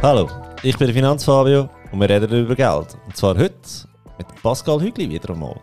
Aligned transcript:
Hallo, 0.00 0.28
ich 0.62 0.78
bin 0.78 0.86
der 0.86 0.94
Finanzfabio 0.94 1.68
und 1.90 2.00
wir 2.00 2.08
reden 2.08 2.32
über 2.32 2.54
Geld. 2.54 2.96
Und 3.04 3.16
zwar 3.16 3.36
heute 3.36 3.58
mit 4.16 4.28
Pascal 4.44 4.80
Hügli 4.80 5.10
wieder 5.10 5.30
einmal. 5.30 5.56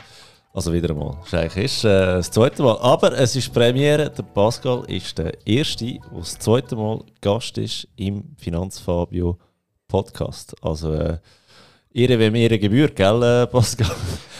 Also 0.53 0.73
wieder 0.73 0.89
einmal. 0.89 1.17
Das 1.31 1.55
ist 1.55 1.85
äh, 1.85 2.17
das 2.17 2.31
zweite 2.31 2.61
Mal. 2.61 2.77
Aber 2.79 3.17
es 3.17 3.33
ist 3.37 3.53
Premiere. 3.53 4.09
Der 4.09 4.23
Pascal 4.23 4.83
ist 4.87 5.17
der 5.17 5.47
Erste, 5.47 5.85
der 5.85 5.99
das 6.13 6.37
zweite 6.37 6.75
Mal 6.75 7.01
Gast 7.21 7.57
ist 7.57 7.87
im 7.95 8.35
Finanzfabio 8.37 9.37
Podcast. 9.87 10.53
Also 10.61 10.93
äh, 10.93 11.17
Ihre 11.93 12.19
wie 12.19 12.29
mir 12.29 12.59
Gebühr, 12.59 12.89
gell, 12.89 13.23
äh, 13.23 13.47
Pascal? 13.47 13.87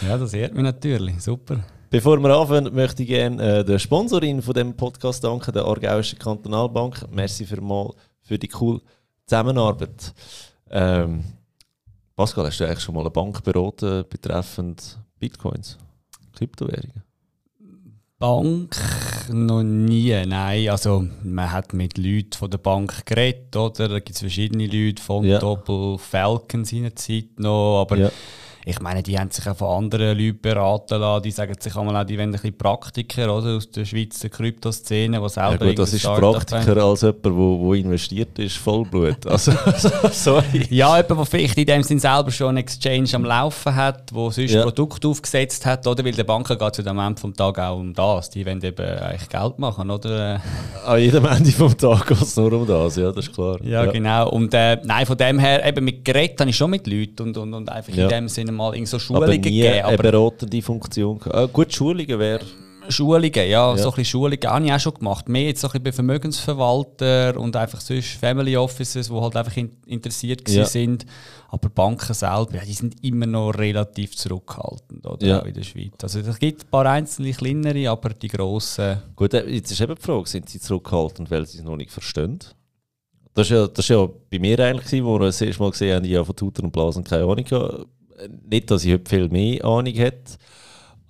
Ja, 0.05 0.17
das 0.17 0.33
ehrt 0.33 0.53
mich 0.53 0.63
natürlich. 0.63 1.23
Super. 1.23 1.63
Bevor 1.89 2.19
wir 2.19 2.35
anfangen, 2.35 2.75
möchte 2.75 3.03
ich 3.03 3.07
gerne 3.07 3.59
äh, 3.59 3.63
der 3.63 3.79
Sponsorin 3.79 4.41
von 4.41 4.55
dem 4.55 4.75
Podcast 4.75 5.23
danken, 5.23 5.53
der 5.53 5.63
Aargauischen 5.63 6.19
Kantonalbank. 6.19 7.05
Merci 7.09 7.45
für, 7.45 7.61
mal 7.61 7.93
für 8.21 8.37
die 8.37 8.49
coole 8.49 8.81
Zusammenarbeit. 9.25 10.13
Ähm, 10.69 11.23
Pascal, 12.15 12.45
hast 12.45 12.59
du 12.59 12.65
eigentlich 12.65 12.79
schon 12.79 12.95
mal 12.95 13.01
eine 13.01 13.11
Bank 13.11 13.43
beraten 13.43 14.05
betreffend 14.09 14.99
Bitcoins, 15.19 15.77
Kryptowährungen? 16.33 17.03
Bank 18.17 18.77
noch 19.29 19.63
nie, 19.63 20.25
nein. 20.25 20.69
Also 20.69 21.05
man 21.23 21.51
hat 21.51 21.73
mit 21.73 21.97
Leuten 21.97 22.31
von 22.33 22.49
der 22.49 22.59
Bank 22.59 23.05
geredet, 23.05 23.55
oder? 23.55 23.89
Da 23.89 23.99
gibt 23.99 24.11
es 24.11 24.19
verschiedene 24.19 24.67
Leute, 24.67 25.01
von 25.01 25.25
ja. 25.25 25.39
Doppel, 25.39 25.97
Falcon 25.97 26.63
seinerzeit 26.63 27.37
noch, 27.37 27.81
aber 27.81 27.97
ja. 27.97 28.11
Ich 28.67 28.79
meine, 28.79 29.03
die 29.03 29.19
haben 29.19 29.29
sich 29.29 29.47
auch 29.47 29.55
von 29.55 29.83
anderen 29.83 30.17
Leuten 30.17 30.41
beraten 30.41 30.99
lassen. 30.99 31.21
Die 31.21 31.29
sagen 31.29 31.53
sich 31.59 31.75
einmal 31.75 31.97
auch, 31.97 32.03
die 32.03 32.17
wollen 32.17 32.29
ein 32.29 32.31
bisschen 32.31 32.57
Praktiker 32.57 33.25
oder, 33.25 33.57
aus 33.57 33.69
der 33.69 33.85
Schweizer 33.85 34.27
Kryptoszene, 34.29 35.21
die 35.21 35.29
selber 35.29 35.65
ja 35.65 35.69
gut, 35.69 35.79
das 35.79 35.93
ist 35.93 36.03
Praktiker 36.03 36.77
als 36.77 37.01
jemand, 37.01 37.25
der 37.25 37.79
investiert 37.79 38.39
ist, 38.39 38.57
Vollblut. 38.57 39.17
Also, 39.25 39.51
sorry. 40.11 40.65
Ja, 40.69 40.97
jemand, 40.97 41.19
der 41.19 41.25
vielleicht 41.25 41.57
in 41.57 41.65
dem 41.65 41.83
Sinn 41.83 41.99
selber 41.99 42.31
schon 42.31 42.49
einen 42.49 42.57
Exchange 42.57 43.09
am 43.13 43.25
Laufen 43.25 43.75
hat, 43.75 44.09
der 44.11 44.31
sonst 44.31 44.51
ja. 44.51 44.63
Produkt 44.63 45.05
aufgesetzt 45.05 45.63
hat, 45.65 45.85
oder? 45.85 46.03
Weil 46.03 46.13
der 46.13 46.23
Banken 46.23 46.57
geht 46.57 46.75
zu 46.75 46.81
dem 46.81 46.97
Ende 46.97 47.21
des 47.21 47.33
Tages 47.33 47.63
auch 47.63 47.77
um 47.77 47.93
das. 47.93 48.29
Die 48.31 48.45
wollen 48.45 48.63
eben 48.63 48.83
eigentlich 48.83 49.29
Geld 49.29 49.59
machen, 49.59 49.91
oder? 49.91 50.41
An 50.85 50.99
jedem 50.99 51.25
Ende 51.25 51.51
des 51.51 51.77
Tages 51.77 52.05
geht 52.05 52.21
es 52.21 52.35
nur 52.35 52.53
um 52.53 52.65
das, 52.65 52.95
ja, 52.95 53.11
das 53.11 53.27
ist 53.27 53.33
klar. 53.33 53.59
Ja, 53.63 53.83
ja. 53.83 53.91
genau. 53.91 54.29
Und 54.29 54.53
äh, 54.55 54.77
nein, 54.83 55.05
von 55.05 55.17
dem 55.17 55.37
her, 55.37 55.63
eben 55.65 55.85
mit 55.85 56.03
Gerät 56.03 56.39
habe 56.39 56.49
ich 56.49 56.55
schon 56.55 56.71
mit 56.71 56.87
Leuten 56.87 57.21
und, 57.21 57.37
und, 57.37 57.53
und 57.53 57.69
einfach 57.69 57.93
in 57.93 58.09
dem 58.09 58.27
Sinne 58.27 58.54
mal 58.55 58.75
in 58.75 58.85
so 58.85 58.99
Schulungen 58.99 59.23
aber 59.23 59.33
nie 59.33 59.41
gegeben. 59.41 59.79
Aber 59.79 59.89
eine 59.89 59.97
beratende 59.97 60.61
Funktion. 60.61 61.19
Äh, 61.31 61.47
gut, 61.47 61.73
Schulungen 61.73 62.19
wäre... 62.19 62.41
Schulungen, 62.87 63.33
ja, 63.33 63.43
ja, 63.43 63.77
so 63.77 63.89
ein 63.89 63.95
bisschen 63.95 64.05
Schulungen 64.05 64.43
habe 64.45 64.65
ich 64.65 64.71
auch 64.71 64.79
schon 64.79 64.93
gemacht. 64.93 65.27
Mehr 65.27 65.45
jetzt 65.45 65.61
so 65.61 65.67
ein 65.67 65.71
bisschen 65.71 65.83
bei 65.83 65.91
Vermögensverwalter 65.91 67.35
und 67.39 67.55
einfach 67.55 67.81
sonst 67.81 68.09
Family 68.09 68.55
Offices, 68.55 69.07
die 69.07 69.13
halt 69.13 69.35
einfach 69.35 69.57
in, 69.57 69.71
interessiert 69.87 70.47
ja. 70.49 70.65
sind. 70.65 71.05
Aber 71.49 71.69
Banken 71.69 72.13
selber, 72.13 72.55
ja, 72.55 72.63
die 72.63 72.73
sind 72.73 73.03
immer 73.03 73.25
noch 73.25 73.51
relativ 73.51 74.15
zurückhaltend 74.15 75.05
oder, 75.05 75.25
ja. 75.25 75.39
in 75.39 75.53
der 75.53 75.63
Schweiz. 75.63 75.93
Also 76.03 76.19
es 76.19 76.37
gibt 76.37 76.63
ein 76.63 76.69
paar 76.69 76.85
einzelne 76.85 77.31
kleinere, 77.31 77.89
aber 77.89 78.09
die 78.09 78.27
grossen... 78.27 79.01
Gut, 79.15 79.33
äh, 79.33 79.47
jetzt 79.49 79.71
ist 79.71 79.81
eben 79.81 79.95
die 79.95 80.01
Frage, 80.01 80.27
sind 80.27 80.49
sie 80.49 80.59
zurückhaltend, 80.59 81.31
weil 81.31 81.45
sie 81.47 81.57
es 81.59 81.63
noch 81.63 81.77
nicht 81.77 81.91
verstehen? 81.91 82.37
Das 83.33 83.49
war 83.49 83.57
ja, 83.57 83.67
das 83.67 83.87
ja 83.87 84.07
bei 84.29 84.39
mir 84.39 84.59
eigentlich, 84.59 85.03
wo 85.03 85.19
wir 85.19 85.25
das 85.25 85.41
erste 85.41 85.61
Mal 85.61 85.71
gesehen 85.71 85.95
haben, 85.95 86.03
die 86.03 86.11
ja 86.11 86.23
von 86.23 86.35
Tutor 86.35 86.63
und 86.63 86.71
Blasen 86.71 87.03
keine 87.03 87.23
Ahnung 87.23 87.85
nicht, 88.49 88.71
dass 88.71 88.85
ich 88.85 88.93
heute 88.93 89.09
viel 89.09 89.29
mehr 89.29 89.65
Ahnung 89.65 89.93
hätte, 89.93 90.37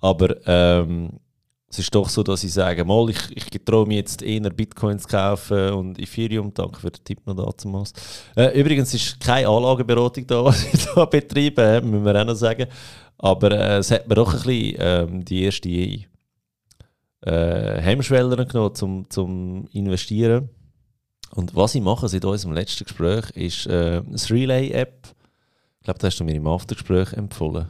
aber 0.00 0.36
ähm, 0.46 1.20
es 1.68 1.80
ist 1.80 1.94
doch 1.94 2.08
so, 2.08 2.22
dass 2.22 2.44
ich 2.44 2.52
sage, 2.52 2.84
mal, 2.84 3.10
ich, 3.10 3.36
ich 3.36 3.44
traue 3.64 3.86
mich 3.86 3.96
jetzt 3.96 4.22
eher 4.22 4.50
Bitcoins 4.50 5.02
zu 5.02 5.08
kaufen 5.08 5.70
und 5.70 5.98
Ethereum, 5.98 6.54
danke 6.54 6.80
für 6.80 6.90
den 6.90 7.04
Tipp 7.04 7.26
noch 7.26 7.34
dazu. 7.34 7.84
Äh, 8.36 8.58
übrigens 8.58 8.94
ist 8.94 9.20
keine 9.20 9.48
Anlageberatung 9.48 10.26
da, 10.26 10.44
was 10.44 10.64
ich 10.64 10.86
da 10.86 11.04
betreibe, 11.04 11.82
müssen 11.82 12.04
wir 12.04 12.20
auch 12.20 12.24
noch 12.24 12.34
sagen. 12.34 12.66
Aber 13.18 13.50
äh, 13.50 13.78
es 13.78 13.90
hat 13.90 14.08
mir 14.08 14.14
doch 14.14 14.32
ein 14.32 14.42
bisschen 14.42 14.76
ähm, 14.78 15.24
die 15.24 15.42
erste 15.42 15.68
äh, 15.68 16.06
Hemmschwelle 17.80 18.46
genommen 18.46 18.74
zum, 18.74 19.10
zum 19.10 19.66
Investieren. 19.72 20.48
Und 21.34 21.56
was 21.56 21.74
ich 21.74 21.82
mache 21.82 22.08
seit 22.08 22.24
unserem 22.24 22.54
letzten 22.54 22.84
Gespräch 22.84 23.30
ist 23.30 23.66
äh, 23.66 24.02
das 24.08 24.30
Relay-App 24.30 25.15
glaube, 25.86 25.98
das 26.00 26.12
hast 26.12 26.20
du 26.20 26.24
mir 26.24 26.34
im 26.34 26.46
Aftergespräch 26.46 27.12
empfohlen. 27.12 27.68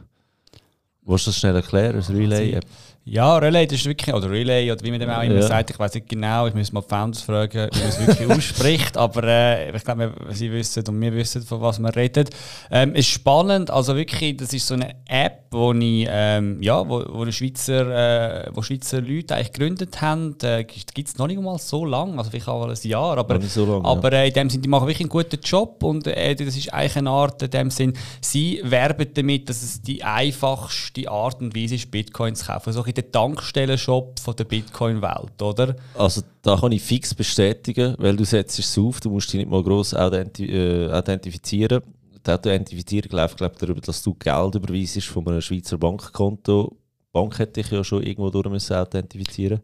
Willst 1.03 1.27
du 1.27 1.29
das 1.29 1.39
schnell 1.39 1.55
erklären, 1.55 1.95
das 1.95 2.09
Relay-App? 2.09 2.65
Ja, 3.09 3.37
Relay 3.37 3.65
das 3.65 3.79
ist 3.79 3.85
wirklich, 3.85 4.13
oder 4.13 4.29
Relay, 4.29 4.69
oder 4.69 4.83
wie 4.83 4.91
man 4.91 4.99
dem 4.99 5.09
auch 5.09 5.21
immer 5.21 5.35
ja. 5.35 5.41
sagt, 5.41 5.69
ich 5.69 5.79
weiß 5.79 5.93
nicht 5.93 6.09
genau, 6.09 6.47
ich 6.47 6.53
muss 6.53 6.73
mal 6.73 6.81
die 6.81 6.89
Founders 6.89 7.21
fragen, 7.21 7.69
wie 7.71 7.79
man 7.79 7.87
es 7.87 8.05
wirklich 8.05 8.29
ausspricht, 8.37 8.97
aber 8.97 9.23
äh, 9.23 9.73
ich 9.73 9.83
glaube, 9.85 10.11
sie 10.31 10.51
wissen 10.51 10.83
und 10.89 10.99
wir 10.99 11.13
wissen, 11.13 11.41
von 11.41 11.61
was 11.61 11.79
wir 11.79 11.95
reden. 11.95 12.27
Ähm, 12.69 12.95
ist 12.95 13.07
spannend, 13.07 13.71
also 13.71 13.95
wirklich, 13.95 14.35
das 14.35 14.51
ist 14.51 14.67
so 14.67 14.73
eine 14.73 14.93
App, 15.07 15.45
wo, 15.51 15.71
ich, 15.71 16.05
ähm, 16.09 16.61
ja, 16.61 16.85
wo, 16.87 17.01
wo, 17.07 17.31
Schweizer, 17.31 18.45
äh, 18.45 18.49
wo 18.53 18.61
Schweizer 18.61 18.99
Leute 18.99 19.35
eigentlich 19.35 19.53
gegründet 19.53 20.01
haben. 20.01 20.35
Äh, 20.43 20.65
Gibt 20.65 21.07
es 21.07 21.17
noch 21.17 21.27
nicht 21.27 21.41
mal 21.41 21.57
so 21.59 21.85
lange, 21.85 22.17
also 22.17 22.29
vielleicht 22.29 22.49
auch 22.49 22.67
ein 22.67 22.75
Jahr, 22.81 23.17
aber, 23.17 23.39
so 23.41 23.65
lang, 23.65 23.85
aber 23.85 24.11
äh, 24.11 24.27
in 24.27 24.33
dem 24.33 24.49
Sinne, 24.49 24.63
die 24.63 24.67
machen 24.67 24.85
wirklich 24.85 25.05
einen 25.05 25.09
guten 25.09 25.39
Job 25.41 25.81
und 25.81 26.07
äh, 26.07 26.35
das 26.35 26.57
ist 26.57 26.73
eigentlich 26.73 26.97
eine 26.97 27.09
Art, 27.09 27.41
in 27.41 27.51
dem 27.51 27.71
Sinn, 27.71 27.93
sie 28.19 28.59
werben 28.65 29.07
damit, 29.13 29.47
dass 29.47 29.63
es 29.63 29.81
die 29.81 30.03
einfachste 30.03 31.09
Art 31.09 31.39
und 31.39 31.55
Weise 31.55 31.75
ist, 31.75 31.89
Bitcoins 31.89 32.39
zu 32.39 32.47
kaufen. 32.47 32.73
So 32.73 32.83
der 32.97 33.11
Tankstellenshop 33.11 34.19
der 34.37 34.43
Bitcoin-Welt, 34.43 35.41
oder? 35.41 35.75
Also 35.93 36.21
da 36.41 36.57
kann 36.57 36.71
ich 36.71 36.81
fix 36.83 37.13
bestätigen, 37.13 37.95
weil 37.99 38.15
du 38.15 38.25
setzt 38.25 38.59
es 38.59 38.77
auf, 38.77 38.99
du 38.99 39.09
musst 39.09 39.31
dich 39.31 39.39
nicht 39.39 39.49
mal 39.49 39.63
gross 39.63 39.93
authenti 39.93 40.45
äh. 40.91 41.81
Die 42.25 42.31
Authentifizierung 42.31 43.11
läuft 43.11 43.37
glaube 43.37 43.55
darüber, 43.57 43.79
dass 43.79 44.03
du 44.03 44.13
Geld 44.15 44.55
überweisst 44.55 45.05
von 45.05 45.27
einem 45.27 45.41
Schweizer 45.41 45.77
Bankkonto. 45.77 46.75
Die 46.75 47.11
Bank 47.13 47.39
hätte 47.39 47.61
ich 47.61 47.71
ja 47.71 47.83
schon 47.83 48.03
irgendwo 48.03 48.29
durch 48.29 48.49
müssen 48.49 48.75
authentifizieren. 48.75 49.61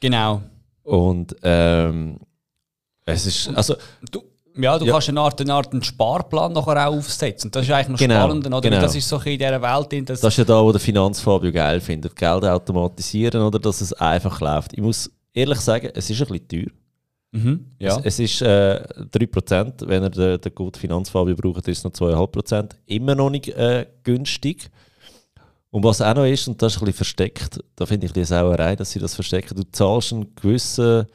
Genau. 0.00 0.42
Und 0.82 1.34
ähm, 1.42 2.18
es 3.06 3.26
ist, 3.26 3.48
also... 3.56 3.76
Du, 4.10 4.22
ja, 4.56 4.78
du 4.78 4.84
ja. 4.84 4.92
kannst 4.92 5.08
eine 5.08 5.20
Art, 5.20 5.40
eine 5.40 5.54
Art 5.54 5.72
einen 5.72 5.82
Sparplan 5.82 6.52
nachher 6.52 6.88
auch 6.88 6.96
aufsetzen. 6.96 7.50
Das 7.50 7.64
ist 7.64 7.70
eigentlich 7.70 7.88
noch 7.88 7.98
genau, 7.98 8.24
spannend, 8.24 8.46
oder? 8.46 8.60
Genau. 8.60 8.80
Das 8.80 8.94
ist 8.94 9.08
so 9.08 9.16
in 9.18 9.38
dieser 9.38 9.60
Welt. 9.62 10.08
Das, 10.08 10.20
das 10.20 10.32
ist 10.32 10.38
ja 10.38 10.44
da, 10.44 10.62
wo 10.62 10.72
der 10.72 10.80
Finanzfabio 10.80 11.52
geil 11.52 11.80
findet. 11.80 12.14
Geld 12.16 12.44
automatisieren 12.44 13.42
oder 13.42 13.58
dass 13.58 13.80
es 13.80 13.92
einfach 13.94 14.40
läuft. 14.40 14.72
Ich 14.74 14.80
muss 14.80 15.10
ehrlich 15.32 15.58
sagen, 15.60 15.90
es 15.94 16.10
ist 16.10 16.20
ein 16.20 16.28
bisschen 16.28 16.48
teuer. 16.48 16.72
Mhm, 17.34 17.64
ja. 17.78 17.96
es, 17.98 18.18
es, 18.18 18.18
ist 18.18 18.42
äh, 18.42 18.82
3%, 19.10 19.88
wenn 19.88 20.02
ihr 20.02 20.10
den, 20.10 20.40
den 20.40 20.54
guten 20.54 20.78
Finanzfabio 20.78 21.34
braucht, 21.34 21.66
ist 21.66 21.78
es 21.78 21.84
noch 21.84 21.92
2,5%. 21.92 22.72
Immer 22.86 23.14
noch 23.14 23.30
nicht 23.30 23.48
äh, 23.48 23.86
günstig. 24.04 24.70
Und 25.70 25.82
was 25.82 26.02
auch 26.02 26.14
noch 26.14 26.26
ist, 26.26 26.46
und 26.46 26.60
das 26.60 26.74
ist 26.74 26.78
ein 26.78 26.84
bisschen 26.84 26.96
versteckt, 26.98 27.58
da 27.76 27.86
finde 27.86 28.04
ich 28.04 28.12
die 28.12 28.24
Sauerei, 28.24 28.76
dass 28.76 28.90
sie 28.90 28.98
das 28.98 29.14
verstecken, 29.14 29.56
du 29.56 29.62
zahlst 29.72 30.12
einen 30.12 30.34
gewissen 30.34 31.06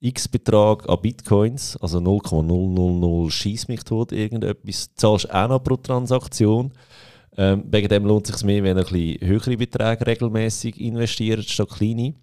X-Betrag 0.00 0.88
an 0.88 1.00
Bitcoins, 1.02 1.76
also 1.76 2.00
0,000 2.00 3.30
schieß 3.30 3.68
mich 3.68 3.84
tot, 3.84 4.12
irgendetwas, 4.12 4.94
zahlst 4.94 5.30
auch 5.32 5.48
noch 5.48 5.62
pro 5.62 5.76
Transaktion. 5.76 6.72
Ähm, 7.36 7.64
wegen 7.70 7.88
dem 7.88 8.06
lohnt 8.06 8.28
es 8.28 8.36
sich 8.36 8.46
mehr, 8.46 8.62
wenn 8.62 8.76
ihr 8.78 8.86
ein 8.86 8.92
bisschen 8.92 9.28
höhere 9.28 9.56
Beträge 9.56 10.06
regelmäßig 10.06 10.80
investiert, 10.80 11.44
statt 11.44 11.68
kleine. 11.70 12.14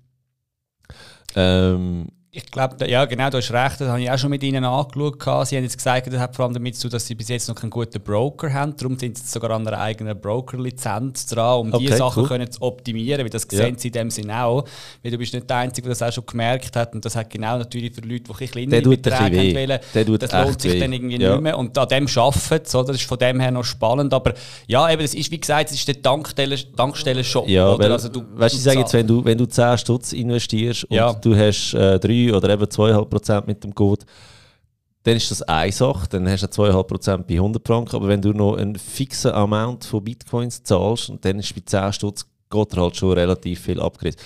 Ähm, 1.36 2.08
ich 2.38 2.52
glaube, 2.52 2.88
ja 2.88 3.04
genau, 3.06 3.32
du 3.32 3.38
hast 3.38 3.52
recht, 3.52 3.82
das 3.82 3.88
habe 3.88 4.00
ich 4.00 4.12
auch 4.12 4.18
schon 4.18 4.30
mit 4.30 4.44
ihnen 4.44 4.64
angeschaut. 4.64 5.48
Sie 5.48 5.58
haben 5.58 5.64
jetzt 5.64 5.78
gesagt, 5.78 6.06
das 6.06 6.20
hat 6.20 6.36
vor 6.36 6.46
allem 6.46 6.54
damit 6.54 6.76
zu 6.76 6.84
tun, 6.84 6.92
dass 6.92 7.08
sie 7.08 7.16
bis 7.16 7.30
jetzt 7.30 7.48
noch 7.48 7.56
keinen 7.56 7.72
guten 7.72 8.00
Broker 8.00 8.54
haben. 8.54 8.76
Darum 8.78 8.98
sind 9.00 9.18
sie 9.18 9.28
sogar 9.28 9.52
an 9.52 9.68
einer 9.68 9.80
eigenen 9.80 10.20
Broker-Lizenz 10.20 11.26
dran, 11.26 11.62
um 11.62 11.74
okay, 11.74 11.86
diese 11.86 11.98
Sachen 11.98 12.22
cool. 12.22 12.30
können 12.30 12.52
zu 12.52 12.62
optimieren. 12.62 13.24
Weil 13.24 13.32
das 13.32 13.42
sehen 13.50 13.74
ja. 13.74 13.80
sie 13.80 13.88
in 13.88 13.94
dem 13.94 14.10
Sinne 14.12 14.44
auch. 14.44 14.66
Weil 15.02 15.12
du 15.12 15.18
bist 15.18 15.34
nicht 15.34 15.50
der 15.50 15.58
Einzige, 15.58 15.88
der 15.88 15.96
das 15.96 16.04
auch 16.04 16.14
schon 16.14 16.28
gemerkt 16.28 16.76
hat. 16.76 16.94
Und 16.94 17.04
das 17.04 17.16
hat 17.16 17.28
genau 17.32 17.58
natürlich 17.58 17.96
für 17.96 18.02
Leute, 18.02 18.26
die 18.26 18.44
ein 18.44 18.52
kleinere 18.52 18.82
Beträge 18.82 19.40
haben 19.40 19.56
wollen, 19.56 20.20
das 20.20 20.32
lohnt 20.32 20.62
sich 20.62 20.74
weh. 20.74 20.80
dann 20.80 20.94
irgendwie 20.94 21.20
ja. 21.20 21.32
nicht 21.32 21.42
mehr. 21.42 21.58
Und 21.58 21.76
an 21.76 21.88
dem 21.88 22.08
arbeiten 22.16 22.66
sie. 22.66 22.86
Das 22.86 22.96
ist 22.96 23.06
von 23.06 23.18
dem 23.18 23.40
her 23.40 23.50
noch 23.50 23.64
spannend. 23.64 24.14
Aber 24.14 24.36
ja, 24.68 24.88
eben, 24.92 25.02
das 25.02 25.16
ist, 25.16 25.32
wie 25.32 25.40
gesagt, 25.40 25.72
es 25.72 25.78
ist 25.78 25.88
der 25.88 26.00
Tankstellen-Shop. 26.04 26.76
Tankstellen 26.76 27.26
ja, 27.48 27.80
weil, 27.80 27.92
also 27.92 28.10
du, 28.10 28.24
weißt 28.36 28.54
du, 28.54 28.58
ich 28.58 28.64
sage 28.64 28.80
jetzt, 28.80 28.94
wenn 28.94 29.08
du, 29.08 29.26
wenn 29.26 29.40
du 29.40 29.48
10 29.48 29.80
Stutz 29.80 30.14
investierst 30.14 30.84
und 30.84 30.96
ja. 30.96 31.14
du 31.14 31.36
hast 31.36 31.74
äh, 31.74 31.98
drei 31.98 32.27
oder 32.34 32.50
eben 32.50 32.64
2,5% 32.64 33.46
mit 33.46 33.64
dem 33.64 33.74
Code, 33.74 34.06
dann 35.04 35.16
ist 35.16 35.32
das 35.32 35.42
eine 35.44 35.72
Sache, 35.72 36.08
dann 36.10 36.28
hast 36.28 36.44
du 36.44 36.64
2,5% 36.64 37.24
bei 37.24 37.36
100 37.36 37.66
Franken, 37.66 37.96
aber 37.96 38.10
wenn 38.10 38.22
du 38.22 38.34
noch 38.34 38.58
einen 38.58 38.76
fixen 38.76 39.32
Amount 39.32 39.86
von 39.86 40.04
Bitcoins 40.04 40.64
zahlst, 40.64 41.10
und 41.10 41.24
dann 41.24 41.40
ist 41.40 41.56
bei 41.56 41.62
10 41.66 41.94
Stutz, 41.94 42.26
geht 42.50 42.76
halt 42.76 42.98
schon 42.98 43.14
relativ 43.14 43.62
viel 43.62 43.80
abgerissen. 43.80 44.22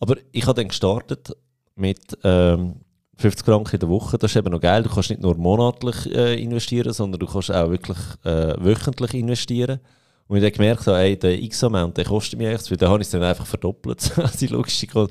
Aber 0.00 0.16
ich 0.32 0.44
habe 0.46 0.60
dann 0.60 0.68
gestartet 0.68 1.32
mit 1.76 2.18
ähm, 2.24 2.80
50 3.16 3.44
Franken 3.44 3.76
in 3.76 3.80
der 3.80 3.88
Woche, 3.88 4.18
das 4.18 4.32
ist 4.32 4.36
eben 4.36 4.50
noch 4.50 4.60
geil, 4.60 4.82
du 4.82 4.90
kannst 4.90 5.10
nicht 5.10 5.22
nur 5.22 5.36
monatlich 5.36 6.12
äh, 6.12 6.42
investieren, 6.42 6.92
sondern 6.92 7.20
du 7.20 7.26
kannst 7.26 7.52
auch 7.52 7.70
wirklich 7.70 7.98
äh, 8.24 8.54
wöchentlich 8.58 9.14
investieren. 9.14 9.78
Und 10.26 10.38
ich 10.38 10.42
habe 10.42 10.52
gemerkt, 10.52 10.86
ey, 10.86 11.16
der 11.16 11.40
X-Amount, 11.42 12.02
kostet 12.06 12.38
mir 12.38 12.50
nichts, 12.50 12.70
weil 12.70 12.78
dann 12.78 12.90
habe 12.90 13.02
ich 13.02 13.06
es 13.06 13.12
dann 13.12 13.22
einfach 13.22 13.46
verdoppelt, 13.46 14.10
die 14.40 14.46
Logistik. 14.46 14.94
Und 14.96 15.10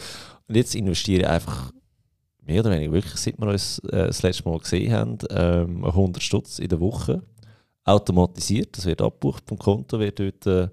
jetzt 0.50 0.76
investiere 0.76 1.22
ich 1.22 1.28
einfach 1.28 1.72
mehr 2.46 2.62
oder 2.62 2.72
weniger 2.72 2.94
wirklich, 2.94 3.16
seit 3.16 3.40
wir 3.40 3.48
uns 3.48 3.80
äh, 3.80 4.08
das 4.08 4.22
letzte 4.24 4.48
Mal 4.48 4.60
gesehen 4.60 4.94
haben, 4.94 5.18
ähm, 5.30 5.86
100 5.86 6.22
Stutz 6.22 6.60
in 6.60 6.70
der 6.70 6.80
Woche 6.80 7.24
automatisiert. 7.84 8.78
Das 8.78 8.86
wird 8.86 9.02
abgebucht 9.02 9.44
vom 9.48 9.58
Konto, 9.58 10.00
wird 10.00 10.20
dort 10.20 10.46
äh, 10.48 10.70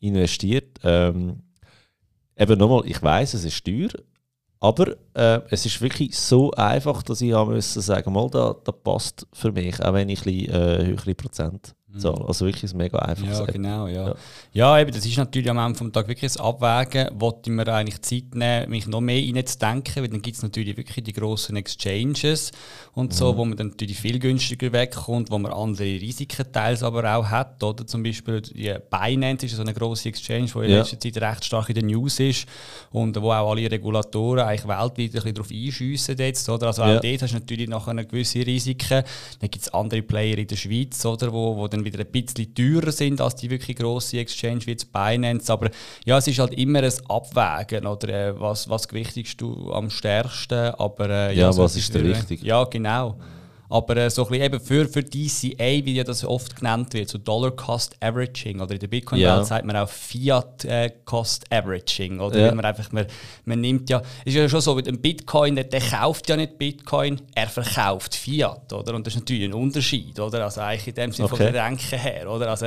investiert. 0.00 0.78
Ähm, 0.82 1.40
eben 2.36 2.58
nochmal, 2.58 2.82
ich 2.86 3.02
weiß, 3.02 3.34
es 3.34 3.44
ist 3.44 3.64
teuer, 3.64 3.90
aber 4.60 4.96
äh, 5.14 5.40
es 5.50 5.64
ist 5.66 5.80
wirklich 5.80 6.16
so 6.18 6.50
einfach, 6.52 7.02
dass 7.02 7.20
ich 7.20 7.32
müssen 7.32 7.82
sagen, 7.82 8.12
mal, 8.12 8.28
da, 8.30 8.54
da 8.62 8.72
passt 8.72 9.26
für 9.32 9.52
mich, 9.52 9.82
auch 9.82 9.94
wenn 9.94 10.08
ich 10.08 10.20
ein 10.20 10.24
bisschen, 10.24 10.54
äh, 10.54 10.84
höhere 10.86 11.14
Prozent 11.14 11.74
so, 11.96 12.12
mhm. 12.12 12.26
also 12.26 12.46
wirklich 12.46 12.72
mega 12.74 12.98
einfach. 12.98 13.26
Ja, 13.26 13.44
genau, 13.46 13.86
ja. 13.88 14.08
ja. 14.08 14.14
ja. 14.52 14.80
eben, 14.80 14.92
das 14.92 15.04
ist 15.04 15.16
natürlich 15.16 15.50
am 15.50 15.58
Ende 15.58 15.78
des 15.78 15.92
Tages 15.92 16.08
wirklich 16.08 16.38
ein 16.38 16.44
Abwägen. 16.44 17.20
Wollte 17.20 17.50
ich 17.50 17.56
mir 17.56 17.66
eigentlich 17.68 18.00
Zeit 18.02 18.34
nehmen, 18.34 18.70
mich 18.70 18.86
noch 18.86 19.00
mehr 19.00 19.20
reinzudenken, 19.20 20.02
weil 20.02 20.08
dann 20.08 20.22
gibt 20.22 20.36
es 20.36 20.42
natürlich 20.42 20.76
wirklich 20.76 21.04
die 21.04 21.12
grossen 21.12 21.56
Exchanges 21.56 22.52
und 22.94 23.12
so, 23.12 23.32
mhm. 23.32 23.36
wo 23.36 23.44
man 23.44 23.56
dann 23.56 23.68
natürlich 23.68 23.98
viel 23.98 24.18
günstiger 24.18 24.72
wegkommt, 24.72 25.30
wo 25.30 25.38
man 25.38 25.52
andere 25.52 25.84
Risiken 25.84 26.52
teils 26.52 26.82
aber 26.82 27.16
auch 27.16 27.26
hat. 27.26 27.62
Oder 27.62 27.86
zum 27.86 28.02
Beispiel 28.02 28.40
die 28.40 28.74
Binance 28.90 29.46
ist 29.46 29.56
so 29.56 29.62
eine 29.62 29.74
grosse 29.74 30.10
Exchange, 30.10 30.46
die 30.46 30.58
in 30.58 30.70
ja. 30.70 30.78
letzter 30.78 31.00
Zeit 31.00 31.16
recht 31.16 31.44
stark 31.44 31.68
in 31.70 31.74
den 31.74 31.86
News 31.86 32.20
ist 32.20 32.46
und 32.92 33.20
wo 33.20 33.32
auch 33.32 33.50
alle 33.50 33.70
Regulatoren 33.70 34.44
eigentlich 34.44 34.68
weltweit 34.68 34.98
ein 34.98 35.10
bisschen 35.10 35.34
darauf 35.34 35.50
einschiessen 35.50 36.16
jetzt. 36.18 36.48
Oder? 36.48 36.68
Also 36.68 36.82
auch 36.82 37.00
dort 37.00 37.22
hast 37.22 37.32
du 37.32 37.38
natürlich 37.38 37.68
nachher 37.68 38.04
gewisse 38.04 38.46
Risiken. 38.46 39.02
Dann 39.40 39.50
gibt 39.50 39.64
es 39.64 39.74
andere 39.74 40.02
Player 40.02 40.38
in 40.38 40.46
der 40.46 40.56
Schweiz, 40.56 41.04
oder, 41.04 41.32
wo, 41.32 41.56
wo 41.56 41.68
dann 41.68 41.79
dann 41.80 41.92
wieder 41.92 42.04
ein 42.04 42.10
bisschen 42.10 42.54
teurer 42.54 42.92
sind 42.92 43.20
als 43.20 43.36
die 43.36 43.50
wirklich 43.50 43.76
grosse 43.76 44.18
Exchange 44.18 44.66
wie 44.66 44.70
jetzt 44.70 44.92
Binance. 44.92 45.52
Aber 45.52 45.70
ja, 46.04 46.18
es 46.18 46.26
ist 46.26 46.38
halt 46.38 46.54
immer 46.54 46.82
ein 46.82 46.92
Abwägen, 47.08 47.86
oder 47.86 48.08
äh, 48.08 48.40
was, 48.40 48.68
was 48.68 48.88
gewichtigst 48.88 49.40
du 49.40 49.72
am 49.72 49.90
stärksten. 49.90 50.74
Aber, 50.74 51.08
äh, 51.08 51.34
ja, 51.34 51.50
ja, 51.50 51.56
was 51.56 51.76
ist 51.76 51.94
der 51.94 52.04
richtig? 52.04 52.42
Ja, 52.42 52.64
genau. 52.64 53.16
Aber 53.70 53.96
äh, 53.96 54.10
so 54.10 54.24
ein 54.24 54.30
bisschen 54.30 54.44
eben 54.44 54.60
für, 54.60 54.88
für 54.88 55.02
DCA, 55.02 55.84
wie 55.84 55.94
ja 55.94 56.02
das 56.02 56.24
oft 56.24 56.56
genannt 56.56 56.92
wird, 56.92 57.08
so 57.08 57.18
Dollar 57.18 57.52
Cost 57.52 57.96
Averaging 58.00 58.60
oder 58.60 58.74
in 58.74 58.80
der 58.80 58.88
Bitcoin-Welt 58.88 59.28
ja. 59.28 59.44
sagt 59.44 59.64
man 59.64 59.76
auch 59.76 59.88
Fiat 59.88 60.64
äh, 60.64 60.90
Cost 61.04 61.44
Averaging. 61.52 62.18
Oder 62.18 62.46
ja. 62.46 62.54
man 62.54 62.64
einfach, 62.64 62.90
man, 62.90 63.06
man 63.44 63.60
nimmt 63.60 63.88
ja, 63.88 64.02
ist 64.24 64.34
ja 64.34 64.48
schon 64.48 64.60
so, 64.60 64.74
mit 64.74 64.86
dem 64.86 65.00
Bitcoin, 65.00 65.54
der, 65.54 65.64
der 65.64 65.80
kauft 65.80 66.28
ja 66.28 66.36
nicht 66.36 66.58
Bitcoin, 66.58 67.20
er 67.34 67.48
verkauft 67.48 68.16
Fiat, 68.16 68.72
oder? 68.72 68.94
Und 68.94 69.06
das 69.06 69.14
ist 69.14 69.20
natürlich 69.20 69.44
ein 69.44 69.54
Unterschied, 69.54 70.18
oder? 70.18 70.44
Also 70.44 70.62
eigentlich 70.62 70.88
in 70.88 70.94
dem 70.94 71.12
Sinne 71.12 71.26
okay. 71.26 71.36
von 71.36 71.52
der 71.52 71.64
Denken 71.64 71.98
her, 71.98 72.28
oder? 72.28 72.50
Also 72.50 72.66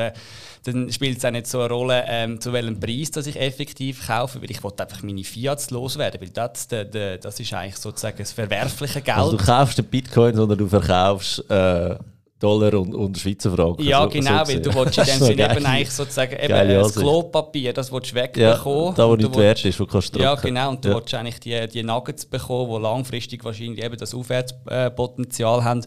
dann 0.64 0.92
spielt 0.92 1.18
es 1.18 1.26
auch 1.26 1.32
nicht 1.32 1.48
so 1.48 1.60
eine 1.60 1.74
Rolle, 1.74 2.04
ähm, 2.08 2.40
zu 2.40 2.54
welchem 2.54 2.80
Preis 2.80 3.12
dass 3.12 3.28
ich 3.28 3.40
effektiv 3.40 4.08
kaufe, 4.08 4.42
weil 4.42 4.50
ich 4.50 4.64
wollte 4.64 4.84
einfach 4.84 5.04
meine 5.04 5.24
Fiats 5.24 5.70
loswerden, 5.72 6.22
weil 6.22 6.30
das, 6.30 6.68
de, 6.68 6.90
de, 6.90 7.18
das 7.18 7.40
ist 7.40 7.54
eigentlich 7.54 7.78
sozusagen 7.78 8.18
das 8.18 8.32
verwerfliche 8.32 9.02
Geld. 9.02 9.18
Also 9.18 9.38
du 9.38 9.44
kaufst 9.44 9.78
den 9.78 9.86
Bitcoin, 9.86 10.36
sondern 10.36 10.58
du 10.58 10.68
verkaufst 10.68 11.50
äh, 11.50 11.96
Dollar 12.44 12.74
und, 12.74 12.94
und 12.94 13.18
Schweizer 13.18 13.52
Franken. 13.52 13.84
Ja, 13.84 14.04
so, 14.04 14.10
genau, 14.10 14.44
so 14.44 14.52
weil 14.52 14.62
du 14.62 14.76
willst 14.76 14.98
in 14.98 15.06
dem 15.06 15.20
Sinne 15.20 15.56
eben 15.56 15.66
eigentlich 15.66 15.92
sozusagen 15.92 16.34
eben 16.34 16.70
das 16.70 16.96
Klopapier, 16.96 17.72
das 17.72 17.92
willst 17.92 18.12
du 18.12 18.16
wegbekommen. 18.16 18.88
Ja, 18.88 18.92
da 18.92 19.10
wo 19.10 19.16
nicht 19.16 19.36
wert 19.36 19.64
ist, 19.64 19.80
wo 19.80 19.86
kannst 19.86 20.14
du 20.14 20.20
Ja, 20.20 20.36
genau, 20.36 20.70
und 20.72 20.84
du 20.84 20.90
ja. 20.90 20.96
willst 20.96 21.14
eigentlich 21.14 21.40
die, 21.40 21.68
die 21.68 21.84
Nuggets 21.84 22.26
bekommen, 22.26 22.70
die 22.76 22.82
langfristig 22.82 23.44
wahrscheinlich 23.46 23.84
eben 23.84 23.98
das 23.98 24.14
Aufwärtspotenzial 24.14 25.64
haben. 25.64 25.86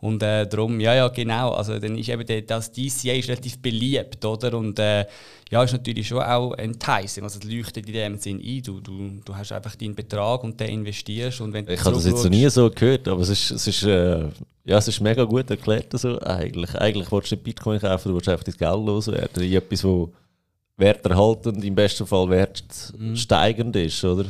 Und 0.00 0.22
äh, 0.22 0.46
darum, 0.46 0.78
ja, 0.78 0.94
ja, 0.94 1.08
genau. 1.08 1.52
Also 1.52 1.78
dann 1.78 1.96
ist 1.96 2.08
eben 2.08 2.46
das 2.46 2.70
DCA 2.70 3.14
ist 3.14 3.28
relativ 3.28 3.60
beliebt, 3.60 4.24
oder? 4.24 4.56
Und 4.56 4.78
äh, 4.78 5.06
ja, 5.50 5.62
ist 5.62 5.72
natürlich 5.72 6.08
schon 6.08 6.22
auch 6.22 6.52
enticing. 6.54 7.24
Also 7.24 7.38
es 7.38 7.44
leuchtet 7.44 7.86
in 7.86 7.92
dem 7.92 8.18
Sinn 8.18 8.40
ein. 8.44 8.62
Du, 8.62 8.80
du, 8.80 9.20
du 9.24 9.34
hast 9.34 9.52
einfach 9.52 9.74
deinen 9.76 9.94
Betrag 9.94 10.44
und 10.44 10.60
den 10.60 10.68
investierst. 10.68 11.40
Und 11.40 11.52
wenn 11.52 11.68
ich 11.68 11.82
habe 11.84 11.94
das 11.94 12.04
jetzt 12.04 12.24
noch 12.24 12.30
nie 12.30 12.48
so 12.48 12.70
gehört, 12.70 13.08
aber 13.08 13.22
es 13.22 13.30
ist, 13.30 13.50
es 13.52 13.66
ist, 13.66 13.82
äh, 13.84 14.24
ja, 14.64 14.78
es 14.78 14.88
ist 14.88 15.00
mega 15.00 15.24
gut 15.24 15.48
erklärt. 15.48 15.92
Also 15.92 16.20
eigentlich. 16.20 16.74
eigentlich 16.74 17.10
willst 17.10 17.30
du 17.30 17.36
nicht 17.36 17.44
Bitcoin 17.44 17.80
kaufen, 17.80 18.08
du 18.08 18.14
willst 18.14 18.28
einfach 18.28 18.44
dein 18.44 18.56
Geld 18.56 18.86
loswerden. 18.86 19.42
In 19.42 19.52
etwas, 19.52 19.84
wo 19.84 20.12
werterhaltend, 20.78 21.64
im 21.64 21.74
besten 21.74 22.06
Fall 22.06 22.28
wertsteigend 22.28 23.74
mhm. 23.74 23.82
ist, 23.82 24.04
oder? 24.04 24.26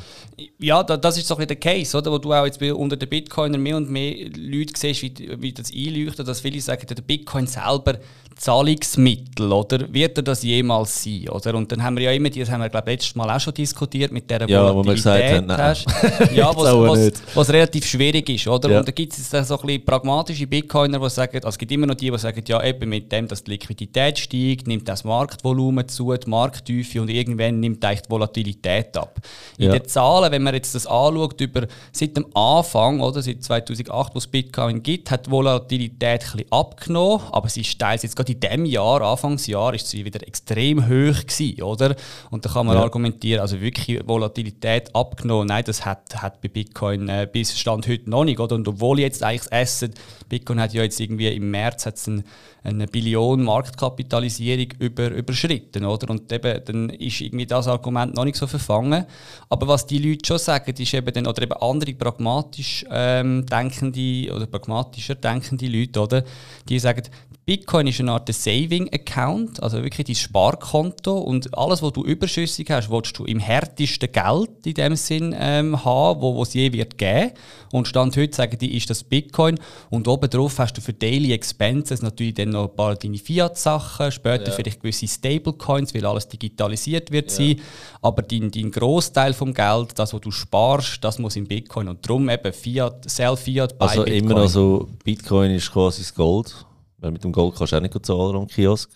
Ja, 0.58 0.82
da, 0.82 0.96
das 0.96 1.16
ist 1.18 1.26
so 1.26 1.36
ein 1.36 1.46
der 1.46 1.56
Case, 1.56 1.96
oder? 1.96 2.12
wo 2.12 2.18
du 2.18 2.32
auch 2.32 2.44
jetzt 2.44 2.62
unter 2.62 2.96
den 2.96 3.08
Bitcoinern 3.08 3.60
mehr 3.60 3.76
und 3.76 3.90
mehr 3.90 4.28
Leute 4.36 4.74
siehst, 4.76 5.02
wie, 5.02 5.14
wie 5.40 5.52
das 5.52 5.72
einleuchtet, 5.72 6.28
dass 6.28 6.40
viele 6.40 6.60
sagen, 6.60 6.86
der 6.86 7.02
Bitcoin 7.02 7.46
selber 7.46 7.94
Zahlungsmittel, 8.36 9.50
oder? 9.50 9.92
Wird 9.92 10.18
er 10.18 10.22
das 10.22 10.42
jemals 10.42 11.02
sein, 11.02 11.26
oder? 11.30 11.54
Und 11.54 11.72
dann 11.72 11.82
haben 11.82 11.96
wir 11.96 12.04
ja 12.04 12.12
immer, 12.12 12.28
das 12.28 12.50
haben 12.50 12.60
wir 12.60 12.68
glaube 12.68 12.90
letztes 12.90 13.14
Mal 13.14 13.34
auch 13.34 13.40
schon 13.40 13.54
diskutiert, 13.54 14.12
mit 14.12 14.30
der 14.30 14.46
ja, 14.46 14.74
Volatilität, 14.74 15.48
wo 15.48 15.52
haben, 15.54 15.76
ja, 16.34 16.54
was, 16.54 16.74
was, 16.74 17.12
was, 17.34 17.50
relativ 17.50 17.86
schwierig 17.86 18.28
ist, 18.28 18.46
oder? 18.46 18.70
Ja. 18.70 18.78
Und 18.80 18.88
da 18.88 18.92
gibt 18.92 19.14
es 19.14 19.30
so 19.30 19.36
ein 19.38 19.46
bisschen 19.46 19.84
pragmatische 19.86 20.46
Bitcoiner, 20.46 20.98
die 20.98 21.08
sagen, 21.08 21.36
also 21.36 21.48
es 21.48 21.58
gibt 21.58 21.72
immer 21.72 21.86
noch 21.86 21.94
die, 21.94 22.10
die 22.10 22.18
sagen, 22.18 22.42
ja, 22.46 22.62
eben 22.62 22.90
mit 22.90 23.10
dem, 23.10 23.26
dass 23.26 23.42
die 23.42 23.52
Liquidität 23.52 24.18
steigt, 24.18 24.66
nimmt 24.66 24.86
das 24.86 25.04
Marktvolumen 25.04 25.88
zu, 25.88 26.12
die 26.12 26.28
Markttiefe 26.36 27.00
und 27.00 27.08
irgendwann 27.08 27.60
nimmt 27.60 27.84
eigentlich 27.84 28.02
die 28.02 28.10
Volatilität 28.10 28.96
ab. 28.96 29.20
In 29.56 29.66
ja. 29.66 29.72
den 29.72 29.88
Zahlen, 29.88 30.30
wenn 30.30 30.42
man 30.42 30.54
jetzt 30.54 30.74
das 30.74 30.86
anschaut, 30.86 31.40
über, 31.40 31.66
seit 31.92 32.16
dem 32.16 32.26
Anfang, 32.34 33.00
oder, 33.00 33.22
seit 33.22 33.42
2008, 33.42 34.14
wo 34.14 34.18
es 34.18 34.26
Bitcoin 34.26 34.82
gibt, 34.82 35.10
hat 35.10 35.26
die 35.26 35.30
Volatilität 35.30 36.24
ein 36.24 36.32
bisschen 36.32 36.52
abgenommen, 36.52 37.22
aber 37.32 37.48
sie 37.48 37.62
ist 37.62 37.78
teils 37.78 38.02
jetzt 38.02 38.16
gerade 38.16 38.32
in 38.32 38.40
diesem 38.40 38.64
Jahr, 38.66 39.00
Anfangsjahr, 39.00 39.74
ist 39.74 39.88
sie 39.88 40.04
wieder 40.04 40.26
extrem 40.26 40.84
hoch 40.84 41.26
gewesen, 41.26 41.62
oder? 41.62 41.96
Und 42.30 42.44
da 42.44 42.50
kann 42.50 42.66
man 42.66 42.76
ja. 42.76 42.82
argumentieren, 42.82 43.40
also 43.40 43.60
wirklich 43.60 44.06
Volatilität 44.06 44.94
abgenommen, 44.94 45.46
nein, 45.46 45.64
das 45.64 45.86
hat, 45.86 46.22
hat 46.22 46.40
bei 46.42 46.48
Bitcoin 46.48 47.08
äh, 47.08 47.26
bis 47.30 47.58
Stand 47.58 47.88
heute 47.88 48.10
noch 48.10 48.24
nicht, 48.24 48.40
oder? 48.40 48.56
Und 48.56 48.68
obwohl 48.68 49.00
jetzt 49.00 49.22
eigentlich 49.22 49.48
das 49.48 49.52
Asset, 49.52 49.94
Bitcoin 50.28 50.60
hat 50.60 50.74
ja 50.74 50.82
jetzt 50.82 51.00
irgendwie 51.00 51.28
im 51.28 51.50
März 51.50 51.86
hat's 51.86 52.06
ein 52.06 52.24
eine 52.66 52.86
Billion 52.86 53.42
Marktkapitalisierung 53.44 54.68
über, 54.78 55.10
überschritten. 55.10 55.84
Oder? 55.84 56.10
Und 56.10 56.25
eben, 56.32 56.60
dann 56.64 56.90
ist 56.90 57.20
irgendwie 57.20 57.46
das 57.46 57.68
Argument 57.68 58.14
noch 58.14 58.24
nicht 58.24 58.36
so 58.36 58.46
verfangen. 58.46 59.06
Aber 59.48 59.68
was 59.68 59.86
die 59.86 59.98
Leute 59.98 60.26
schon 60.26 60.38
sagen, 60.38 60.74
ist 60.76 60.94
eben 60.94 61.12
dann, 61.12 61.26
oder 61.26 61.42
eben 61.42 61.52
andere 61.54 61.94
pragmatisch 61.94 62.84
ähm, 62.90 63.44
denkende 63.46 64.32
oder 64.34 64.46
pragmatischer 64.46 65.14
denkende 65.14 65.66
Leute, 65.66 66.00
oder? 66.00 66.24
die 66.68 66.78
sagen, 66.78 67.02
Bitcoin 67.48 67.86
ist 67.86 68.00
eine 68.00 68.10
Art 68.10 68.28
Saving 68.34 68.92
Account, 68.92 69.62
also 69.62 69.80
wirklich 69.80 70.04
dein 70.04 70.16
Sparkonto 70.16 71.16
und 71.16 71.56
alles, 71.56 71.80
was 71.80 71.92
du 71.92 72.02
überschüssig 72.02 72.68
hast, 72.70 72.90
willst 72.90 73.16
du 73.16 73.24
im 73.24 73.38
härtesten 73.38 74.10
Geld 74.10 74.66
in 74.66 74.74
dem 74.74 74.96
Sinn 74.96 75.32
ähm, 75.38 75.84
haben, 75.84 76.20
wo, 76.20 76.34
wo 76.34 76.42
es 76.42 76.54
je 76.54 76.72
wird 76.72 76.98
geben. 76.98 77.30
Und 77.70 77.86
Stand 77.86 78.16
heute 78.16 78.34
sagen 78.34 78.58
die, 78.58 78.76
ist 78.76 78.90
das 78.90 79.04
Bitcoin 79.04 79.60
und 79.90 80.08
obendrauf 80.08 80.58
hast 80.58 80.76
du 80.76 80.80
für 80.80 80.92
Daily 80.92 81.32
Expenses 81.32 82.02
natürlich 82.02 82.34
dann 82.34 82.48
noch 82.48 82.68
ein 82.68 82.74
paar 82.74 82.96
deine 82.96 83.16
Fiat-Sachen, 83.16 84.10
später 84.10 84.48
ja. 84.48 84.50
vielleicht 84.50 84.80
gewisse 84.80 85.06
Stablecoins, 85.06 85.94
weil 85.94 86.04
alles 86.04 86.26
digitalisiert 86.26 87.12
wird 87.12 87.30
ja. 87.30 87.36
sein. 87.36 87.60
Aber 88.02 88.22
dein, 88.22 88.50
dein 88.50 88.72
Großteil 88.72 89.34
vom 89.34 89.54
Geld, 89.54 89.96
das, 89.96 90.12
was 90.12 90.20
du 90.20 90.32
sparst, 90.32 91.04
das 91.04 91.20
muss 91.20 91.36
in 91.36 91.46
Bitcoin 91.46 91.86
und 91.86 92.04
darum 92.04 92.28
eben 92.28 92.52
Fiat, 92.52 93.08
Sell 93.08 93.36
Fiat, 93.36 93.78
bei 93.78 93.86
also 93.86 94.02
Bitcoin. 94.02 94.20
Also 94.20 94.34
immer 94.34 94.42
noch 94.42 94.50
so, 94.50 94.88
Bitcoin 95.04 95.52
ist 95.52 95.72
quasi 95.72 96.02
das 96.02 96.12
Gold 96.12 96.66
weil 96.98 97.10
mit 97.12 97.24
dem 97.24 97.32
Gold 97.32 97.54
kannst 97.56 97.72
du 97.72 97.76
auch 97.76 97.80
nicht 97.80 98.06
zahlen 98.06 98.36
am 98.36 98.46
Kiosk. 98.46 98.90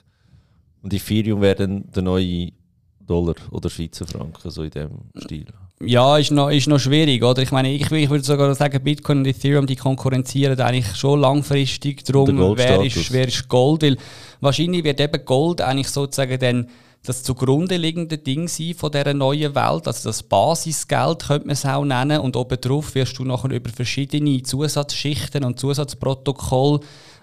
Und 0.82 0.92
Ethereum 0.94 1.40
wäre 1.40 1.56
dann 1.56 1.84
der 1.92 2.02
neue 2.02 2.52
Dollar 3.06 3.34
oder 3.50 3.68
Schweizer 3.68 4.06
Franken, 4.06 4.50
so 4.50 4.62
in 4.62 4.70
dem 4.70 4.90
Stil. 5.16 5.46
Ja, 5.82 6.18
ist 6.18 6.30
noch, 6.30 6.50
ist 6.50 6.68
noch 6.68 6.78
schwierig, 6.78 7.22
oder? 7.22 7.40
Ich 7.40 7.52
meine, 7.52 7.72
ich, 7.72 7.90
ich 7.90 8.10
würde 8.10 8.22
sogar 8.22 8.54
sagen, 8.54 8.82
Bitcoin 8.84 9.18
und 9.18 9.26
Ethereum, 9.26 9.66
die 9.66 9.76
konkurrenzieren 9.76 10.60
eigentlich 10.60 10.94
schon 10.94 11.20
langfristig 11.20 12.04
darum, 12.04 12.56
wer 12.56 12.82
ist, 12.82 13.10
wer 13.12 13.26
ist 13.26 13.48
Gold, 13.48 13.82
weil 13.82 13.96
wahrscheinlich 14.40 14.84
wird 14.84 15.00
eben 15.00 15.24
Gold 15.24 15.62
eigentlich 15.62 15.88
sozusagen 15.88 16.38
dann 16.38 16.68
das 17.02 17.22
zugrunde 17.22 17.78
liegende 17.78 18.18
Ding 18.18 18.46
sein 18.46 18.74
von 18.74 18.92
dieser 18.92 19.14
neuen 19.14 19.54
Welt, 19.54 19.86
also 19.86 20.10
das 20.10 20.22
Basisgeld 20.22 21.26
könnte 21.26 21.46
man 21.46 21.54
es 21.54 21.64
auch 21.64 21.84
nennen 21.84 22.20
und 22.20 22.36
obendrauf 22.36 22.94
wirst 22.94 23.18
du 23.18 23.24
nachher 23.24 23.50
über 23.50 23.70
verschiedene 23.70 24.42
Zusatzschichten 24.42 25.44
und 25.44 25.58
Zusatzprotokolle 25.58 26.80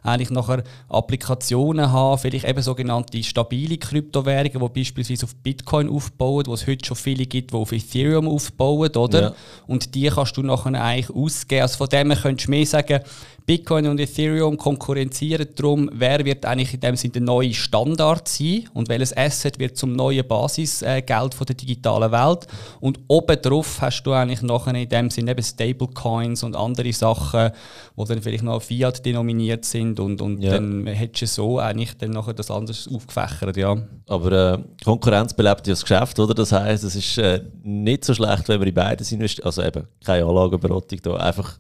eigentlich 0.08 0.32
nachher 0.32 0.64
Applikationen 0.90 1.92
haben, 1.92 2.18
vielleicht 2.20 2.48
eben 2.48 2.62
sogenannte 2.62 3.22
stabile 3.24 3.78
Kryptowährungen, 3.78 4.60
die 4.74 4.80
beispielsweise 4.80 5.26
auf 5.26 5.36
Bitcoin 5.36 5.90
aufbauen, 5.90 6.46
wo 6.48 6.54
es 6.54 6.66
heute 6.66 6.86
schon 6.86 6.98
viele 6.98 7.26
gibt, 7.26 7.52
die 7.52 7.56
auf 7.56 7.72
Ethereum 7.72 8.28
aufbauen, 8.28 8.96
oder? 8.96 9.22
Ja. 9.22 9.34
Und 9.68 9.96
die 9.96 10.08
kannst 10.08 10.38
du 10.38 10.44
nachher 10.44 10.82
eigentlich 10.82 11.16
ausgeben. 11.16 11.62
Also 11.62 11.78
von 11.78 11.90
dem 11.90 12.12
her 12.12 12.20
könntest 12.22 12.48
du 12.48 12.52
mehr 12.52 12.66
sagen, 12.66 13.02
Bitcoin 13.48 13.88
und 13.88 13.98
Ethereum 13.98 14.58
konkurrenzieren 14.58 15.48
darum, 15.56 15.90
wer 15.94 16.26
wird 16.26 16.46
eigentlich 16.46 16.74
in 16.74 16.82
dem 16.82 16.98
Sinne 16.98 17.14
der 17.14 17.22
neue 17.22 17.54
Standard 17.54 18.28
sein 18.28 18.66
und 18.74 18.90
welches 18.90 19.16
Asset 19.16 19.58
wird 19.58 19.78
zum 19.78 19.94
neuen 19.94 20.28
Basisgeld 20.28 21.34
äh, 21.34 21.46
der 21.46 21.56
digitalen 21.56 22.12
Welt. 22.12 22.46
Und 22.82 23.00
obendrauf 23.08 23.80
hast 23.80 24.04
du 24.04 24.12
eigentlich 24.12 24.42
nachher 24.42 24.76
in 24.76 24.90
dem 24.90 25.10
Sinne 25.10 25.32
eben 25.32 25.42
Stablecoins 25.42 26.44
und 26.44 26.58
andere 26.58 26.92
Sachen, 26.92 27.52
die 27.96 28.04
dann 28.04 28.22
vielleicht 28.22 28.44
noch 28.44 28.62
Fiat 28.62 29.06
denominiert 29.06 29.64
sind 29.64 30.02
und, 30.02 30.22
und, 30.22 30.42
ja. 30.42 30.52
dann 30.52 30.86
hättest 30.86 31.38
du 31.38 31.44
so 31.44 31.60
eigentlich 31.60 31.96
dann 31.98 32.12
nachher 32.12 32.34
das 32.34 32.52
anders 32.52 32.90
aufgefächert, 32.94 33.56
ja. 33.56 33.78
Aber 34.10 34.32
äh, 34.34 34.58
Konkurrenz 34.84 35.34
belebt 35.34 35.66
ja 35.68 35.72
das 35.72 35.84
Geschäft, 35.84 36.20
oder? 36.20 36.34
Das 36.34 36.52
heisst, 36.52 36.84
es 36.84 36.98
ist 36.98 37.18
äh, 37.18 37.44
nicht 37.64 38.04
so 38.04 38.14
schlecht, 38.14 38.50
wenn 38.50 38.60
man 38.60 38.68
in 38.68 38.74
beides 38.74 39.10
investiert. 39.14 39.46
Also 39.46 39.64
eben, 39.64 39.88
keine 40.04 40.26
Anlageberatung 40.26 41.00
da, 41.02 41.16
einfach, 41.16 41.58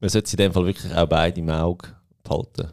man 0.00 0.10
sollte 0.10 0.32
in 0.32 0.36
dem 0.36 0.52
Fall 0.52 0.66
wirklich 0.66 0.94
auch 0.94 1.06
beide 1.06 1.40
im 1.40 1.50
Auge 1.50 1.88
behalten. 2.22 2.72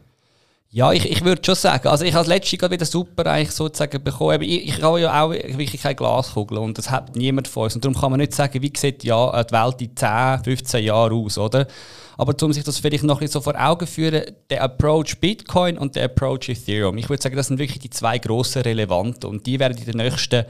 Ja, 0.70 0.92
ich, 0.92 1.08
ich 1.08 1.24
würde 1.24 1.40
schon 1.44 1.54
sagen, 1.54 1.86
also 1.86 2.04
ich 2.04 2.16
als 2.16 2.26
letztes 2.26 2.58
gerade 2.58 2.74
wieder 2.74 2.84
super 2.84 3.26
eigentlich 3.26 3.52
sozusagen 3.52 4.02
bekommen. 4.02 4.42
Ich, 4.42 4.70
ich 4.70 4.82
habe 4.82 5.00
ja 5.00 5.22
auch 5.22 5.30
wirklich 5.30 5.80
keine 5.80 5.94
Glaskugel 5.94 6.58
und 6.58 6.76
das 6.76 6.90
hat 6.90 7.14
niemand 7.14 7.46
von 7.46 7.62
uns. 7.62 7.76
Und 7.76 7.84
darum 7.84 7.96
kann 7.96 8.10
man 8.10 8.18
nicht 8.18 8.34
sagen, 8.34 8.60
wie 8.60 8.72
sieht 8.76 9.04
ja 9.04 9.44
die 9.44 9.52
Welt 9.52 9.80
in 9.80 9.96
10, 9.96 10.42
15 10.42 10.84
Jahren 10.84 11.12
aus, 11.12 11.38
oder? 11.38 11.68
Aber 12.16 12.34
um 12.42 12.52
sich 12.52 12.64
das 12.64 12.80
vielleicht 12.80 13.04
noch 13.04 13.20
ein 13.20 13.28
so 13.28 13.40
vor 13.40 13.54
Augen 13.56 13.86
führen, 13.86 14.24
der 14.50 14.64
Approach 14.64 15.20
Bitcoin 15.20 15.78
und 15.78 15.94
der 15.94 16.06
Approach 16.06 16.48
Ethereum, 16.48 16.98
ich 16.98 17.08
würde 17.08 17.22
sagen, 17.22 17.36
das 17.36 17.46
sind 17.46 17.60
wirklich 17.60 17.78
die 17.78 17.90
zwei 17.90 18.18
grossen 18.18 18.62
relevanten 18.62 19.30
und 19.30 19.46
die 19.46 19.60
werden 19.60 19.78
in 19.78 19.84
den 19.84 19.98
nächsten 19.98 20.44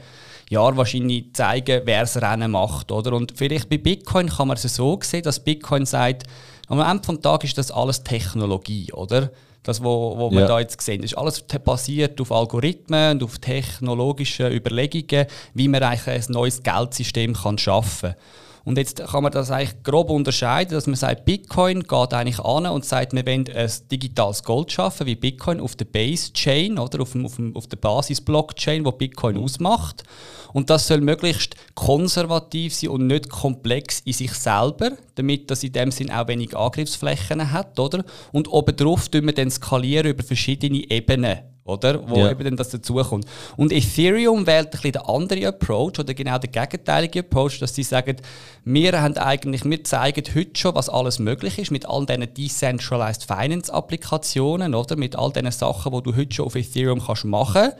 Jahren 0.49 0.75
wahrscheinlich 0.77 1.33
zeigen, 1.33 1.81
wer 1.85 2.01
das 2.01 2.19
Rennen 2.19 2.51
macht, 2.51 2.91
oder? 2.91 3.13
Und 3.13 3.33
vielleicht 3.35 3.69
bei 3.69 3.77
Bitcoin 3.77 4.29
kann 4.29 4.47
man 4.47 4.57
es 4.57 4.63
so 4.63 4.99
sehen, 5.03 5.21
dass 5.21 5.43
Bitcoin 5.43 5.85
sagt, 5.85 6.23
am 6.67 6.79
Ende 6.79 7.07
des 7.07 7.21
Tages 7.21 7.51
ist 7.51 7.57
das 7.57 7.71
alles 7.71 8.03
Technologie, 8.03 8.91
oder? 8.93 9.31
Das, 9.63 9.79
was 9.79 9.85
wo 9.85 10.31
wir 10.31 10.41
ja. 10.41 10.47
da 10.47 10.59
jetzt 10.59 10.79
sehen, 10.79 11.01
ist 11.01 11.17
alles 11.17 11.41
basiert 11.41 12.21
auf 12.21 12.31
Algorithmen 12.31 13.13
und 13.13 13.23
auf 13.23 13.39
technologischen 13.39 14.51
Überlegungen, 14.51 15.25
wie 15.55 15.67
man 15.67 15.81
eigentlich 15.81 16.07
ein 16.07 16.33
neues 16.33 16.61
Geldsystem 16.61 17.33
kann 17.33 17.57
schaffen 17.57 18.11
kann. 18.11 18.21
Und 18.65 18.79
jetzt 18.79 18.97
kann 19.05 19.21
man 19.21 19.31
das 19.31 19.51
eigentlich 19.51 19.83
grob 19.83 20.09
unterscheiden, 20.09 20.73
dass 20.73 20.87
man 20.87 20.95
sagt, 20.95 21.23
Bitcoin 21.23 21.83
geht 21.83 22.13
eigentlich 22.13 22.39
an 22.39 22.65
und 22.65 22.83
sagt, 22.83 23.13
wir 23.13 23.25
wollen 23.25 23.45
ein 23.55 23.71
digitales 23.91 24.43
Gold 24.43 24.71
schaffen, 24.71 25.05
wie 25.05 25.15
Bitcoin 25.15 25.59
auf 25.59 25.75
der 25.75 25.85
Base 25.85 26.33
Chain 26.33 26.79
oder 26.79 27.01
auf, 27.01 27.11
dem, 27.11 27.25
auf, 27.25 27.35
dem, 27.35 27.55
auf 27.55 27.67
der 27.67 27.77
Basis-Blockchain, 27.77 28.83
wo 28.83 28.91
Bitcoin 28.91 29.37
ausmacht. 29.37 30.03
Und 30.51 30.71
das 30.71 30.87
soll 30.87 31.01
möglichst 31.01 31.55
konservativ 31.75 32.73
sein 32.73 32.89
und 32.89 33.05
nicht 33.05 33.29
komplex 33.29 33.99
in 33.99 34.13
sich 34.13 34.33
selber, 34.33 34.93
damit 35.13 35.51
das 35.51 35.63
in 35.63 35.73
dem 35.73 35.91
Sinn 35.91 36.11
auch 36.11 36.27
wenig 36.27 36.57
Angriffsflächen 36.57 37.51
hat, 37.51 37.79
oder? 37.79 38.03
Und 38.31 38.47
obendrauf 38.47 39.09
tun 39.09 39.27
wir 39.27 39.33
dann 39.33 39.51
skalieren 39.51 40.07
über 40.07 40.23
verschiedene 40.23 40.89
Ebenen 40.89 41.54
oder? 41.65 42.07
Wo 42.07 42.19
ja. 42.19 42.31
eben 42.31 42.43
dann 42.43 42.55
das 42.55 42.69
dazukommt. 42.69 43.25
Und 43.57 43.73
Ethereum 43.73 44.45
wählt 44.45 44.67
ein 44.67 44.71
bisschen 44.71 44.91
den 44.93 45.01
anderen 45.01 45.45
Approach 45.45 45.99
oder 45.99 46.13
genau 46.13 46.37
den 46.37 46.51
gegenteilige 46.51 47.19
Approach, 47.19 47.59
dass 47.59 47.73
sie 47.73 47.83
sagen, 47.83 48.17
wir 48.63 49.01
haben 49.01 49.17
eigentlich, 49.17 49.65
wir 49.65 49.83
zeigen 49.83 50.23
heute 50.35 50.51
schon, 50.53 50.75
was 50.75 50.89
alles 50.89 51.19
möglich 51.19 51.57
ist 51.57 51.71
mit 51.71 51.87
all 51.87 52.05
diesen 52.05 52.33
Decentralized 52.33 53.23
Finance 53.23 53.73
Applikationen, 53.73 54.75
oder? 54.75 54.95
Mit 54.95 55.15
all 55.15 55.33
diesen 55.33 55.51
Sachen, 55.51 55.91
die 55.91 56.03
du 56.03 56.15
heute 56.15 56.35
schon 56.35 56.45
auf 56.45 56.55
Ethereum 56.55 57.03
kannst 57.03 57.25
machen 57.25 57.71
kannst. 57.71 57.77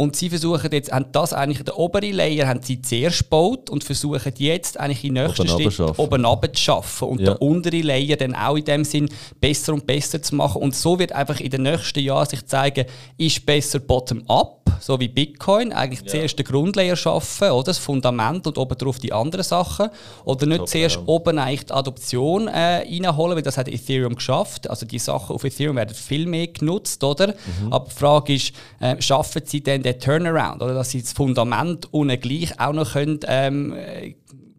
Und 0.00 0.14
sie 0.14 0.30
versuchen 0.30 0.70
jetzt, 0.70 0.92
haben 0.92 1.06
das 1.10 1.32
eigentlich, 1.32 1.64
den 1.64 1.74
oberen 1.74 2.12
Layer 2.12 2.46
haben 2.46 2.62
sie 2.62 2.80
zuerst 2.80 3.24
gebaut 3.24 3.68
und 3.68 3.82
versuchen 3.82 4.32
jetzt 4.36 4.78
eigentlich 4.78 5.02
in 5.02 5.14
nächsten 5.14 5.48
Schritt 5.48 5.98
oben 5.98 6.24
runter 6.24 6.52
zu 6.52 6.62
schaffen 6.62 7.08
und 7.08 7.20
ja. 7.20 7.34
den 7.34 7.36
unteren 7.38 7.82
Layer 7.82 8.14
dann 8.14 8.32
auch 8.36 8.54
in 8.54 8.64
dem 8.64 8.84
Sinn 8.84 9.08
besser 9.40 9.74
und 9.74 9.88
besser 9.88 10.22
zu 10.22 10.36
machen. 10.36 10.62
Und 10.62 10.76
so 10.76 11.00
wird 11.00 11.10
einfach 11.10 11.40
in 11.40 11.50
den 11.50 11.62
nächsten 11.62 11.98
Jahren 11.98 12.28
sich 12.28 12.46
zeigen, 12.46 12.84
ist 13.16 13.44
besser 13.44 13.80
bottom-up 13.80 14.58
so 14.80 14.98
wie 15.00 15.08
Bitcoin, 15.08 15.72
eigentlich 15.72 16.00
ja. 16.00 16.06
zuerst 16.06 16.38
den 16.38 16.46
Grundlayer 16.46 16.96
schaffen, 16.96 17.50
oder? 17.50 17.64
das 17.64 17.78
Fundament 17.78 18.46
und 18.46 18.58
oben 18.58 18.76
drauf 18.76 18.98
die 18.98 19.12
anderen 19.12 19.44
Sachen. 19.44 19.90
Oder 20.24 20.46
nicht 20.46 20.58
Top, 20.58 20.68
zuerst 20.68 21.00
oben 21.06 21.38
eigentlich 21.38 21.66
die 21.66 21.72
Adoption 21.72 22.48
äh, 22.48 22.84
reinholen, 22.86 23.36
weil 23.36 23.42
das 23.42 23.58
hat 23.58 23.68
Ethereum 23.68 24.14
geschafft. 24.14 24.68
Also 24.70 24.86
die 24.86 24.98
Sachen 24.98 25.34
auf 25.34 25.44
Ethereum 25.44 25.76
werden 25.76 25.94
viel 25.94 26.26
mehr 26.26 26.48
genutzt, 26.48 27.02
oder? 27.04 27.28
Mhm. 27.28 27.72
Aber 27.72 27.88
die 27.88 27.94
Frage 27.94 28.34
ist, 28.34 28.52
äh, 28.80 29.00
schaffen 29.00 29.42
sie 29.44 29.62
denn 29.62 29.82
den 29.92 30.00
Turnaround, 30.00 30.62
oder? 30.62 30.74
Dass 30.74 30.90
sie 30.90 31.02
das 31.02 31.12
Fundament 31.12 31.92
unten 31.92 32.20
gleich 32.20 32.58
auch 32.60 32.72
noch 32.72 32.92
können, 32.92 33.20
ähm, 33.26 33.74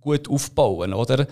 gut 0.01 0.29
aufbauen, 0.29 0.93
oder? 0.93 1.27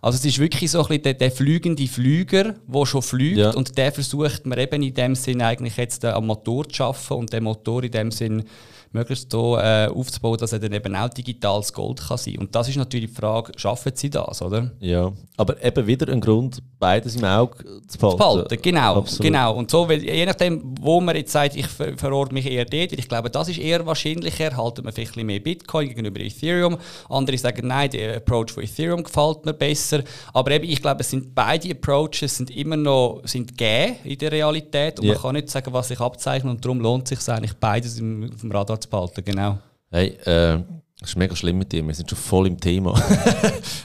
Also 0.00 0.16
es 0.16 0.24
ist 0.24 0.38
wirklich 0.38 0.70
so 0.70 0.78
ein 0.80 0.86
bisschen 0.86 1.02
der, 1.02 1.14
der 1.14 1.30
fliegende 1.30 1.86
Flüger, 1.86 2.54
der 2.66 2.86
schon 2.86 3.02
fliegt 3.02 3.38
ja. 3.38 3.50
und 3.50 3.76
der 3.76 3.92
versucht 3.92 4.46
man 4.46 4.58
eben 4.58 4.82
in 4.82 4.94
dem 4.94 5.14
Sinn 5.14 5.42
eigentlich 5.42 5.76
jetzt 5.76 6.04
äh, 6.04 6.08
am 6.08 6.26
Motor 6.26 6.68
zu 6.68 6.76
schaffen 6.76 7.16
und 7.16 7.32
den 7.32 7.44
Motor 7.44 7.82
in 7.82 7.90
dem 7.90 8.10
Sinn 8.10 8.44
möglichst 8.92 9.30
so 9.30 9.56
äh, 9.56 9.88
aufzubauen, 9.88 10.38
dass 10.38 10.52
er 10.52 10.58
dann 10.58 10.72
eben 10.72 10.94
auch 10.96 11.08
digitales 11.08 11.72
Gold 11.72 12.00
kann 12.00 12.18
sein. 12.18 12.38
Und 12.38 12.54
das 12.54 12.68
ist 12.68 12.76
natürlich 12.76 13.10
die 13.10 13.16
Frage, 13.16 13.52
schaffen 13.56 13.92
sie 13.94 14.10
das, 14.10 14.42
oder? 14.42 14.70
Ja, 14.80 15.12
aber 15.36 15.62
eben 15.62 15.86
wieder 15.86 16.12
ein 16.12 16.20
Grund, 16.20 16.62
beides 16.78 17.16
im 17.16 17.24
Auge 17.24 17.58
zu 17.86 17.98
behalten. 17.98 18.16
Zu 18.16 18.16
behalten 18.16 18.62
genau, 18.62 19.04
genau. 19.20 19.54
Und 19.54 19.70
so, 19.70 19.88
weil 19.88 20.02
je 20.02 20.26
nachdem, 20.26 20.74
wo 20.80 21.00
man 21.00 21.16
jetzt 21.16 21.32
sagt, 21.32 21.56
ich 21.56 21.66
ver 21.66 21.96
verorte 21.96 22.34
mich 22.34 22.46
eher 22.46 22.64
dort, 22.64 22.92
ich 22.92 23.08
glaube, 23.08 23.30
das 23.30 23.48
ist 23.48 23.58
eher 23.58 23.84
wahrscheinlicher, 23.86 24.56
halten 24.56 24.84
wir 24.84 24.92
vielleicht 24.92 25.10
ein 25.10 25.14
bisschen 25.14 25.26
mehr 25.26 25.40
Bitcoin 25.40 25.88
gegenüber 25.88 26.20
Ethereum. 26.20 26.78
Andere 27.08 27.38
sagen, 27.38 27.66
nein, 27.66 27.90
der 27.90 28.16
Approach 28.16 28.50
von 28.52 28.62
Ethereum 28.62 29.02
gefällt 29.02 29.44
mir 29.44 29.54
besser. 29.54 30.02
Aber 30.32 30.50
eben, 30.50 30.64
ich 30.64 30.82
glaube, 30.82 31.00
es 31.00 31.10
sind 31.10 31.34
beide 31.34 31.70
Approaches 31.70 32.36
sind 32.36 32.50
immer 32.50 32.76
noch 32.76 33.20
sind 33.24 33.56
gegeben 33.56 33.96
in 34.04 34.18
der 34.18 34.32
Realität 34.32 34.98
und 34.98 35.06
yeah. 35.06 35.14
man 35.14 35.22
kann 35.22 35.34
nicht 35.34 35.50
sagen, 35.50 35.72
was 35.72 35.88
sich 35.88 36.00
abzeichnet 36.00 36.50
und 36.50 36.64
darum 36.64 36.80
lohnt 36.80 37.10
es 37.10 37.24
sich 37.24 37.34
eigentlich 37.34 37.54
beides 37.54 37.98
im, 37.98 38.30
im 38.42 38.52
Radar 38.52 38.77
behalten, 38.86 39.24
genau. 39.24 39.58
Hey, 39.90 40.08
äh, 40.24 40.62
das 41.00 41.10
ist 41.10 41.16
mega 41.16 41.34
schlimm 41.36 41.58
mit 41.58 41.72
dir, 41.72 41.86
wir 41.86 41.94
sind 41.94 42.10
schon 42.10 42.18
voll 42.18 42.46
im 42.48 42.58
Thema. 42.58 42.92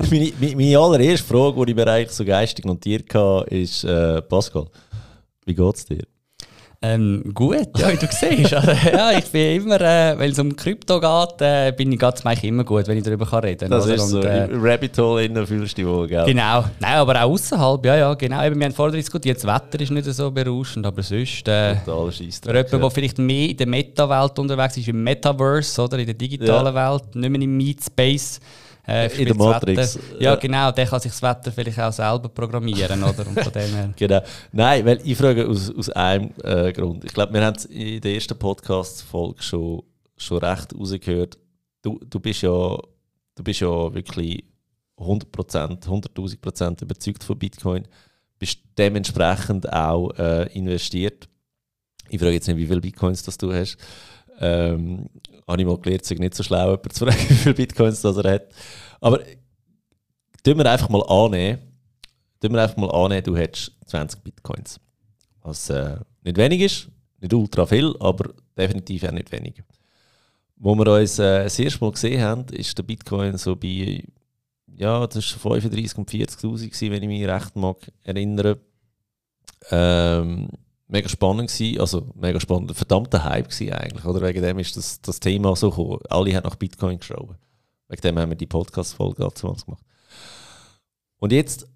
meine, 0.09 0.33
meine, 0.39 0.77
allererste 0.77 1.27
Frage, 1.27 1.65
die 1.65 1.71
ich 1.71 1.75
mir 1.75 1.87
eigentlich 1.87 2.11
so 2.11 2.25
geistig 2.25 2.65
notiert 2.65 3.13
habe, 3.13 3.45
ist, 3.49 3.83
äh, 3.83 4.21
Pascal, 4.21 4.67
wie 5.45 5.53
geht 5.53 5.75
es 5.75 5.85
dir? 5.85 6.03
Ähm, 6.85 7.23
gut, 7.33 7.69
ja, 7.77 7.93
wie 7.93 7.95
du 7.95 8.07
siehst. 8.11 8.53
Also, 8.53 8.71
ja, 8.91 9.17
ich 9.17 9.31
bin 9.31 9.61
immer, 9.61 9.79
äh, 9.79 10.19
wenn 10.19 10.31
es 10.31 10.37
um 10.37 10.53
Krypto 10.53 10.99
geht, 10.99 11.41
äh, 11.41 11.71
bin 11.71 11.93
ich 11.93 11.97
ganz 11.97 12.25
immer 12.43 12.65
gut, 12.65 12.85
wenn 12.87 12.97
ich 12.97 13.05
darüber 13.05 13.25
kann 13.25 13.39
reden 13.39 13.69
kann. 13.69 13.71
Das 13.71 13.87
also, 13.87 13.93
ist 13.93 14.09
so, 14.09 14.19
äh, 14.19 14.49
Rabbit 14.51 14.97
Hole 14.97 15.23
innen 15.23 15.47
fühlst 15.47 15.77
du 15.77 15.81
dich 15.81 15.89
wohl, 15.89 16.07
gell? 16.09 16.25
Genau, 16.25 16.65
nein, 16.81 16.95
aber 16.95 17.23
auch 17.23 17.31
außerhalb, 17.31 17.85
ja, 17.85 17.95
ja, 17.95 18.13
genau. 18.15 18.43
Eben, 18.43 18.59
wir 18.59 18.65
haben 18.65 18.73
vorher 18.73 18.97
diskutiert, 18.97 19.37
das 19.37 19.45
Wetter 19.45 19.79
ist 19.79 19.91
nicht 19.91 20.05
so 20.05 20.29
berauschend, 20.29 20.85
aber 20.85 21.01
sonst... 21.01 21.47
Äh, 21.47 21.75
Total 21.85 22.11
ja. 22.73 22.79
der 22.79 22.91
vielleicht 22.91 23.17
mehr 23.17 23.49
in 23.51 23.55
der 23.55 23.67
Meta-Welt 23.67 24.37
unterwegs 24.37 24.75
ist, 24.75 24.89
im 24.89 25.01
Metaverse, 25.01 25.81
oder, 25.81 25.97
in 25.99 26.05
der 26.05 26.15
digitalen 26.15 26.75
ja. 26.75 26.91
Welt, 26.91 27.15
nicht 27.15 27.29
mehr 27.29 27.41
im 27.41 27.55
Meet-Space, 27.55 28.41
äh, 28.87 29.07
in 29.17 29.25
der 29.25 29.35
Matrix. 29.35 29.99
Ja, 30.19 30.35
genau, 30.35 30.71
der 30.71 30.85
kann 30.85 30.99
sich 30.99 31.11
das 31.11 31.21
Wetter 31.21 31.51
vielleicht 31.51 31.79
auch 31.79 31.93
selber 31.93 32.29
programmieren, 32.29 33.01
oder? 33.03 33.25
Und 33.27 33.39
von 33.39 33.53
dem 33.53 33.75
her. 33.75 33.93
Genau. 33.95 34.21
Nein, 34.51 34.85
weil 34.85 34.99
ich 35.03 35.17
frage 35.17 35.47
aus, 35.47 35.73
aus 35.73 35.89
einem 35.89 36.31
äh, 36.43 36.73
Grund. 36.73 37.05
Ich 37.05 37.13
glaube, 37.13 37.33
wir 37.33 37.45
haben 37.45 37.55
es 37.55 37.65
in 37.65 38.01
der 38.01 38.13
ersten 38.13 38.37
Podcast-Folge 38.37 39.41
schon, 39.41 39.83
schon 40.17 40.37
recht 40.39 40.75
rausgehört. 40.75 41.37
Du, 41.81 41.99
du, 42.09 42.19
bist 42.19 42.41
ja, 42.41 42.77
du 43.35 43.43
bist 43.43 43.61
ja 43.61 43.93
wirklich 43.93 44.43
100%, 44.97 45.85
100.000% 45.85 46.83
überzeugt 46.83 47.23
von 47.23 47.39
Bitcoin. 47.39 47.87
Bist 48.37 48.59
dementsprechend 48.77 49.71
auch 49.71 50.11
äh, 50.17 50.51
investiert. 50.53 51.29
Ich 52.09 52.19
frage 52.19 52.33
jetzt 52.33 52.47
nicht, 52.47 52.57
wie 52.57 52.67
viele 52.67 52.81
Bitcoins 52.81 53.23
das 53.23 53.37
du 53.37 53.53
hast. 53.53 53.77
Ähm, 54.39 55.05
habe 55.47 55.61
ich 55.61 55.67
mal 55.67 55.77
gelernt, 55.77 56.03
es 56.03 56.09
nicht 56.11 56.35
so 56.35 56.43
schlau, 56.43 56.71
jemanden 56.71 56.89
zu 56.91 57.05
fragen, 57.05 57.19
wie 57.29 57.33
viele 57.33 57.55
Bitcoins 57.55 58.01
das 58.01 58.17
er 58.17 58.31
hat. 58.33 58.47
Aber 59.01 59.19
tun 60.43 60.57
wir 60.57 60.71
einfach 60.71 60.89
mal 60.89 61.03
annehmen, 61.03 61.59
tun 62.39 62.53
wir 62.53 62.61
einfach 62.61 62.77
mal 62.77 62.91
annehmen, 62.91 63.23
du 63.23 63.35
hättest 63.35 63.71
20 63.85 64.21
Bitcoins. 64.23 64.79
Was 65.41 65.69
äh, 65.69 65.97
nicht 66.23 66.37
wenig 66.37 66.61
ist, 66.61 66.87
nicht 67.19 67.33
ultra 67.33 67.65
viel, 67.65 67.95
aber 67.99 68.33
definitiv 68.57 69.03
auch 69.03 69.11
nicht 69.11 69.31
wenig. 69.31 69.61
Wo 70.55 70.75
wir 70.75 70.87
uns 70.87 71.19
äh, 71.19 71.43
das 71.43 71.59
erste 71.59 71.83
Mal 71.83 71.91
gesehen 71.91 72.21
haben, 72.21 72.45
ist 72.53 72.77
der 72.77 72.83
Bitcoin 72.83 73.37
so 73.37 73.55
bei 73.55 74.03
ja, 74.75 74.99
war 75.01 75.07
35.000 75.07 75.95
und 75.97 76.09
40.000, 76.09 76.91
wenn 76.91 77.03
ich 77.03 77.07
mich 77.09 77.27
recht 77.27 77.55
mag 77.55 77.77
erinnern. 78.03 78.57
Ähm, 79.69 80.49
mega 80.93 81.09
spannend 81.09 81.51
gewesen, 81.51 81.81
also 81.81 82.07
mega 82.15 82.39
spannend, 82.39 82.73
verdammter 82.75 83.23
Hype 83.23 83.49
gewesen 83.49 83.73
eigentlich, 83.73 84.05
oder? 84.05 84.21
Wegen 84.21 84.41
dem 84.41 84.59
ist 84.59 84.77
das, 84.77 85.01
das 85.01 85.19
Thema 85.19 85.55
so 85.55 85.71
gekommen. 85.71 85.99
Alle 86.07 86.35
haben 86.35 86.43
nach 86.43 86.55
Bitcoin 86.55 86.99
geschrieben. 86.99 87.35
Wegen 87.89 88.01
dem 88.01 88.19
haben 88.19 88.29
wir 88.29 88.37
die 88.37 88.45
Podcast-Folge 88.45 89.27
gemacht. 89.27 89.65
Und 91.17 91.31
jetzt, 91.31 91.67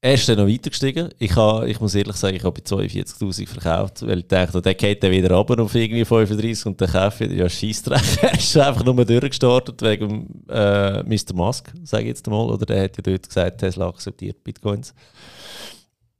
er 0.00 0.14
ist 0.14 0.28
dann 0.28 0.38
noch 0.38 0.46
weiter 0.46 0.70
gestiegen. 0.70 1.08
Ich, 1.18 1.34
habe, 1.34 1.68
ich 1.68 1.80
muss 1.80 1.94
ehrlich 1.94 2.16
sagen, 2.16 2.36
ich 2.36 2.44
habe 2.44 2.60
bei 2.60 2.66
42'000 2.66 3.48
verkauft, 3.48 4.06
weil 4.06 4.20
ich 4.20 4.28
dachte, 4.28 4.62
der 4.62 4.74
geht 4.74 5.02
dann 5.02 5.10
wieder 5.10 5.34
runter 5.34 5.60
auf 5.60 5.74
irgendwie 5.74 6.04
35 6.04 6.66
und 6.66 6.80
der 6.80 6.88
kauft 6.88 7.20
wieder, 7.20 7.34
ja 7.34 7.48
Scheissdreck. 7.48 8.00
er 8.22 8.34
ist 8.34 8.56
einfach 8.56 8.84
nur 8.84 9.04
durchgestartet 9.04 9.82
wegen 9.82 10.44
äh, 10.48 11.02
Mr. 11.02 11.34
Musk, 11.34 11.72
sage 11.82 12.04
ich 12.04 12.08
jetzt 12.08 12.26
mal, 12.28 12.48
oder 12.48 12.64
der 12.64 12.84
hat 12.84 12.96
ja 12.96 13.02
dort 13.02 13.26
gesagt, 13.26 13.58
Tesla 13.58 13.88
akzeptiert 13.88 14.42
Bitcoins. 14.44 14.94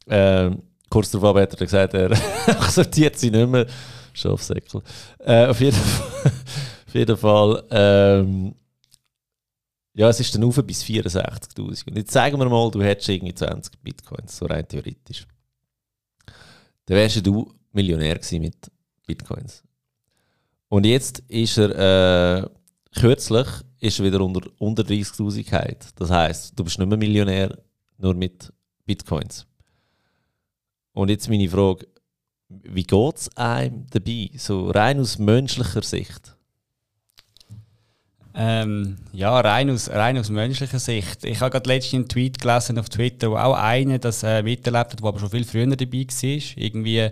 Ähm, 0.08 0.62
kurz 0.92 1.11
darauf 1.11 1.37
hat 1.37 1.54
er 1.54 1.66
gesagt, 1.66 1.94
er 1.94 2.11
akzeptiert 2.46 3.18
sie 3.18 3.30
nicht 3.30 3.49
mehr. 3.49 3.66
Schafsäckel. 4.12 4.82
Äh, 5.20 5.46
auf, 5.46 5.58
jeden 5.58 5.76
Fall, 5.76 6.32
auf 6.87 6.94
jeden 6.94 7.16
Fall 7.16 7.64
ähm, 7.70 8.54
ja, 9.94 10.08
es 10.08 10.20
ist 10.20 10.34
dann 10.34 10.44
auf 10.44 10.62
bis 10.64 10.84
64.000. 10.84 11.88
Und 11.88 11.96
jetzt 11.96 12.12
sagen 12.12 12.38
wir 12.38 12.49
mal, 12.49 12.70
du 12.70 12.82
hättest 12.82 13.08
irgendwie 13.08 13.34
20 13.34 13.82
Bitcoins, 13.82 14.37
so 14.37 14.46
rein 14.46 14.68
theoretisch. 14.68 15.26
dann 16.87 16.96
wärst 16.96 17.25
du 17.26 17.52
Millionär 17.72 18.16
gewesen 18.16 18.42
mit 18.42 18.70
Bitcoins. 19.06 19.62
Und 20.68 20.84
jetzt 20.84 21.20
ist 21.20 21.58
er 21.58 22.44
äh, 22.44 22.49
kürzlich 22.99 23.46
ist 23.80 23.99
er 23.99 24.06
wieder 24.06 24.20
unter, 24.20 24.49
unter 24.58 24.82
30.000 24.82 25.92
Das 25.96 26.11
heißt, 26.11 26.58
du 26.58 26.64
bist 26.64 26.78
nicht 26.78 26.88
mehr 26.88 26.99
Millionär, 26.99 27.58
nur 27.99 28.14
mit 28.14 28.52
Bitcoins. 28.87 29.46
Und 30.92 31.11
jetzt 31.11 31.28
meine 31.28 31.49
Frage, 31.49 31.87
wie 32.49 32.84
geht 32.84 33.16
es 33.16 33.37
einem 33.37 33.87
dabei, 33.90 34.30
so 34.37 34.70
rein 34.70 35.00
aus 35.00 35.18
menschlicher 35.18 35.82
Sicht? 35.82 36.37
Ähm, 38.34 38.96
ja, 39.12 39.38
rein 39.40 39.68
aus, 39.70 39.90
rein 39.90 40.16
aus 40.16 40.30
menschlicher 40.30 40.78
Sicht. 40.78 41.25
Ich 41.25 41.40
habe 41.40 41.50
gerade 41.50 41.68
letztens 41.68 41.94
einen 41.94 42.08
Tweet 42.08 42.38
gelesen 42.38 42.78
auf 42.78 42.88
Twitter, 42.88 43.30
wo 43.30 43.37
auch 43.37 43.54
einer 43.54 43.99
das 43.99 44.22
äh, 44.22 44.42
miterlebt 44.42 44.92
hat, 44.92 45.00
der 45.00 45.06
aber 45.06 45.18
schon 45.18 45.30
viel 45.30 45.44
früher 45.44 45.66
dabei 45.66 46.06
war. 46.06 46.56
Irgendwie 46.56 47.11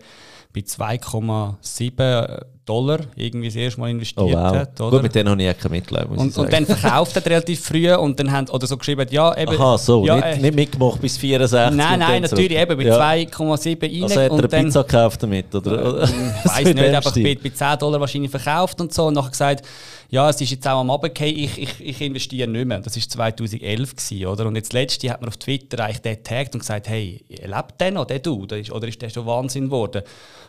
bei 0.53 0.61
2,7 0.61 2.45
Dollar 2.71 3.01
irgendwie 3.17 3.49
das 3.49 3.57
erste 3.57 3.81
Mal 3.81 3.91
investiert 3.91 4.25
oh, 4.25 4.33
wow. 4.33 4.55
hat. 4.55 4.81
Oder? 4.81 4.91
Gut, 4.91 5.03
mit 5.03 5.15
denen 5.15 5.29
habe 5.31 5.43
ich 5.43 5.59
kein 5.59 5.73
Mitleid. 5.73 6.07
Und, 6.09 6.37
und, 6.39 6.53
dann 6.53 6.65
verkauft 6.65 7.17
er 7.17 7.27
relativ 7.27 7.65
früh 7.65 7.93
und 7.93 8.19
dann 8.21 8.31
haben, 8.31 8.49
oder 8.49 8.67
so 8.67 8.77
geschrieben, 8.77 9.07
ja, 9.11 9.37
eben. 9.37 9.61
Aha, 9.61 9.77
so, 9.77 10.07
ja, 10.07 10.17
nicht, 10.17 10.25
äh, 10.25 10.39
nicht 10.39 10.55
mitgemacht 10.55 11.01
bis 11.01 11.17
64. 11.17 11.77
Nein, 11.77 11.99
nein, 11.99 12.23
natürlich, 12.23 12.57
eben 12.57 12.77
bei 12.77 12.85
ja. 12.85 12.97
2,7 12.97 13.83
rein. 13.83 14.03
Also 14.05 14.21
hat 14.21 14.31
er 14.31 14.39
eine 14.39 14.49
dann, 14.49 14.65
Pizza 14.67 14.83
gekauft 14.85 15.23
damit, 15.23 15.55
oder? 15.55 16.05
Ich 16.05 16.51
weiß 16.51 16.65
nicht, 16.65 16.79
einfach 16.79 17.15
bei, 17.15 17.39
bei 17.43 17.51
10 17.51 17.79
Dollar 17.81 18.01
wahrscheinlich 18.01 18.31
verkauft 18.31 18.81
und 18.81 18.95
so 18.95 19.07
und 19.07 19.15
nachher 19.15 19.31
gesagt, 19.31 19.67
ja, 20.11 20.29
es 20.29 20.41
ist 20.41 20.51
jetzt 20.51 20.67
auch 20.67 20.81
am 20.81 20.91
Abgehen, 20.91 21.39
ich, 21.39 21.57
ich, 21.57 21.81
ich 21.81 22.01
investiere 22.01 22.49
nicht 22.49 22.67
mehr. 22.67 22.81
Das 22.81 22.97
war 22.97 23.03
2011, 23.03 23.95
gewesen, 23.95 24.27
oder? 24.27 24.47
Und 24.47 24.57
jetzt 24.57 24.73
letzte 24.73 25.09
hat 25.09 25.21
man 25.21 25.29
auf 25.29 25.37
Twitter 25.37 25.85
eigentlich 25.85 26.03
den 26.03 26.17
getaggt 26.17 26.55
und 26.55 26.61
gesagt, 26.61 26.89
hey, 26.89 27.25
lebt 27.29 27.81
der 27.81 27.93
noch, 27.93 28.07
der 28.07 28.19
du? 28.19 28.43
Oder 28.43 28.89
ist 28.89 29.01
der 29.01 29.09
schon 29.09 29.25
Wahnsinn 29.27 29.67
geworden? 29.67 30.03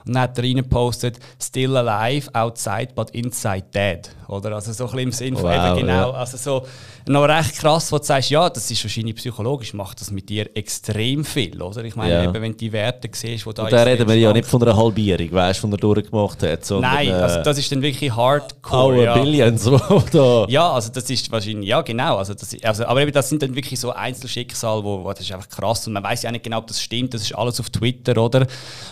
Und 0.05 0.15
dann 0.15 0.23
hat 0.23 0.37
er 0.39 0.45
reingepostet, 0.45 1.19
still 1.39 1.77
alive, 1.77 2.33
outside, 2.33 2.89
but 2.95 3.11
inside 3.11 3.65
dead. 3.73 4.09
Oder? 4.27 4.53
Also 4.53 4.73
so 4.73 4.85
ein 4.85 4.91
bisschen 4.91 4.99
im 4.99 5.11
Sinn 5.11 5.35
von 5.35 5.51
wow, 5.51 5.77
eben 5.77 5.87
genau, 5.87 6.11
ja. 6.11 6.17
also 6.17 6.37
so 6.37 6.65
noch 7.07 7.27
recht 7.27 7.55
krass, 7.57 7.91
wo 7.91 7.97
du 7.97 8.03
sagst, 8.03 8.29
ja, 8.29 8.49
das 8.49 8.69
ist 8.69 8.83
wahrscheinlich 8.83 9.15
psychologisch, 9.15 9.73
macht 9.73 10.01
das 10.01 10.11
mit 10.11 10.29
dir 10.29 10.49
extrem 10.55 11.25
viel, 11.25 11.61
oder? 11.61 11.83
Ich 11.83 11.95
meine, 11.95 12.13
ja. 12.13 12.23
eben, 12.23 12.33
wenn 12.33 12.51
du 12.51 12.57
die 12.57 12.71
Werte 12.71 13.09
siehst, 13.11 13.45
wo 13.45 13.51
da 13.51 13.63
Und 13.63 13.71
da 13.71 13.83
reden 13.83 14.07
wir 14.07 14.15
ja 14.15 14.31
nicht 14.33 14.47
von 14.47 14.61
einer 14.61 14.75
Halbierung, 14.75 15.31
weißt 15.31 15.63
du, 15.63 15.67
die 15.67 15.73
er 15.73 15.77
durchgemacht 15.77 16.43
hat, 16.43 16.65
sondern... 16.65 16.93
Nein, 16.93 17.11
also 17.11 17.39
äh, 17.39 17.43
das 17.43 17.57
ist 17.57 17.71
dann 17.71 17.81
wirklich 17.81 18.15
Hardcore, 18.15 18.97
Our 18.97 19.03
ja. 19.03 19.17
Billions, 19.17 19.63
da... 20.11 20.45
Ja, 20.47 20.71
also 20.71 20.91
das 20.91 21.09
ist 21.09 21.31
wahrscheinlich, 21.31 21.67
ja 21.69 21.81
genau, 21.81 22.17
also 22.17 22.33
das, 22.33 22.55
also, 22.63 22.85
aber 22.85 23.01
eben 23.01 23.11
das 23.11 23.29
sind 23.29 23.41
dann 23.41 23.55
wirklich 23.55 23.79
so 23.79 23.91
Einzelschicksale, 23.91 24.83
wo, 24.83 25.03
wo 25.03 25.11
das 25.11 25.21
ist 25.21 25.31
einfach 25.31 25.49
krass 25.49 25.87
und 25.87 25.93
man 25.93 26.03
weiß 26.03 26.23
ja 26.23 26.31
nicht 26.31 26.43
genau, 26.43 26.59
ob 26.59 26.67
das 26.67 26.81
stimmt, 26.81 27.13
das 27.13 27.23
ist 27.23 27.35
alles 27.35 27.59
auf 27.59 27.69
Twitter, 27.69 28.21
oder? 28.21 28.45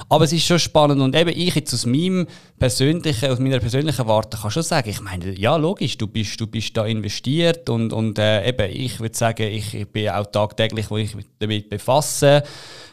Aber 0.09 0.23
es 0.23 0.33
ist 0.33 0.45
schon 0.45 0.59
spannend 0.59 1.01
und 1.01 1.15
eben 1.15 1.29
ich 1.29 1.55
jetzt 1.55 1.73
aus 1.73 1.85
meinem 1.85 2.27
persönlichen, 2.57 3.31
aus 3.31 3.39
meiner 3.39 3.59
persönlichen 3.59 4.07
Warte 4.07 4.37
kann 4.37 4.51
schon 4.51 4.63
sagen, 4.63 4.89
ich 4.89 5.01
meine, 5.01 5.31
ja 5.37 5.55
logisch, 5.55 5.97
du 5.97 6.07
bist, 6.07 6.39
du 6.41 6.47
bist 6.47 6.75
da 6.75 6.85
investiert 6.85 7.69
und, 7.69 7.93
und 7.93 7.98
äh, 8.19 8.47
eben, 8.47 8.71
ich 8.71 8.99
würde 8.99 9.17
sagen, 9.17 9.43
ich, 9.43 9.73
ich 9.73 9.87
bin 9.87 10.09
auch 10.09 10.25
tagtäglich, 10.27 10.89
wo 10.89 10.97
ich 10.97 11.15
mich 11.15 11.25
damit 11.39 11.69
befasse. 11.69 12.43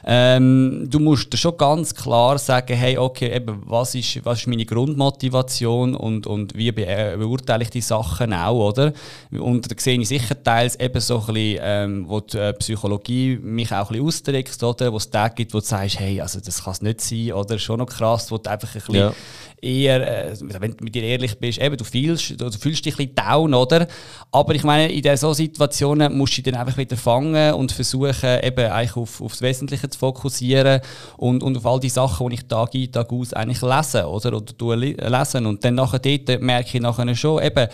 Ähm, 0.09 0.87
du 0.89 1.01
musst 1.01 1.37
schon 1.37 1.57
ganz 1.57 1.95
klar 1.95 2.39
sagen, 2.39 2.77
hey, 2.77 2.97
okay, 2.97 3.33
eben, 3.35 3.63
was 3.67 3.95
ist, 3.95 4.25
was 4.25 4.41
ist 4.41 4.47
meine 4.47 4.65
Grundmotivation 4.65 5.95
und, 5.97 6.29
und 6.29 6.55
wie 6.57 6.71
be 6.71 6.87
äh, 6.87 7.17
beurteile 7.17 7.65
ich 7.65 7.71
die 7.71 7.81
Sachen 7.81 8.33
auch, 8.33 8.69
oder? 8.69 8.93
Und 9.33 9.71
da 9.71 9.75
sehe 9.77 10.01
ich 10.01 10.07
sicher 10.07 10.41
teils 10.41 10.77
eben 10.77 11.01
so 11.01 11.19
ein 11.19 11.35
bisschen, 11.35 11.61
ähm, 11.61 12.05
wo 12.09 12.21
die 12.21 12.39
äh, 12.39 12.53
Psychologie 12.53 13.39
mich 13.43 13.73
auch 13.73 13.91
ein 13.91 13.99
bisschen 13.99 14.07
austrickst, 14.07 14.63
oder? 14.63 14.93
Wo 14.93 14.99
es 14.99 15.11
Tage 15.11 15.35
gibt, 15.35 15.55
wo 15.55 15.59
du 15.59 15.65
sagst, 15.65 15.99
hey, 15.99 16.21
also 16.21 16.39
das 16.39 16.63
kann 16.63 16.73
es 16.73 16.83
nicht 16.83 17.01
sein, 17.01 17.33
oder? 17.33 17.59
Schon 17.59 17.79
noch 17.79 17.87
krass, 17.87 18.31
wo 18.31 18.39
du 18.39 18.49
einfach 18.49 18.69
ein 18.69 18.81
bisschen 18.81 18.95
ja 18.95 19.13
eher, 19.61 20.31
äh, 20.31 20.37
wenn 20.61 20.77
du 20.77 20.85
mit 20.85 20.95
dir 20.95 21.03
ehrlich 21.03 21.39
bist, 21.39 21.59
eben, 21.59 21.77
du 21.77 21.85
fühlst, 21.85 22.41
du 22.41 22.51
fühlst 22.53 22.85
dich 22.85 22.95
ein 22.95 23.09
bisschen 23.09 23.15
down, 23.15 23.55
oder? 23.55 23.87
Aber 24.33 24.55
ich 24.55 24.65
meine, 24.65 24.93
in 24.93 25.17
solchen 25.17 25.37
Situationen 25.37 26.17
musst 26.17 26.37
du 26.37 26.43
dich 26.43 26.53
dann 26.53 26.61
einfach 26.61 26.77
wieder 26.77 26.97
fangen 26.97 27.55
und 27.55 27.73
versuchen, 27.73 28.41
eben 28.43 28.71
eigentlich 28.71 28.97
auf, 28.97 29.21
auf 29.21 29.33
das 29.33 29.43
Wesentliche 29.43 29.89
zu 29.89 29.99
fokussieren 29.99 30.81
und, 31.17 31.43
und 31.43 31.57
auf 31.57 31.67
all 31.67 31.81
die 31.81 31.89
Sachen, 31.89 32.29
die 32.29 32.35
ich 32.35 32.47
Tag 32.47 32.75
ein, 32.75 32.93
Tag 32.93 33.13
aus 33.13 33.33
eigentlich 33.33 33.63
lese, 33.63 34.07
oder? 34.07 34.37
Oder 34.37 34.77
lesen. 34.77 35.47
Und 35.47 35.65
dann 35.65 35.75
nachher 35.75 35.99
dort 35.99 36.41
merke 36.41 36.77
ich 36.77 36.83
nachher 36.83 37.15
schon, 37.15 37.43
eben, 37.43 37.69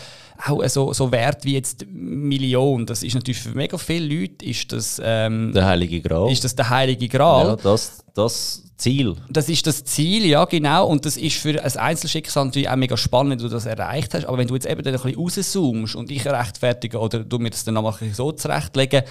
auch 0.44 0.66
so, 0.68 0.92
so 0.92 1.12
Wert 1.12 1.44
wie 1.44 1.55
jetzt 1.55 1.87
Million, 1.88 2.87
das 2.87 3.02
ist 3.02 3.14
natürlich 3.14 3.40
für 3.40 3.50
mega 3.50 3.78
viele 3.78 4.14
Leute 4.20 4.44
ist 4.44 4.72
das, 4.72 5.00
ähm, 5.05 5.52
der 5.52 5.66
Heilige 5.66 6.00
Gral. 6.00 6.31
Ist 6.31 6.44
das 6.44 6.55
der 6.55 6.68
Heilige 6.70 7.09
Gral. 7.09 7.46
Ja, 7.46 7.57
das, 7.57 8.05
das 8.14 8.64
Ziel. 8.76 9.14
Das 9.31 9.48
ist 9.48 9.66
das 9.66 9.85
Ziel, 9.85 10.26
ja 10.26 10.44
genau. 10.44 10.87
Und 10.87 11.07
das 11.07 11.16
ist 11.16 11.37
für 11.37 11.62
ein 11.62 11.76
Einzelschicksal 11.76 12.46
natürlich 12.46 12.68
auch 12.68 12.76
mega 12.76 12.96
spannend, 12.96 13.33
wenn 13.33 13.38
du 13.38 13.48
das 13.48 13.66
erreicht 13.66 14.14
hast. 14.14 14.26
Aber 14.26 14.38
wenn 14.38 14.48
du 14.48 14.55
jetzt 14.55 14.66
eben 14.66 14.83
dann 14.83 14.94
ein 14.94 15.00
bisschen 15.00 15.18
rauszoomst 15.18 15.94
und 15.94 16.11
ich 16.11 16.26
rechtfertige 16.26 16.98
oder 16.98 17.20
du 17.20 17.38
mir 17.38 17.50
das 17.50 17.64
dann 17.64 17.74
nochmal 17.74 17.94
so 18.12 18.33
zurechtlegen, 18.33 19.02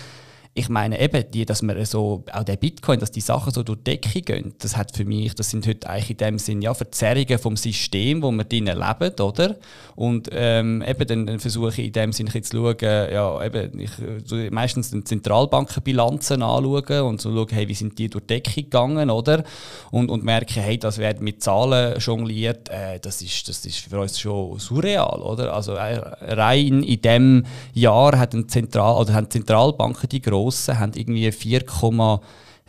ich 0.54 0.68
meine 0.68 1.00
eben, 1.00 1.24
die, 1.32 1.46
dass 1.46 1.62
man 1.62 1.84
so, 1.86 2.26
auch 2.34 2.44
der 2.44 2.58
Bitcoin, 2.58 3.00
dass 3.00 3.12
die 3.12 3.22
Sachen 3.22 3.54
so 3.54 3.64
durch 3.64 3.80
die 3.80 3.84
Decke 3.86 4.22
gehen, 4.22 4.54
das 4.60 4.76
hat 4.76 4.96
für 4.96 5.06
mich, 5.06 5.34
das 5.34 5.50
sind 5.50 5.66
heute 5.66 5.90
eigentlich 5.90 6.12
in 6.12 6.18
dem 6.18 6.40
Sinn 6.40 6.62
ja 6.62 6.74
Verzerrungen 6.74 7.40
vom 7.40 7.56
System, 7.56 8.22
wo 8.22 8.32
wir 8.32 8.44
drinnen 8.44 8.78
leben, 8.78 9.20
oder? 9.22 9.56
Und 9.96 10.28
ähm, 10.34 10.84
eben 10.86 11.08
dann, 11.08 11.26
dann 11.26 11.40
versuche 11.40 11.82
ich 11.82 11.88
in 11.88 11.94
dem 11.94 12.12
Sinn 12.12 12.28
zu 12.28 12.42
schauen, 12.44 12.76
ja 12.82 13.42
eben, 13.46 13.80
ich 13.80 13.92
so 14.26 14.36
meistens 14.52 14.92
die 14.92 15.02
Zentralbankenbilanzen 15.02 16.44
anschauen 16.44 17.02
und 17.04 17.22
so 17.22 17.34
schauen, 17.34 17.48
hey, 17.52 17.70
wie 17.70 17.74
sind 17.74 17.98
die 17.98 18.10
durch 18.10 18.26
die 18.26 18.36
Decke 18.36 18.64
gegangen, 18.64 19.10
oder? 19.10 19.46
Und, 19.90 20.10
und 20.10 20.26
merke, 20.26 20.60
hey, 20.60 20.78
das 20.78 20.98
wird 20.98 21.22
mit 21.22 21.42
Zahlen 21.42 21.98
jongliert, 21.98 22.68
äh, 22.68 23.00
das, 23.00 23.22
ist, 23.22 23.48
das 23.48 23.66
ist 23.66 23.78
für 23.78 24.02
uns 24.02 24.20
schon 24.20 24.60
surreal, 24.60 25.22
oder? 25.22 25.54
Also 25.54 25.76
äh, 25.76 25.98
rein 26.34 26.84
in 26.84 27.02
dem 27.02 27.46
Jahr 27.74 28.20
hat 28.20 28.34
ein 28.34 28.50
Zentral, 28.50 29.00
oder 29.00 29.14
haben 29.14 29.30
Zentralbanken 29.30 30.10
die 30.10 30.22
große 30.22 30.41
Grossen 30.42 30.80
haben 30.80 30.94
irgendwie 30.96 31.32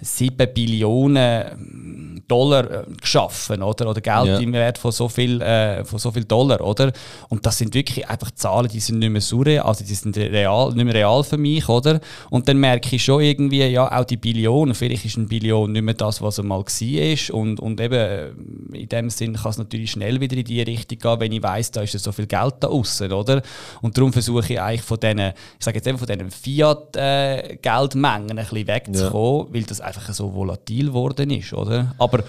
4,7 0.02 0.46
Billionen 0.46 2.12
Dollar 2.32 2.70
äh, 2.70 2.84
geschaffen, 3.00 3.62
oder? 3.62 3.90
Oder 3.90 4.00
Geld 4.00 4.26
ja. 4.26 4.38
im 4.38 4.52
Wert 4.52 4.78
von 4.78 4.92
so 4.92 5.08
viel, 5.08 5.40
äh, 5.42 5.84
von 5.84 5.98
so 5.98 6.10
viel 6.10 6.24
Dollar, 6.24 6.60
oder? 6.60 6.92
Und 7.28 7.44
das 7.44 7.58
sind 7.58 7.74
wirklich 7.74 8.08
einfach 8.08 8.30
Zahlen, 8.30 8.68
die 8.68 8.80
sind 8.80 8.98
nicht 8.98 9.10
mehr 9.10 9.20
surreal, 9.20 9.66
also 9.66 9.84
die 9.84 9.94
sind 9.94 10.16
real, 10.16 10.72
nicht 10.72 10.84
mehr 10.84 10.94
real 10.94 11.22
für 11.24 11.36
mich, 11.36 11.68
oder? 11.68 12.00
Und 12.30 12.48
dann 12.48 12.58
merke 12.58 12.96
ich 12.96 13.04
schon 13.04 13.22
irgendwie, 13.22 13.64
ja, 13.64 14.00
auch 14.00 14.04
die 14.04 14.16
Billionen, 14.16 14.74
vielleicht 14.74 15.04
ist 15.04 15.18
eine 15.18 15.26
Billion 15.26 15.72
nicht 15.72 15.82
mehr 15.82 15.94
das, 15.94 16.22
was 16.22 16.38
er 16.38 16.44
mal 16.44 16.60
war. 16.60 17.34
Und, 17.34 17.60
und 17.60 17.80
eben 17.80 17.94
äh, 17.94 18.28
in 18.72 18.88
dem 18.88 19.10
Sinn 19.10 19.34
kann 19.34 19.50
es 19.50 19.58
natürlich 19.58 19.90
schnell 19.90 20.20
wieder 20.20 20.36
in 20.36 20.44
die 20.44 20.62
Richtung 20.62 20.98
gehen, 20.98 21.20
wenn 21.20 21.32
ich 21.32 21.42
weiß, 21.42 21.72
da 21.72 21.82
ist 21.82 21.98
so 21.98 22.12
viel 22.12 22.26
Geld 22.26 22.54
da 22.60 22.68
außen, 22.68 23.12
oder? 23.12 23.42
Und 23.82 23.96
darum 23.96 24.12
versuche 24.12 24.54
ich 24.54 24.60
eigentlich 24.60 24.82
von 24.82 24.98
diesen, 24.98 25.18
ich 25.18 25.64
sage 25.64 25.78
jetzt 25.78 25.86
eben 25.86 25.98
von 25.98 26.06
diesen 26.06 26.30
Fiat-Geldmengen 26.30 28.38
äh, 28.38 28.40
ein 28.40 28.46
bisschen 28.46 28.66
wegzukommen, 28.66 29.48
ja. 29.48 29.54
weil 29.54 29.62
das 29.64 29.80
einfach 29.96 30.14
so 30.14 30.32
volatil 30.32 30.86
geworden 30.86 31.30
ist, 31.30 31.52
oder? 31.52 31.94
Aber 31.98 32.24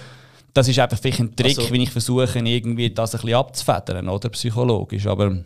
das 0.54 0.68
ist 0.68 0.80
einfach 0.80 1.00
vielleicht 1.00 1.20
ein 1.20 1.36
Trick, 1.36 1.58
also, 1.58 1.72
wenn 1.72 1.82
ich 1.82 1.90
versuche, 1.90 2.40
irgendwie 2.40 2.90
das 2.90 3.16
ein 3.16 3.22
bisschen 3.22 3.36
abzufedern, 3.36 4.10
oder? 4.10 4.30
Psychologisch. 4.30 5.08
Aber 5.08 5.38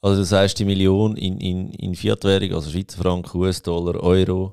also 0.00 0.20
das 0.20 0.32
heißt, 0.32 0.58
die 0.58 0.64
Million 0.64 1.16
in, 1.16 1.38
in, 1.40 1.70
in 1.70 1.94
Fiat-Währung, 1.94 2.52
also 2.54 2.70
Schweizer 2.70 2.98
Franken, 2.98 3.38
US-Dollar, 3.38 4.02
Euro, 4.02 4.52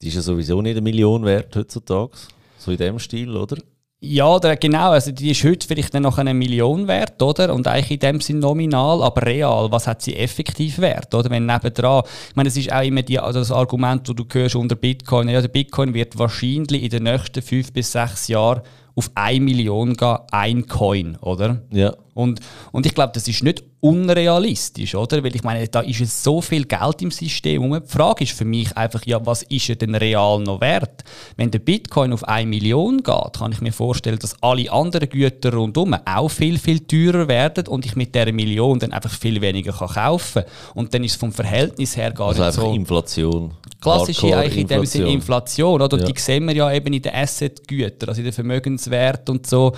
die 0.00 0.08
ist 0.08 0.14
ja 0.14 0.22
sowieso 0.22 0.60
nicht 0.62 0.72
eine 0.72 0.82
Million 0.82 1.24
wert 1.24 1.54
heutzutage. 1.56 2.12
So 2.58 2.70
in 2.70 2.76
dem 2.76 2.98
Stil, 2.98 3.36
oder? 3.36 3.56
Ja, 4.02 4.38
genau. 4.38 4.92
Also 4.92 5.12
die 5.12 5.30
ist 5.30 5.44
heute 5.44 5.66
vielleicht 5.66 5.92
noch 5.92 6.16
eine 6.16 6.32
Million 6.32 6.88
wert, 6.88 7.20
oder? 7.22 7.54
Und 7.54 7.68
eigentlich 7.68 7.90
in 7.90 7.98
dem 7.98 8.20
Sinn 8.22 8.38
nominal, 8.38 9.02
aber 9.02 9.26
real, 9.26 9.70
was 9.70 9.86
hat 9.86 10.00
sie 10.00 10.16
effektiv 10.16 10.78
wert, 10.78 11.14
oder? 11.14 11.28
Wenn 11.28 11.44
nebendran, 11.44 12.04
ich 12.30 12.36
meine, 12.36 12.48
es 12.48 12.56
ist 12.56 12.72
auch 12.72 12.82
immer 12.82 13.02
die, 13.02 13.16
das 13.16 13.52
Argument, 13.52 14.08
das 14.08 14.16
du 14.16 14.24
hörst 14.32 14.56
unter 14.56 14.74
Bitcoin, 14.74 15.28
ja, 15.28 15.42
der 15.42 15.48
Bitcoin 15.48 15.92
wird 15.92 16.18
wahrscheinlich 16.18 16.82
in 16.82 16.88
den 16.88 17.02
nächsten 17.02 17.42
fünf 17.42 17.74
bis 17.74 17.92
sechs 17.92 18.28
Jahren 18.28 18.62
auf 18.94 19.10
eine 19.14 19.40
Million 19.40 19.94
gehen, 19.94 20.18
ein 20.30 20.66
Coin, 20.66 21.16
oder? 21.16 21.60
Ja. 21.70 21.94
Und, 22.14 22.40
und 22.72 22.86
ich 22.86 22.94
glaube, 22.94 23.12
das 23.14 23.26
ist 23.28 23.42
nicht 23.42 23.62
unrealistisch, 23.80 24.94
oder? 24.94 25.24
Weil 25.24 25.34
ich 25.34 25.42
meine, 25.42 25.66
da 25.68 25.80
ist 25.80 26.22
so 26.22 26.42
viel 26.42 26.64
Geld 26.64 27.00
im 27.00 27.10
System. 27.10 27.64
Und 27.64 27.84
die 27.84 27.88
Frage 27.88 28.24
ist 28.24 28.36
für 28.36 28.44
mich 28.44 28.76
einfach, 28.76 29.06
ja, 29.06 29.24
was 29.24 29.42
ist 29.44 29.68
er 29.70 29.76
denn 29.76 29.94
real 29.94 30.40
noch 30.40 30.60
wert? 30.60 31.04
Wenn 31.36 31.50
der 31.50 31.60
Bitcoin 31.60 32.12
auf 32.12 32.24
eine 32.24 32.46
Million 32.46 32.98
geht, 33.02 33.38
kann 33.38 33.52
ich 33.52 33.60
mir 33.60 33.72
vorstellen, 33.72 34.18
dass 34.18 34.42
alle 34.42 34.70
anderen 34.70 35.08
Güter 35.08 35.54
rundherum 35.54 35.96
auch 36.04 36.28
viel, 36.28 36.58
viel 36.58 36.80
teurer 36.80 37.26
werden 37.28 37.68
und 37.68 37.86
ich 37.86 37.96
mit 37.96 38.14
dieser 38.14 38.32
Million 38.32 38.78
dann 38.78 38.92
einfach 38.92 39.12
viel 39.12 39.40
weniger 39.40 39.72
kann 39.72 39.88
kaufen 39.88 40.42
kann. 40.42 40.52
Und 40.74 40.92
dann 40.92 41.04
ist 41.04 41.12
es 41.12 41.16
vom 41.16 41.32
Verhältnis 41.32 41.96
her 41.96 42.10
gar 42.12 42.28
also 42.28 42.44
nicht 42.44 42.54
so... 42.54 42.72
Inflation. 42.72 43.54
Klassische 43.80 44.36
eigentlich 44.36 44.58
in 44.58 44.66
dem 44.66 44.84
Sinne 44.84 45.10
Inflation, 45.10 45.80
oder? 45.80 45.98
Ja. 45.98 46.04
Die 46.04 46.20
sehen 46.20 46.46
wir 46.46 46.54
ja 46.54 46.70
eben 46.70 46.92
in 46.92 47.00
den 47.00 47.14
Asset-Gütern, 47.14 48.10
also 48.10 48.20
in 48.20 48.24
den 48.26 48.34
Vermögens 48.34 48.90
Wachstumswerte 48.90 49.32
und 49.32 49.46
so, 49.46 49.72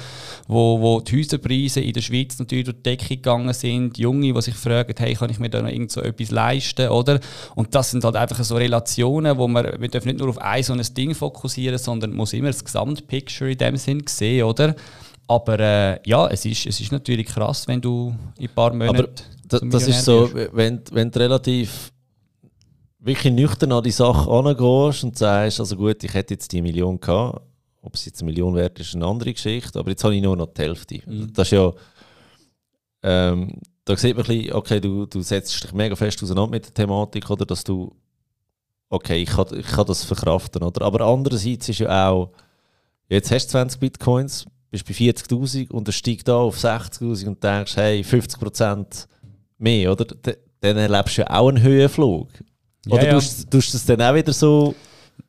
wo, 0.47 0.81
wo 0.81 1.01
die 1.01 1.19
Häuserpreise 1.19 1.81
in 1.81 1.93
der 1.93 2.01
Schweiz 2.01 2.22
natürlich 2.39 2.65
durch 2.65 2.77
die 2.77 2.83
Decke 2.83 3.17
gegangen 3.17 3.53
sind, 3.53 3.99
Junge, 3.99 4.33
die 4.33 4.43
sich 4.43 4.55
fragen, 4.55 4.95
hey, 4.97 5.15
kann 5.15 5.31
ich 5.31 5.39
mir 5.39 5.51
da 5.51 5.63
noch 5.63 5.69
irgend 5.69 5.91
so 5.91 6.01
etwas 6.01 6.31
leisten, 6.31 6.89
oder? 6.89 7.21
Und 7.55 7.75
das 7.75 7.91
sind 7.91 8.05
halt 8.05 8.17
einfach 8.17 8.43
so 8.43 8.57
Relationen, 8.57 9.37
wo 9.39 9.49
man, 9.49 9.81
wir 9.81 9.89
dürfen 9.89 10.09
nicht 10.09 10.19
nur 10.19 10.29
auf 10.29 10.39
ein 10.39 10.63
so 10.63 10.73
ein 10.73 10.83
Ding 10.97 11.15
fokussieren, 11.15 11.79
sondern 11.79 12.13
muss 12.13 12.33
immer 12.33 12.49
das 12.49 12.65
Gesamtpicture 12.65 13.51
in 13.51 13.59
dem 13.59 13.77
Sinn 13.77 14.03
sehen, 14.07 14.45
oder? 14.45 14.75
Aber 15.29 15.59
äh, 15.61 16.01
ja, 16.05 16.27
es 16.29 16.45
ist, 16.45 16.67
es 16.67 16.81
ist 16.81 16.93
natürlich 16.93 17.27
krass, 17.27 17.67
wenn 17.69 17.81
du 17.81 18.15
in 18.39 18.49
ein 18.49 18.55
paar 18.55 18.73
Monaten. 18.75 19.15
Aber 19.51 19.67
das 19.67 19.89
ist 19.89 20.05
so, 20.05 20.31
wenn, 20.53 20.83
wenn 20.91 21.11
du 21.11 21.19
relativ 21.19 21.93
wirklich 22.99 23.33
nüchtern 23.33 23.73
an 23.73 23.83
die 23.83 23.91
Sache 23.91 24.31
angehst 24.31 25.05
und 25.05 25.19
sagst, 25.19 25.61
also 25.61 25.77
gut, 25.77 26.03
ich 26.05 26.15
hätte 26.15 26.35
jetzt 26.35 26.53
die 26.53 26.63
Million 26.63 27.01
gehabt, 27.01 27.43
ob 27.83 27.95
es 27.95 28.05
jetzt 28.07 28.23
eine 28.23 28.31
Million 28.31 28.55
wert 28.55 28.79
ist, 28.79 28.89
ist 28.89 28.95
eine 28.95 29.07
andere 29.07 29.33
Geschichte, 29.33 29.79
aber 29.79 29.91
jetzt 29.91 30.05
habe 30.05 30.15
ich 30.15 30.23
nur 30.23 30.37
noch 30.37 30.47
die 30.55 30.63
Hälfte. 30.63 31.01
Mhm. 31.05 31.33
Das 31.33 31.49
ist 31.49 31.53
ja, 31.53 31.73
ähm, 33.03 33.61
da 33.85 33.97
sieht 33.97 34.17
man 34.17 34.25
ein 34.25 34.29
bisschen, 34.29 34.53
okay, 34.53 34.81
du, 34.81 35.07
du 35.07 35.23
setzt 35.23 35.65
dich 35.65 35.73
mega 35.73 35.97
fest 35.97 36.23
auseinander 36.23 36.51
mit 36.51 36.67
der 36.67 36.75
Thematik, 36.75 37.29
oder 37.31 37.45
dass 37.45 37.65
du, 37.65 37.95
okay, 38.89 39.23
ich 39.23 39.31
kann, 39.31 39.47
ich 39.57 39.67
kann 39.67 39.87
das 39.87 40.05
verkraften, 40.05 40.63
oder? 40.63 40.85
Aber 40.85 41.05
andererseits 41.07 41.69
ist 41.69 41.81
ja 41.81 42.11
auch, 42.11 42.31
jetzt 43.09 43.31
hast 43.31 43.47
du 43.47 43.53
20 43.53 43.81
Bitcoins, 43.81 44.47
bist 44.71 44.87
bei 44.87 44.95
40'000 44.95 45.71
und 45.71 45.87
er 45.89 45.93
steigt 45.93 46.29
da 46.29 46.37
auf 46.37 46.57
60'000 46.57 47.27
und 47.27 47.45
denkst, 47.45 47.77
hey, 47.77 48.01
50% 48.03 49.07
mehr, 49.59 49.93
oder? 49.93 50.07
Dann 50.61 50.77
erlebst 50.77 51.19
du 51.19 51.23
ja 51.23 51.31
auch 51.31 51.49
einen 51.49 51.63
Höhenflug. 51.63 52.29
Oder 52.89 53.03
ja, 53.03 53.09
ja. 53.09 53.13
Tust, 53.13 53.51
tust 53.51 53.69
du 53.69 53.73
das 53.79 53.85
dann 53.85 54.01
auch 54.01 54.15
wieder 54.15 54.33
so, 54.33 54.75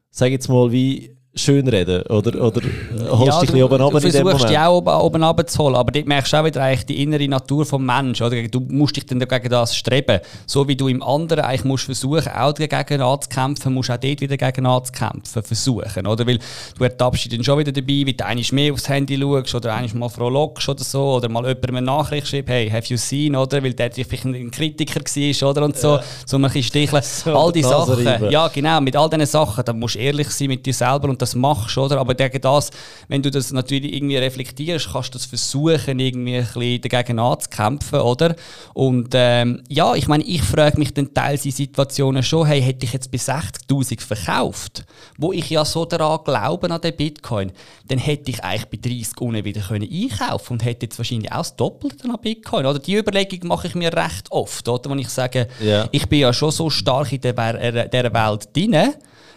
sag 0.09 0.31
jetzt 0.31 0.47
mal, 0.47 0.71
wie 0.71 1.12
schönreden? 1.35 2.03
Oder, 2.03 2.41
oder 2.41 2.61
holst 3.09 3.25
ja, 3.25 3.39
dich 3.41 3.53
ein 3.53 3.63
oben 3.63 3.81
runter 3.81 4.03
in 4.03 4.11
dem 4.11 4.23
Moment? 4.23 4.43
Du 4.43 4.47
dich 4.47 4.57
auch 4.57 4.77
oben, 4.77 4.89
oben 4.89 5.23
runterzuholen, 5.23 5.75
aber 5.75 5.91
dort 5.91 6.05
merkst 6.05 6.31
du 6.31 6.37
auch 6.37 6.45
wieder 6.45 6.61
eigentlich 6.61 6.85
die 6.85 7.01
innere 7.01 7.27
Natur 7.27 7.63
des 7.63 7.71
Menschen. 7.71 8.25
Oder? 8.25 8.47
Du 8.47 8.59
musst 8.59 8.95
dich 8.95 9.05
dann 9.05 9.19
gegen 9.19 9.49
das 9.49 9.75
streben. 9.75 10.19
So 10.45 10.67
wie 10.67 10.75
du 10.75 10.87
im 10.87 11.01
anderen 11.01 11.45
eigentlich 11.45 11.63
musst 11.63 11.85
versuchen, 11.85 12.27
auch 12.27 12.53
dagegen 12.53 13.01
anzukämpfen, 13.01 13.73
musst 13.73 13.89
du 13.89 13.93
auch 13.93 13.97
dort 13.97 14.21
wieder 14.21 14.37
dagegen 14.37 14.65
anzukämpfen, 14.65 15.43
versuchen. 15.43 16.05
Oder? 16.05 16.27
Weil 16.27 16.39
du 16.77 16.83
ertappst 16.83 17.25
dich 17.25 17.31
dann 17.31 17.43
schon 17.43 17.59
wieder 17.59 17.71
dabei, 17.71 17.87
wie 17.87 18.13
du 18.13 18.25
einmal 18.25 18.45
mehr 18.51 18.73
aufs 18.73 18.87
Handy 18.87 19.17
schaust 19.17 19.55
oder 19.55 19.73
einmal 19.73 19.97
mal 19.97 20.09
frohlockst 20.09 20.69
oder 20.69 20.83
so, 20.83 21.15
oder 21.15 21.29
mal 21.29 21.43
jemandem 21.43 21.77
eine 21.77 21.85
Nachricht 21.85 22.27
schreibst, 22.27 22.49
hey, 22.49 22.69
have 22.69 22.87
you 22.87 22.97
seen, 22.97 23.35
oder? 23.35 23.63
Weil 23.63 23.73
der 23.73 23.91
vielleicht 23.91 24.25
ein 24.25 24.51
Kritiker 24.51 25.01
war, 25.01 25.49
oder? 25.49 25.63
Und 25.63 25.77
so, 25.77 25.95
ja. 25.95 26.03
so 26.25 26.37
ein 26.37 26.43
bisschen 26.43 26.63
sticheln. 26.63 27.03
So, 27.23 27.37
All 27.37 27.51
die 27.51 27.61
Sachen. 27.61 28.31
Ja, 28.31 28.47
genau, 28.47 28.81
mit 28.81 28.95
all 28.95 29.09
diesen 29.09 29.25
Sachen, 29.25 29.63
da 29.63 29.71
musst 29.71 29.95
du 29.95 29.99
ehrlich 29.99 30.29
sein 30.29 30.47
mit 30.47 30.65
dir 30.65 30.73
selber 30.73 31.09
und 31.09 31.22
das 31.23 31.35
machst, 31.35 31.77
oder? 31.77 31.99
Aber 31.99 32.15
gegen 32.15 32.41
das, 32.41 32.71
wenn 33.07 33.21
du 33.21 33.31
das 33.31 33.51
natürlich 33.51 33.93
irgendwie 33.93 34.17
reflektierst, 34.17 34.91
kannst 34.91 35.09
du 35.09 35.17
das 35.17 35.25
versuchen, 35.25 35.99
irgendwie 35.99 36.37
ein 36.37 36.45
bisschen 36.45 36.81
dagegen 36.81 37.19
anzukämpfen, 37.19 37.99
oder? 37.99 38.35
Und 38.73 39.09
ähm, 39.13 39.63
ja, 39.69 39.95
ich 39.95 40.07
meine, 40.07 40.23
ich 40.23 40.41
frage 40.41 40.77
mich 40.77 40.93
dann 40.93 41.13
teils 41.13 41.45
in 41.45 41.51
Situationen 41.51 42.23
schon, 42.23 42.47
hey, 42.47 42.61
hätte 42.61 42.85
ich 42.85 42.93
jetzt 42.93 43.11
bei 43.11 43.17
60'000 43.17 44.01
verkauft, 44.01 44.85
wo 45.17 45.31
ich 45.31 45.49
ja 45.49 45.65
so 45.65 45.85
daran 45.85 46.19
glaube, 46.23 46.69
an 46.69 46.81
den 46.81 46.95
Bitcoin, 46.95 47.51
dann 47.87 47.99
hätte 47.99 48.31
ich 48.31 48.43
eigentlich 48.43 48.65
bei 48.65 48.89
30 48.89 49.21
unten 49.21 49.45
wieder 49.45 49.61
können 49.61 49.89
einkaufen 49.89 50.53
und 50.53 50.65
hätte 50.65 50.85
jetzt 50.85 50.97
wahrscheinlich 50.97 51.31
auch 51.31 51.37
das 51.37 51.55
Doppelte 51.55 52.09
an 52.09 52.17
Bitcoin, 52.21 52.65
oder? 52.65 52.79
Die 52.79 52.95
Überlegung 52.95 53.47
mache 53.47 53.67
ich 53.67 53.75
mir 53.75 53.93
recht 53.93 54.31
oft, 54.31 54.67
oder? 54.67 54.89
Wenn 54.89 54.99
ich 54.99 55.09
sage, 55.09 55.47
ja. 55.59 55.87
ich 55.91 56.07
bin 56.07 56.19
ja 56.19 56.33
schon 56.33 56.51
so 56.51 56.69
stark 56.69 57.11
in 57.11 57.21
der, 57.21 57.33
der 57.33 58.13
Welt 58.13 58.49
drin, 58.55 58.93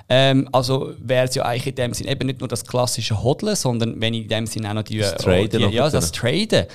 ähm, 0.09 0.49
also 0.53 0.95
wäre 0.99 1.27
es 1.27 1.35
ja 1.35 1.45
eigentlich 1.45 1.67
in 1.67 1.75
dem 1.75 1.95
Sinn 1.95 2.07
eben 2.07 2.27
nicht 2.27 2.41
nur 2.41 2.49
das 2.49 2.65
klassische 2.65 3.23
Hodeln, 3.23 3.57
sondern 3.57 4.01
wenn 4.01 4.15
ich 4.15 4.23
in 4.23 4.29
dem 4.29 4.47
Sinn 4.47 4.67
auch 4.67 4.75
noch 4.75 4.83
die, 4.83 4.99
das 4.99 5.17
Traden, 5.17 5.69
die, 5.69 5.75
ja, 5.75 5.91
das 5.91 6.13
Traden. 6.13 6.67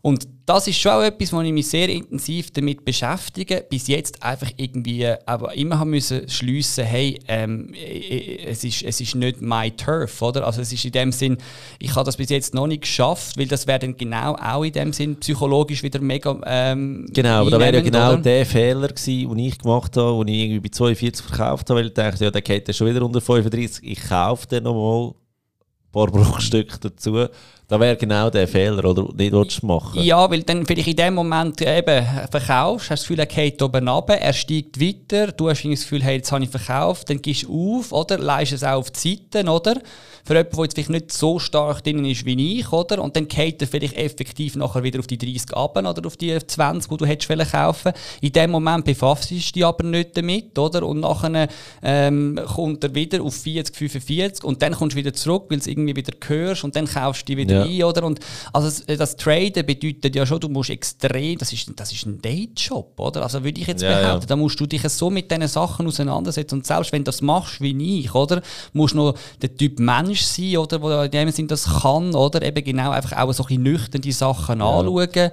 Und 0.00 0.28
das 0.46 0.66
ist 0.66 0.78
schon 0.78 0.92
auch 0.92 1.02
etwas, 1.02 1.32
wo 1.32 1.40
ich 1.40 1.52
mich 1.52 1.68
sehr 1.68 1.88
intensiv 1.88 2.50
damit 2.52 2.84
beschäftige. 2.84 3.64
Bis 3.68 3.88
jetzt 3.88 4.22
einfach 4.22 4.50
irgendwie 4.56 5.06
aber 5.26 5.54
immer 5.54 5.78
haben 5.78 5.90
müssen 5.90 6.28
schliessen, 6.28 6.84
hey, 6.84 7.18
ähm, 7.28 7.74
es, 7.74 8.64
ist, 8.64 8.82
es 8.82 9.00
ist 9.00 9.14
nicht 9.14 9.42
my 9.42 9.70
turf, 9.70 10.22
oder? 10.22 10.46
Also 10.46 10.62
es 10.62 10.72
ist 10.72 10.84
in 10.84 10.92
dem 10.92 11.12
Sinn, 11.12 11.36
ich 11.78 11.94
habe 11.94 12.06
das 12.06 12.16
bis 12.16 12.30
jetzt 12.30 12.54
noch 12.54 12.66
nicht 12.66 12.82
geschafft, 12.82 13.36
weil 13.36 13.46
das 13.46 13.66
wäre 13.66 13.80
dann 13.80 13.96
genau 13.96 14.36
auch 14.36 14.62
in 14.62 14.72
dem 14.72 14.92
Sinn 14.92 15.16
psychologisch 15.16 15.82
wieder 15.82 16.00
mega 16.00 16.38
ähm, 16.46 17.06
Genau, 17.12 17.40
aber 17.40 17.50
da 17.50 17.60
wäre 17.60 17.76
ja 17.76 17.82
genau 17.82 18.12
oder? 18.12 18.22
der 18.22 18.46
Fehler 18.46 18.88
gewesen, 18.88 19.28
den 19.28 19.38
ich 19.38 19.58
gemacht 19.58 19.96
habe, 19.96 20.24
den 20.24 20.34
ich 20.34 20.40
irgendwie 20.44 20.60
bei 20.60 20.68
42 20.70 21.26
verkauft 21.26 21.68
habe, 21.68 21.80
weil 21.80 21.86
ich 21.88 21.94
dachte, 21.94 22.24
ja, 22.24 22.30
der 22.30 22.42
geht 22.42 22.68
ja 22.68 22.74
schon 22.74 22.86
wieder 22.86 23.04
unter 23.04 23.20
35, 23.20 23.84
ich 23.84 24.08
kaufe 24.08 24.46
den 24.46 24.64
nochmal 24.64 25.08
ein 25.08 25.92
paar 25.92 26.06
Bruchstücke 26.06 26.78
dazu. 26.80 27.28
Da 27.70 27.78
wäre 27.78 27.98
genau 27.98 28.30
der 28.30 28.48
Fehler, 28.48 28.82
oder 28.82 29.12
nicht 29.14 29.30
willst 29.30 29.62
machen. 29.62 30.02
Ja, 30.02 30.30
weil 30.30 30.42
dann 30.42 30.64
vielleicht 30.64 30.88
in 30.88 30.96
dem 30.96 31.12
Moment 31.12 31.60
eben 31.60 32.06
verkaufst, 32.30 32.88
hast 32.88 33.02
das 33.02 33.02
Gefühl, 33.02 33.18
er 33.18 33.26
geht 33.26 33.60
oben 33.60 33.86
runter, 33.86 34.14
er 34.14 34.32
steigt 34.32 34.80
weiter, 34.80 35.32
du 35.32 35.50
hast 35.50 35.64
das 35.64 35.82
Gefühl, 35.82 36.02
hey, 36.02 36.16
jetzt 36.16 36.32
habe 36.32 36.44
ich 36.44 36.48
verkauft, 36.48 37.10
dann 37.10 37.20
gehst 37.20 37.42
du 37.42 37.78
auf, 37.78 37.92
oder? 37.92 38.16
Leist 38.16 38.52
es 38.52 38.64
auch 38.64 38.78
auf 38.78 38.90
die 38.90 39.20
Seite, 39.32 39.46
oder? 39.50 39.82
Für 40.24 40.34
jemanden, 40.34 40.56
der 40.56 40.64
jetzt 40.64 40.74
vielleicht 40.74 40.90
nicht 40.90 41.12
so 41.12 41.38
stark 41.38 41.84
drin 41.84 42.04
ist 42.06 42.24
wie 42.24 42.58
ich, 42.58 42.72
oder? 42.72 43.02
Und 43.02 43.16
dann 43.16 43.28
geht 43.28 43.60
er 43.60 43.68
vielleicht 43.68 43.98
effektiv 43.98 44.56
nachher 44.56 44.82
wieder 44.82 44.98
auf 44.98 45.06
die 45.06 45.18
30 45.18 45.54
ab 45.54 45.76
oder 45.76 46.06
auf 46.06 46.16
die 46.16 46.38
20, 46.38 46.90
die 46.90 46.96
du 46.96 47.06
hättest 47.06 47.52
kaufen 47.52 47.92
In 48.22 48.32
dem 48.32 48.50
Moment 48.50 48.86
befasst 48.86 49.30
du 49.30 49.34
dich 49.34 49.64
aber 49.64 49.84
nicht 49.84 50.16
damit, 50.16 50.58
oder? 50.58 50.86
Und 50.86 51.00
nachher 51.00 51.48
ähm, 51.82 52.40
kommt 52.46 52.82
er 52.84 52.94
wieder 52.94 53.22
auf 53.22 53.34
40, 53.34 53.76
45 53.76 54.44
und 54.44 54.62
dann 54.62 54.72
kommst 54.72 54.94
du 54.94 54.98
wieder 54.98 55.12
zurück, 55.12 55.44
weil 55.50 55.58
du 55.60 55.70
irgendwie 55.70 55.96
wieder 55.96 56.12
hörst 56.26 56.64
und 56.64 56.74
dann 56.74 56.86
kaufst 56.86 57.28
du 57.28 57.32
die 57.32 57.36
wieder 57.36 57.54
ja. 57.54 57.57
Ein, 57.64 57.82
oder? 57.82 58.04
Und 58.04 58.20
also 58.52 58.68
das, 58.68 58.98
das 58.98 59.16
Traden 59.16 59.64
bedeutet 59.64 60.14
ja 60.14 60.26
schon, 60.26 60.40
du 60.40 60.48
musst 60.48 60.70
extrem, 60.70 61.38
das 61.38 61.52
ist, 61.52 61.70
das 61.76 61.92
ist 61.92 62.06
ein 62.06 62.20
Dayjob, 62.20 62.98
oder? 62.98 63.22
Also 63.22 63.42
würde 63.44 63.60
ich 63.60 63.66
jetzt 63.66 63.82
ja, 63.82 63.98
behaupten, 63.98 64.22
ja. 64.22 64.26
da 64.26 64.36
musst 64.36 64.58
du 64.60 64.66
dich 64.66 64.82
so 64.88 65.10
mit 65.10 65.30
diesen 65.30 65.48
Sachen 65.48 65.86
auseinandersetzen 65.86 66.56
und 66.56 66.66
selbst 66.66 66.92
wenn 66.92 67.02
du 67.02 67.08
das 67.08 67.22
machst 67.22 67.60
wie 67.60 68.00
ich, 68.00 68.14
oder? 68.14 68.42
Musst 68.72 68.94
du 68.94 68.98
noch 68.98 69.14
der 69.40 69.54
Typ 69.56 69.78
Mensch 69.78 70.22
sein, 70.22 70.56
oder? 70.56 70.80
Wo 70.82 70.90
in 70.90 71.10
dem 71.10 71.30
Sinn 71.30 71.48
das 71.48 71.82
kann, 71.82 72.14
oder? 72.14 72.42
Eben 72.42 72.64
genau 72.64 72.90
einfach 72.90 73.16
auch 73.16 73.32
so 73.32 73.44
ein 73.48 73.62
nüchtern 73.62 74.00
die 74.00 74.12
Sachen 74.12 74.60
anschauen. 74.60 75.30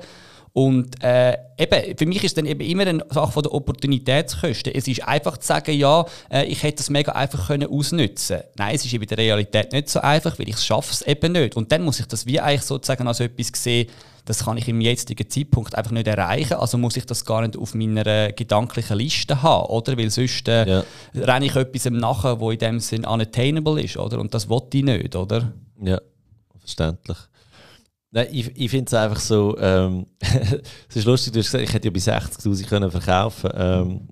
Und 0.57 1.03
äh, 1.03 1.35
eben, 1.57 1.97
für 1.97 2.05
mich 2.05 2.23
ist 2.23 2.37
dann 2.37 2.45
eben 2.45 2.61
immer 2.61 2.87
eine 2.87 3.05
Sache 3.09 3.33
von 3.33 3.43
der 3.43 3.53
Opportunitätskosten. 3.53 4.73
Es 4.73 4.87
ist 4.87 5.05
einfach 5.05 5.37
zu 5.37 5.47
sagen, 5.47 5.77
ja, 5.77 6.05
äh, 6.31 6.45
ich 6.45 6.63
hätte 6.63 6.77
das 6.77 6.89
mega 6.89 7.11
einfach 7.11 7.47
können 7.47 7.67
ausnutzen 7.69 8.39
Nein, 8.55 8.73
es 8.73 8.85
ist 8.85 8.93
in 8.93 9.01
der 9.01 9.17
Realität 9.17 9.73
nicht 9.73 9.89
so 9.89 9.99
einfach, 9.99 10.39
weil 10.39 10.47
ich 10.47 10.55
es 10.55 10.65
schaffe 10.65 10.93
es 10.93 11.01
eben 11.01 11.33
nicht. 11.33 11.57
Und 11.57 11.73
dann 11.73 11.83
muss 11.83 11.99
ich 11.99 12.05
das 12.05 12.25
wie 12.25 12.39
eigentlich 12.39 12.61
sozusagen 12.61 13.05
als 13.05 13.19
etwas 13.19 13.51
sehen, 13.61 13.89
das 14.23 14.45
kann 14.45 14.55
ich 14.55 14.69
im 14.69 14.79
jetzigen 14.79 15.29
Zeitpunkt 15.29 15.75
einfach 15.75 15.91
nicht 15.91 16.07
erreichen. 16.07 16.53
Also 16.53 16.77
muss 16.77 16.95
ich 16.95 17.05
das 17.05 17.25
gar 17.25 17.41
nicht 17.41 17.57
auf 17.57 17.75
meiner 17.75 18.31
gedanklichen 18.31 18.97
Liste 18.97 19.43
haben, 19.43 19.65
oder? 19.65 19.97
Weil 19.97 20.09
sonst 20.09 20.47
äh, 20.47 20.65
ja. 20.65 20.83
renne 21.15 21.47
ich 21.47 21.55
etwas 21.57 21.83
nachher, 21.91 22.39
wo 22.39 22.49
in 22.51 22.59
dem 22.59 22.79
Sinn 22.79 23.03
unattainable 23.03 23.83
ist, 23.83 23.97
oder? 23.97 24.19
Und 24.19 24.33
das 24.33 24.47
wollte 24.47 24.77
ich 24.77 24.85
nicht, 24.85 25.17
oder? 25.17 25.51
Ja, 25.83 25.99
verständlich. 26.61 27.17
Nein, 28.15 28.27
ich, 28.31 28.49
ich 28.55 28.71
finde 28.71 28.85
es 28.85 28.93
einfach 28.93 29.19
so, 29.19 29.57
ähm, 29.59 30.05
es 30.21 30.95
ist 30.95 31.05
lustig, 31.05 31.33
du 31.33 31.39
hast 31.39 31.47
gesagt, 31.47 31.65
ich 31.65 31.73
hätte 31.73 31.89
ja 31.89 31.91
bei 31.91 31.99
60'000 31.99 32.65
können 32.65 32.89
verkaufen 32.89 33.49
ähm, 33.53 34.07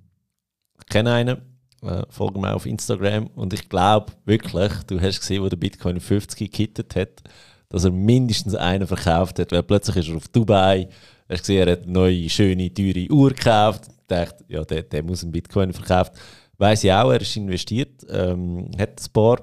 Ich 0.78 0.88
kenne 0.88 1.14
einen, 1.14 1.38
äh, 1.84 2.04
folge 2.10 2.38
mir 2.38 2.54
auf 2.54 2.66
Instagram 2.66 3.28
und 3.28 3.54
ich 3.54 3.70
glaube 3.70 4.12
wirklich, 4.26 4.74
du 4.88 5.00
hast 5.00 5.22
gesehen, 5.22 5.42
wo 5.42 5.48
der 5.48 5.56
Bitcoin 5.56 6.02
50 6.02 6.38
gekittet 6.38 6.98
hat, 6.98 7.24
dass 7.70 7.86
er 7.86 7.92
mindestens 7.92 8.56
einen 8.56 8.88
verkauft 8.88 9.40
hat, 9.40 9.54
weil 9.54 9.64
plötzlich 9.64 9.96
ist 9.96 10.10
er 10.10 10.18
auf 10.18 10.28
Dubai, 10.28 10.90
hat 11.30 11.40
gesehen, 11.40 11.66
er 11.66 11.72
hat 11.72 11.84
eine 11.84 11.94
neue, 11.94 12.30
schöne, 12.30 12.74
teure 12.74 13.10
Uhr 13.10 13.30
gekauft, 13.30 13.86
dachte, 14.10 14.44
ja, 14.50 14.66
der, 14.66 14.84
der 14.84 15.02
muss 15.02 15.24
einen 15.24 15.32
Bitcoin 15.32 15.72
verkaufen. 15.72 16.12
Weiß 16.58 16.84
ich 16.84 16.92
auch, 16.92 17.10
er 17.10 17.22
ist 17.22 17.38
investiert, 17.38 18.06
ähm, 18.10 18.70
hat 18.78 19.02
ein 19.02 19.14
paar. 19.14 19.40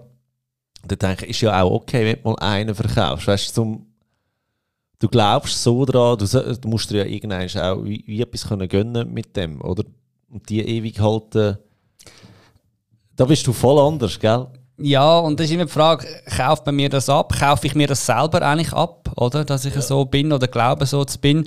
Und 0.82 0.92
dann 0.92 0.98
denke 0.98 1.24
ich, 1.24 1.30
ist 1.30 1.40
ja 1.40 1.62
auch 1.62 1.70
okay, 1.70 2.04
wenn 2.04 2.22
du 2.22 2.28
mal 2.28 2.38
einen 2.40 2.74
verkaufst, 2.74 3.26
weißt 3.26 3.48
du, 3.48 3.52
zum 3.54 3.89
du 5.00 5.08
glaubst 5.08 5.60
so 5.60 5.84
daran, 5.84 6.18
du, 6.18 6.26
du 6.26 6.68
musst 6.68 6.90
dir 6.90 6.98
ja 6.98 7.04
irgendwann 7.04 7.48
auch 7.58 7.84
wie, 7.84 8.04
wie 8.06 8.22
etwas 8.22 8.46
können 8.46 8.68
gönnen 8.68 9.12
mit 9.12 9.36
dem, 9.36 9.60
oder? 9.60 9.82
Und 10.30 10.48
die 10.48 10.60
ewig 10.60 11.00
halten, 11.00 11.58
da 13.16 13.24
bist 13.24 13.44
du 13.46 13.52
voll 13.52 13.78
anders, 13.80 14.18
gell? 14.20 14.46
Ja, 14.82 15.18
und 15.18 15.38
das 15.38 15.46
ist 15.46 15.52
immer 15.52 15.66
die 15.66 15.72
Frage, 15.72 16.06
kauft 16.24 16.64
man 16.64 16.74
mir 16.74 16.88
das 16.88 17.10
ab? 17.10 17.34
Kaufe 17.38 17.66
ich 17.66 17.74
mir 17.74 17.86
das 17.86 18.06
selber 18.06 18.40
eigentlich 18.40 18.72
ab, 18.72 19.12
oder? 19.16 19.44
Dass 19.44 19.66
ich 19.66 19.74
ja. 19.74 19.82
so 19.82 20.06
bin 20.06 20.32
oder 20.32 20.48
glaube, 20.48 20.86
so 20.86 21.04
zu 21.04 21.18
bin. 21.18 21.46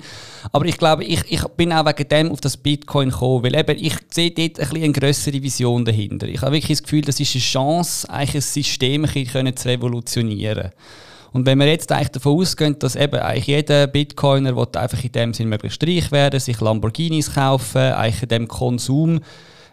Aber 0.52 0.66
ich 0.66 0.78
glaube, 0.78 1.02
ich, 1.02 1.20
ich 1.28 1.42
bin 1.56 1.72
auch 1.72 1.84
wegen 1.84 2.08
dem 2.08 2.30
auf 2.30 2.40
das 2.40 2.56
Bitcoin 2.56 3.10
gekommen, 3.10 3.42
weil 3.42 3.56
eben, 3.56 3.76
ich 3.76 3.96
sehe 4.08 4.30
dort 4.30 4.60
ein 4.60 4.68
bisschen 4.68 4.84
eine 4.84 4.92
grössere 4.92 5.42
Vision 5.42 5.84
dahinter. 5.84 6.28
Ich 6.28 6.42
habe 6.42 6.52
wirklich 6.52 6.78
das 6.78 6.84
Gefühl, 6.84 7.00
das 7.00 7.18
ist 7.18 7.34
eine 7.34 7.42
Chance, 7.42 8.08
eigentlich 8.08 8.34
ein 8.36 8.40
System 8.40 9.04
ein 9.04 9.56
zu 9.56 9.68
revolutionieren. 9.68 10.70
Und 11.34 11.46
wenn 11.46 11.58
wir 11.58 11.66
jetzt 11.66 11.90
eigentlich 11.90 12.12
davon 12.12 12.38
ausgehen, 12.38 12.78
dass 12.78 12.94
eben 12.94 13.18
eigentlich 13.18 13.48
jeder 13.48 13.88
Bitcoiner 13.88 14.56
will 14.56 14.68
einfach 14.76 15.02
in 15.02 15.10
dem 15.10 15.34
Sinne 15.34 15.50
möglichst 15.50 15.82
reich 15.82 16.12
werden, 16.12 16.38
sich 16.38 16.60
Lamborghinis 16.60 17.34
kaufen, 17.34 17.80
eigentlich 17.80 18.22
in 18.22 18.28
dem 18.28 18.48
Konsum 18.48 19.18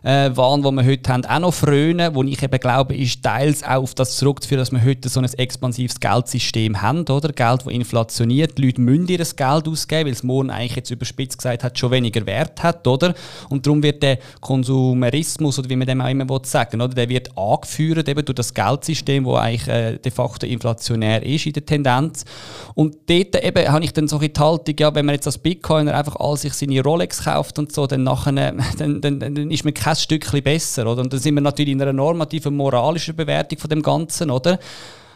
äh, 0.03 0.31
Wahn, 0.35 0.63
den 0.63 0.75
wir 0.75 0.85
heute 0.85 1.11
haben, 1.11 1.25
auch 1.25 1.39
noch 1.39 1.53
frönen, 1.53 2.15
wo 2.15 2.23
ich 2.23 2.41
eben 2.41 2.59
glaube, 2.59 2.95
ist 2.95 3.23
teils 3.23 3.63
auch 3.63 3.83
auf 3.83 3.93
das 3.93 4.17
zurückzuführen, 4.17 4.59
dass 4.59 4.71
wir 4.71 4.83
heute 4.83 5.09
so 5.09 5.19
ein 5.19 5.25
expansives 5.25 5.99
Geldsystem 5.99 6.81
haben, 6.81 7.01
oder? 7.01 7.31
Geld, 7.31 7.61
das 7.65 7.73
inflationiert. 7.73 8.57
Die 8.57 8.65
Leute 8.65 8.81
müssen 8.81 9.07
ihr 9.07 9.17
Geld 9.17 9.67
ausgeben, 9.67 10.05
weil 10.05 10.13
es 10.13 10.23
morgen 10.23 10.49
eigentlich 10.49 10.75
jetzt 10.75 10.91
überspitzt 10.91 11.37
gesagt 11.37 11.63
hat, 11.63 11.77
schon 11.77 11.91
weniger 11.91 12.25
Wert 12.25 12.63
hat, 12.63 12.87
oder? 12.87 13.13
Und 13.49 13.65
darum 13.65 13.83
wird 13.83 14.01
der 14.01 14.17
Konsumerismus, 14.39 15.59
oder 15.59 15.69
wie 15.69 15.75
man 15.75 15.87
dem 15.87 16.01
auch 16.01 16.09
immer 16.09 16.25
sagen 16.43 16.81
oder? 16.81 16.93
Der 16.93 17.09
wird 17.09 17.37
angeführt 17.37 18.09
eben 18.09 18.25
durch 18.25 18.35
das 18.35 18.53
Geldsystem, 18.53 19.25
das 19.25 19.35
eigentlich 19.35 19.67
äh, 19.67 19.97
de 19.97 20.11
facto 20.11 20.47
inflationär 20.47 21.23
ist 21.23 21.45
in 21.45 21.53
der 21.53 21.65
Tendenz. 21.65 22.25
Und 22.73 22.95
dort 23.07 23.43
eben 23.43 23.71
habe 23.71 23.83
ich 23.83 23.93
dann 23.93 24.07
so 24.07 24.17
die 24.17 24.31
Haltung, 24.35 24.75
ja, 24.79 24.95
wenn 24.95 25.05
man 25.05 25.15
jetzt 25.15 25.27
als 25.27 25.37
Bitcoiner 25.37 25.95
einfach 25.95 26.15
all 26.15 26.37
sich 26.37 26.53
seine 26.53 26.81
Rolex 26.81 27.25
kauft 27.25 27.59
und 27.59 27.71
so, 27.71 27.85
dann, 27.85 28.03
nachher, 28.03 28.31
dann, 28.77 29.01
dann, 29.01 29.19
dann 29.19 29.51
ist 29.51 29.63
man 29.63 29.73
kein 29.73 29.90
Stückchen 29.95 30.43
besser, 30.43 30.87
oder? 30.87 31.01
Und 31.01 31.11
dann 31.11 31.19
sind 31.19 31.35
wir 31.35 31.41
natürlich 31.41 31.73
in 31.73 31.81
einer 31.81 31.93
normativen, 31.93 32.55
moralischen 32.55 33.15
Bewertung 33.15 33.57
von 33.59 33.69
dem 33.69 33.81
Ganzen, 33.81 34.31
oder? 34.31 34.59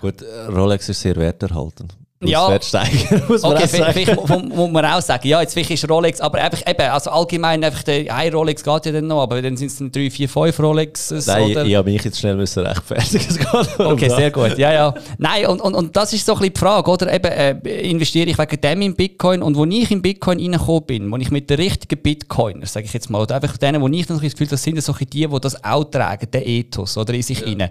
Gut, 0.02 0.24
Rolex 0.50 0.90
ist 0.90 1.02
sehr 1.02 1.16
werterhaltend 1.16 1.96
ja. 2.24 2.62
steigen, 2.62 3.24
muss 3.28 3.42
man 3.42 3.54
okay, 3.54 3.64
auch 3.64 4.28
sagen. 4.28 4.50
muss 4.50 4.72
man 4.72 4.86
auch 4.86 5.02
sagen, 5.02 5.28
ja, 5.28 5.42
jetzt 5.42 5.54
vielleicht 5.54 5.72
ist 5.72 5.90
Rolex, 5.90 6.22
aber 6.22 6.40
einfach 6.42 6.62
eben, 6.66 6.90
also 6.90 7.10
allgemein 7.10 7.64
einfach 7.64 7.84
der 7.84 8.14
ein 8.14 8.34
Rolex 8.34 8.64
geht 8.64 8.86
ja 8.86 8.92
dann 8.94 9.08
noch, 9.08 9.22
aber 9.24 9.42
dann 9.42 9.58
sind 9.58 9.68
es 9.68 9.78
dann 9.78 9.92
3, 9.92 10.10
4, 10.10 10.30
5 10.30 10.60
Rolexes, 10.60 11.28
Nein, 11.28 11.52
oder? 11.52 11.66
ich 11.66 11.76
habe 11.76 11.92
mich 11.92 12.04
jetzt 12.04 12.20
schnell 12.20 12.36
müssen 12.36 12.66
rechtfertigen 12.66 13.46
Okay, 13.78 14.10
sehr 14.10 14.32
gut, 14.32 14.58
ja, 14.58 14.72
ja. 14.72 14.94
Nein, 15.18 15.46
und, 15.48 15.60
und, 15.60 15.76
und 15.76 15.96
das 15.96 16.14
ist 16.14 16.26
so 16.26 16.34
ein 16.34 16.40
bisschen 16.40 16.54
die 16.54 16.60
Frage, 16.60 16.90
oder? 16.90 17.14
Eben, 17.14 17.32
äh, 17.32 17.90
investiere 17.90 18.30
ich 18.30 18.38
wegen 18.38 18.62
dem 18.62 18.82
in 18.82 18.96
Bitcoin 18.96 19.42
und 19.42 19.58
wo 19.58 19.66
ich 19.66 19.92
in 19.92 20.02
Bitcoin 20.02 20.40
reingekommen 20.40 20.86
bin, 20.86 21.12
wo 21.12 21.18
ich 21.18 21.32
mit 21.32 21.50
den 21.50 21.58
richtigen 21.58 22.02
Bitcoiners, 22.02 22.72
sage 22.74 22.86
ich 22.86 22.94
jetzt 22.94 23.10
mal, 23.10 23.22
oder 23.22 23.36
einfach 23.36 23.58
denen, 23.58 23.82
wo 23.82 23.88
ich 23.90 24.08
dann 24.08 24.20
das 24.20 24.32
Gefühl 24.32 24.48
das 24.48 24.64
sind 24.64 24.82
so 24.82 24.94
die, 24.94 25.06
die 25.06 25.40
das 25.42 25.64
auch 25.64 25.84
tragen, 25.84 26.28
der 26.32 26.48
Ethos, 26.48 26.98
oder 26.98 27.14
in 27.14 27.22
sich 27.22 27.42
ja. 27.42 27.48
rein. 27.48 27.70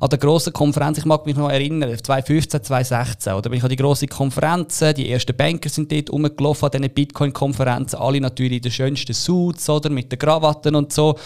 An 0.00 0.08
der 0.10 0.18
grossen 0.18 0.52
Konferenz, 0.52 0.98
ich 0.98 1.06
mag 1.06 1.24
mich 1.24 1.36
noch 1.36 1.48
erinnern, 1.48 1.96
2015, 1.96 2.62
2016, 2.62 3.32
oder 3.32 3.48
bin 3.48 3.58
ich 3.58 3.64
an 3.64 3.70
die 3.70 3.85
grosse 3.86 4.08
Konferenzen, 4.08 4.94
die 4.94 5.10
ersten 5.10 5.36
Banker 5.36 5.68
sind 5.68 5.92
dort 5.92 6.10
rumgelaufen 6.10 6.66
an 6.66 6.72
diesen 6.72 6.92
Bitcoin-Konferenzen, 6.92 7.98
alle 7.98 8.20
natürlich 8.20 8.56
in 8.56 8.62
den 8.62 8.72
schönsten 8.72 9.14
Suits, 9.14 9.70
oder, 9.70 9.90
mit 9.90 10.10
den 10.10 10.18
Krawatten 10.18 10.74
und 10.74 10.92
so. 10.92 11.16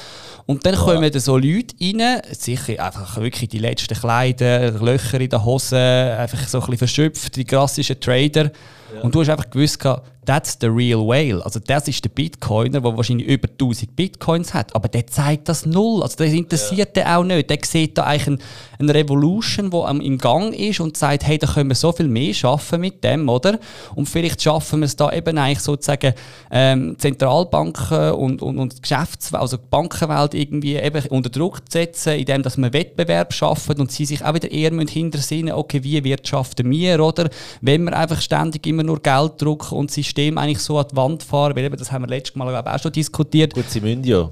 Und 0.44 0.66
dann 0.66 0.74
ja. 0.74 0.80
kommen 0.80 1.10
da 1.10 1.18
so 1.18 1.38
Leute 1.38 1.74
rein, 1.80 2.20
sicher 2.32 2.84
einfach 2.84 3.16
wirklich 3.16 3.48
die 3.48 3.58
letzten 3.58 3.94
Kleider, 3.94 4.72
Löcher 4.72 5.20
in 5.20 5.30
den 5.30 5.42
Hosen, 5.42 5.78
einfach 5.78 6.46
so 6.48 6.58
ein 6.58 6.62
bisschen 6.62 6.78
verschöpft, 6.78 7.36
die 7.36 7.44
klassischen 7.44 7.98
Trader. 7.98 8.50
Ja. 8.94 9.02
Und 9.02 9.14
du 9.14 9.20
hast 9.20 9.28
einfach 9.28 9.50
gewusst, 9.50 9.78
that's 10.26 10.56
the 10.60 10.68
real 10.68 11.00
whale. 11.00 11.44
Also 11.44 11.58
das 11.58 11.88
ist 11.88 12.04
der 12.04 12.10
Bitcoiner, 12.10 12.80
der 12.80 12.96
wahrscheinlich 12.96 13.26
über 13.26 13.48
1000 13.48 13.96
Bitcoins 13.96 14.54
hat, 14.54 14.74
aber 14.74 14.88
der 14.88 15.06
zeigt 15.06 15.48
das 15.48 15.66
null. 15.66 16.02
Also 16.02 16.16
das 16.18 16.32
interessiert 16.32 16.96
ja. 16.96 17.02
den 17.02 17.12
auch 17.12 17.24
nicht. 17.24 17.50
Der 17.50 17.58
sieht 17.64 17.96
da 17.96 18.04
eigentlich 18.04 18.38
eine 18.78 18.94
Revolution, 18.94 19.70
die 19.70 20.06
im 20.06 20.18
Gang 20.18 20.54
ist 20.54 20.80
und 20.80 20.96
sagt, 20.96 21.26
hey, 21.26 21.38
da 21.38 21.46
können 21.46 21.70
wir 21.70 21.74
so 21.74 21.92
viel 21.92 22.08
mehr 22.08 22.34
schaffen 22.34 22.80
mit 22.80 23.02
dem, 23.02 23.28
oder? 23.28 23.58
Und 23.94 24.08
vielleicht 24.08 24.42
schaffen 24.42 24.80
wir 24.80 24.86
es 24.86 24.96
da 24.96 25.10
eben 25.10 25.36
eigentlich 25.38 25.60
sozusagen 25.60 26.14
ähm, 26.50 26.96
Zentralbanken 26.98 28.12
und, 28.12 28.42
und, 28.42 28.58
und 28.58 28.82
Geschäfts-, 28.82 29.34
also 29.34 29.56
die 29.56 29.66
Bankenwelt 29.70 30.34
irgendwie 30.34 30.76
eben 30.76 31.04
unter 31.08 31.30
Druck 31.30 31.58
zu 31.70 31.78
setzen, 31.78 32.14
indem 32.14 32.42
dass 32.42 32.56
wir 32.56 32.72
Wettbewerb 32.72 33.32
schaffen 33.32 33.80
und 33.80 33.90
sie 33.90 34.04
sich 34.04 34.24
auch 34.24 34.34
wieder 34.34 34.50
eher 34.50 34.70
hintersinnen, 34.70 35.54
okay, 35.54 35.82
wie 35.82 36.02
wirtschaften 36.04 36.70
wir, 36.70 37.04
oder? 37.04 37.30
Wenn 37.60 37.84
wir 37.84 37.96
einfach 37.96 38.20
ständig 38.20 38.66
immer 38.66 38.79
nur 38.84 39.00
Geld 39.00 39.40
drucken 39.40 39.76
und 39.76 39.90
System 39.90 40.38
eigentlich 40.38 40.60
so 40.60 40.78
an 40.78 40.86
die 40.90 40.96
Wand 40.96 41.22
fahren, 41.22 41.54
weil 41.56 41.64
eben, 41.64 41.76
das 41.76 41.90
haben 41.92 42.02
wir 42.02 42.08
letztes 42.08 42.36
Mal 42.36 42.54
auch 42.54 42.78
schon 42.78 42.92
diskutiert. 42.92 43.54
Gut, 43.54 43.68
sie 43.68 43.80
müssen 43.80 44.04
ja. 44.04 44.30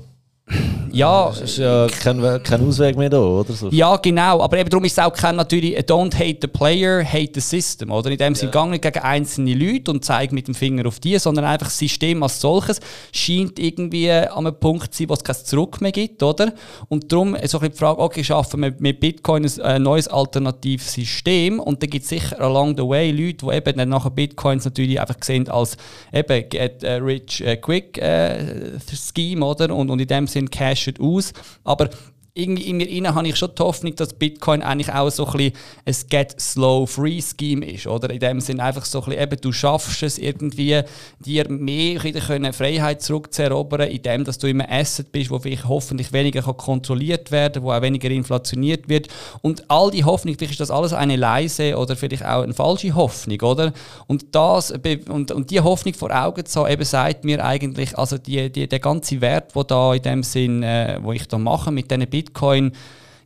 Ja, 0.91 1.31
es 1.31 1.41
ist 1.41 1.59
ja 1.59 1.87
kein, 1.87 2.43
kein 2.43 2.67
Ausweg 2.67 2.97
mehr 2.97 3.11
da, 3.11 3.21
oder? 3.21 3.53
So. 3.53 3.69
Ja, 3.71 3.97
genau. 3.97 4.41
Aber 4.41 4.59
eben 4.59 4.71
darum 4.71 4.85
ist 4.85 4.93
es 4.93 4.99
auch 4.99 5.13
kein 5.13 5.37
natürlich 5.37 5.77
Don't 5.81 6.15
hate 6.15 6.39
the 6.41 6.49
player, 6.49 7.05
hate 7.05 7.33
the 7.35 7.41
system. 7.41 7.91
Oder? 7.91 8.11
In 8.11 8.19
dem 8.19 8.35
Sinne 8.35 8.53
ja. 8.55 8.67
nicht 8.67 8.83
gegen 8.83 8.99
einzelne 8.99 9.55
Leute 9.55 9.91
und 9.91 10.05
zeigt 10.05 10.33
mit 10.33 10.49
dem 10.49 10.55
Finger 10.55 10.87
auf 10.87 10.99
die, 10.99 11.19
sondern 11.19 11.45
einfach 11.45 11.67
das 11.67 11.79
System 11.79 12.23
als 12.23 12.41
solches 12.41 12.81
scheint 13.13 13.59
irgendwie 13.59 14.11
an 14.11 14.47
einem 14.47 14.59
Punkt 14.59 14.95
zu 14.95 15.03
sein, 15.03 15.09
wo 15.11 15.15
es 15.15 15.25
kein 15.25 15.37
Zurück 15.37 15.81
mehr 15.81 15.93
gibt. 15.93 16.23
Oder? 16.23 16.53
Und 16.89 17.13
darum 17.13 17.35
ist 17.35 17.55
auch 17.55 17.63
die 17.63 17.71
Frage, 17.71 18.01
okay, 18.01 18.25
schaffen 18.25 18.61
wir 18.61 18.75
mit 18.79 19.01
Bitcoin 19.01 19.47
ein 19.63 19.83
neues 19.83 20.09
alternatives 20.09 20.93
System? 20.93 21.61
Und 21.61 21.83
da 21.83 21.87
gibt 21.87 22.05
es 22.05 22.09
sicher 22.09 22.41
along 22.41 22.77
the 22.77 22.83
way 22.83 23.11
Leute, 23.11 23.47
die 23.47 23.57
eben 23.57 23.79
dann 23.79 23.91
nachher 23.91 24.11
Bitcoins 24.11 24.65
natürlich 24.65 25.01
einfach 25.01 25.17
sehen 25.23 25.49
als 25.49 25.77
eben 26.13 26.49
get 26.49 26.83
rich 26.83 27.45
uh, 27.47 27.57
quick 27.61 28.01
uh, 28.03 28.79
Scheme, 28.91 29.45
oder? 29.45 29.75
Und, 29.75 29.91
und 29.91 30.01
in 30.01 30.09
dem 30.09 30.27
Sinne 30.27 30.38
Cash 30.47 30.91
aus. 31.01 31.33
Aber 31.65 31.91
irgendwie 32.39 32.69
in 32.69 32.77
mir 32.77 32.89
innen 32.89 33.15
habe 33.15 33.27
ich 33.27 33.37
schon 33.37 33.51
die 33.57 33.63
Hoffnung, 33.63 33.95
dass 33.97 34.15
Bitcoin 34.15 34.63
eigentlich 34.63 34.93
auch 34.93 35.11
so 35.11 35.27
ein 35.27 35.53
ein 35.85 35.95
Get 36.09 36.41
Slow 36.41 36.87
Free 36.87 37.21
Scheme 37.21 37.67
ist, 37.67 37.87
oder? 37.87 38.11
In 38.11 38.21
dem 38.21 38.41
Sinne 38.41 38.63
einfach 38.63 38.85
so 38.85 39.01
ein 39.01 39.07
bisschen, 39.07 39.23
eben, 39.23 39.41
du 39.41 39.53
schaffst 39.53 40.03
es 40.03 40.19
irgendwie, 40.19 40.83
dir 41.25 41.51
mehr 41.51 41.99
können 41.99 42.53
Freiheit 42.53 43.03
zurückzuerobern, 43.03 43.89
indem 43.89 44.25
dass 44.25 44.39
du 44.39 44.47
immer 44.47 44.71
Asset 44.71 45.11
bist, 45.11 45.31
wo 45.31 45.39
vielleicht 45.39 45.67
hoffentlich 45.67 46.13
weniger 46.13 46.43
kann 46.43 46.57
kontrolliert 46.57 47.31
werden, 47.31 47.63
wo 47.63 47.73
auch 47.73 47.83
weniger 47.83 48.11
inflationiert 48.11 48.89
wird. 48.89 49.09
Und 49.43 49.69
all 49.69 49.91
die 49.91 50.05
Hoffnung, 50.05 50.37
vielleicht 50.37 50.53
ist 50.53 50.61
das 50.61 50.71
alles 50.71 50.93
eine 50.93 51.17
leise 51.17 51.77
oder 51.77 51.97
vielleicht 51.97 52.25
auch 52.25 52.43
eine 52.43 52.55
falsche 52.55 52.95
Hoffnung, 52.95 53.41
oder? 53.41 53.73
Und 54.07 54.35
das 54.35 54.71
und, 54.71 55.33
und 55.33 55.51
die 55.51 55.61
Hoffnung 55.61 55.95
vor 55.95 56.11
Augen 56.11 56.47
zu 56.47 56.61
haben, 56.61 56.73
eben 56.73 56.85
sagt 56.85 57.25
mir 57.25 57.45
eigentlich, 57.45 57.99
also 57.99 58.17
die, 58.17 58.51
die, 58.51 58.69
der 58.69 58.79
ganze 58.79 59.21
Wert, 59.21 59.55
wo 59.55 59.65
da 59.65 59.95
in 59.95 60.03
dem 60.03 60.23
Sinn, 60.23 60.63
äh, 60.63 60.99
wo 61.03 61.13
ich 61.13 61.27
da 61.27 61.39
mache 61.39 61.73
mit 61.73 61.91
diesen 61.91 62.09
Bitcoin 62.09 62.28
Bitcoin, 62.29 62.73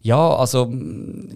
ja, 0.04 0.34
also 0.34 0.68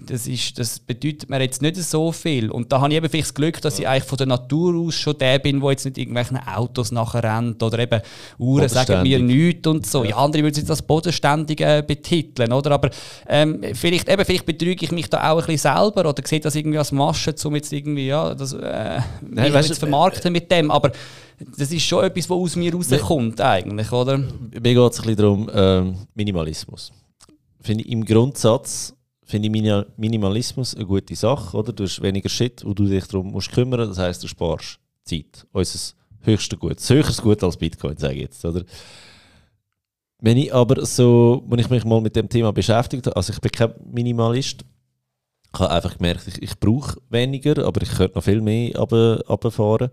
das, 0.07 0.27
ist, 0.27 0.59
das 0.59 0.81
bedeutet 0.81 1.31
mir 1.31 1.41
jetzt 1.41 1.63
nicht 1.63 1.77
so 1.77 2.11
viel. 2.11 2.51
Und 2.51 2.73
da 2.73 2.81
habe 2.81 2.91
ich 2.91 2.97
eben 2.97 3.09
vielleicht 3.09 3.29
das 3.29 3.35
Glück, 3.35 3.61
dass 3.61 3.79
ich 3.79 3.87
eigentlich 3.87 4.03
von 4.03 4.19
der 4.19 4.27
Natur 4.27 4.75
aus 4.75 4.97
schon 4.97 5.17
der 5.19 5.39
bin, 5.39 5.61
der 5.61 5.71
jetzt 5.71 5.85
nicht 5.85 5.99
irgendwelchen 5.99 6.37
Autos 6.39 6.91
nachher 6.91 7.23
rennt 7.23 7.63
oder 7.63 7.79
eben 7.79 8.01
Uhren 8.39 8.69
sagen 8.69 9.05
mir 9.05 9.21
nichts 9.21 9.69
und 9.69 9.87
so. 9.87 10.03
Ja. 10.03 10.17
andere 10.17 10.43
würden 10.43 10.57
jetzt 10.57 10.69
als 10.69 10.83
bodenständig 10.83 11.61
äh, 11.61 11.85
betiteln, 11.87 12.53
oder? 12.53 12.73
Aber 12.73 12.91
ähm, 13.29 13.63
vielleicht, 13.73 14.09
eben, 14.09 14.25
vielleicht 14.25 14.47
betrüge 14.47 14.85
ich 14.85 14.91
mich 14.91 15.09
da 15.09 15.31
auch 15.31 15.39
ein 15.39 15.47
bisschen 15.47 15.73
selber 15.73 16.09
oder 16.09 16.23
sehe 16.27 16.41
das 16.41 16.57
irgendwie 16.57 16.79
als 16.79 16.91
Masche, 16.91 17.37
um 17.45 17.55
jetzt 17.55 17.73
irgendwie, 17.73 18.09
ja, 18.09 18.35
das 18.35 18.53
äh, 18.53 18.99
Nein, 19.31 19.55
weißt, 19.55 19.75
zu 19.75 19.79
vermarkten 19.79 20.33
mit 20.33 20.51
dem. 20.51 20.73
Aber 20.73 20.91
das 21.57 21.71
ist 21.71 21.85
schon 21.85 22.03
etwas, 22.03 22.29
was 22.29 22.37
aus 22.37 22.57
mir 22.57 22.75
rauskommt 22.75 23.41
eigentlich, 23.41 23.93
oder? 23.93 24.19
Mir 24.19 24.61
geht 24.61 24.77
es 24.77 24.99
ein 24.99 25.07
bisschen 25.07 25.17
darum, 25.17 25.51
ähm, 25.55 25.95
Minimalismus 26.17 26.91
finde 27.67 27.85
ich 27.85 27.91
im 27.91 28.05
Grundsatz 28.05 28.95
finde 29.25 29.49
ich 29.49 29.87
Minimalismus 29.97 30.75
eine 30.75 30.87
gute 30.87 31.17
Sache, 31.17 31.57
oder? 31.57 31.73
Du 31.73 31.85
hast 31.85 32.01
weniger 32.01 32.29
Shit, 32.29 32.65
wo 32.65 32.73
du 32.73 32.87
dich 32.87 33.07
darum 33.07 33.33
musst 33.33 33.51
kümmern, 33.51 33.89
das 33.89 33.99
heißt, 33.99 34.23
du 34.23 34.29
sparst 34.29 34.79
Zeit. 35.03 35.47
Unser 35.53 35.95
höchstes 36.21 36.59
Gut, 36.59 36.77
das 36.77 36.89
höchste 36.91 37.23
Gut 37.23 37.43
als 37.43 37.57
Bitcoin, 37.57 37.97
sage 37.97 38.15
ich 38.15 38.21
jetzt, 38.21 38.45
oder? 38.45 38.65
Wenn 40.21 40.39
ich 40.39 40.55
aber 40.55 40.87
so, 40.87 41.45
wenn 41.49 41.59
ich 41.59 41.69
mich 41.69 41.85
mal 41.85 42.01
mit 42.01 42.17
dem 42.17 42.29
Thema 42.29 42.53
beschäftigt 42.53 43.07
habe, 43.07 43.17
also 43.17 43.33
ich 43.33 43.41
bin 43.41 43.51
kein 43.51 43.75
Minimalist, 43.93 44.65
ich 45.53 45.61
habe 45.61 45.71
einfach 45.71 45.97
gemerkt, 45.97 46.27
ich, 46.29 46.41
ich 46.43 46.59
brauche 46.59 47.01
weniger, 47.11 47.65
aber 47.67 47.83
ich 47.83 47.91
könnte 47.91 48.17
noch 48.17 48.25
viel 48.25 48.41
mehr 48.41 48.79
runterfahren. 48.79 49.91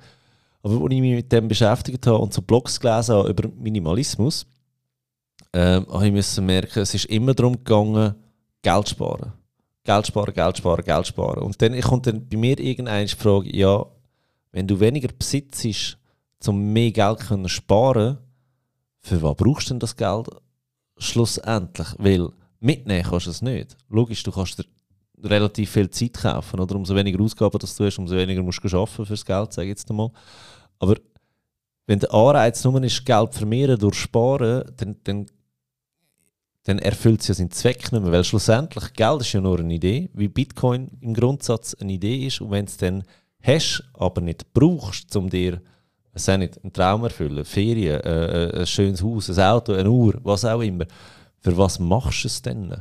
Aber 0.62 0.82
als 0.82 0.94
ich 0.94 1.02
mich 1.02 1.16
mit 1.16 1.32
dem 1.32 1.48
beschäftigt 1.48 2.06
habe 2.08 2.20
und 2.20 2.34
so 2.34 2.42
Blogs 2.42 2.80
gelesen 2.80 3.16
habe 3.16 3.30
über 3.30 3.50
Minimalismus, 3.50 4.46
ähm, 5.54 5.86
ich 6.04 6.12
müssen 6.12 6.46
merken, 6.46 6.80
es 6.80 6.94
ist 6.94 7.06
immer 7.06 7.34
darum 7.34 7.54
gegangen, 7.54 8.16
Geld 8.62 8.90
sparen. 8.90 9.34
Geld 9.84 10.08
sparen, 10.08 10.34
Geld 10.34 10.58
sparen, 10.58 10.84
Geld 10.84 11.08
sparen. 11.08 11.44
Und 11.44 11.62
dann 11.62 11.80
kommt 11.82 12.08
dann 12.08 12.28
bei 12.28 12.38
mir 12.38 12.60
irgendeine 12.60 13.08
Frage, 13.08 13.56
ja, 13.56 13.86
wenn 14.52 14.68
du 14.68 14.80
weniger 14.80 15.10
besitzt, 15.10 15.98
um 16.48 16.74
mehr 16.74 16.92
Geld 16.92 17.20
zu 17.20 17.48
sparen, 17.48 18.18
für 19.02 19.22
was 19.22 19.36
brauchst 19.36 19.70
du 19.70 19.74
denn 19.74 19.80
das 19.80 19.96
Geld 19.96 20.28
schlussendlich? 20.98 21.88
Weil 21.98 22.30
mitnehmen 22.60 23.04
kannst 23.04 23.26
du 23.26 23.32
es 23.32 23.42
nicht. 23.42 23.76
Logisch, 23.90 24.24
du 24.24 24.32
kannst 24.32 24.60
dir 24.60 24.66
relativ 25.22 25.72
viel 25.72 25.90
Zeit 25.90 26.14
kaufen, 26.14 26.60
oder? 26.60 26.76
Umso 26.76 26.96
weniger 26.96 27.22
Ausgaben 27.22 27.58
das 27.60 27.76
du 27.76 27.86
hast, 27.86 28.00
umso 28.00 28.16
weniger 28.16 28.42
musst 28.42 28.64
du 28.64 28.78
arbeiten 28.78 29.06
fürs 29.06 29.26
Geld, 29.26 29.54
sage 29.54 29.68
ich 29.68 29.72
jetzt 29.72 29.90
einmal. 29.90 30.12
Aber 30.80 30.96
wenn 31.86 32.00
der 32.00 32.14
Anreiz 32.14 32.64
nur 32.64 32.82
ist, 32.84 33.06
Geld 33.06 33.34
vermehren 33.34 33.78
durch 33.78 33.96
Sparen, 33.96 34.64
dann, 34.78 34.96
dann 35.04 35.26
dann 36.64 36.80
erfüllt 36.80 37.22
es 37.22 37.28
ja 37.28 37.34
seinen 37.34 37.52
Zweck 37.52 37.92
nicht 37.92 38.02
mehr. 38.02 38.12
Weil 38.12 38.24
schlussendlich, 38.24 38.94
Geld 38.94 39.22
ist 39.22 39.34
ja 39.34 39.42
nur 39.42 39.60
eine 39.60 39.74
Idee, 39.74 40.10
wie 40.14 40.28
Bitcoin 40.28 40.90
im 41.02 41.14
Grundsatz 41.14 41.76
eine 41.76 41.94
Idee 41.94 42.28
ist. 42.28 42.42
Und 42.42 42.52
wenn 42.52 42.66
es 42.66 42.78
dann 42.78 43.04
hast, 43.42 43.84
aber 43.94 44.22
nicht 44.22 44.54
brauchst, 44.54 45.16
um 45.16 45.30
dir 45.30 45.62
es 46.14 46.28
nicht, 46.28 46.64
einen 46.64 46.72
Traum 46.72 47.04
erfüllen, 47.04 47.44
Ferien, 47.44 48.00
äh, 48.02 48.46
äh, 48.46 48.60
ein 48.62 48.68
schönes 48.68 49.02
Haus, 49.04 49.30
ein 49.30 49.40
Auto, 49.40 49.74
eine 49.74 49.90
Uhr, 49.90 50.20
was 50.24 50.46
auch 50.46 50.62
immer, 50.62 50.86
für 51.40 51.58
was 51.58 51.80
machst 51.80 52.24
du 52.24 52.28
es 52.28 52.42
denn? 52.42 52.74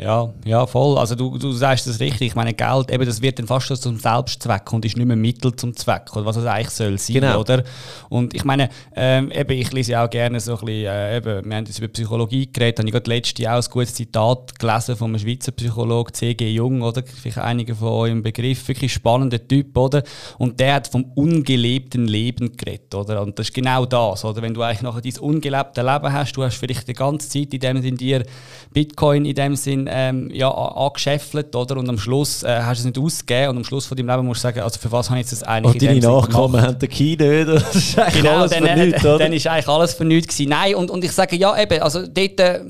Ja, 0.00 0.32
ja, 0.46 0.66
voll. 0.66 0.96
Also 0.96 1.14
du, 1.14 1.36
du 1.36 1.52
sagst 1.52 1.86
das 1.86 2.00
richtig. 2.00 2.28
Ich 2.28 2.34
meine, 2.34 2.54
Geld, 2.54 2.90
eben, 2.90 3.04
das 3.04 3.20
wird 3.20 3.38
dann 3.38 3.46
fast 3.46 3.66
schon 3.66 3.76
zum 3.76 3.98
Selbstzweck 3.98 4.72
und 4.72 4.86
ist 4.86 4.96
nicht 4.96 5.06
mehr 5.06 5.16
Mittel 5.16 5.54
zum 5.54 5.76
Zweck, 5.76 6.16
oder 6.16 6.24
was 6.24 6.36
es 6.36 6.46
eigentlich 6.46 6.70
soll 6.70 6.96
sein, 6.96 7.20
genau. 7.20 7.40
oder? 7.40 7.62
Und 8.08 8.32
ich 8.32 8.42
meine, 8.44 8.70
ähm, 8.96 9.30
eben, 9.30 9.52
ich 9.52 9.70
lese 9.72 10.00
auch 10.00 10.08
gerne 10.08 10.40
so 10.40 10.52
ein 10.52 10.64
bisschen, 10.64 10.86
äh, 10.86 11.16
eben, 11.18 11.44
wir 11.44 11.56
haben 11.56 11.66
jetzt 11.66 11.78
über 11.78 11.88
Psychologie 11.88 12.50
geredet, 12.50 12.78
habe 12.78 12.88
ich 12.88 12.94
gerade 12.94 13.10
letztes 13.10 13.44
Jahr 13.44 13.58
auch 13.58 13.62
ein 13.62 13.70
gutes 13.70 13.92
Zitat 13.92 14.58
gelesen 14.58 14.96
von 14.96 15.10
einem 15.10 15.18
Schweizer 15.18 15.52
Psychologen, 15.52 16.14
C.G. 16.14 16.50
Jung, 16.50 16.80
oder? 16.80 17.02
Vielleicht 17.04 17.36
einige 17.36 17.74
von 17.74 17.88
euch 17.88 18.12
im 18.12 18.22
Begriff, 18.22 18.66
wirklich 18.68 18.94
spannender 18.94 19.46
Typ, 19.46 19.76
oder? 19.76 20.02
Und 20.38 20.58
der 20.60 20.76
hat 20.76 20.88
vom 20.88 21.04
ungelebten 21.14 22.08
Leben 22.08 22.56
geredet, 22.56 22.94
oder? 22.94 23.20
Und 23.20 23.38
das 23.38 23.48
ist 23.48 23.54
genau 23.54 23.84
das, 23.84 24.24
oder? 24.24 24.40
Wenn 24.40 24.54
du 24.54 24.62
eigentlich 24.62 24.80
nachher 24.80 25.02
dein 25.02 25.18
ungelebte 25.18 25.82
Leben 25.82 26.10
hast, 26.10 26.32
du 26.32 26.42
hast 26.42 26.56
vielleicht 26.56 26.88
die 26.88 26.94
ganze 26.94 27.28
Zeit 27.28 27.52
in 27.52 27.60
dem 27.60 27.82
Sinn 27.82 27.96
dir 27.98 28.24
Bitcoin 28.72 29.26
in 29.26 29.34
dem 29.34 29.56
Sinn 29.56 29.89
ähm, 29.90 30.30
ja, 30.32 30.50
angeschäffelt, 30.50 31.54
oder? 31.54 31.76
Und 31.76 31.88
am 31.88 31.98
Schluss 31.98 32.42
äh, 32.42 32.60
hast 32.62 32.78
du 32.78 32.88
es 32.88 32.94
nicht 32.96 32.98
ausgegeben 32.98 33.50
und 33.50 33.56
am 33.58 33.64
Schluss 33.64 33.86
von 33.86 33.96
deinem 33.96 34.08
Leben 34.08 34.26
musst 34.26 34.40
du 34.40 34.48
sagen, 34.48 34.60
also 34.60 34.78
für 34.78 34.90
was 34.92 35.10
habe 35.10 35.20
ich 35.20 35.26
jetzt 35.26 35.40
das 35.40 35.42
eigentlich 35.42 35.74
Und 35.74 35.82
deine 35.82 36.00
Nachkommen 36.00 36.60
haben 36.62 36.78
den 36.78 36.88
Key 36.88 37.16
nicht, 37.16 37.48
Das 37.48 37.74
ist 37.74 37.98
eigentlich 37.98 38.22
genau, 38.22 38.38
alles 38.38 38.50
dann, 38.52 38.66
für 38.66 38.76
nichts, 38.76 39.04
oder? 39.04 39.18
Dann 39.18 39.32
ist 39.32 39.46
eigentlich 39.46 39.68
alles 39.68 39.94
für 39.94 40.04
nichts 40.04 40.34
gewesen. 40.34 40.50
Nein, 40.50 40.74
und, 40.74 40.90
und 40.90 41.04
ich 41.04 41.12
sage, 41.12 41.36
ja 41.36 41.60
eben, 41.60 41.82
also 41.82 42.06
dort, 42.06 42.40
äh, 42.40 42.60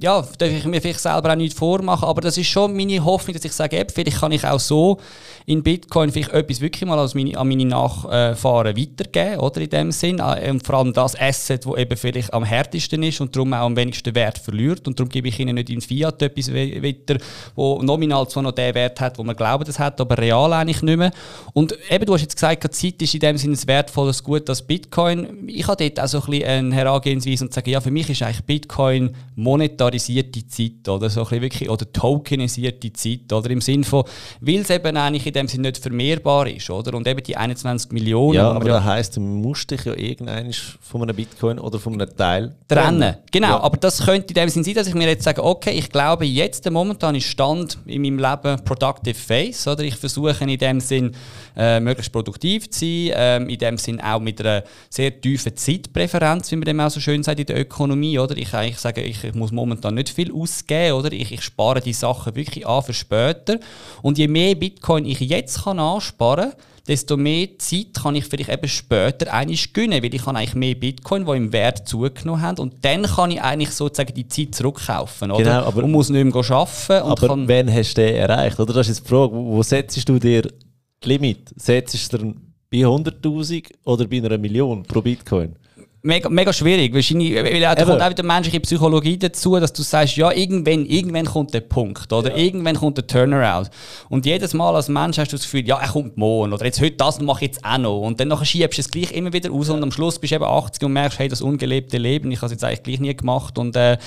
ja, 0.00 0.22
darf 0.38 0.50
ich 0.50 0.64
mir 0.64 0.80
vielleicht 0.80 1.00
selber 1.00 1.32
auch 1.32 1.36
nichts 1.36 1.58
vormachen, 1.58 2.08
aber 2.08 2.20
das 2.20 2.38
ist 2.38 2.48
schon 2.48 2.76
meine 2.76 3.04
Hoffnung, 3.04 3.34
dass 3.34 3.44
ich 3.44 3.52
sage, 3.52 3.78
eben, 3.78 3.90
vielleicht 3.90 4.20
kann 4.20 4.32
ich 4.32 4.46
auch 4.46 4.60
so 4.60 4.98
in 5.46 5.62
Bitcoin 5.62 6.10
vielleicht 6.12 6.32
etwas 6.32 6.60
wirklich 6.60 6.88
mal 6.88 6.98
als 6.98 7.14
meine, 7.14 7.36
an 7.36 7.48
meine 7.48 7.64
Nachfahren 7.64 8.76
weitergeben, 8.76 9.40
oder 9.40 9.60
in 9.60 9.70
dem 9.70 9.92
Sinn. 9.92 10.18
Äh, 10.18 10.50
und 10.50 10.64
vor 10.64 10.76
allem 10.76 10.92
das 10.92 11.18
Asset, 11.18 11.66
das 11.66 11.76
eben 11.76 11.96
vielleicht 11.96 12.32
am 12.32 12.44
härtesten 12.44 13.02
ist 13.02 13.20
und 13.20 13.34
darum 13.34 13.52
auch 13.52 13.66
am 13.66 13.76
wenigsten 13.76 14.14
Wert 14.14 14.38
verliert. 14.38 14.86
Und 14.86 14.98
darum 14.98 15.08
gebe 15.08 15.28
ich 15.28 15.38
ihnen 15.38 15.54
nicht 15.54 15.70
in 15.70 15.80
Fiat 15.80 16.22
etwas 16.22 16.48
weiter, 16.82 17.18
wo 17.54 17.82
nominal 17.82 18.28
zwar 18.28 18.42
noch 18.42 18.52
den 18.52 18.74
Wert 18.74 19.00
hat, 19.00 19.18
wo 19.18 19.22
man 19.22 19.36
glaubt, 19.36 19.68
es 19.68 19.78
hat, 19.78 20.00
aber 20.00 20.18
real 20.18 20.52
eigentlich 20.52 20.82
nicht 20.82 20.96
mehr. 20.96 21.10
Und 21.52 21.74
eben, 21.90 22.04
du 22.04 22.14
hast 22.14 22.22
jetzt 22.22 22.34
gesagt, 22.34 22.64
die 22.64 22.70
Zeit 22.70 23.02
ist 23.02 23.14
in 23.14 23.20
dem 23.20 23.36
Sinne 23.36 23.56
ein 23.56 23.68
wertvolles 23.68 24.22
Gut 24.22 24.48
als 24.48 24.62
Bitcoin. 24.62 25.48
Ich 25.48 25.66
habe 25.66 25.88
dort 25.88 26.00
auch 26.00 26.08
so 26.08 26.20
ein 26.20 26.30
bisschen 26.30 26.48
eine 26.48 26.74
Herangehensweise 26.74 27.44
und 27.44 27.52
sage, 27.52 27.70
ja, 27.70 27.80
für 27.80 27.90
mich 27.90 28.08
ist 28.10 28.22
eigentlich 28.22 28.44
Bitcoin 28.44 29.14
monetarisierte 29.36 30.46
Zeit 30.46 30.88
oder 30.88 31.10
so 31.10 31.20
ein 31.20 31.24
bisschen 31.24 31.42
wirklich, 31.42 31.70
oder 31.70 31.90
tokenisierte 31.90 32.92
Zeit, 32.92 33.32
oder 33.32 33.50
im 33.50 33.60
Sinne 33.60 33.84
von, 33.84 34.04
weil 34.40 34.60
es 34.60 34.70
eben 34.70 34.96
eigentlich 34.96 35.26
in 35.26 35.32
dem 35.32 35.48
Sinne 35.48 35.68
nicht 35.68 35.82
vermehrbar 35.82 36.48
ist, 36.48 36.68
oder? 36.70 36.94
Und 36.94 37.06
eben 37.06 37.22
die 37.22 37.36
21 37.36 37.92
Millionen. 37.92 38.34
Ja, 38.34 38.50
aber 38.50 38.66
ja 38.66 38.74
das 38.74 38.84
heisst, 38.84 39.16
du 39.16 39.20
musst 39.20 39.70
dich 39.70 39.84
ja 39.84 39.94
irgendein 39.94 40.52
von 40.52 41.02
einem 41.02 41.14
Bitcoin 41.14 41.58
oder 41.58 41.78
von 41.78 41.94
einem 41.94 42.14
Teil 42.16 42.54
trennen. 42.68 43.00
trennen. 43.00 43.16
Genau, 43.30 43.48
ja. 43.48 43.60
aber 43.60 43.76
das 43.76 44.04
könnte 44.04 44.28
in 44.28 44.34
dem 44.34 44.48
Sinne 44.48 44.64
sein, 44.64 44.74
dass 44.74 44.86
ich 44.86 44.94
mir 44.94 45.08
jetzt 45.08 45.24
sage, 45.24 45.42
okay, 45.42 45.72
ich 45.72 45.90
glaube, 45.90 46.24
jetzt 46.24 46.59
der 46.64 46.72
momentane 46.72 47.20
Stand 47.20 47.78
in 47.86 48.02
meinem 48.02 48.18
Leben 48.18 48.64
Productive 48.64 49.14
Phase, 49.14 49.70
oder? 49.70 49.82
Ich 49.82 49.96
versuche 49.96 50.44
in 50.44 50.58
dem 50.58 50.80
Sinn 50.80 51.12
äh, 51.56 51.80
möglichst 51.80 52.12
produktiv 52.12 52.70
zu 52.70 52.80
sein, 52.80 53.10
ähm, 53.14 53.48
in 53.48 53.58
dem 53.58 53.78
Sinn 53.78 54.00
auch 54.00 54.20
mit 54.20 54.40
einer 54.40 54.64
sehr 54.88 55.20
tiefen 55.20 55.56
Zeitpräferenz, 55.56 56.50
wie 56.50 56.56
man 56.56 56.64
dem 56.64 56.80
auch 56.80 56.90
so 56.90 57.00
schön 57.00 57.22
sagt 57.22 57.40
in 57.40 57.46
der 57.46 57.60
Ökonomie, 57.60 58.18
oder? 58.18 58.36
Ich, 58.36 58.52
ich 58.52 58.78
sage, 58.78 59.02
ich, 59.02 59.24
ich 59.24 59.34
muss 59.34 59.52
momentan 59.52 59.94
nicht 59.94 60.10
viel 60.10 60.32
ausgeben, 60.32 60.94
oder? 60.94 61.12
Ich, 61.12 61.32
ich 61.32 61.42
spare 61.42 61.80
die 61.80 61.92
Sachen 61.92 62.34
wirklich 62.34 62.66
an 62.66 62.82
für 62.82 62.94
später. 62.94 63.58
Und 64.02 64.18
je 64.18 64.28
mehr 64.28 64.54
Bitcoin 64.54 65.04
ich 65.04 65.20
jetzt 65.20 65.64
kann 65.64 65.78
ansparen 65.78 66.50
kann, 66.50 66.60
desto 66.86 67.16
mehr 67.16 67.48
Zeit 67.58 67.94
kann 68.02 68.14
ich 68.14 68.24
vielleicht 68.24 68.50
eben 68.50 68.68
später 68.68 69.32
eigentlich 69.32 69.72
gewinnen, 69.72 70.02
weil 70.02 70.14
ich 70.14 70.26
habe 70.26 70.38
eigentlich 70.38 70.54
mehr 70.54 70.74
Bitcoin, 70.74 71.24
die 71.24 71.32
im 71.32 71.52
Wert 71.52 71.88
zugenommen 71.88 72.42
haben 72.42 72.58
und 72.58 72.84
dann 72.84 73.02
kann 73.02 73.30
ich 73.30 73.42
eigentlich 73.42 73.70
sozusagen 73.70 74.14
die 74.14 74.28
Zeit 74.28 74.54
zurückkaufen, 74.54 75.30
oder? 75.30 75.44
Genau, 75.44 75.64
aber, 75.64 75.84
und 75.84 75.92
muss 75.92 76.10
nicht 76.10 76.24
mehr 76.24 76.34
arbeiten. 76.34 76.92
aber 76.92 77.26
kann 77.28 77.48
wann 77.48 77.72
hast 77.72 77.94
du 77.94 78.02
den 78.02 78.14
erreicht, 78.16 78.58
oder? 78.58 78.72
Das 78.72 78.88
ist 78.88 78.98
jetzt 78.98 79.06
die 79.06 79.08
Frage, 79.08 79.32
wo 79.32 79.62
setzt 79.62 80.08
du 80.08 80.18
dir 80.18 80.42
die 80.42 81.08
Limit? 81.08 81.52
Setzt 81.56 82.12
du 82.12 82.18
dir 82.18 82.34
bei 82.70 82.78
100'000 82.78 83.64
oder 83.84 84.06
bei 84.06 84.18
einer 84.18 84.38
Million 84.38 84.82
pro 84.82 85.00
Bitcoin? 85.00 85.56
Mega, 86.02 86.28
mega 86.28 86.52
schwierig. 86.52 86.94
Wahrscheinlich, 86.94 87.34
weil 87.34 87.60
da 87.60 87.74
kommt 87.74 88.02
auch 88.02 88.10
wieder 88.10 88.22
menschliche 88.22 88.60
Psychologie 88.60 89.18
dazu, 89.18 89.58
dass 89.58 89.72
du 89.72 89.82
sagst, 89.82 90.16
ja, 90.16 90.30
irgendwann, 90.30 90.86
irgendwann 90.86 91.26
kommt 91.26 91.54
der 91.54 91.60
Punkt 91.60 92.12
oder 92.12 92.30
ja. 92.30 92.36
irgendwann 92.36 92.76
kommt 92.76 92.96
der 92.96 93.06
Turnaround. 93.06 93.70
Und 94.08 94.26
jedes 94.26 94.54
Mal 94.54 94.74
als 94.74 94.88
Mensch 94.88 95.18
hast 95.18 95.32
du 95.32 95.36
das 95.36 95.44
Gefühl, 95.44 95.66
ja, 95.66 95.78
er 95.78 95.88
kommt 95.88 96.16
morgen 96.16 96.52
oder 96.52 96.64
jetzt 96.64 96.80
heute 96.80 96.96
das 96.96 97.20
mache 97.20 97.44
ich 97.44 97.52
jetzt 97.52 97.64
auch 97.64 97.78
noch. 97.78 98.00
Und 98.00 98.20
dann 98.20 98.28
nachher 98.28 98.44
schiebst 98.44 98.78
du 98.78 98.82
es 98.82 98.90
gleich 98.90 99.12
immer 99.12 99.32
wieder 99.32 99.50
raus 99.50 99.68
und 99.68 99.82
am 99.82 99.92
Schluss 99.92 100.18
bist 100.18 100.32
du 100.32 100.36
eben 100.36 100.44
80 100.44 100.84
und 100.84 100.92
merkst, 100.92 101.18
hey, 101.18 101.28
das 101.28 101.42
ungelebte 101.42 101.98
Leben, 101.98 102.30
ich 102.30 102.38
habe 102.38 102.46
es 102.46 102.52
jetzt 102.52 102.64
eigentlich 102.64 102.82
gleich 102.82 103.00
nie 103.00 103.14
gemacht 103.14 103.58
und 103.58 103.76
äh, 103.76 103.98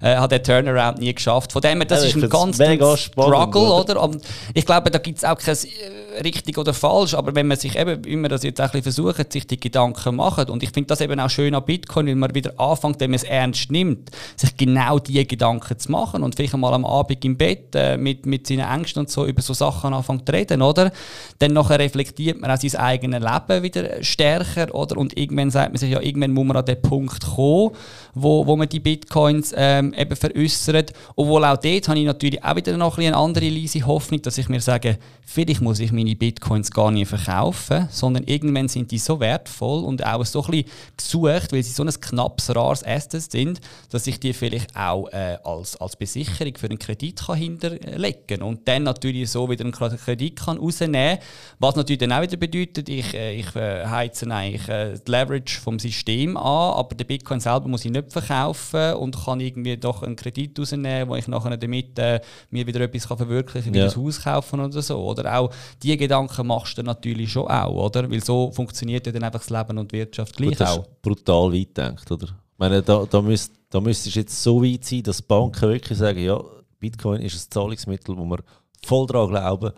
äh, 0.00 0.16
habe 0.16 0.38
den 0.38 0.44
Turnaround 0.44 0.98
nie 0.98 1.14
geschafft. 1.14 1.52
Von 1.52 1.62
dem 1.62 1.78
her, 1.78 1.86
das 1.86 2.02
ja, 2.02 2.08
ist 2.08 2.16
ein 2.16 2.28
ganz 2.28 2.56
Struggle, 2.96 3.60
oder? 3.60 3.80
oder? 3.80 4.02
Und 4.02 4.22
ich 4.54 4.64
glaube, 4.64 4.90
da 4.90 4.98
gibt 4.98 5.18
es 5.18 5.24
auch 5.24 5.38
kein 5.38 5.54
äh, 5.54 6.09
richtig 6.24 6.56
oder 6.56 6.72
falsch, 6.72 7.14
aber 7.14 7.34
wenn 7.34 7.46
man 7.46 7.58
sich 7.58 7.76
eben, 7.76 8.04
wie 8.04 8.16
wir 8.16 8.28
das 8.28 8.42
jetzt 8.42 8.60
ein 8.60 8.70
bisschen 8.70 8.82
versuchen, 8.82 9.24
sich 9.30 9.46
die 9.46 9.60
Gedanken 9.60 10.16
machen 10.16 10.48
und 10.48 10.62
ich 10.62 10.70
finde 10.70 10.88
das 10.88 11.02
eben 11.02 11.20
auch 11.20 11.28
schön, 11.28 11.54
an 11.54 11.64
Bitcoin, 11.64 12.06
weil 12.06 12.14
man 12.14 12.34
wieder 12.34 12.58
anfängt, 12.58 12.98
wenn 13.00 13.10
man 13.10 13.16
es 13.16 13.24
ernst 13.24 13.70
nimmt, 13.70 14.10
sich 14.36 14.56
genau 14.56 14.98
diese 14.98 15.26
Gedanken 15.26 15.78
zu 15.78 15.92
machen 15.92 16.22
und 16.22 16.34
vielleicht 16.34 16.54
einmal 16.54 16.72
am 16.72 16.86
Abend 16.86 17.24
im 17.24 17.36
Bett 17.36 17.74
äh, 17.74 17.98
mit, 17.98 18.24
mit 18.24 18.46
seinen 18.46 18.60
Ängsten 18.60 19.00
und 19.00 19.10
so 19.10 19.26
über 19.26 19.42
so 19.42 19.52
Sachen 19.52 19.92
anfangen 19.92 20.24
zu 20.24 20.32
reden, 20.32 20.62
oder? 20.62 20.90
Dann 21.38 21.52
nachher 21.52 21.78
reflektiert 21.78 22.40
man 22.40 22.50
auch 22.50 22.58
sein 22.58 22.80
eigenes 22.80 23.20
Leben 23.20 23.62
wieder 23.62 24.02
stärker, 24.02 24.74
oder? 24.74 24.96
Und 24.96 25.16
irgendwann 25.16 25.50
sagt 25.50 25.72
man 25.72 25.78
sich, 25.78 25.90
ja, 25.90 26.00
irgendwann 26.00 26.32
muss 26.32 26.46
man 26.46 26.56
an 26.56 26.64
den 26.64 26.80
Punkt 26.80 27.22
kommen, 27.22 27.72
wo, 28.14 28.46
wo 28.46 28.56
man 28.56 28.68
die 28.68 28.80
Bitcoins 28.80 29.52
ähm, 29.56 29.92
eben 29.94 30.16
veräußert. 30.16 30.92
Obwohl 31.16 31.44
auch 31.44 31.58
dort 31.58 31.88
habe 31.88 31.98
ich 31.98 32.06
natürlich 32.06 32.42
auch 32.42 32.56
wieder 32.56 32.76
noch 32.76 32.96
ein 32.98 33.10
eine 33.10 33.16
andere 33.16 33.48
leise 33.48 33.86
Hoffnung, 33.86 34.22
dass 34.22 34.38
ich 34.38 34.48
mir 34.48 34.60
sage, 34.60 34.98
vielleicht 35.32 35.60
muss 35.60 35.78
ich 35.78 35.92
meine 35.92 36.16
Bitcoins 36.16 36.72
gar 36.72 36.90
nicht 36.90 37.08
verkaufen, 37.08 37.86
sondern 37.90 38.24
irgendwann 38.24 38.66
sind 38.66 38.90
die 38.90 38.98
so 38.98 39.20
wertvoll 39.20 39.84
und 39.84 40.04
auch 40.04 40.24
so 40.24 40.42
ein 40.44 40.50
bisschen 40.50 40.70
gesucht, 40.96 41.52
weil 41.52 41.62
sie 41.62 41.70
so 41.70 41.84
ein 41.84 42.00
knappes, 42.00 42.54
rares 42.54 42.84
Asset 42.84 43.30
sind, 43.30 43.60
dass 43.90 44.08
ich 44.08 44.18
die 44.18 44.32
vielleicht 44.32 44.74
auch 44.74 45.06
äh, 45.12 45.38
als, 45.44 45.76
als 45.76 45.94
Besicherung 45.94 46.56
für 46.56 46.66
einen 46.66 46.80
Kredit 46.80 47.20
kann 47.26 47.36
hinterlegen 47.38 48.26
kann 48.26 48.42
und 48.42 48.66
dann 48.66 48.82
natürlich 48.82 49.30
so 49.30 49.48
wieder 49.48 49.64
einen 49.64 49.72
Kredit 49.72 50.40
kann 50.40 50.58
rausnehmen 50.58 51.18
kann, 51.18 51.26
was 51.60 51.76
natürlich 51.76 51.98
dann 51.98 52.12
auch 52.12 52.22
wieder 52.22 52.36
bedeutet, 52.36 52.88
ich, 52.88 53.14
äh, 53.14 53.34
ich 53.34 53.54
äh, 53.54 53.86
heize 53.86 54.28
eigentlich 54.32 54.68
äh, 54.68 54.94
die 54.94 55.10
Leverage 55.10 55.60
vom 55.60 55.78
System 55.78 56.36
an, 56.36 56.74
aber 56.74 56.96
den 56.96 57.06
Bitcoin 57.06 57.38
selber 57.38 57.68
muss 57.68 57.84
ich 57.84 57.92
nicht 57.92 58.12
verkaufen 58.12 58.94
und 58.94 59.16
kann 59.24 59.38
irgendwie 59.38 59.76
doch 59.76 60.02
einen 60.02 60.16
Kredit 60.16 60.58
rausnehmen, 60.58 61.08
wo 61.08 61.14
ich 61.14 61.28
nachher 61.28 61.56
damit 61.56 61.98
äh, 62.00 62.20
mir 62.50 62.66
wieder 62.66 62.80
etwas 62.80 63.06
kann 63.06 63.16
verwirklichen 63.16 63.72
kann, 63.72 63.74
wie 63.74 63.86
ja. 63.86 63.88
ein 63.88 63.96
Haus 63.96 64.22
kaufen 64.22 64.58
oder 64.58 64.82
so. 64.82 64.98
Oder 64.98 65.19
auch 65.26 65.50
diese 65.82 65.96
Gedanken 65.96 66.46
machst 66.46 66.78
du 66.78 66.82
natürlich 66.82 67.32
schon 67.32 67.48
auch, 67.48 67.86
oder? 67.86 68.10
Weil 68.10 68.22
so 68.22 68.50
funktioniert 68.52 69.06
ja 69.06 69.12
dann 69.12 69.24
einfach 69.24 69.40
das 69.40 69.50
Leben 69.50 69.78
und 69.78 69.90
die 69.90 69.98
Wirtschaft 69.98 70.36
gleich 70.36 70.50
Gut, 70.50 70.60
das 70.60 70.70
auch. 70.78 70.82
Ist 70.82 71.02
brutal 71.02 71.52
weit 71.52 71.76
denkt, 71.76 72.10
oder? 72.10 72.26
Ich 72.26 72.58
meine, 72.58 72.82
da, 72.82 73.06
da, 73.08 73.22
müsst, 73.22 73.52
da 73.70 73.80
müsste 73.80 74.08
es 74.08 74.14
jetzt 74.14 74.42
so 74.42 74.62
weit 74.62 74.84
sein, 74.84 75.02
dass 75.02 75.22
Banken 75.22 75.68
wirklich 75.68 75.98
sagen, 75.98 76.20
ja, 76.20 76.40
Bitcoin 76.78 77.22
ist 77.22 77.34
ein 77.34 77.50
Zahlungsmittel, 77.50 78.16
wo 78.16 78.24
wir 78.24 78.38
voll 78.84 79.06
daran 79.06 79.30
glauben 79.30 79.72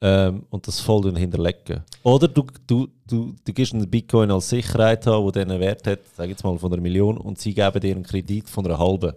ähm, 0.00 0.46
und 0.50 0.66
das 0.66 0.80
voll 0.80 1.02
hinterlegen. 1.16 1.82
Oder 2.02 2.28
du, 2.28 2.44
du, 2.66 2.88
du, 3.06 3.34
du 3.44 3.52
gibst 3.52 3.74
einen 3.74 3.88
Bitcoin 3.88 4.30
als 4.30 4.48
Sicherheit 4.48 5.06
haben, 5.06 5.30
der 5.32 5.42
einen 5.42 5.60
Wert 5.60 5.86
hat, 5.86 6.00
sage 6.16 6.30
jetzt 6.30 6.44
mal 6.44 6.58
von 6.58 6.72
einer 6.72 6.82
Million, 6.82 7.18
und 7.18 7.38
sie 7.38 7.54
geben 7.54 7.80
dir 7.80 7.94
einen 7.94 8.04
Kredit 8.04 8.48
von 8.48 8.64
einer 8.66 8.78
halben. 8.78 9.12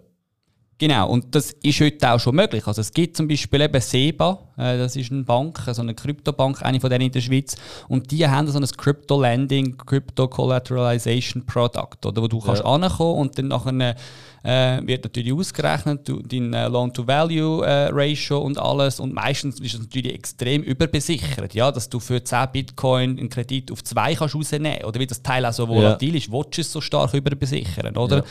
Genau, 0.78 1.08
und 1.08 1.34
das 1.34 1.52
ist 1.62 1.80
heute 1.80 2.10
auch 2.10 2.18
schon 2.18 2.34
möglich. 2.34 2.66
Also 2.66 2.80
es 2.80 2.92
gibt 2.92 3.16
zum 3.16 3.28
Beispiel 3.28 3.60
eben 3.60 3.80
SEBA, 3.80 4.38
äh, 4.56 4.76
das 4.76 4.96
ist 4.96 5.12
eine 5.12 5.22
Bank, 5.22 5.60
so 5.70 5.82
eine 5.82 5.94
Kryptobank, 5.94 6.62
eine 6.62 6.80
von 6.80 6.90
denen 6.90 7.06
in 7.06 7.12
der 7.12 7.20
Schweiz, 7.20 7.54
und 7.88 8.10
die 8.10 8.26
haben 8.26 8.48
so 8.48 8.58
ein 8.58 8.66
Crypto 8.66 9.20
Lending, 9.20 9.76
Crypto 9.78 10.26
Collateralization 10.26 11.46
Product, 11.46 12.04
oder, 12.04 12.22
wo 12.22 12.26
du 12.26 12.38
ja. 12.38 12.46
kannst 12.46 12.64
ankommen 12.64 13.20
und 13.20 13.38
dann 13.38 13.48
nachher 13.48 13.94
äh, 14.42 14.86
wird 14.86 15.04
natürlich 15.04 15.32
ausgerechnet, 15.32 16.08
dein 16.08 16.52
äh, 16.52 16.66
Loan-to-Value-Ratio 16.66 18.36
äh, 18.36 18.44
und 18.44 18.58
alles. 18.58 19.00
Und 19.00 19.14
meistens 19.14 19.58
ist 19.60 19.74
es 19.74 19.80
natürlich 19.80 20.12
extrem 20.12 20.62
überbesichert, 20.62 21.54
ja, 21.54 21.72
dass 21.72 21.88
du 21.88 21.98
für 21.98 22.22
10 22.22 22.48
Bitcoin 22.52 23.18
einen 23.18 23.30
Kredit 23.30 23.72
auf 23.72 23.82
2 23.82 24.16
kannst 24.16 24.34
rausnehmen 24.34 24.84
Oder 24.84 25.00
wie 25.00 25.06
das 25.06 25.22
Teil 25.22 25.46
auch 25.46 25.52
so 25.52 25.66
volatil 25.66 26.10
ja. 26.10 26.16
ist, 26.16 26.30
willst 26.30 26.58
du 26.58 26.60
es 26.60 26.72
so 26.72 26.80
stark 26.80 27.14
überbesichern, 27.14 27.96
oder? 27.96 28.18
Ja. 28.18 28.24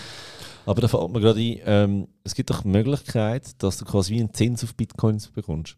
Aber 0.65 0.81
da 0.81 0.87
fällt 0.87 1.11
mir 1.11 1.19
gerade 1.19 1.39
ein, 1.39 1.59
ähm, 1.65 2.07
es 2.23 2.35
gibt 2.35 2.49
doch 2.49 2.61
die 2.61 2.69
Möglichkeit, 2.69 3.61
dass 3.61 3.77
du 3.77 3.85
quasi 3.85 4.13
wie 4.13 4.19
einen 4.19 4.33
Zins 4.33 4.63
auf 4.63 4.75
Bitcoins 4.75 5.27
bekommst. 5.27 5.77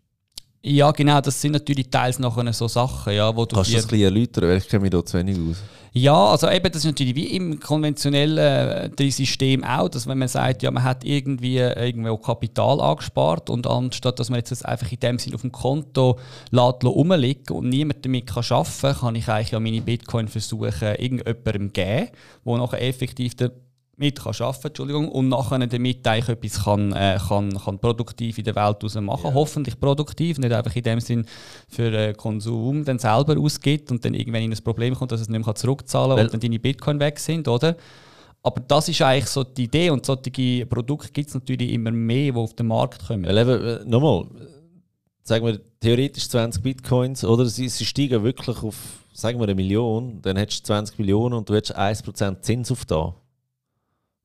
Ja, 0.67 0.89
genau, 0.91 1.21
das 1.21 1.39
sind 1.39 1.51
natürlich 1.51 1.91
teils 1.91 2.17
nachher 2.17 2.51
so 2.51 2.67
Sachen, 2.67 3.13
ja, 3.13 3.35
wo 3.35 3.45
du... 3.45 3.55
Kannst 3.55 3.69
du 3.69 3.75
das 3.75 3.85
ein 3.85 3.89
bisschen 3.89 4.05
erläutern, 4.05 4.49
weil 4.49 4.57
ich 4.57 4.67
kenne 4.67 4.81
mich 4.81 4.89
da 4.89 5.05
zu 5.05 5.15
wenig 5.15 5.37
aus. 5.37 5.57
Ja, 5.97 6.31
also 6.31 6.49
eben, 6.49 6.65
das 6.71 6.77
ist 6.77 6.85
natürlich 6.85 7.15
wie 7.15 7.35
im 7.35 7.59
konventionellen 7.59 8.89
äh, 8.97 9.11
System 9.11 9.63
auch, 9.63 9.89
dass 9.89 10.07
wenn 10.07 10.17
man 10.17 10.27
sagt, 10.27 10.63
ja, 10.63 10.71
man 10.71 10.83
hat 10.83 11.05
irgendwie 11.05 11.59
äh, 11.59 11.85
irgendwo 11.85 12.17
Kapital 12.17 12.81
angespart 12.81 13.51
und 13.51 13.67
anstatt, 13.67 14.19
dass 14.19 14.31
man 14.31 14.39
jetzt 14.39 14.51
das 14.51 14.65
einfach 14.65 14.91
in 14.91 14.99
dem 14.99 15.19
Sinne 15.19 15.35
auf 15.35 15.41
dem 15.41 15.51
Konto 15.51 16.17
lässt, 16.49 16.83
rumliegen 16.83 17.55
und 17.55 17.69
niemand 17.69 18.03
damit 18.03 18.25
kann 18.25 18.43
arbeiten 18.49 18.81
kann, 18.81 18.95
kann 18.95 19.15
ich 19.15 19.29
eigentlich 19.29 19.51
ja 19.51 19.59
meine 19.59 19.81
Bitcoin 19.81 20.27
versuchen, 20.27 20.95
irgendjemandem 20.97 21.71
geben, 21.73 22.09
wo 22.43 22.57
nachher 22.57 22.81
effektiv 22.81 23.35
der 23.35 23.51
mit 23.97 24.19
kann 24.19 24.33
arbeiten 24.39 24.67
Entschuldigung, 24.67 25.09
und 25.09 25.29
nachher 25.29 25.59
damit 25.65 26.07
eigentlich 26.07 26.29
etwas 26.29 26.63
kann, 26.63 26.91
äh, 26.91 27.17
kann, 27.27 27.57
kann 27.57 27.79
produktiv 27.79 28.37
in 28.37 28.43
der 28.43 28.55
Welt 28.55 28.83
raus 28.83 28.95
machen. 28.95 29.25
Yeah. 29.25 29.33
Hoffentlich 29.33 29.79
produktiv, 29.79 30.37
nicht 30.37 30.51
einfach 30.51 30.75
in 30.75 30.83
dem 30.83 30.99
Sinn 30.99 31.25
für 31.69 31.91
äh, 31.91 32.13
Konsum 32.13 32.83
dann 32.83 32.99
selber 32.99 33.39
ausgibt 33.39 33.91
und 33.91 34.03
dann 34.03 34.13
irgendwann 34.13 34.43
in 34.43 34.51
ein 34.51 34.63
Problem 34.63 34.95
kommt, 34.95 35.11
dass 35.11 35.21
es 35.21 35.29
nicht 35.29 35.45
mehr 35.45 35.55
zurückzahlen 35.55 36.17
kann 36.17 36.25
und 36.25 36.33
dann 36.33 36.41
deine 36.41 36.59
Bitcoin 36.59 36.99
weg 36.99 37.19
sind, 37.19 37.47
oder? 37.47 37.77
Aber 38.43 38.61
das 38.61 38.89
ist 38.89 39.01
eigentlich 39.01 39.27
so 39.27 39.43
die 39.43 39.63
Idee 39.63 39.89
und 39.89 40.05
solche 40.05 40.65
Produkte 40.67 41.11
gibt 41.11 41.29
es 41.29 41.33
natürlich 41.33 41.71
immer 41.71 41.91
mehr, 41.91 42.31
die 42.31 42.37
auf 42.37 42.53
den 42.53 42.67
Markt 42.67 43.07
kommen. 43.07 43.25
Weil 43.25 43.37
eben, 43.37 43.65
äh, 43.65 43.79
nochmal, 43.85 44.27
sagen 45.23 45.45
wir 45.45 45.59
theoretisch 45.79 46.29
20 46.29 46.61
Bitcoins, 46.61 47.23
oder 47.23 47.45
sie, 47.45 47.69
sie 47.69 47.85
steigen 47.85 48.23
wirklich 48.23 48.61
auf, 48.61 48.75
sagen 49.13 49.39
wir, 49.39 49.45
eine 49.45 49.55
Million, 49.55 50.21
dann 50.21 50.37
hättest 50.37 50.61
du 50.61 50.65
20 50.67 50.99
Millionen 50.99 51.33
und 51.33 51.49
du 51.49 51.55
hättest 51.55 51.77
1% 51.77 52.41
Zins 52.41 52.71
auf 52.71 52.85
da. 52.85 53.15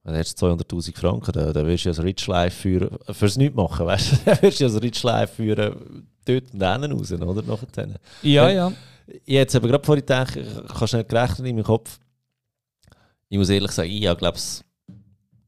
Hättest 0.04 0.40
du 0.40 0.46
200'000 0.46 0.96
Franken, 0.96 1.32
dann, 1.32 1.52
dann 1.52 1.66
würdest 1.66 1.84
du 1.84 1.90
ja 1.90 2.02
Rich 2.02 2.26
Life 2.26 2.56
führen, 2.56 2.96
fürs 3.12 3.36
Nichts 3.36 3.54
machen, 3.56 3.86
weißt 3.86 4.12
du? 4.12 4.16
Dann 4.24 4.42
würdest 4.42 4.60
du 4.60 4.66
ja 4.66 4.78
Rich 4.78 5.02
Life 5.02 5.34
führen, 5.34 6.06
dort 6.24 6.52
und 6.52 6.58
dann 6.58 6.92
raus, 6.92 7.12
oder? 7.12 7.42
Nachher. 7.42 7.88
Ja, 8.22 8.48
ja. 8.48 8.72
ja. 9.26 9.40
Hätte 9.40 9.58
aber 9.58 9.68
gerade 9.68 9.84
vorhin 9.84 10.00
gedacht, 10.00 10.36
ich 10.36 10.74
kann 10.74 10.88
schnell 10.88 11.04
gerechnet 11.04 11.46
in 11.46 11.56
meinem 11.56 11.64
Kopf, 11.64 11.98
ich 13.28 13.38
muss 13.38 13.50
ehrlich 13.50 13.70
sagen, 13.70 13.90
ich 13.90 14.00
glaube 14.00 14.38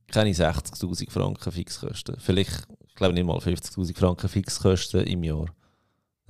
keine 0.09 0.31
60'000 0.31 1.11
Franken 1.11 1.51
Fixkosten. 1.51 2.17
Vielleicht, 2.19 2.67
ich 2.87 2.95
glaube 2.95 3.15
nicht 3.15 3.25
mal 3.25 3.39
50'000 3.39 3.97
Franken 3.97 4.29
Fixkosten 4.29 5.05
im 5.05 5.25
Jahr. 5.25 5.47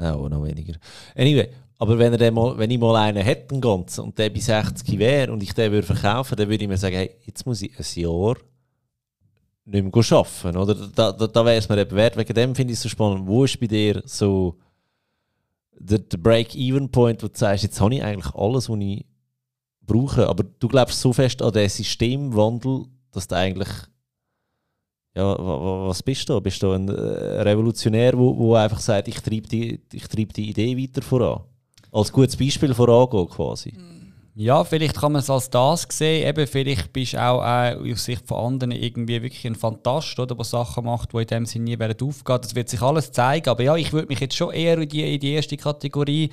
Ja, 0.01 0.15
auch 0.15 0.29
noch 0.29 0.45
weniger. 0.45 0.75
Anyway, 1.15 1.51
aber 1.83 1.99
wenn, 1.99 2.15
er 2.15 2.31
mal, 2.31 2.57
wenn 2.57 2.71
ich 2.71 2.79
mal 2.79 2.95
einen 2.95 3.25
hätte, 3.25 3.59
ganzen, 3.59 4.05
und 4.05 4.17
der 4.17 4.31
bei 4.31 4.39
60 4.39 5.01
wäre 5.01 5.33
und 5.33 5.43
ich 5.43 5.53
den 5.53 5.73
würde 5.73 5.85
verkaufen, 5.85 6.37
dann 6.37 6.49
würde 6.49 6.63
ich 6.63 6.69
mir 6.69 6.77
sagen, 6.77 6.95
hey, 6.95 7.11
jetzt 7.25 7.45
muss 7.45 7.61
ich 7.61 7.77
ein 7.77 8.01
Jahr 8.01 8.37
nicht 9.65 9.83
mehr 9.83 10.17
arbeiten. 10.17 10.57
Oder? 10.57 10.77
Da, 10.77 11.11
da, 11.11 11.27
da 11.27 11.45
wäre 11.45 11.57
es 11.57 11.69
mir 11.69 11.81
eben 11.81 11.97
wert. 11.97 12.17
Wegen 12.17 12.35
dem 12.35 12.55
finde 12.55 12.73
ich 12.73 12.77
es 12.77 12.85
so 12.85 12.89
spannend. 12.89 13.27
Wo 13.27 13.43
ist 13.43 13.59
bei 13.59 13.67
dir 13.67 14.01
so 14.05 14.61
der, 15.73 15.99
der 15.99 16.19
Break-Even-Point, 16.19 17.21
wo 17.21 17.27
du 17.27 17.37
sagst, 17.37 17.65
jetzt 17.65 17.81
habe 17.81 17.97
ich 17.97 18.05
eigentlich 18.05 18.33
alles, 18.33 18.69
was 18.69 18.79
ich 18.79 19.05
brauche. 19.81 20.29
Aber 20.29 20.45
du 20.45 20.69
glaubst 20.69 21.01
so 21.01 21.13
fest 21.13 21.43
an 21.43 21.53
den 21.53 21.69
Systemwandel, 21.69 22.85
dass 23.11 23.27
du 23.27 23.35
eigentlich 23.35 23.71
ja, 25.17 25.37
was 25.37 26.01
bist 26.01 26.29
du? 26.29 26.41
Bist 26.41 26.63
du 26.63 26.71
ein 26.71 26.89
äh, 26.89 26.93
Revolutionär, 26.93 28.13
der 28.13 28.61
einfach 28.61 28.81
sagt, 28.81 29.09
ich 29.09 29.21
treibe 29.21 29.49
die, 29.49 29.81
treib 30.09 30.33
die 30.33 30.51
Idee 30.51 30.79
weiter 30.79 31.03
voran? 31.03 31.43
Als 31.93 32.11
gutes 32.11 32.37
Beispiel 32.37 32.75
vorangehen 32.75 33.29
quasi. 33.29 33.75
Ja, 34.35 34.65
vielleicht 34.65 34.97
kann 34.99 35.13
man 35.13 35.21
es 35.21 35.29
als 35.29 35.51
das 35.51 35.87
sehen. 35.91 36.27
Eben, 36.27 36.47
vielleicht 36.47 36.91
bist 36.95 37.13
du 37.13 37.23
auch 37.23 37.43
äh, 37.43 37.77
aus 37.93 38.05
Sicht 38.07 38.27
von 38.27 38.39
anderen 38.39 38.71
irgendwie 38.71 39.23
wirklich 39.23 39.47
ein 39.47 39.55
Fantast, 39.55 40.19
oder, 40.19 40.35
der 40.35 40.45
Sachen 40.47 40.87
macht, 40.87 41.13
die 41.13 41.19
in 41.19 41.27
dem 41.27 41.47
Sinne 41.47 41.65
nie 41.67 41.79
werden 41.79 42.09
aufgehen. 42.09 42.39
Das 42.41 42.55
wird 42.55 42.71
sich 42.71 42.81
alles 42.81 43.13
zeigen. 43.13 43.51
Aber 43.51 43.63
ja, 43.63 43.77
ich 43.77 43.93
würde 43.93 44.09
mich 44.09 44.21
jetzt 44.21 44.35
schon 44.35 44.55
eher 44.55 44.79
in 44.79 44.89
die, 44.89 45.15
in 45.15 45.21
die 45.21 45.33
erste 45.33 45.59
Kategorie 45.59 46.31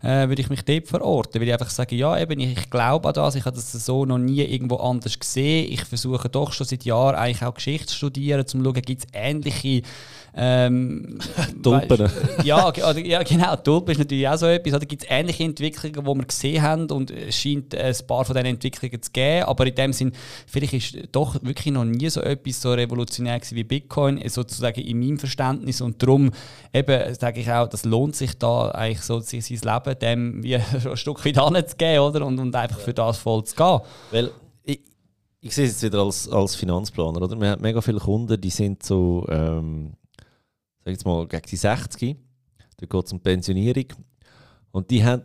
äh, 0.00 0.28
würde 0.28 0.40
ich 0.40 0.48
mich 0.48 0.64
dort 0.64 0.86
verorten. 0.86 1.40
Weil 1.40 1.48
ich 1.48 1.52
einfach 1.52 1.70
sage, 1.70 1.96
ja, 1.96 2.16
eben, 2.20 2.38
ich 2.38 2.70
glaube 2.70 3.08
an 3.08 3.14
das, 3.14 3.34
ich 3.34 3.44
habe 3.44 3.56
das 3.56 3.72
so 3.72 4.04
noch 4.04 4.18
nie 4.18 4.42
irgendwo 4.42 4.76
anders 4.76 5.18
gesehen. 5.18 5.72
Ich 5.72 5.84
versuche 5.84 6.28
doch 6.28 6.52
schon 6.52 6.68
seit 6.68 6.84
Jahren 6.84 7.16
eigentlich 7.16 7.42
auch 7.42 7.54
Geschichte 7.54 7.88
zu 7.88 7.96
studieren, 7.96 8.42
um 8.42 8.46
zu 8.46 8.62
schauen, 8.62 8.74
gibt 8.74 9.02
es 9.02 9.08
ähnliche 9.12 9.82
ähm, 10.34 11.18
Tulpen. 11.62 12.08
ja, 12.44 12.72
ja, 12.96 13.22
genau. 13.22 13.56
Tulpen 13.56 13.92
ist 13.92 13.98
natürlich 13.98 14.28
auch 14.28 14.36
so 14.36 14.46
etwas. 14.46 14.72
Da 14.72 14.78
gibt 14.78 15.02
es 15.02 15.08
ähnliche 15.10 15.44
Entwicklungen, 15.44 16.04
die 16.04 16.20
wir 16.20 16.26
gesehen 16.26 16.62
haben 16.62 16.90
und 16.90 17.10
es 17.10 17.36
scheint 17.36 17.74
ein 17.74 17.94
paar 18.06 18.24
von 18.24 18.34
diesen 18.34 18.46
Entwicklungen 18.46 19.02
zu 19.02 19.10
geben. 19.10 19.44
Aber 19.44 19.66
in 19.66 19.74
dem 19.74 19.92
Sinn, 19.92 20.12
vielleicht 20.46 20.72
ist 20.74 21.08
doch 21.12 21.34
wirklich 21.42 21.72
noch 21.74 21.84
nie 21.84 22.08
so 22.08 22.20
etwas 22.20 22.60
so 22.60 22.72
revolutionär 22.72 23.40
wie 23.50 23.64
Bitcoin, 23.64 24.20
sozusagen 24.28 24.80
in 24.80 24.98
meinem 24.98 25.18
Verständnis. 25.18 25.80
Und 25.80 26.02
darum 26.02 26.30
eben 26.72 27.14
sage 27.14 27.40
ich 27.40 27.50
auch, 27.50 27.68
das 27.68 27.84
lohnt 27.84 28.14
sich 28.16 28.38
da 28.38 28.70
eigentlich 28.70 29.02
so 29.02 29.20
sein 29.20 29.40
Leben 29.40 29.98
dem 30.00 30.42
wie 30.42 30.56
ein 30.90 30.96
Stück 30.96 31.24
weit 31.24 31.38
anzugeben 31.38 32.00
oder? 32.00 32.26
Und, 32.26 32.38
und 32.38 32.54
einfach 32.54 32.78
für 32.78 32.94
das 32.94 33.18
voll 33.18 33.44
zu 33.44 33.56
gehen. 33.56 33.80
Weil 34.10 34.30
ich, 34.64 34.80
ich 35.40 35.54
sehe 35.54 35.64
es 35.66 35.72
jetzt 35.72 35.82
wieder 35.82 36.02
als, 36.02 36.28
als 36.28 36.54
Finanzplaner. 36.54 37.22
Oder? 37.22 37.40
Wir 37.40 37.50
haben 37.50 37.62
mega 37.62 37.80
viele 37.80 37.98
Kunden, 37.98 38.40
die 38.40 38.50
sind 38.50 38.82
so 38.82 39.26
ähm, 39.28 39.94
sag 40.84 40.92
jetzt 40.92 41.04
mal, 41.04 41.26
gegen 41.26 41.46
die 41.48 41.56
60. 41.56 42.16
Da 42.76 42.86
geht 42.86 43.06
es 43.06 43.12
um 43.12 43.20
Pensionierung. 43.20 43.86
Und 44.72 44.90
die 44.90 45.04
haben 45.04 45.22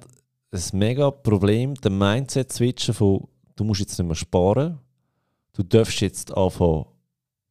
ein 0.52 0.62
mega 0.74 1.12
Problem, 1.12 1.76
den 1.76 1.98
Mindset 1.98 2.52
switchen 2.52 2.94
von, 2.94 3.28
du 3.56 3.64
musst 3.64 3.82
jetzt 3.82 3.98
nicht 3.98 4.08
mehr 4.08 4.16
sparen, 4.16 4.80
du 5.54 5.64
darfst 5.64 6.02
jetzt 6.02 6.36
anfangen 6.36 6.86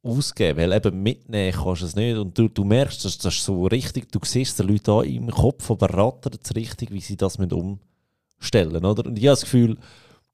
ausgeben, 0.03 0.59
weil 0.59 0.73
eben 0.73 1.01
mitnehmen 1.01 1.51
kannst 1.51 1.81
du 1.81 1.85
es 1.85 1.95
nicht. 1.95 2.17
Und 2.17 2.37
du, 2.37 2.47
du 2.47 2.63
merkst, 2.63 3.03
dass 3.05 3.17
das 3.17 3.43
so 3.43 3.65
richtig, 3.65 4.11
du 4.11 4.19
siehst 4.23 4.59
den 4.59 4.67
Leuten 4.67 4.91
an 4.91 5.05
im 5.05 5.31
Kopf, 5.31 5.69
aber 5.71 5.89
rattert 5.89 6.39
es 6.43 6.55
richtig, 6.55 6.91
wie 6.91 7.01
sie 7.01 7.17
das 7.17 7.37
umstellen 7.37 8.71
müssen. 8.71 8.85
Oder? 8.85 9.05
Und 9.07 9.17
ich 9.17 9.25
habe 9.25 9.33
das 9.33 9.41
Gefühl, 9.41 9.77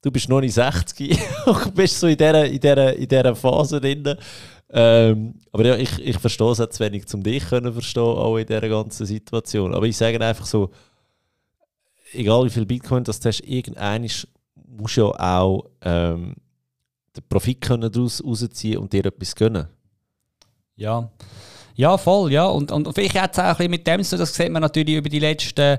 du 0.02 0.10
bist 0.10 0.28
noch 0.28 0.40
nicht 0.40 0.54
60 0.54 1.18
und 1.46 1.74
bist 1.74 1.98
so 1.98 2.06
in 2.06 2.16
dieser, 2.16 2.44
in 2.44 2.60
dieser, 2.60 2.94
in 2.94 3.08
dieser 3.08 3.34
Phase 3.34 3.80
drin, 3.80 4.14
ähm, 4.72 5.34
aber 5.52 5.66
ja, 5.66 5.76
ich, 5.76 5.98
ich 5.98 6.18
verstehe 6.18 6.50
es 6.50 6.56
zu 6.56 6.80
wenig, 6.80 7.04
um 7.12 7.22
dich 7.22 7.46
können 7.46 7.72
verstehen, 7.72 8.02
auch 8.02 8.38
in 8.38 8.46
dieser 8.46 8.68
ganzen 8.68 9.04
Situation. 9.04 9.74
Aber 9.74 9.86
ich 9.86 9.96
sage 9.96 10.18
einfach 10.20 10.46
so, 10.46 10.70
egal 12.12 12.46
wie 12.46 12.50
viel 12.50 12.64
Bitcoin 12.64 13.04
das 13.04 13.20
du 13.20 13.28
hast, 13.28 13.40
irgendein 13.40 14.08
musst 14.66 14.96
ja 14.96 15.04
auch 15.04 15.66
ähm, 15.82 16.34
den 17.14 17.24
Profit 17.28 17.60
können 17.60 17.92
daraus 17.92 18.24
rausziehen 18.24 18.78
und 18.78 18.92
dir 18.92 19.04
etwas 19.04 19.34
gönnen. 19.34 19.68
Ja. 20.76 21.10
Ja, 21.74 21.96
voll, 21.98 22.32
ja. 22.32 22.46
Und, 22.46 22.72
und 22.72 22.92
vielleicht 22.94 23.20
hat 23.20 23.32
es 23.32 23.38
auch 23.38 23.44
ein 23.44 23.56
bisschen 23.56 23.70
mit 23.70 23.86
dem 23.86 24.02
so, 24.02 24.16
das 24.16 24.34
sieht 24.34 24.50
man 24.50 24.62
natürlich 24.62 24.96
über 24.96 25.08
die 25.08 25.18
letzten 25.18 25.78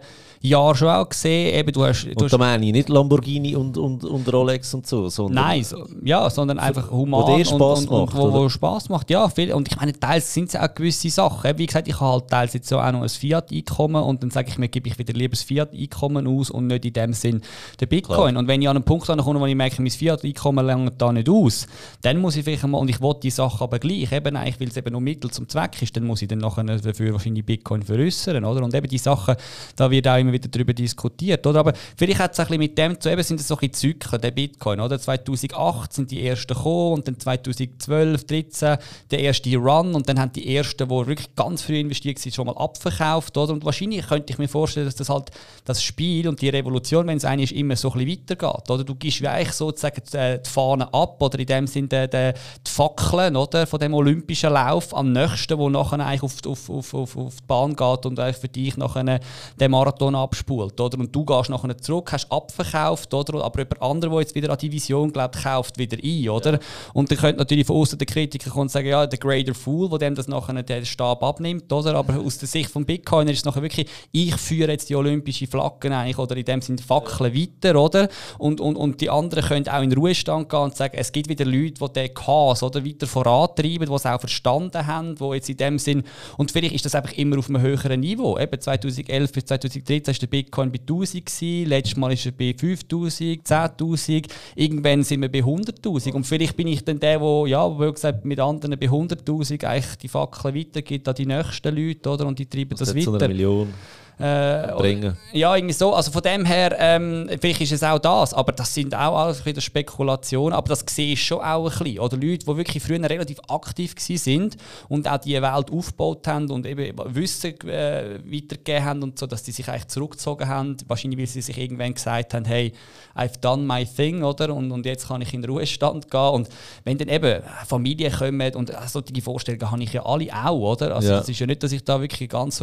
Jahre 0.50 0.76
schon 0.76 0.90
auch 0.90 1.08
gesehen. 1.08 1.56
Eben, 1.56 1.72
du 1.72 1.84
hast, 1.84 2.06
du 2.06 2.24
und 2.24 2.34
da 2.34 2.38
meine 2.38 2.66
ich 2.66 2.72
nicht 2.72 2.90
Lamborghini 2.90 3.56
und, 3.56 3.78
und, 3.78 4.04
und 4.04 4.32
Rolex 4.32 4.74
und 4.74 4.86
so, 4.86 5.10
sondern... 5.10 5.46
Nein, 5.46 5.64
so, 5.64 5.86
ja, 6.04 6.30
sondern 6.30 6.60
einfach 6.60 6.92
human 6.92 7.22
wo 7.22 7.38
dir 7.38 7.46
Spaß 7.46 7.82
und, 7.82 7.88
und, 7.90 8.06
macht, 8.06 8.16
und 8.16 8.34
wo, 8.34 8.34
wo 8.34 8.50
Spaß 8.50 8.90
macht. 8.90 9.10
Ja, 9.10 9.30
viel, 9.30 9.54
und 9.54 9.70
ich 9.70 9.78
meine, 9.78 9.98
teils 9.98 10.34
sind 10.34 10.50
es 10.50 10.56
auch 10.56 10.74
gewisse 10.74 11.10
Sachen. 11.10 11.58
Wie 11.58 11.66
gesagt, 11.66 11.88
ich 11.88 12.00
habe 12.00 12.12
halt 12.12 12.30
teils 12.30 12.54
jetzt 12.54 12.68
so 12.68 12.80
auch 12.80 12.92
noch 12.92 13.02
ein 13.02 13.10
Fiat-Einkommen 13.10 14.04
und 14.04 14.22
dann 14.22 14.32
sage 14.32 14.50
ich 14.50 14.58
mir, 14.58 14.68
gebe 14.68 14.90
ich 14.90 15.00
wieder 15.00 15.14
lieber 15.14 15.32
das 15.32 15.44
Fiat-Einkommen 15.44 16.28
aus 16.28 16.50
und 16.50 16.68
nicht 16.68 16.86
in 16.86 16.94
dem 16.94 17.14
Sinn 17.14 17.42
den 17.80 17.88
Bitcoin. 17.88 18.32
Klar. 18.32 18.38
Und 18.38 18.48
wenn 18.48 18.62
ich 18.62 18.68
an 18.68 18.76
einen 18.76 18.86
Punkt 18.86 19.10
ankomme, 19.10 19.40
wo 19.40 19.46
ich 19.46 19.56
merke, 19.56 19.82
mein 19.82 19.92
Fiat-Einkommen 19.92 20.66
langt 20.66 21.02
da 21.02 21.14
nicht 21.14 21.30
aus, 21.30 21.68
dann 22.02 22.20
muss 22.20 22.36
ich 22.36 22.44
vielleicht 22.44 22.68
mal, 22.68 22.78
und 22.78 22.90
ich 22.90 23.02
will 23.02 23.16
die 23.24 23.30
Sachen 23.30 23.64
aber 23.64 23.80
gleich, 23.80 24.12
eben 24.12 24.36
eigentlich, 24.36 24.60
weil 24.60 24.68
es 24.68 24.78
eben 24.78 24.92
nur 24.92 25.02
Mittel 25.02 25.32
zum 25.32 25.48
Zweck 25.48 25.82
ist, 25.82 25.96
dann 25.96 26.04
muss 26.04 26.22
ich 26.22 26.28
dann 26.28 26.40
nachher 26.40 26.64
dafür 26.64 27.14
wahrscheinlich 27.14 27.46
Bitcoin 27.46 27.82
veräußern, 27.82 28.44
oder? 28.44 28.64
Und 28.64 28.74
eben 28.74 28.88
die 28.88 28.98
Sachen, 28.98 29.36
da 29.78 29.90
wird 29.90 30.06
auch 30.08 30.18
immer 30.18 30.33
wieder 30.34 30.50
darüber 30.50 30.74
diskutiert. 30.74 31.46
Oder? 31.48 31.60
Aber 31.60 31.74
vielleicht 31.96 32.20
hat 32.20 32.34
es 32.34 32.40
ein 32.40 32.48
bisschen 32.48 32.60
mit 32.60 32.78
dem 32.78 33.00
zu 33.00 33.10
eben 33.10 33.24
sind 33.24 33.40
es 33.40 33.48
so 33.48 33.56
Zyklen, 33.56 34.22
der 34.22 34.32
Bitcoin. 34.32 34.80
Oder? 34.80 35.00
2008 35.00 35.94
sind 35.94 36.12
die 36.12 36.26
ersten 36.26 36.54
gekommen 36.54 36.94
und 36.94 37.08
dann 37.08 37.20
2012, 37.20 38.26
2013 38.26 38.78
der 39.12 39.20
erste 39.20 39.56
Run 39.58 39.96
und 39.96 40.10
dann 40.10 40.20
haben 40.20 40.32
die 40.34 40.56
ersten, 40.56 40.88
die 40.88 41.08
wirklich 41.08 41.36
ganz 41.36 41.62
früh 41.62 41.80
investiert 41.80 42.20
sind, 42.20 42.36
schon 42.36 42.48
mal 42.48 42.58
abverkauft. 42.58 43.38
Oder? 43.38 43.54
Und 43.54 43.66
wahrscheinlich 43.66 44.08
könnte 44.08 44.34
ich 44.34 44.40
mir 44.40 44.48
vorstellen, 44.48 44.86
dass 44.86 44.96
das 44.96 45.10
halt 45.10 45.32
das 45.66 45.84
Spiel 45.84 46.28
und 46.28 46.42
die 46.42 46.50
Revolution, 46.50 47.08
wenn 47.08 47.18
es 47.18 47.26
eine 47.26 47.44
ist, 47.44 47.52
immer 47.52 47.76
so 47.76 47.92
ein 47.92 48.06
bisschen 48.06 48.22
weitergeht. 48.22 48.70
Oder? 48.70 48.84
Du 48.84 48.96
gibst 48.96 49.22
wie 49.22 49.28
eigentlich 49.28 49.54
sozusagen 49.54 50.02
die 50.14 50.50
Fahne 50.50 50.94
ab 50.94 51.22
oder 51.22 51.40
in 51.40 51.46
dem 51.46 51.68
Sinne 51.68 52.08
die, 52.08 52.34
die 52.66 52.72
Fackeln 52.72 53.36
oder? 53.36 53.68
von 53.68 53.80
dem 53.80 53.94
olympischen 53.94 54.52
Lauf 54.54 54.96
am 54.96 55.12
nächsten, 55.12 55.58
wo 55.58 55.70
nachher 55.70 56.00
eigentlich 56.00 56.24
auf, 56.24 56.36
auf, 56.46 56.70
auf, 56.70 56.94
auf, 56.94 57.18
auf 57.18 57.36
die 57.36 57.46
Bahn 57.48 57.76
geht 57.76 58.06
und 58.06 58.20
für 58.20 58.48
dich 58.48 58.78
nachher 58.78 59.20
den 59.60 59.72
Marathon 59.72 60.16
abspult. 60.24 60.80
Oder? 60.80 61.00
Und 61.00 61.16
du 61.16 61.26
gehst 61.26 61.50
nachher 61.50 61.78
zurück, 61.78 62.12
hast 62.12 62.32
abverkauft, 62.32 63.14
oder? 63.14 63.44
aber 63.44 63.62
über 63.62 63.82
andere, 63.82 64.12
die 64.12 64.18
jetzt 64.20 64.36
wieder 64.36 64.52
an 64.52 64.58
die 64.58 64.72
Vision 64.72 65.12
glaubt, 65.12 65.42
kauft 65.44 65.78
wieder 65.78 65.98
ein. 66.04 66.30
Oder? 66.30 66.54
Ja. 66.54 66.60
Und 66.94 67.12
dann 67.12 67.18
könnte 67.18 67.40
natürlich 67.40 67.68
von 67.68 67.78
außen 67.78 67.98
der 67.98 68.08
Kritiker 68.08 68.50
kommen 68.50 68.64
und 68.64 68.72
sagen, 68.72 68.88
ja, 68.88 69.06
der 69.06 69.20
Greater 69.20 69.54
Fool, 69.54 69.90
der 69.90 70.00
dem 70.00 70.16
das 70.16 70.28
nachher 70.28 70.62
den 70.64 70.86
Stab 70.86 71.24
abnimmt. 71.24 71.72
Oder? 71.72 71.96
Aber 71.96 72.20
aus 72.20 72.38
der 72.38 72.48
Sicht 72.48 72.70
von 72.70 72.86
Bitcoiner 72.86 73.32
ist 73.32 73.40
es 73.40 73.46
nachher 73.46 73.62
wirklich, 73.62 73.88
ich 74.12 74.36
führe 74.36 74.72
jetzt 74.72 74.90
die 74.90 74.96
olympische 74.96 75.48
Flaggen 75.48 75.94
eigentlich, 75.94 76.18
oder 76.18 76.38
in 76.38 76.46
dem 76.46 76.62
sind 76.62 76.82
Fackeln 76.82 77.34
weiter. 77.34 77.80
Oder? 77.80 78.10
Und, 78.38 78.62
und, 78.62 78.76
und 78.76 79.02
die 79.02 79.10
anderen 79.10 79.44
können 79.44 79.68
auch 79.68 79.82
in 79.82 79.90
den 79.90 80.00
Ruhestand 80.00 80.50
gehen 80.50 80.60
und 80.60 80.76
sagen, 80.76 80.96
es 80.98 81.12
gibt 81.12 81.30
wieder 81.30 81.46
Leute, 81.46 81.74
die 81.74 81.94
den 81.94 82.14
Chaos 82.14 82.64
oder, 82.64 82.86
weiter 82.86 83.08
vorantreiben, 83.08 83.88
die 83.88 83.94
es 83.94 84.06
auch 84.06 84.20
verstanden 84.20 84.86
haben, 84.86 85.16
die 85.16 85.26
jetzt 85.26 85.50
in 85.50 85.58
dem 85.58 85.80
Sinn, 85.80 86.04
und 86.38 86.52
vielleicht 86.52 86.76
ist 86.76 86.86
das 86.86 86.96
einfach 86.96 87.14
immer 87.14 87.38
auf 87.40 87.50
einem 87.50 87.62
höheren 87.62 88.00
Niveau. 88.00 88.38
Eben 88.38 88.60
2011 88.60 89.32
bis 89.32 89.46
2013 89.46 90.13
ist 90.14 90.22
der 90.22 90.28
Bitcoin 90.28 90.72
bei 90.72 90.80
1000 90.80 91.26
gewesen, 91.26 91.70
letztes 91.70 91.98
Mal 91.98 92.14
ist 92.14 92.26
er 92.26 92.32
bei 92.32 92.54
5000, 92.58 93.48
10.000, 93.48 94.30
irgendwann 94.56 95.04
sind 95.04 95.22
wir 95.22 95.32
bei 95.32 95.40
100.000 95.40 96.14
und 96.14 96.26
vielleicht 96.26 96.56
bin 96.56 96.68
ich 96.68 96.84
dann 96.84 97.00
der, 97.00 97.14
der, 97.20 97.48
ja, 97.48 97.80
wie 97.80 97.92
gesagt, 97.92 98.26
mit 98.26 98.40
anderen 98.40 98.78
bei 98.80 98.88
100.000 98.88 99.66
eigentlich 99.66 99.96
die 99.98 100.08
Fackeln 100.08 100.56
weitergibt 100.56 101.08
an 101.08 101.16
die 101.16 101.26
nächsten 101.26 101.76
Leute, 101.76 102.10
oder? 102.10 102.28
Und 102.28 102.40
die 102.40 102.46
treiben 102.46 102.76
das, 102.78 102.94
das 102.94 102.96
weiter. 102.96 103.14
Eine 103.14 103.28
Million. 103.28 103.74
Äh, 104.20 104.72
bringen. 104.78 105.18
Ja, 105.32 105.56
irgendwie 105.56 105.74
so. 105.74 105.94
Also 105.94 106.12
von 106.12 106.22
dem 106.22 106.46
her, 106.46 106.76
ähm, 106.80 107.30
vielleicht 107.42 107.62
ist 107.62 107.72
es 107.72 107.84
auch 107.84 108.00
das, 108.00 108.34
aber 108.34 108.52
das 108.52 108.74
sind 108.74 108.94
auch 108.96 109.18
alles 109.18 109.46
wieder 109.46 109.62
Spekulationen. 109.62 110.54
Aber 110.54 110.70
das 110.70 110.84
sehe 110.88 111.14
ich 111.14 111.24
schon 111.24 111.40
auch 111.40 111.66
ein 111.66 111.78
bisschen. 111.78 112.00
Oder 112.00 112.18
Leute, 112.18 112.46
die 112.46 112.58
wirklich 112.58 112.84
früher 112.84 113.02
relativ 113.02 113.40
aktiv 113.48 113.96
sind 113.98 114.58
und 114.90 115.08
auch 115.08 115.18
die 115.18 115.42
Welt 115.42 115.72
aufgebaut 115.72 116.28
haben 116.28 116.50
und 116.52 116.66
eben 116.66 116.98
Wissen 117.16 117.60
äh, 117.68 118.20
weitergegeben 118.26 118.86
haben 118.86 119.04
und 119.04 119.20
so, 119.20 119.28
dass 119.28 119.44
die 119.44 119.52
sich 119.52 119.68
eigentlich 119.68 119.88
zurückgezogen 119.88 120.48
haben. 120.48 120.78
Wahrscheinlich, 120.88 121.20
weil 121.20 121.28
sie 121.28 121.42
sich 121.42 121.58
irgendwann 121.58 121.94
gesagt 121.94 122.34
haben, 122.34 122.46
hey, 122.46 122.74
I've 123.16 123.40
done 123.40 123.64
my 123.64 123.86
thing, 123.86 124.24
oder? 124.24 124.54
Und, 124.54 124.72
und 124.72 124.86
jetzt 124.86 125.08
kann 125.08 125.22
ich 125.22 125.34
in 125.34 125.42
den 125.42 125.52
Ruhestand 125.52 126.10
gehen. 126.10 126.30
Und 126.30 126.50
wenn 126.84 126.98
dann 126.98 127.10
eben 127.10 127.42
Familien 127.68 128.12
kommen 128.12 128.56
und 128.56 128.72
solche 128.88 129.22
Vorstellungen 129.22 129.72
habe 129.72 129.84
ich 129.84 129.94
ja 129.94 130.06
alle 130.06 130.30
auch, 130.34 130.74
oder? 130.74 130.96
Also 130.96 131.14
es 131.14 131.28
ja. 131.28 131.32
ist 131.32 131.40
ja 131.40 131.48
nicht, 131.48 131.64
dass 131.64 131.72
ich 131.72 131.84
da 131.84 132.02
wirklich 132.02 132.30
ganz 132.30 132.62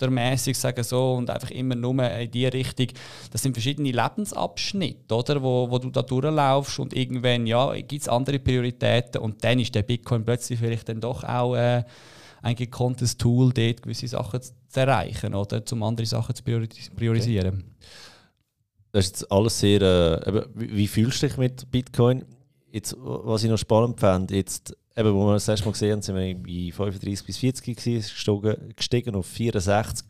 robotermäßig 0.00 0.56
sage 0.58 0.82
so 0.84 1.14
und 1.14 1.30
einfach 1.30 1.50
immer 1.50 1.74
nur 1.74 2.10
in 2.10 2.30
die 2.30 2.46
Richtung. 2.46 2.88
Das 3.30 3.42
sind 3.42 3.52
verschiedene 3.52 3.90
Lebensabschnitte, 3.90 5.14
oder? 5.14 5.42
Wo, 5.42 5.70
wo 5.70 5.78
du 5.78 5.90
da 5.90 6.02
durchlaufst 6.02 6.78
und 6.78 6.94
irgendwann, 6.94 7.46
ja, 7.46 7.72
gibt 7.74 8.02
es 8.02 8.08
andere 8.08 8.38
Prioritäten 8.38 9.20
und 9.20 9.42
dann 9.44 9.58
ist 9.58 9.74
der 9.74 9.82
Bitcoin 9.82 10.24
plötzlich 10.24 10.58
vielleicht 10.58 10.88
dann 10.88 11.00
doch 11.00 11.24
auch 11.24 11.54
äh, 11.54 11.84
ein 12.42 12.54
gekonntes 12.54 13.16
Tool, 13.16 13.52
dort 13.52 13.82
gewisse 13.82 14.08
Sachen 14.08 14.40
zu, 14.42 14.52
erreichen 14.74 15.34
oder 15.34 15.62
um 15.72 15.82
andere 15.82 16.06
Sachen 16.06 16.34
zu 16.34 16.42
priorisieren. 16.42 17.54
Okay. 17.54 17.64
Das 18.92 19.04
ist 19.04 19.20
jetzt 19.20 19.32
alles 19.32 19.60
sehr. 19.60 19.82
Äh, 19.82 20.44
wie 20.54 20.88
fühlst 20.88 21.22
du 21.22 21.28
dich 21.28 21.36
mit 21.36 21.70
Bitcoin? 21.70 22.24
Jetzt, 22.72 22.96
was 22.98 23.42
ich 23.42 23.50
noch 23.50 23.58
spannend 23.58 23.98
fand, 23.98 24.30
jetzt, 24.30 24.76
eben, 24.96 25.14
wo 25.14 25.26
wir 25.26 25.34
das 25.34 25.48
erste 25.48 25.66
Mal 25.66 25.72
gesehen 25.72 25.92
haben, 25.92 26.02
sind 26.02 26.16
wir 26.16 26.34
bei 26.34 26.72
35 26.72 27.26
bis 27.26 27.38
40 27.38 27.76
gewesen, 27.76 28.72
gestiegen 28.76 29.14
auf 29.14 29.26
64. 29.26 30.06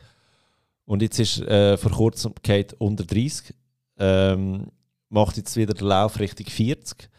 Und 0.85 1.01
jetzt 1.01 1.19
ist 1.19 1.39
äh, 1.41 1.77
vor 1.77 1.91
kurzem 1.91 2.33
Kate 2.43 2.75
unter 2.77 3.05
30. 3.05 3.53
Ähm, 3.99 4.67
macht 5.09 5.37
jetzt 5.37 5.55
wieder 5.55 5.73
den 5.73 5.87
Lauf 5.87 6.19
Richtung 6.19 6.47
40. 6.47 7.09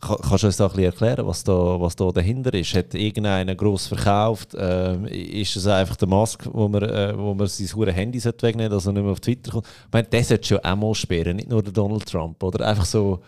Kannst 0.00 0.44
du 0.44 0.46
uns 0.46 0.56
da 0.56 0.66
ein 0.66 0.70
bisschen 0.70 0.84
erklären, 0.84 1.26
was 1.26 1.42
da, 1.42 1.52
was 1.52 1.96
da 1.96 2.12
dahinter 2.12 2.54
ist? 2.54 2.72
Hat 2.74 2.94
irgendeiner 2.94 3.56
gross 3.56 3.88
verkauft? 3.88 4.54
Ähm, 4.56 5.06
ist 5.06 5.56
es 5.56 5.66
einfach 5.66 5.96
der 5.96 6.06
Mask, 6.06 6.48
wo 6.52 6.68
man, 6.68 6.84
äh, 6.84 7.18
wo 7.18 7.34
man 7.34 7.48
sein 7.48 7.66
hure 7.74 7.90
Handy 7.90 8.22
wegnehmen 8.22 8.40
sollte, 8.42 8.68
dass 8.68 8.86
er 8.86 8.92
nicht 8.92 9.02
mehr 9.02 9.12
auf 9.12 9.20
Twitter 9.20 9.50
kommt? 9.50 9.66
Ich 9.66 9.92
meine, 9.92 10.06
der 10.06 10.22
sollte 10.22 10.46
schon 10.46 10.58
einmal 10.58 10.94
sperren, 10.94 11.36
nicht 11.36 11.48
nur 11.48 11.64
der 11.64 11.72
Donald 11.72 12.06
Trump. 12.06 12.40
Oder 12.44 12.68
einfach 12.68 12.84
so 12.84 13.20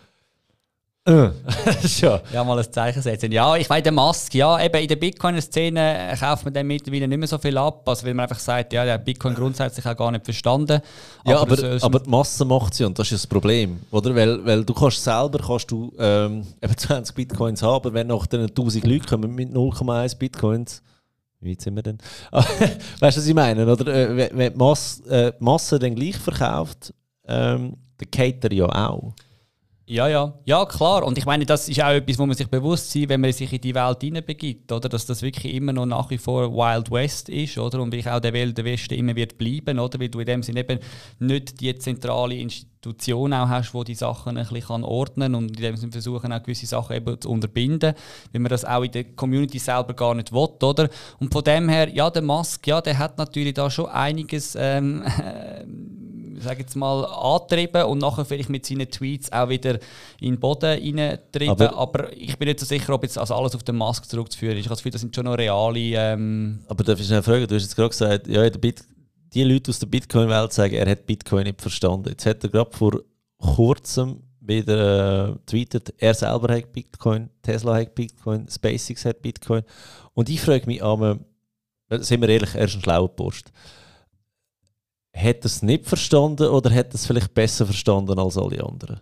äh. 1.10 2.20
ja, 2.32 2.44
mal 2.44 2.58
ein 2.58 2.72
Zeichen 2.72 3.02
setzen. 3.02 3.32
Ja, 3.32 3.56
ich 3.56 3.68
weiß, 3.68 3.82
der 3.82 3.92
Mask, 3.92 4.34
ja, 4.34 4.62
eben 4.62 4.80
in 4.80 4.88
der 4.88 4.96
Bitcoin-Szene 4.96 6.14
kauft 6.18 6.44
man 6.44 6.54
dann 6.54 6.66
mittlerweile 6.66 7.08
nicht 7.08 7.18
mehr 7.18 7.28
so 7.28 7.38
viel 7.38 7.56
ab, 7.58 7.88
also 7.88 8.06
weil 8.06 8.14
man 8.14 8.24
einfach 8.24 8.38
sagt, 8.38 8.72
ja, 8.72 8.84
der 8.84 8.98
Bitcoin 8.98 9.34
grundsätzlich 9.34 9.84
auch 9.86 9.96
gar 9.96 10.10
nicht 10.10 10.24
verstanden. 10.24 10.80
Ja, 11.26 11.40
aber, 11.40 11.58
aber, 11.58 11.82
aber 11.82 12.00
die 12.00 12.10
Masse 12.10 12.44
macht 12.44 12.74
sie 12.74 12.84
und 12.84 12.98
das 12.98 13.10
ist 13.10 13.24
das 13.24 13.26
Problem, 13.26 13.80
oder? 13.90 14.14
Weil, 14.14 14.44
weil 14.44 14.64
du 14.64 14.72
kannst 14.72 15.02
selber 15.02 15.40
kannst 15.44 15.70
du, 15.70 15.92
ähm, 15.98 16.46
eben 16.62 16.76
20 16.76 17.14
Bitcoins 17.14 17.62
haben, 17.62 17.74
aber 17.74 17.92
wenn 17.92 18.06
nach 18.06 18.26
den 18.26 18.42
1000 18.42 18.86
Leute 18.86 19.06
kommen 19.06 19.34
mit 19.34 19.50
0,1 19.50 20.16
Bitcoins, 20.18 20.82
wie 21.40 21.56
sind 21.58 21.74
wir 21.74 21.82
denn? 21.82 21.98
weißt 22.30 22.46
du, 23.16 23.20
was 23.20 23.26
ich 23.26 23.34
meine? 23.34 23.66
Oder 23.66 23.86
äh, 23.94 24.30
wenn 24.32 24.52
die 24.52 24.58
Masse, 24.58 25.02
äh, 25.10 25.32
die 25.32 25.42
Masse 25.42 25.78
dann 25.78 25.94
gleich 25.94 26.16
verkauft, 26.16 26.92
ähm, 27.26 27.76
der 27.98 28.08
Cater 28.08 28.52
ja 28.52 28.66
auch. 28.66 29.14
Ja, 29.90 30.06
ja, 30.06 30.32
ja, 30.44 30.64
klar. 30.66 31.02
Und 31.02 31.18
ich 31.18 31.26
meine, 31.26 31.44
das 31.44 31.68
ist 31.68 31.82
auch 31.82 31.90
etwas, 31.90 32.16
wo 32.16 32.24
man 32.24 32.36
sich 32.36 32.46
bewusst 32.46 32.92
sein, 32.92 33.08
wenn 33.08 33.20
man 33.20 33.32
sich 33.32 33.52
in 33.52 33.60
die 33.60 33.74
Welt 33.74 34.00
hineinbegibt, 34.00 34.70
oder? 34.70 34.88
Dass 34.88 35.04
das 35.04 35.20
wirklich 35.20 35.52
immer 35.52 35.72
noch 35.72 35.84
nach 35.84 36.10
wie 36.10 36.18
vor 36.18 36.54
Wild 36.54 36.92
West 36.92 37.28
ist, 37.28 37.58
oder? 37.58 37.80
Und 37.82 37.92
wie 37.92 38.08
auch 38.08 38.20
der 38.20 38.32
Wilde 38.32 38.64
Westen 38.64 38.94
immer 38.94 39.16
wird 39.16 39.36
bleiben, 39.36 39.80
oder? 39.80 39.98
Weil 39.98 40.08
du 40.08 40.20
in 40.20 40.26
dem 40.26 40.42
Sinne 40.44 40.60
eben 40.60 40.78
nicht 41.18 41.60
die 41.60 41.74
zentrale 41.74 42.36
Institution 42.36 43.32
auch 43.32 43.48
hast, 43.48 43.72
die 43.72 43.82
die 43.82 43.94
Sachen 43.96 44.38
ein 44.38 44.46
bisschen 44.46 44.84
ordnen 44.84 45.32
kann 45.32 45.34
und 45.34 45.56
in 45.56 45.62
dem 45.62 45.76
Sinne 45.76 45.90
versuchen 45.90 46.32
auch 46.32 46.40
gewisse 46.40 46.66
Sachen 46.66 46.94
eben 46.94 47.20
zu 47.20 47.28
unterbinden, 47.28 47.94
wenn 48.30 48.42
man 48.42 48.50
das 48.50 48.64
auch 48.64 48.84
in 48.84 48.92
der 48.92 49.02
Community 49.02 49.58
selber 49.58 49.94
gar 49.94 50.14
nicht 50.14 50.30
will, 50.30 50.48
oder? 50.62 50.88
Und 51.18 51.32
von 51.32 51.42
dem 51.42 51.68
her, 51.68 51.88
ja, 51.88 52.10
der 52.10 52.22
Musk, 52.22 52.64
ja, 52.68 52.80
der 52.80 52.96
hat 52.96 53.18
natürlich 53.18 53.54
da 53.54 53.68
schon 53.68 53.86
einiges 53.86 54.56
ähm, 54.56 55.02
sage 56.42 56.60
jetzt 56.60 56.76
mal, 56.76 57.04
antrieben 57.04 57.84
und 57.84 57.98
nachher 57.98 58.24
vielleicht 58.24 58.48
mit 58.48 58.66
seinen 58.66 58.90
Tweets 58.90 59.30
auch 59.32 59.48
wieder 59.48 59.78
in 60.20 60.34
den 60.34 60.40
Boden 60.40 60.66
reintrieben. 60.66 61.50
Aber, 61.50 61.76
aber, 61.76 62.16
ich 62.16 62.36
bin 62.38 62.48
nicht 62.48 62.60
so 62.60 62.66
sicher, 62.66 62.94
ob 62.94 63.02
jetzt 63.02 63.18
also 63.18 63.34
alles 63.34 63.54
auf 63.54 63.62
den 63.62 63.76
Mask 63.76 64.04
zurückzuführen 64.04 64.56
ist. 64.56 64.60
Ich 64.60 64.66
habe 64.66 64.74
das 64.74 64.78
Gefühl, 64.78 64.92
das 64.92 65.00
sind 65.00 65.14
schon 65.14 65.24
noch 65.24 65.38
reale... 65.38 65.78
Ähm 65.78 66.60
aber 66.68 66.84
darf 66.84 67.00
ich 67.00 67.10
eine 67.10 67.22
Frage? 67.22 67.46
Du 67.46 67.54
hast 67.54 67.62
jetzt 67.62 67.76
gerade 67.76 67.90
gesagt, 67.90 68.28
ja, 68.28 68.48
die 68.50 69.44
Leute 69.44 69.70
aus 69.70 69.78
der 69.78 69.86
Bitcoin-Welt 69.86 70.52
sagen, 70.52 70.74
er 70.74 70.90
hat 70.90 71.06
Bitcoin 71.06 71.44
nicht 71.44 71.60
verstanden. 71.60 72.08
Jetzt 72.10 72.26
hat 72.26 72.42
er 72.42 72.50
gerade 72.50 72.76
vor 72.76 73.00
kurzem 73.38 74.22
wieder 74.40 75.30
äh, 75.30 75.36
tweetet, 75.46 75.94
er 75.98 76.14
selber 76.14 76.54
hat 76.54 76.72
Bitcoin, 76.72 77.30
Tesla 77.42 77.76
hat 77.76 77.94
Bitcoin, 77.94 78.48
SpaceX 78.48 79.04
hat 79.04 79.22
Bitcoin. 79.22 79.62
Und 80.14 80.28
ich 80.28 80.40
frage 80.40 80.66
mich 80.66 80.82
an, 80.82 81.20
äh, 81.88 81.98
sind 81.98 82.20
wir 82.20 82.28
ehrlich, 82.28 82.54
er 82.54 82.64
ist 82.64 82.74
ein 82.74 82.82
schlauer 82.82 83.08
Post 83.08 83.52
hat 85.20 85.44
es 85.44 85.62
nicht 85.62 85.86
verstanden 85.86 86.48
oder 86.48 86.70
hat 86.74 86.94
es 86.94 87.06
vielleicht 87.06 87.34
besser 87.34 87.66
verstanden 87.66 88.18
als 88.18 88.38
alle 88.38 88.64
anderen? 88.64 89.00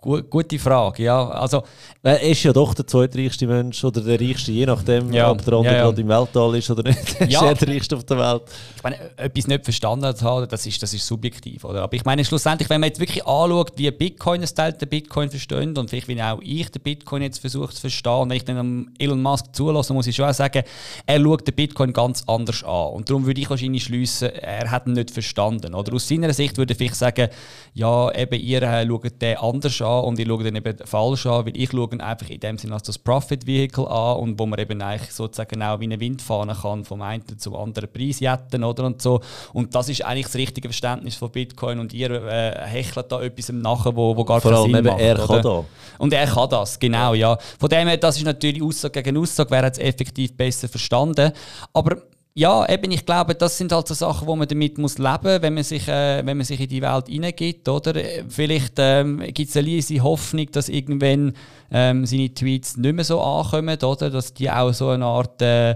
Gute 0.00 0.60
Frage, 0.60 1.02
ja. 1.02 1.28
Also, 1.28 1.64
er 2.04 2.20
ist 2.22 2.44
ja 2.44 2.52
doch 2.52 2.72
der 2.72 2.86
zweitreichste 2.86 3.48
Mensch 3.48 3.82
oder 3.82 4.00
der 4.00 4.20
reichste, 4.20 4.52
je 4.52 4.64
nachdem, 4.64 5.12
ja, 5.12 5.28
ob 5.28 5.44
der 5.44 5.54
andere 5.54 5.74
ja, 5.74 5.78
ja. 5.80 5.84
gerade 5.86 6.00
im 6.00 6.08
Weltall 6.08 6.54
ist 6.54 6.70
oder 6.70 6.84
nicht. 6.84 6.98
Er 7.18 7.28
ja. 7.28 7.50
ist 7.50 7.60
der 7.60 7.68
reichste 7.68 7.96
auf 7.96 8.04
der 8.04 8.16
Welt. 8.16 8.42
Ich 8.76 8.82
meine, 8.84 8.96
etwas 9.16 9.48
nicht 9.48 9.64
verstanden 9.64 10.14
zu 10.14 10.24
haben, 10.24 10.48
das 10.48 10.64
ist, 10.66 10.80
das 10.80 10.94
ist 10.94 11.04
subjektiv. 11.04 11.64
Oder? 11.64 11.82
Aber 11.82 11.94
ich 11.94 12.04
meine, 12.04 12.24
schlussendlich, 12.24 12.70
wenn 12.70 12.80
man 12.80 12.88
jetzt 12.88 13.00
wirklich 13.00 13.26
anschaut, 13.26 13.72
wie 13.74 13.90
Bitcoin 13.90 14.40
es 14.44 14.54
Teil 14.54 14.72
der 14.72 14.86
Bitcoin 14.86 15.30
versteht 15.30 15.76
und 15.76 15.90
vielleicht 15.90 16.06
wie 16.06 16.22
auch 16.22 16.38
ich 16.42 16.70
den 16.70 16.80
Bitcoin 16.80 17.22
jetzt 17.22 17.40
versuche 17.40 17.74
zu 17.74 17.80
verstehen, 17.80 18.12
und 18.12 18.30
wenn 18.30 18.36
ich 18.36 18.44
dann 18.44 18.90
Elon 19.00 19.20
Musk 19.20 19.46
zulasse, 19.52 19.92
muss 19.94 20.06
ich 20.06 20.14
schon 20.14 20.26
auch 20.26 20.34
sagen, 20.34 20.62
er 21.06 21.20
schaut 21.20 21.44
den 21.44 21.54
Bitcoin 21.56 21.92
ganz 21.92 22.22
anders 22.28 22.62
an. 22.62 22.92
Und 22.92 23.10
darum 23.10 23.26
würde 23.26 23.40
ich 23.40 23.50
wahrscheinlich 23.50 23.82
schließen, 23.82 24.30
er 24.30 24.70
hat 24.70 24.86
ihn 24.86 24.92
nicht 24.92 25.10
verstanden. 25.10 25.74
Oder 25.74 25.92
aus 25.92 26.06
seiner 26.06 26.32
Sicht 26.32 26.56
würde 26.56 26.72
ich 26.72 26.78
vielleicht 26.78 26.94
sagen, 26.94 27.28
ja, 27.74 28.12
eben 28.14 28.40
ihr 28.40 28.62
äh, 28.62 28.86
schaut 28.86 29.20
den 29.20 29.36
anders 29.38 29.82
an 29.82 29.87
an 29.88 30.04
und 30.04 30.18
ich 30.18 30.26
schaue 30.26 30.44
dann 30.44 30.56
eben 30.56 30.76
falsch 30.84 31.26
an, 31.26 31.46
weil 31.46 31.56
ich 31.56 31.70
schaue 31.70 31.88
einfach 32.00 32.28
in 32.28 32.40
dem 32.40 32.58
Sinne 32.58 32.74
als 32.74 32.82
das 32.82 32.98
Profit 32.98 33.46
Vehicle 33.46 33.86
an 33.86 34.18
und 34.18 34.38
wo 34.38 34.46
man 34.46 34.58
eben 34.58 34.80
eigentlich 34.82 35.12
sozusagen 35.12 35.62
auch 35.62 35.80
wie 35.80 35.84
eine 35.84 35.98
Windfahne 36.00 36.54
kann 36.54 36.84
vom 36.84 37.02
einen 37.02 37.22
zum 37.38 37.54
anderen 37.56 37.90
Preis 37.90 38.20
jetten 38.20 38.64
oder 38.64 38.84
und 38.84 39.02
so 39.02 39.20
und 39.52 39.74
das 39.74 39.88
ist 39.88 40.04
eigentlich 40.04 40.26
das 40.26 40.36
richtige 40.36 40.68
Verständnis 40.68 41.16
von 41.16 41.30
Bitcoin 41.30 41.78
und 41.78 41.92
ihr 41.92 42.10
äh, 42.10 42.66
hechelt 42.66 43.10
da 43.10 43.22
etwas 43.22 43.48
nachher, 43.50 43.94
wo, 43.96 44.16
wo 44.16 44.24
gar 44.24 44.40
Vor 44.40 44.52
keinen 44.52 44.74
Sinn 44.74 44.84
macht. 44.84 45.00
er 45.00 45.16
kann 45.16 45.42
da. 45.42 45.64
Und 45.98 46.12
er 46.12 46.26
kann 46.26 46.48
das, 46.48 46.78
genau, 46.78 47.14
ja. 47.14 47.36
Von 47.58 47.68
dem 47.68 47.88
her, 47.88 47.96
das 47.96 48.16
ist 48.16 48.24
natürlich 48.24 48.62
Aussage 48.62 49.02
gegen 49.02 49.16
Aussage, 49.16 49.50
wer 49.50 49.62
hat 49.62 49.72
es 49.74 49.78
effektiv 49.78 50.36
besser 50.36 50.68
verstanden, 50.68 51.32
aber 51.72 52.02
ja, 52.38 52.68
eben, 52.68 52.92
ich 52.92 53.04
glaube, 53.04 53.34
das 53.34 53.58
sind 53.58 53.72
halt 53.72 53.88
so 53.88 53.94
Sachen, 53.94 54.28
wo 54.28 54.36
man 54.36 54.46
damit 54.46 54.78
muss 54.78 54.96
leben 54.96 55.42
wenn 55.42 55.54
man 55.54 55.64
sich, 55.64 55.88
äh, 55.88 56.24
wenn 56.24 56.36
man 56.36 56.46
sich 56.46 56.60
in 56.60 56.68
die 56.68 56.82
Welt 56.82 57.08
hineingibt, 57.08 57.68
oder? 57.68 57.94
Vielleicht 58.28 58.74
ähm, 58.78 59.18
gibt 59.34 59.50
es 59.50 59.56
eine 59.56 59.68
leise 59.68 60.00
Hoffnung, 60.00 60.46
dass 60.52 60.68
irgendwann 60.68 61.32
ähm, 61.72 62.06
seine 62.06 62.32
Tweets 62.32 62.76
nicht 62.76 62.94
mehr 62.94 63.04
so 63.04 63.20
ankommen, 63.20 63.76
oder? 63.82 64.08
Dass 64.08 64.34
die 64.34 64.48
auch 64.48 64.72
so 64.72 64.90
eine 64.90 65.04
Art 65.04 65.42
äh, 65.42 65.74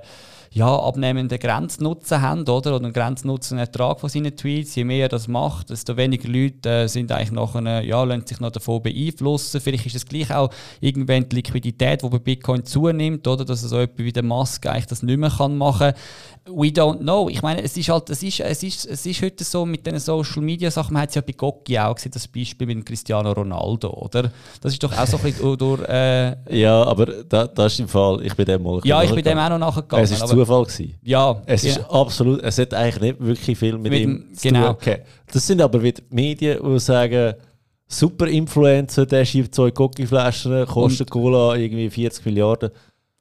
ja, 0.55 0.67
abnehmenden 0.67 1.39
Grenznutzen 1.39 2.21
haben 2.21 2.43
oder, 2.43 2.77
oder 2.77 2.85
einen 2.85 2.93
Grenznutzenertrag 2.93 4.01
von 4.01 4.11
seinen 4.11 4.37
Tweets. 4.37 4.75
Je 4.75 4.85
mehr 4.85 5.05
er 5.05 5.09
das 5.09 5.27
macht, 5.27 5.71
desto 5.71 5.97
weniger 5.97 6.29
Leute 6.29 6.69
äh, 6.69 6.89
sind 6.89 7.11
eigentlich 7.11 7.33
nachher, 7.33 7.83
ja, 7.83 8.05
lassen 8.05 8.27
sich 8.27 8.39
noch 8.39 8.51
davon 8.51 8.83
beeinflussen. 8.83 9.63
Vielleicht 9.63 9.87
ist 9.87 9.97
es 9.97 10.07
gleich 10.07 10.31
auch 10.31 10.51
irgendwann 10.81 11.27
die 11.27 11.37
Liquidität, 11.37 12.03
die 12.03 12.09
bei 12.09 12.19
Bitcoin 12.19 12.65
zunimmt, 12.65 13.27
oder, 13.27 13.47
dass 13.47 13.63
so 13.63 13.81
jemand 13.81 13.99
wie 13.99 14.13
der 14.13 14.23
Musk 14.23 14.67
eigentlich 14.67 14.87
das 14.87 15.03
nicht 15.03 15.19
mehr 15.19 15.31
kann 15.31 15.57
machen 15.57 15.93
kann. 15.93 16.57
We 16.57 16.69
don't 16.69 16.99
know. 16.99 17.29
Ich 17.29 17.41
meine, 17.41 17.63
es 17.63 17.77
ist 17.77 17.89
halt, 17.89 18.11
es 18.11 18.23
ist, 18.23 18.41
es 18.41 18.63
ist, 18.63 18.85
es 18.85 19.07
ist 19.07 19.23
heute 19.23 19.45
so 19.45 19.65
mit 19.65 19.87
den 19.87 19.99
Social 20.01 20.43
Media 20.43 20.71
Sachen, 20.71 20.93
man 20.93 21.03
hat 21.03 21.11
es 21.11 21.15
ja 21.15 21.23
bei 21.23 21.33
Gocki 21.33 21.79
auch 21.79 21.95
gesehen, 21.95 22.13
das 22.13 22.29
Beispiel 22.29 22.67
mit 22.67 22.85
Cristiano 22.85 23.33
Ronaldo, 23.33 23.91
oder? 23.91 24.31
Das 24.61 24.73
ist 24.73 24.83
doch 24.83 24.93
auch 24.93 25.07
so 25.07 25.17
ein 25.17 25.23
bisschen 25.23 25.57
durch... 25.57 25.89
Äh, 25.89 26.61
ja, 26.61 26.83
aber 26.83 27.07
da, 27.07 27.47
das 27.47 27.75
ist 27.75 27.81
im 27.81 27.89
Fall, 27.89 28.21
ich 28.27 28.35
bin 28.35 28.45
dem 28.45 28.63
mal... 28.63 28.81
Ja, 28.85 29.03
ich 29.03 29.15
bin 29.15 29.23
dem 29.23 29.39
auch 29.39 29.51
noch 29.51 29.59
nachgegangen. 29.59 30.05
Es 30.05 30.11
ist 30.11 30.21
Zufall 30.45 30.65
gewesen. 30.65 30.95
Ja. 31.03 31.43
Es 31.47 31.65
ist 31.65 31.81
absolut, 31.91 32.43
es 32.43 32.59
hat 32.59 32.75
eigentlich 32.75 33.01
nicht 33.01 33.21
wirklich 33.21 33.59
viel 33.59 33.79
mit, 33.79 33.93
mit 33.93 34.01
ihm 34.01 34.35
zu 34.35 34.49
genau. 34.49 34.75
tun. 34.75 34.97
Das 35.33 35.47
sind 35.47 35.61
aber 35.61 35.83
wieder 35.83 36.03
Medien, 36.11 36.59
die 36.63 36.79
sagen, 36.79 37.35
super 37.87 38.27
Influencer, 38.27 39.07
der 39.07 39.25
schiebt 39.25 39.55
zwei 39.55 39.71
Cookie-Flaschen, 39.77 40.67
kostet 40.67 41.11
Cola 41.11 41.57
irgendwie 41.57 41.91
40 41.91 42.25
Milliarden 42.27 42.71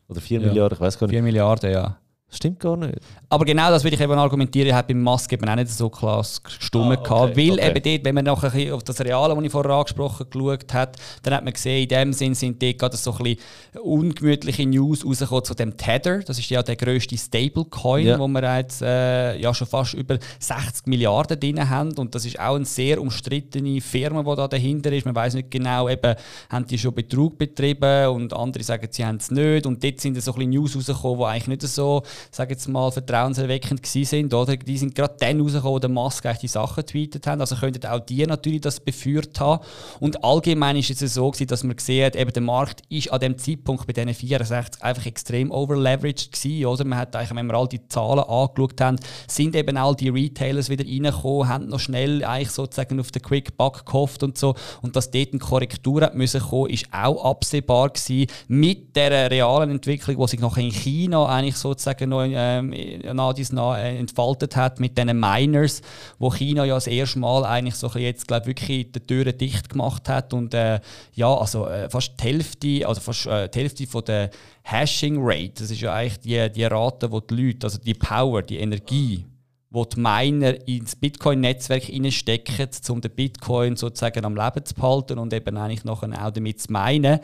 oder 0.07 0.21
4 0.21 0.39
ja. 0.39 0.47
Milliarden, 0.47 0.75
ich 0.75 0.81
weiß 0.81 0.97
gar 0.97 1.07
nicht. 1.07 1.15
4 1.15 1.23
Milliarden, 1.23 1.71
ja. 1.71 1.97
Stimmt 2.33 2.61
gar 2.61 2.77
nicht. 2.77 2.97
Aber 3.27 3.43
genau 3.43 3.69
das 3.69 3.83
würde 3.83 3.95
ich 3.97 4.01
eben 4.01 4.13
argumentieren, 4.13 4.73
hat 4.73 4.87
beim 4.87 5.01
Musk 5.01 5.33
eben 5.33 5.47
auch 5.49 5.55
nicht 5.55 5.69
so 5.69 5.89
klasse 5.89 6.41
gestummen 6.41 6.97
ah, 6.97 7.01
okay, 7.01 7.09
gehabt. 7.09 7.37
Weil 7.37 7.51
okay. 7.51 7.69
eben 7.69 7.83
dort, 7.83 8.05
wenn 8.05 8.15
man 8.15 8.25
noch 8.25 8.43
ein 8.43 8.51
bisschen 8.51 8.71
auf 8.71 8.83
das 8.83 9.01
Reale, 9.01 9.35
das 9.35 9.43
ich 9.43 9.51
vorher 9.51 9.71
angesprochen 9.73 10.27
geschaut 10.29 10.73
hat, 10.73 10.95
dann 11.23 11.33
hat 11.33 11.43
man 11.43 11.51
gesehen, 11.51 11.83
in 11.83 11.89
dem 11.89 12.13
Sinn 12.13 12.33
sind 12.33 12.63
dort 12.63 12.77
gerade 12.77 12.95
so 12.95 13.11
ein 13.11 13.17
bisschen 13.17 13.81
ungemütliche 13.83 14.65
News 14.65 15.05
rausgekommen 15.05 15.43
zu 15.43 15.55
dem 15.55 15.75
Tether. 15.75 16.19
Das 16.19 16.39
ist 16.39 16.49
ja 16.49 16.63
der 16.63 16.77
grösste 16.77 17.17
Stablecoin, 17.17 18.07
ja. 18.07 18.17
wo 18.17 18.29
wir 18.29 18.57
jetzt 18.57 18.81
äh, 18.81 19.37
ja 19.37 19.53
schon 19.53 19.67
fast 19.67 19.93
über 19.93 20.17
60 20.39 20.87
Milliarden 20.87 21.37
drin 21.37 21.69
haben. 21.69 21.91
Und 21.97 22.15
das 22.15 22.25
ist 22.25 22.39
auch 22.39 22.55
eine 22.55 22.63
sehr 22.63 23.01
umstrittene 23.01 23.81
Firma, 23.81 24.23
die 24.23 24.35
da 24.37 24.47
dahinter 24.47 24.93
ist. 24.93 25.05
Man 25.05 25.15
weiß 25.15 25.33
nicht 25.33 25.51
genau, 25.51 25.89
eben, 25.89 26.15
haben 26.49 26.65
die 26.65 26.77
schon 26.77 26.93
Betrug 26.93 27.37
betrieben 27.37 28.07
und 28.07 28.33
andere 28.33 28.63
sagen, 28.63 28.87
sie 28.89 29.05
haben 29.05 29.17
es 29.17 29.31
nicht. 29.31 29.65
Und 29.65 29.83
dort 29.83 29.99
sind 29.99 30.21
so 30.21 30.31
ein 30.31 30.35
bisschen 30.35 30.49
News 30.51 30.75
rausgekommen, 30.77 31.19
die 31.19 31.25
eigentlich 31.25 31.47
nicht 31.47 31.61
so 31.63 32.03
sage 32.29 32.53
jetzt 32.53 32.67
mal, 32.67 32.91
vertrauenserweckend 32.91 33.85
sind, 33.85 34.33
oder? 34.33 34.57
Die 34.57 34.77
sind 34.77 34.95
gerade 34.95 35.15
dann 35.19 35.41
rausgekommen, 35.41 35.73
wo 35.73 35.79
der 35.79 35.89
Musk 35.89 36.27
die 36.41 36.47
Sachen 36.47 36.75
getweetet 36.75 37.25
haben. 37.27 37.41
Also 37.41 37.55
könnten 37.55 37.85
auch 37.87 37.99
die 37.99 38.25
natürlich 38.25 38.61
das 38.61 38.79
beführt 38.79 39.39
haben. 39.39 39.63
Und 39.99 40.23
allgemein 40.23 40.77
ist 40.77 41.01
es 41.01 41.13
so 41.13 41.31
gewesen, 41.31 41.47
dass 41.47 41.63
man 41.63 41.75
gesehen 41.75 42.05
hat, 42.05 42.15
eben 42.15 42.31
der 42.31 42.41
Markt 42.41 42.81
ist 42.89 43.11
an 43.11 43.19
dem 43.19 43.37
Zeitpunkt 43.37 43.87
bei 43.87 43.93
diesen 43.93 44.13
64 44.13 44.83
einfach 44.83 45.05
extrem 45.05 45.51
overleveraged 45.51 46.31
gewesen, 46.31 46.65
oder? 46.65 46.85
Man 46.85 46.99
hat 46.99 47.15
eigentlich, 47.15 47.35
wenn 47.35 47.47
wir 47.47 47.55
all 47.55 47.67
die 47.67 47.87
Zahlen 47.87 48.23
angeschaut 48.23 48.81
haben, 48.81 48.97
sind 49.27 49.55
eben 49.55 49.77
all 49.77 49.95
die 49.95 50.09
Retailers 50.09 50.69
wieder 50.69 50.85
reingekommen, 50.85 51.47
haben 51.47 51.67
noch 51.67 51.79
schnell 51.79 52.23
eigentlich 52.23 52.51
sozusagen 52.51 52.99
auf 52.99 53.11
den 53.11 53.21
Quick 53.21 53.57
Buck 53.57 53.85
gehofft 53.85 54.23
und 54.23 54.37
so. 54.37 54.55
Und 54.81 54.95
dass 54.95 55.11
dort 55.11 55.29
eine 55.31 55.39
Korrektur 55.39 56.01
hat 56.01 56.15
müssen 56.15 56.41
kommen, 56.41 56.69
ist 56.69 56.87
auch 56.91 57.23
absehbar 57.23 57.89
gewesen. 57.89 58.27
Mit 58.47 58.95
der 58.95 59.31
realen 59.31 59.71
Entwicklung, 59.71 60.17
die 60.17 60.27
sich 60.27 60.39
noch 60.39 60.57
in 60.57 60.71
China 60.71 61.25
eigentlich 61.25 61.57
sozusagen 61.57 62.10
noch 62.11 62.23
ähm, 62.23 62.73
nach 63.13 63.33
dies 63.33 63.51
nach 63.51 63.77
äh, 63.77 63.97
entfaltet 63.97 64.55
hat 64.55 64.79
mit 64.79 64.97
den 64.97 65.19
Miners, 65.19 65.81
wo 66.19 66.31
China 66.31 66.63
ja 66.65 66.75
das 66.75 66.87
erste 66.87 67.19
Mal 67.19 67.43
eigentlich 67.45 67.75
so 67.75 67.87
jetzt 67.97 68.27
glaube 68.27 68.45
wirklich 68.45 68.91
die 68.91 68.99
Türen 68.99 69.37
dicht 69.37 69.69
gemacht 69.69 70.07
hat 70.07 70.33
und 70.33 70.53
äh, 70.53 70.79
ja 71.13 71.33
also 71.33 71.67
äh, 71.67 71.89
fast 71.89 72.13
die 72.19 72.23
Hälfte 72.23 72.87
also 72.87 73.01
fast 73.01 73.25
äh, 73.25 73.49
die 73.49 73.59
Hälfte 73.59 73.87
von 73.87 74.05
der 74.05 74.29
Hashing 74.63 75.17
Rate, 75.19 75.53
das 75.55 75.71
ist 75.71 75.81
ja 75.81 75.93
eigentlich 75.93 76.19
die, 76.19 76.51
die 76.51 76.65
Rate, 76.65 77.11
wo 77.11 77.19
die 77.19 77.33
Leute, 77.33 77.65
also 77.65 77.79
die 77.79 77.95
Power, 77.95 78.43
die 78.43 78.59
Energie 78.59 79.25
wo 79.73 79.85
die 79.85 80.01
Miner 80.01 80.67
ins 80.67 80.97
Bitcoin-Netzwerk 80.97 81.83
stecken, 82.11 82.69
um 82.89 82.99
den 82.99 83.11
Bitcoin 83.11 83.77
sozusagen 83.77 84.25
am 84.25 84.35
Leben 84.35 84.65
zu 84.65 84.75
behalten 84.75 85.17
und 85.17 85.33
eben 85.33 85.55
eigentlich 85.55 85.85
nachher 85.85 86.09
auch 86.27 86.31
damit 86.31 86.59
zu 86.59 86.73
meinen. 86.73 87.03
Ja 87.13 87.19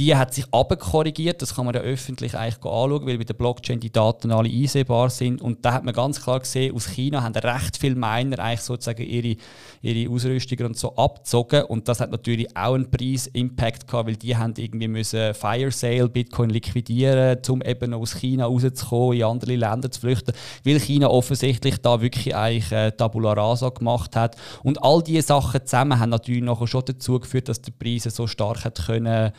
die 0.00 0.16
hat 0.16 0.32
sich 0.32 0.46
abkorrigiert. 0.50 1.42
Das 1.42 1.54
kann 1.54 1.66
man 1.66 1.74
ja 1.74 1.82
öffentlich 1.82 2.34
eigentlich 2.34 2.56
anschauen, 2.56 3.06
weil 3.06 3.18
bei 3.18 3.24
der 3.24 3.34
Blockchain 3.34 3.80
die 3.80 3.92
Daten 3.92 4.32
alle 4.32 4.48
einsehbar 4.48 5.10
sind. 5.10 5.42
Und 5.42 5.62
da 5.62 5.74
hat 5.74 5.84
man 5.84 5.92
ganz 5.92 6.22
klar 6.22 6.40
gesehen, 6.40 6.74
aus 6.74 6.88
China 6.88 7.22
haben 7.22 7.34
recht 7.34 7.76
viele 7.76 7.96
Miner 7.96 8.38
eigentlich 8.38 8.62
sozusagen 8.62 9.02
ihre, 9.02 9.36
ihre 9.82 10.10
Ausrüstung 10.10 10.68
und 10.68 10.78
so 10.78 10.96
abgezogen. 10.96 11.64
Und 11.64 11.86
das 11.86 12.00
hat 12.00 12.12
natürlich 12.12 12.56
auch 12.56 12.72
einen 12.72 12.90
Preis-Impact 12.90 13.86
gehabt, 13.86 14.08
weil 14.08 14.16
die 14.16 14.34
haben 14.34 14.54
irgendwie 14.56 14.88
müssen 14.88 15.34
Fire 15.34 15.70
Sale 15.70 16.08
Bitcoin 16.08 16.48
liquidieren, 16.48 17.38
um 17.50 17.60
eben 17.60 17.92
aus 17.92 18.14
China 18.14 18.46
rauszukommen, 18.46 19.18
in 19.18 19.24
andere 19.24 19.56
Länder 19.56 19.90
zu 19.90 20.00
flüchten, 20.00 20.32
weil 20.64 20.80
China 20.80 21.08
offensichtlich 21.08 21.76
da 21.76 22.00
wirklich 22.00 22.34
eigentlich 22.34 22.72
äh, 22.72 22.90
Tabula 22.92 23.34
Rasa 23.34 23.68
gemacht 23.68 24.16
hat. 24.16 24.36
Und 24.62 24.82
all 24.82 25.02
diese 25.02 25.20
Sachen 25.20 25.60
zusammen 25.66 26.00
haben 26.00 26.08
natürlich 26.08 26.42
nachher 26.42 26.66
schon 26.66 26.84
dazu 26.86 27.20
geführt, 27.20 27.50
dass 27.50 27.60
die 27.60 27.70
Preise 27.70 28.08
so 28.08 28.26
stark 28.26 28.64
hat 28.64 28.86
können 28.86 29.32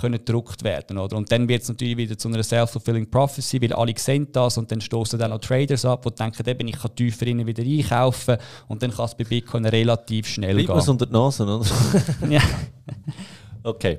können 0.00 0.18
gedruckt 0.18 0.64
werden. 0.64 0.98
Oder? 0.98 1.16
Und 1.16 1.30
dann 1.30 1.48
wird 1.48 1.62
es 1.62 1.68
natürlich 1.68 1.96
wieder 1.96 2.16
zu 2.16 2.28
einer 2.28 2.42
self-fulfilling 2.42 3.10
prophecy, 3.10 3.60
weil 3.62 3.72
alle 3.72 3.94
sehen 3.96 4.28
das 4.32 4.58
und 4.58 4.70
dann 4.70 4.80
stoßen 4.80 5.18
dann 5.18 5.32
auch 5.32 5.38
Traders 5.38 5.84
ab, 5.84 6.04
die 6.04 6.14
denken, 6.14 6.48
eben, 6.48 6.68
ich 6.68 6.78
kann 6.78 6.94
tiefer 6.94 7.26
wieder 7.26 7.62
einkaufen 7.62 8.36
und 8.68 8.82
dann 8.82 8.90
kann 8.90 9.06
es 9.06 9.14
bei 9.14 9.24
Bitcoin 9.24 9.66
relativ 9.66 10.26
schnell 10.26 10.54
Bleibt 10.54 10.84
gehen. 10.84 10.90
unter 10.90 11.06
die 11.06 11.12
Nase, 11.12 11.44
oder? 11.44 11.66
ja. 12.28 12.42
Okay. 13.62 13.98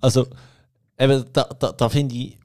Also, 0.00 0.26
eben, 0.98 1.24
da, 1.32 1.44
da, 1.58 1.72
da 1.72 1.88
finde 1.88 2.14
ich 2.14 2.38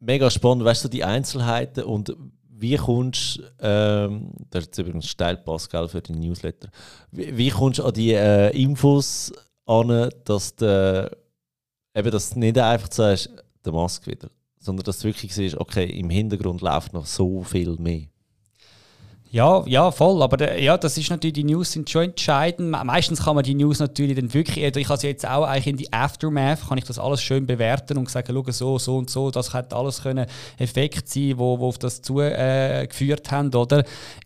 mega 0.00 0.30
spannend, 0.30 0.64
weißt 0.64 0.84
du, 0.84 0.88
die 0.88 1.04
Einzelheiten 1.04 1.84
und 1.84 2.14
wie 2.48 2.76
kommst 2.76 3.38
du, 3.38 3.42
ähm, 3.60 4.30
das 4.50 4.66
ist 4.66 4.78
übrigens 4.78 5.08
Steilpass 5.08 5.68
gell, 5.68 5.88
für 5.88 6.00
den 6.00 6.20
Newsletter, 6.20 6.68
wie, 7.10 7.36
wie 7.36 7.50
kommst 7.50 7.80
du 7.80 7.84
an 7.84 7.92
die 7.92 8.12
äh, 8.12 8.50
Infos 8.50 9.32
an, 9.66 10.10
dass 10.24 10.54
der 10.56 11.10
eben, 11.94 12.10
dass 12.10 12.30
du 12.30 12.38
nicht 12.38 12.58
einfach 12.58 12.90
sagst, 12.90 13.30
der 13.64 13.72
Mask 13.72 14.06
wieder, 14.06 14.30
sondern 14.58 14.84
dass 14.84 15.00
du 15.00 15.08
wirklich 15.08 15.34
siehst, 15.34 15.56
okay, 15.56 15.84
im 15.84 16.10
Hintergrund 16.10 16.60
läuft 16.60 16.92
noch 16.92 17.06
so 17.06 17.42
viel 17.42 17.76
mehr. 17.78 18.06
Ja, 19.32 19.64
ja, 19.66 19.90
voll. 19.90 20.22
Aber 20.22 20.36
der, 20.36 20.62
ja, 20.62 20.76
das 20.76 20.98
ist 20.98 21.08
natürlich, 21.08 21.32
die 21.32 21.44
News 21.44 21.72
sind 21.72 21.88
schon 21.88 22.02
entscheidend. 22.04 22.70
Meistens 22.70 23.24
kann 23.24 23.34
man 23.34 23.42
die 23.42 23.54
News 23.54 23.78
natürlich 23.78 24.14
dann 24.14 24.34
wirklich, 24.34 24.62
ich 24.62 24.88
habe 24.90 25.00
sie 25.00 25.06
jetzt 25.06 25.26
auch 25.26 25.44
eigentlich 25.44 25.68
in 25.68 25.76
die 25.78 25.90
Aftermath, 25.90 26.68
kann 26.68 26.76
ich 26.76 26.84
das 26.84 26.98
alles 26.98 27.22
schön 27.22 27.46
bewerten 27.46 27.96
und 27.96 28.10
sagen, 28.10 28.30
schau, 28.30 28.52
so, 28.52 28.78
so 28.78 28.98
und 28.98 29.08
so, 29.08 29.30
das 29.30 29.54
hätte 29.54 29.74
alles 29.74 30.02
können 30.02 30.26
Effekt 30.58 31.08
sein, 31.08 31.38
wo, 31.38 31.58
wo 31.58 31.68
auf 31.68 31.78
das 31.78 32.02
zugeführt 32.02 33.26
äh, 33.26 33.30
haben, 33.30 33.54
oder? 33.54 33.84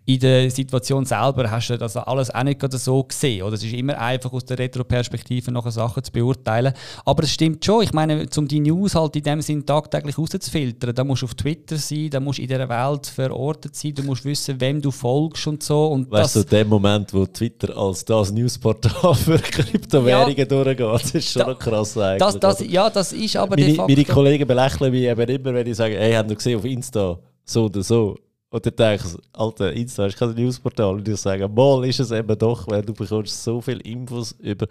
In 0.09 0.21
der 0.21 0.49
Situation 0.53 1.05
selber 1.05 1.51
hast 1.51 1.69
du 1.69 1.77
das 1.77 1.97
alles 1.97 2.31
auch 2.31 2.45
nicht 2.45 2.63
so 2.73 3.03
gesehen, 3.03 3.43
oder? 3.43 3.55
Es 3.55 3.65
ist 3.65 3.73
immer 3.73 3.99
einfach 3.99 4.33
aus 4.33 4.45
der 4.45 4.57
Retro-Perspektive 4.57 5.51
noch 5.51 5.69
Sachen 5.69 6.05
zu 6.05 6.13
beurteilen. 6.13 6.73
Aber 7.05 7.25
es 7.25 7.33
stimmt 7.33 7.65
schon, 7.65 7.83
ich 7.83 7.93
meine, 7.93 8.25
um 8.37 8.47
die 8.47 8.61
News 8.61 8.95
halt 8.95 9.17
in 9.17 9.25
dem 9.25 9.43
Sinn 9.43 9.67
tagtäglich 9.67 10.17
rauszufiltern, 10.17 10.95
da 10.95 11.03
musst 11.03 11.23
du 11.23 11.27
auf 11.27 11.35
Twitter 11.35 11.77
sein, 11.77 12.09
da 12.11 12.21
musst 12.21 12.39
du 12.39 12.43
in 12.43 12.49
dieser 12.49 12.69
Welt 12.69 13.07
verortet 13.09 13.75
sein, 13.75 13.95
du 13.97 14.05
musst 14.05 14.25
wissen, 14.25 14.61
wem 14.61 14.81
du 14.81 14.93
folgst 14.93 15.49
und 15.49 15.65
so. 15.65 15.89
Und 15.89 16.09
weißt 16.09 16.37
du, 16.37 16.45
dem 16.45 16.69
Moment, 16.69 17.13
wo 17.13 17.27
Twitter 17.27 17.77
als 17.77 18.05
das 18.05 18.31
Newsportal 18.31 19.13
für 19.17 19.39
Kryptowährungen 19.39 20.37
ja, 20.37 20.45
durchgeht, 20.45 20.81
das 20.81 21.15
ist 21.17 21.33
schon 21.33 21.47
da, 21.47 21.55
krass 21.55 21.99
eigentlich. 21.99 22.19
Das, 22.21 22.39
das, 22.39 22.65
ja, 22.65 22.89
das 22.89 23.13
ist 23.13 23.37
aber 23.37 23.57
meine, 23.59 23.77
meine 23.77 24.05
Kollegen 24.05 24.47
belächeln 24.47 24.93
mich 24.93 25.03
eben 25.03 25.29
immer, 25.29 25.53
wenn 25.53 25.67
ich 25.67 25.77
sage, 25.77 25.97
hey, 25.99 26.13
habt 26.13 26.31
ihr 26.31 26.37
gesehen 26.37 26.59
auf 26.59 26.65
Insta, 26.65 27.19
so 27.45 27.65
oder 27.65 27.83
so. 27.83 28.17
Und 28.57 28.65
dann 28.65 28.75
denke 28.75 29.07
ich, 29.07 29.39
Alter, 29.39 29.71
Insta 29.75 30.07
ist 30.07 30.17
kein 30.17 30.33
Newsportal. 30.33 30.95
Und 30.95 31.07
ich 31.07 31.21
sage, 31.21 31.47
mal 31.47 31.85
ist 31.85 32.01
es 32.01 32.11
eben 32.11 32.39
doch, 32.39 32.67
weil 32.69 32.81
du 32.81 32.95
bekommst 32.95 33.45
so 33.45 33.61
viele 33.61 33.81
Infos 33.81 34.33
über... 34.33 34.67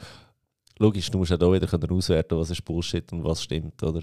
Logisch, 0.79 1.11
du 1.11 1.19
musst 1.19 1.29
ja 1.29 1.37
da 1.37 1.51
wieder 1.53 1.69
auswerten, 1.91 2.35
was 2.35 2.49
ist 2.49 2.65
Bullshit 2.65 3.13
und 3.13 3.23
was 3.23 3.43
stimmt, 3.43 3.81
oder? 3.83 4.01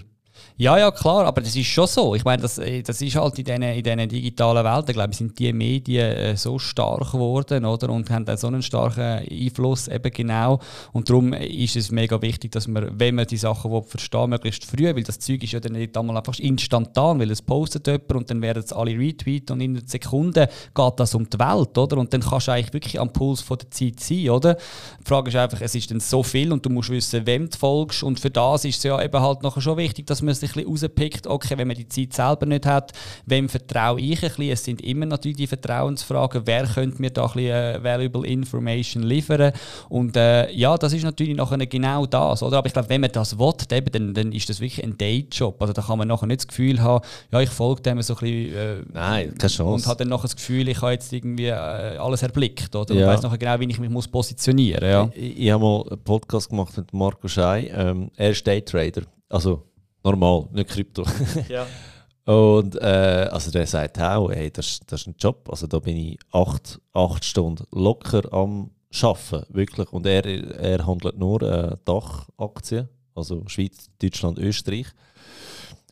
Ja, 0.55 0.77
ja, 0.77 0.91
klar, 0.91 1.25
aber 1.25 1.41
das 1.41 1.55
ist 1.55 1.65
schon 1.67 1.87
so. 1.87 2.13
Ich 2.13 2.25
meine, 2.25 2.41
das, 2.41 2.57
äh, 2.59 2.83
das 2.83 3.01
ist 3.01 3.15
halt 3.15 3.37
in 3.39 3.45
diesen, 3.45 3.63
in 3.63 3.83
diesen 3.83 4.09
digitalen 4.09 4.63
Welten, 4.63 4.93
glaube 4.93 5.11
ich, 5.11 5.17
sind 5.17 5.37
die 5.39 5.51
Medien 5.51 6.11
äh, 6.11 6.37
so 6.37 6.59
stark 6.59 7.11
geworden, 7.11 7.65
oder? 7.65 7.89
Und 7.89 8.09
haben 8.09 8.25
dann 8.25 8.37
so 8.37 8.47
einen 8.47 8.61
starken 8.61 9.27
Einfluss 9.29 9.87
eben 9.87 10.11
genau. 10.11 10.59
Und 10.91 11.09
darum 11.09 11.33
ist 11.33 11.75
es 11.75 11.91
mega 11.91 12.21
wichtig, 12.21 12.51
dass 12.51 12.67
man, 12.67 12.99
wenn 12.99 13.15
man 13.15 13.25
die 13.25 13.37
Sachen 13.37 13.71
will, 13.71 13.83
verstehen 13.83 14.29
möglichst 14.29 14.65
früh, 14.65 14.85
weil 14.85 15.03
das 15.03 15.19
Zeug 15.19 15.43
ist 15.43 15.53
ja 15.53 15.59
dann 15.59 15.73
nicht 15.73 15.97
einmal 15.97 16.17
einfach 16.17 16.37
instantan, 16.39 17.19
weil 17.19 17.31
es 17.31 17.41
postet 17.41 17.87
jemand 17.87 18.13
und 18.13 18.29
dann 18.29 18.41
werden 18.41 18.63
es 18.63 18.73
alle 18.73 18.97
retweeten 18.97 19.53
und 19.53 19.61
in 19.61 19.77
einer 19.77 19.87
Sekunde 19.87 20.49
geht 20.73 20.93
das 20.97 21.15
um 21.15 21.29
die 21.29 21.39
Welt, 21.39 21.77
oder? 21.77 21.97
Und 21.97 22.13
dann 22.13 22.21
kannst 22.21 22.47
du 22.47 22.51
eigentlich 22.51 22.73
wirklich 22.73 22.99
am 22.99 23.11
Puls 23.11 23.41
von 23.41 23.57
der 23.57 23.71
Zeit 23.71 23.99
sein, 23.99 24.29
oder? 24.29 24.55
Die 24.55 25.05
Frage 25.05 25.29
ist 25.29 25.35
einfach, 25.35 25.61
es 25.61 25.75
ist 25.75 25.91
dann 25.91 25.99
so 25.99 26.21
viel 26.21 26.51
und 26.51 26.65
du 26.65 26.69
musst 26.69 26.89
wissen, 26.89 27.25
wem 27.25 27.49
du 27.49 27.57
folgst 27.57 28.03
und 28.03 28.19
für 28.19 28.29
das 28.29 28.65
ist 28.65 28.77
es 28.77 28.83
ja 28.83 29.01
eben 29.01 29.19
halt 29.19 29.41
nachher 29.43 29.61
schon 29.61 29.77
wichtig, 29.77 30.05
dass 30.07 30.21
man 30.25 30.33
sich 30.33 30.51
ein 30.51 30.63
bisschen 30.65 30.69
rauspickt, 30.69 31.27
okay, 31.27 31.57
wenn 31.57 31.67
man 31.67 31.77
die 31.77 31.87
Zeit 31.87 32.13
selber 32.13 32.45
nicht 32.45 32.65
hat, 32.65 32.91
wem 33.25 33.49
vertraue 33.49 33.99
ich 33.99 34.23
ein 34.23 34.29
bisschen? 34.29 34.49
Es 34.49 34.63
sind 34.63 34.81
immer 34.81 35.05
natürlich 35.05 35.37
die 35.37 35.47
Vertrauensfragen, 35.47 36.43
wer 36.45 36.65
könnte 36.65 37.01
mir 37.01 37.09
da 37.09 37.25
ein 37.25 37.33
bisschen 37.33 37.51
äh, 37.51 37.83
valuable 37.83 38.27
information 38.27 39.03
liefern? 39.03 39.53
Und 39.89 40.15
äh, 40.17 40.51
ja, 40.51 40.77
das 40.77 40.93
ist 40.93 41.03
natürlich 41.03 41.35
nachher 41.35 41.57
genau 41.65 42.05
das, 42.05 42.43
oder? 42.43 42.57
Aber 42.57 42.67
ich 42.67 42.73
glaube, 42.73 42.89
wenn 42.89 43.01
man 43.01 43.11
das 43.11 43.37
will, 43.37 43.53
eben, 43.71 43.91
dann, 43.91 44.13
dann 44.13 44.31
ist 44.31 44.49
das 44.49 44.59
wirklich 44.59 44.83
ein 44.83 44.97
Dayjob. 44.97 45.61
Also 45.61 45.73
da 45.73 45.81
kann 45.81 45.97
man 45.97 46.07
nachher 46.07 46.27
nicht 46.27 46.41
das 46.41 46.47
Gefühl 46.47 46.81
haben, 46.81 47.03
ja, 47.31 47.41
ich 47.41 47.49
folge 47.49 47.81
dem 47.81 48.01
so 48.01 48.13
ein 48.15 48.19
bisschen 48.19 48.55
äh, 48.55 48.75
Nein, 48.91 49.35
keine 49.37 49.49
Chance. 49.51 49.63
und 49.73 49.87
hat 49.87 49.99
dann 49.99 50.09
nachher 50.09 50.23
das 50.23 50.35
Gefühl, 50.35 50.67
ich 50.67 50.81
habe 50.81 50.91
jetzt 50.91 51.11
irgendwie 51.13 51.47
äh, 51.47 51.97
alles 51.97 52.21
erblickt, 52.23 52.75
oder? 52.75 52.93
Ja. 52.93 53.07
Und 53.07 53.13
weiß 53.13 53.21
nachher 53.21 53.37
genau, 53.37 53.59
wie 53.59 53.69
ich 53.69 53.79
mich 53.79 53.89
muss 53.89 54.07
positionieren 54.07 54.83
muss. 54.83 55.15
Ja. 55.15 55.21
Ich, 55.21 55.39
ich 55.39 55.51
habe 55.51 55.63
mal 55.63 55.83
einen 55.89 56.03
Podcast 56.03 56.49
gemacht 56.49 56.75
mit 56.77 56.93
Marco 56.93 57.27
Schei. 57.27 57.71
Ähm, 57.75 58.11
er 58.15 58.31
ist 58.31 58.45
Daytrader. 58.45 59.03
Also 59.29 59.63
normal, 60.03 60.47
nicht 60.51 60.69
Krypto. 60.69 61.03
ja. 61.49 61.65
Und 62.25 62.75
äh, 62.81 63.27
also 63.31 63.51
der 63.51 63.67
sagt 63.67 63.99
auch, 63.99 64.29
hey, 64.29 64.49
das, 64.49 64.79
das 64.87 65.01
ist 65.01 65.07
ein 65.07 65.15
Job. 65.19 65.49
Also 65.49 65.67
da 65.67 65.79
bin 65.79 65.97
ich 65.97 66.19
acht, 66.31 66.79
acht 66.93 67.25
Stunden 67.25 67.65
locker 67.71 68.31
am 68.31 68.71
Arbeiten, 69.01 69.45
wirklich. 69.49 69.91
Und 69.91 70.05
er, 70.05 70.25
er 70.25 70.85
handelt 70.85 71.17
nur 71.17 71.41
äh, 71.41 71.75
Dachaktien, 71.83 72.87
also 73.13 73.43
Schweiz, 73.47 73.89
Deutschland, 74.01 74.39
Österreich. 74.39 74.87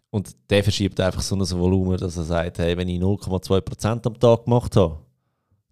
Und 0.09 0.35
der 0.49 0.63
verschiebt 0.63 0.99
einfach 0.99 1.21
so 1.21 1.35
ein 1.35 1.49
Volumen, 1.49 1.97
dass 1.97 2.17
er 2.17 2.23
sagt, 2.23 2.59
hey, 2.59 2.77
wenn 2.77 2.87
ich 2.87 3.01
0,2% 3.01 4.05
am 4.05 4.19
Tag 4.19 4.45
gemacht 4.45 4.75
habe, 4.75 4.99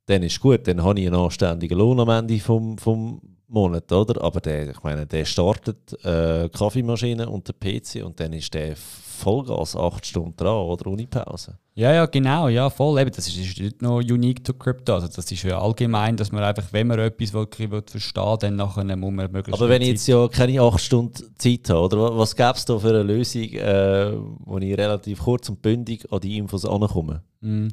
dann 0.09 0.23
ist 0.23 0.39
gut, 0.39 0.67
dann 0.67 0.83
habe 0.83 0.99
ich 0.99 1.07
einen 1.07 1.15
anständigen 1.15 1.77
Lohn 1.77 1.99
am 1.99 2.09
Ende 2.09 2.39
vom, 2.39 2.77
vom 2.77 3.21
Monat, 3.47 3.91
oder? 3.91 4.23
Aber 4.23 4.39
der, 4.39 4.71
ich 4.71 4.83
meine, 4.83 5.05
der 5.05 5.25
startet 5.25 6.03
äh, 6.03 6.49
Kaffeemaschine 6.49 7.29
und 7.29 7.47
der 7.47 7.53
PC 7.53 8.03
und 8.03 8.19
dann 8.19 8.33
ist 8.33 8.53
der 8.53 8.75
Vollgas 8.75 9.75
acht 9.75 10.05
Stunden 10.05 10.35
dran 10.35 10.65
oder 10.65 10.87
ohne 10.87 11.05
Pause. 11.05 11.57
Ja, 11.75 11.93
ja, 11.93 12.05
genau, 12.07 12.47
ja, 12.47 12.69
voll. 12.69 12.99
Eben, 12.99 13.11
das 13.11 13.27
ist, 13.27 13.37
ist 13.37 13.59
nicht 13.59 13.81
nur 13.81 13.97
unique 13.99 14.43
to 14.43 14.53
Crypto. 14.53 14.95
Also 14.95 15.07
das 15.07 15.31
ist 15.31 15.43
ja 15.43 15.59
allgemein, 15.59 16.17
dass 16.17 16.31
man 16.31 16.43
einfach, 16.43 16.65
wenn 16.71 16.87
man 16.87 16.99
etwas 16.99 17.33
wirklich 17.33 17.69
will 17.69 17.83
verstehen 17.85 18.37
dann 18.39 18.55
nachher 18.55 18.83
muss 18.83 19.11
man 19.11 19.31
möglichst 19.31 19.61
Aber 19.61 19.69
wenn 19.69 19.81
ich 19.81 19.89
jetzt 19.89 20.07
ja 20.07 20.27
keine 20.27 20.61
acht 20.61 20.79
Stunden 20.79 21.35
Zeit 21.37 21.69
habe, 21.69 21.81
oder 21.81 22.17
was 22.17 22.35
gäbe 22.35 22.53
es 22.55 22.65
da 22.65 22.79
für 22.79 22.89
eine 22.89 23.03
Lösung, 23.03 23.43
äh, 23.43 24.13
wo 24.45 24.57
ich 24.57 24.77
relativ 24.77 25.19
kurz 25.19 25.49
und 25.49 25.61
bündig 25.61 26.11
an 26.11 26.19
die 26.19 26.37
Infos 26.37 26.65
ankomme? 26.65 27.21
Mm. 27.41 27.67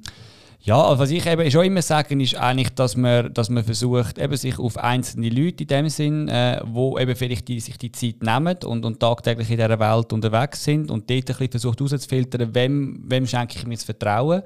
Ja, 0.67 0.83
also 0.83 0.99
was 0.99 1.13
ich 1.13 1.25
eben 1.25 1.49
schon 1.49 1.65
immer 1.65 1.81
sage, 1.81 2.21
ist 2.21 2.35
eigentlich, 2.35 2.71
dass 2.71 2.97
man, 2.97 3.33
dass 3.33 3.51
man 3.51 3.63
versucht, 3.63 4.19
eben 4.19 4.37
sich 4.37 4.59
auf 4.59 4.77
einzelne 4.77 5.29
Leute 5.29 5.63
in 5.63 5.69
dem 5.69 5.89
Sinn, 5.89 6.29
äh, 6.29 6.61
wo 6.65 6.99
eben 6.99 7.15
vielleicht 7.15 7.47
die, 7.47 7.61
sich 7.61 7.79
die 7.79 7.93
Zeit 7.93 8.21
nehmen 8.21 8.57
und, 8.65 8.85
und 8.85 8.99
tagtäglich 8.99 9.49
in 9.49 9.59
dieser 9.59 9.79
Welt 9.79 10.13
unterwegs 10.13 10.65
sind 10.65 10.91
und 10.91 11.09
dort 11.09 11.21
ein 11.21 11.25
bisschen 11.25 11.51
versucht 11.53 11.79
herauszufiltern, 11.79 12.53
wem, 12.53 13.01
wem 13.07 13.29
schenke 13.29 13.57
ich 13.59 13.65
mir 13.65 13.77
das 13.77 13.85
Vertrauen 13.85 14.43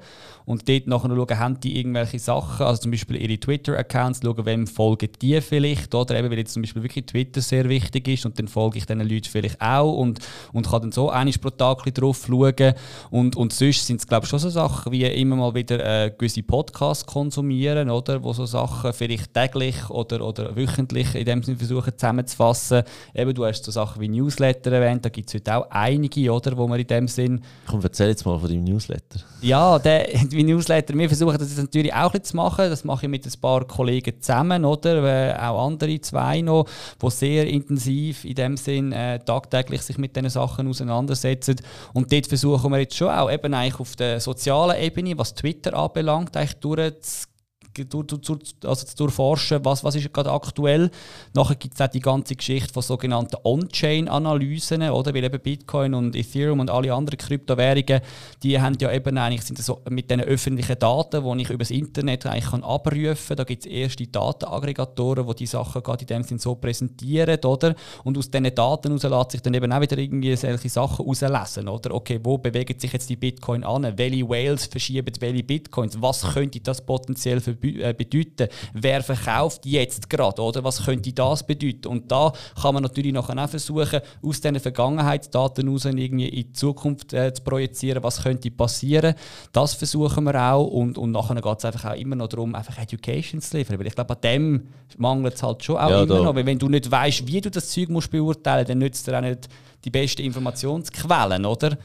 und 0.51 0.67
dort 0.67 0.87
nachher 0.87 1.09
schauen, 1.09 1.39
haben 1.39 1.59
die 1.61 1.77
irgendwelche 1.79 2.19
Sachen, 2.19 2.65
also 2.65 2.81
zum 2.81 2.91
Beispiel 2.91 3.15
ihre 3.15 3.39
Twitter-Accounts, 3.39 4.19
schauen, 4.23 4.45
wem 4.45 4.67
folgen 4.67 5.09
die 5.21 5.39
vielleicht, 5.39 5.95
oder 5.95 6.19
eben, 6.19 6.29
weil 6.29 6.39
jetzt 6.39 6.53
zum 6.53 6.61
Beispiel 6.61 6.83
wirklich 6.83 7.05
Twitter 7.05 7.41
sehr 7.41 7.69
wichtig 7.69 8.07
ist 8.07 8.25
und 8.25 8.37
dann 8.37 8.47
folge 8.47 8.77
ich 8.79 8.85
diesen 8.85 8.99
Leuten 8.99 9.29
vielleicht 9.29 9.61
auch 9.61 9.93
und, 9.97 10.19
und 10.51 10.67
kann 10.67 10.81
dann 10.81 10.91
so 10.91 11.09
einmal 11.09 11.33
pro 11.39 11.49
Tag 11.49 11.83
drauf 11.93 12.25
schauen 12.27 12.73
und, 13.09 13.35
und 13.35 13.53
sonst 13.53 13.87
sind 13.87 14.01
es 14.01 14.07
glaube 14.07 14.25
ich 14.25 14.29
schon 14.29 14.39
so 14.39 14.49
Sachen 14.49 14.91
wie 14.91 15.03
immer 15.05 15.37
mal 15.37 15.55
wieder 15.55 16.05
äh, 16.05 16.11
gewisse 16.11 16.43
Podcasts 16.43 17.05
konsumieren, 17.05 17.89
oder? 17.89 18.21
Wo 18.23 18.33
so 18.33 18.45
Sachen 18.45 18.93
vielleicht 18.93 19.33
täglich 19.33 19.89
oder, 19.89 20.25
oder 20.25 20.55
wöchentlich 20.55 21.15
in 21.15 21.25
dem 21.25 21.43
Sinne 21.43 21.57
versuchen 21.57 21.93
zusammenzufassen. 21.95 22.83
Eben, 23.15 23.33
du 23.33 23.45
hast 23.45 23.63
so 23.63 23.71
Sachen 23.71 24.01
wie 24.01 24.09
Newsletter 24.09 24.71
erwähnt, 24.71 25.05
da 25.05 25.09
gibt 25.09 25.29
es 25.29 25.35
heute 25.35 25.55
auch 25.55 25.67
einige, 25.69 26.31
oder? 26.31 26.57
Wo 26.57 26.67
man 26.67 26.79
in 26.79 26.87
dem 26.87 27.07
Sinn... 27.07 27.41
Komm, 27.67 27.81
erzähl 27.81 28.09
jetzt 28.09 28.25
mal 28.25 28.37
von 28.37 28.49
deinem 28.49 28.65
Newsletter. 28.65 29.21
Ja, 29.41 29.79
der 29.79 30.13
Newsletter, 30.43 30.93
wir 30.93 31.07
versuchen 31.07 31.37
das 31.37 31.57
natürlich 31.57 31.93
auch 31.93 32.17
zu 32.17 32.35
machen. 32.35 32.69
Das 32.69 32.83
mache 32.83 33.05
ich 33.05 33.09
mit 33.09 33.25
ein 33.25 33.41
paar 33.41 33.65
Kollegen 33.65 34.21
zusammen, 34.21 34.65
oder? 34.65 35.03
Äh, 35.03 35.37
auch 35.37 35.65
andere 35.65 35.99
zwei 36.01 36.41
noch, 36.41 36.67
die 37.01 37.09
sehr 37.09 37.47
intensiv 37.47 38.25
in 38.25 38.35
dem 38.35 38.57
Sinn 38.57 38.91
äh, 38.91 39.19
tagtäglich 39.19 39.81
sich 39.81 39.97
mit 39.97 40.15
diesen 40.15 40.29
Sachen 40.29 40.67
auseinandersetzen. 40.67 41.55
Und 41.93 42.11
dort 42.11 42.27
versuchen 42.27 42.71
wir 42.71 42.79
jetzt 42.79 42.95
schon 42.95 43.09
auch 43.09 43.31
eben 43.31 43.53
eigentlich 43.53 43.79
auf 43.79 43.95
der 43.95 44.19
sozialen 44.19 44.81
Ebene, 44.81 45.17
was 45.17 45.33
Twitter 45.33 45.73
anbelangt, 45.73 46.11
anbelangt, 46.11 46.37
eigentlich 46.37 46.59
durchzugehen 46.59 47.30
durch, 47.73 48.07
durch, 48.07 48.55
also 48.65 48.85
zu 48.85 48.95
durchforschen, 48.95 49.63
was, 49.63 49.83
was 49.83 49.95
ist 49.95 50.13
gerade 50.13 50.31
aktuell. 50.31 50.91
Nachher 51.33 51.55
gibt 51.55 51.75
es 51.75 51.81
auch 51.81 51.87
die 51.87 51.99
ganze 51.99 52.35
Geschichte 52.35 52.73
von 52.73 52.83
sogenannten 52.83 53.37
On-Chain-Analysen, 53.43 54.89
oder? 54.89 55.13
Weil 55.13 55.23
eben 55.23 55.39
Bitcoin 55.39 55.93
und 55.93 56.15
Ethereum 56.15 56.59
und 56.59 56.69
alle 56.69 56.93
anderen 56.93 57.17
Kryptowährungen, 57.17 58.01
die 58.43 58.59
haben 58.59 58.77
ja 58.79 58.91
eben 58.91 59.17
eigentlich 59.17 59.43
sind 59.43 59.57
so 59.59 59.81
mit 59.89 60.09
den 60.09 60.21
öffentlichen 60.21 60.77
Daten, 60.79 61.23
die 61.23 61.41
ich 61.43 61.49
über 61.49 61.59
das 61.59 61.71
Internet 61.71 62.25
eigentlich 62.25 62.51
kann 62.51 62.63
abrufen 62.63 63.15
kann. 63.27 63.37
Da 63.37 63.43
gibt 63.43 63.65
es 63.65 63.71
erste 63.71 64.07
Datenaggregatoren, 64.07 65.27
die 65.27 65.35
die 65.35 65.45
Sachen 65.45 65.83
gerade 65.83 66.01
in 66.01 66.07
dem 66.07 66.23
Sinn 66.23 66.39
so 66.39 66.55
präsentieren, 66.55 67.43
oder? 67.43 67.75
Und 68.03 68.17
aus 68.17 68.29
diesen 68.29 68.53
Daten 68.53 68.97
heraus 68.99 69.31
sich 69.31 69.41
dann 69.41 69.53
eben 69.53 69.71
auch 69.71 69.81
wieder 69.81 69.97
irgendwie 69.97 70.35
solche 70.35 70.69
Sachen 70.69 71.05
herauslesen, 71.05 71.67
oder? 71.67 71.93
Okay, 71.93 72.19
wo 72.23 72.37
bewegen 72.37 72.79
sich 72.79 72.91
jetzt 72.91 73.09
die 73.09 73.15
Bitcoin 73.15 73.63
an? 73.63 73.97
Welche 73.97 74.27
Whales 74.27 74.65
verschieben 74.65 75.11
welche 75.19 75.43
Bitcoins? 75.43 76.01
Was 76.01 76.33
könnte 76.33 76.59
das 76.59 76.85
potenziell 76.85 77.39
für 77.39 77.55
bedeuten? 77.61 78.47
Wer 78.73 79.03
verkauft 79.03 79.65
jetzt 79.65 80.09
gerade, 80.09 80.41
oder? 80.41 80.63
Was 80.63 80.85
könnte 80.85 81.13
das 81.13 81.45
bedeuten? 81.45 81.87
Und 81.87 82.11
da 82.11 82.33
kann 82.61 82.73
man 82.73 82.83
natürlich 82.83 83.13
nachher 83.13 83.37
auch 83.37 83.49
versuchen, 83.49 84.01
aus 84.21 84.41
diesen 84.41 84.59
Vergangenheitsdaten 84.59 85.65
heraus 85.65 85.85
irgendwie 85.85 86.27
in 86.27 86.35
die 86.47 86.51
Zukunft 86.53 87.13
äh, 87.13 87.33
zu 87.33 87.43
projizieren, 87.43 88.03
was 88.03 88.23
könnte 88.23 88.51
passieren. 88.51 89.15
Das 89.51 89.73
versuchen 89.73 90.23
wir 90.23 90.35
auch 90.35 90.65
und, 90.65 90.97
und 90.97 91.11
nachher 91.11 91.35
geht 91.35 91.57
es 91.59 91.65
einfach 91.65 91.91
auch 91.91 91.95
immer 91.95 92.15
noch 92.15 92.27
darum, 92.27 92.55
einfach 92.55 92.77
Education 92.77 93.41
zu 93.41 93.57
liefern. 93.57 93.79
Weil 93.79 93.87
ich 93.87 93.95
glaube, 93.95 94.13
an 94.13 94.21
dem 94.21 94.67
mangelt 94.97 95.35
es 95.35 95.43
halt 95.43 95.63
schon 95.63 95.77
auch 95.77 95.89
ja, 95.89 96.03
immer 96.03 96.15
da. 96.15 96.23
noch. 96.23 96.35
Weil 96.35 96.45
wenn 96.45 96.59
du 96.59 96.67
nicht 96.69 96.89
weißt, 96.89 97.27
wie 97.27 97.41
du 97.41 97.51
das 97.51 97.69
Zeug 97.69 97.89
musst 97.89 98.11
beurteilen 98.11 98.59
musst, 98.59 98.69
dann 98.69 98.77
nützt 98.79 99.07
dir 99.07 99.17
auch 99.17 99.21
nicht 99.21 99.49
die 99.83 99.89
besten 99.89 100.21
Informationsquellen, 100.21 101.45
oder? 101.45 101.77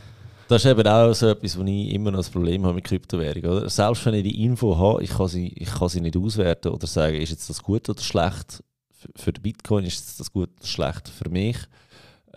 Das 0.48 0.64
ist 0.64 0.70
eben 0.70 0.86
auch 0.86 1.12
so 1.12 1.28
etwas, 1.28 1.58
wo 1.58 1.64
ich 1.64 1.92
immer 1.92 2.12
noch 2.12 2.20
das 2.20 2.30
Problem 2.30 2.64
habe 2.64 2.74
mit 2.74 2.84
Kryptowährung. 2.84 3.44
Oder? 3.44 3.68
Selbst 3.68 4.06
wenn 4.06 4.14
ich 4.14 4.22
die 4.22 4.44
Info 4.44 4.78
habe, 4.78 5.02
ich 5.02 5.10
kann, 5.10 5.26
sie, 5.26 5.48
ich 5.48 5.70
kann 5.70 5.88
sie 5.88 6.00
nicht 6.00 6.16
auswerten 6.16 6.72
oder 6.72 6.86
sagen, 6.86 7.16
ist 7.16 7.30
jetzt 7.30 7.50
das 7.50 7.62
gut 7.62 7.88
oder 7.88 8.00
schlecht. 8.00 8.62
Für, 9.16 9.32
den 9.32 9.42
Bitcoin 9.42 9.84
ist 9.84 10.20
das 10.20 10.32
gut 10.32 10.50
oder 10.58 10.66
schlecht 10.66 11.08
für 11.08 11.28
mich. 11.28 11.56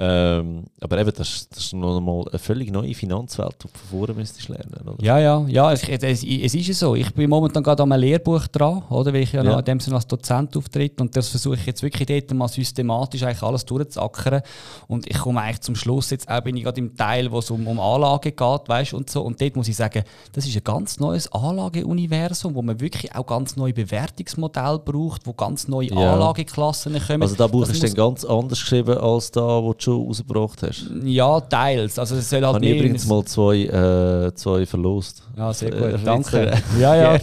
Ähm, 0.01 0.63
aber 0.79 0.97
eben, 0.97 1.11
das, 1.13 1.49
das 1.49 1.65
ist 1.65 1.73
noch 1.73 1.99
mal 1.99 2.23
eine 2.29 2.39
völlig 2.39 2.71
neue 2.71 2.95
Finanzwelt, 2.95 3.55
die 3.61 3.67
du 3.67 3.67
von 3.67 3.99
vorne 3.99 4.13
müsstest 4.13 4.47
lernen. 4.47 4.87
Oder? 4.87 5.03
Ja, 5.03 5.19
ja, 5.19 5.45
ja 5.45 5.73
es, 5.73 5.83
es, 5.83 6.23
es 6.23 6.55
ist 6.55 6.67
ja 6.67 6.73
so. 6.73 6.95
Ich 6.95 7.13
bin 7.13 7.29
momentan 7.29 7.61
gerade 7.61 7.83
an 7.83 7.91
einem 7.91 8.01
Lehrbuch 8.03 8.47
dran, 8.47 8.81
oder, 8.89 9.11
weil 9.11 9.23
ich 9.23 9.33
ja, 9.33 9.43
ja. 9.43 9.51
Noch 9.51 9.59
in 9.59 9.65
dem 9.65 9.79
Sinne 9.81 9.97
als 9.97 10.07
Dozent 10.07 10.55
auftritt 10.55 11.01
und 11.01 11.17
das 11.17 11.27
versuche 11.27 11.55
ich 11.55 11.65
jetzt 11.65 11.83
wirklich 11.83 12.07
dort 12.07 12.33
mal 12.33 12.47
systematisch 12.47 13.23
eigentlich 13.23 13.43
alles 13.43 13.65
durchzuackern 13.65 14.41
und 14.87 15.05
ich 15.05 15.17
komme 15.17 15.41
eigentlich 15.41 15.61
zum 15.61 15.75
Schluss, 15.75 16.11
jetzt 16.11 16.29
auch 16.29 16.39
bin 16.41 16.55
ich 16.55 16.63
gerade 16.63 16.79
im 16.79 16.95
Teil, 16.95 17.29
wo 17.29 17.39
es 17.39 17.51
um, 17.51 17.67
um 17.67 17.77
Anlage 17.77 18.31
geht, 18.31 18.69
weißt, 18.69 18.93
und 18.93 19.09
so 19.09 19.23
und 19.23 19.41
dort 19.41 19.57
muss 19.57 19.67
ich 19.67 19.75
sagen, 19.75 20.03
das 20.31 20.45
ist 20.47 20.55
ein 20.55 20.63
ganz 20.63 21.01
neues 21.01 21.29
Anlageuniversum, 21.33 22.55
wo 22.55 22.61
man 22.61 22.79
wirklich 22.79 23.13
auch 23.13 23.25
ganz 23.25 23.57
neue 23.57 23.73
Bewertungsmodelle 23.73 24.79
braucht, 24.79 25.27
wo 25.27 25.33
ganz 25.33 25.67
neue 25.67 25.89
ja. 25.89 26.13
Anlageklassen 26.13 26.97
kommen. 27.05 27.23
Also 27.23 27.35
da 27.35 27.47
Buch 27.47 27.67
ist 27.67 27.83
dann 27.83 27.93
ganz 27.93 28.23
anders 28.23 28.61
geschrieben 28.61 28.97
als 28.97 29.31
da, 29.31 29.61
wo 29.61 29.73
du 29.73 29.88
schon 29.89 30.07
rausgebracht 30.07 30.63
hast? 30.63 30.85
Ja, 31.03 31.39
teils. 31.39 31.99
Also 31.99 32.15
es 32.15 32.29
soll 32.29 32.43
halt 32.43 32.55
Habe 32.55 32.65
ich 32.65 32.77
übrigens 32.77 33.05
mal 33.07 33.23
zwei, 33.25 33.65
äh, 33.65 34.33
zwei 34.35 34.65
verlost. 34.65 35.23
Ja, 35.37 35.53
sehr 35.53 35.71
gut. 35.71 35.81
Äh, 35.81 35.97
Danke. 36.03 36.53
Ja, 36.79 36.95
ja. 36.95 37.19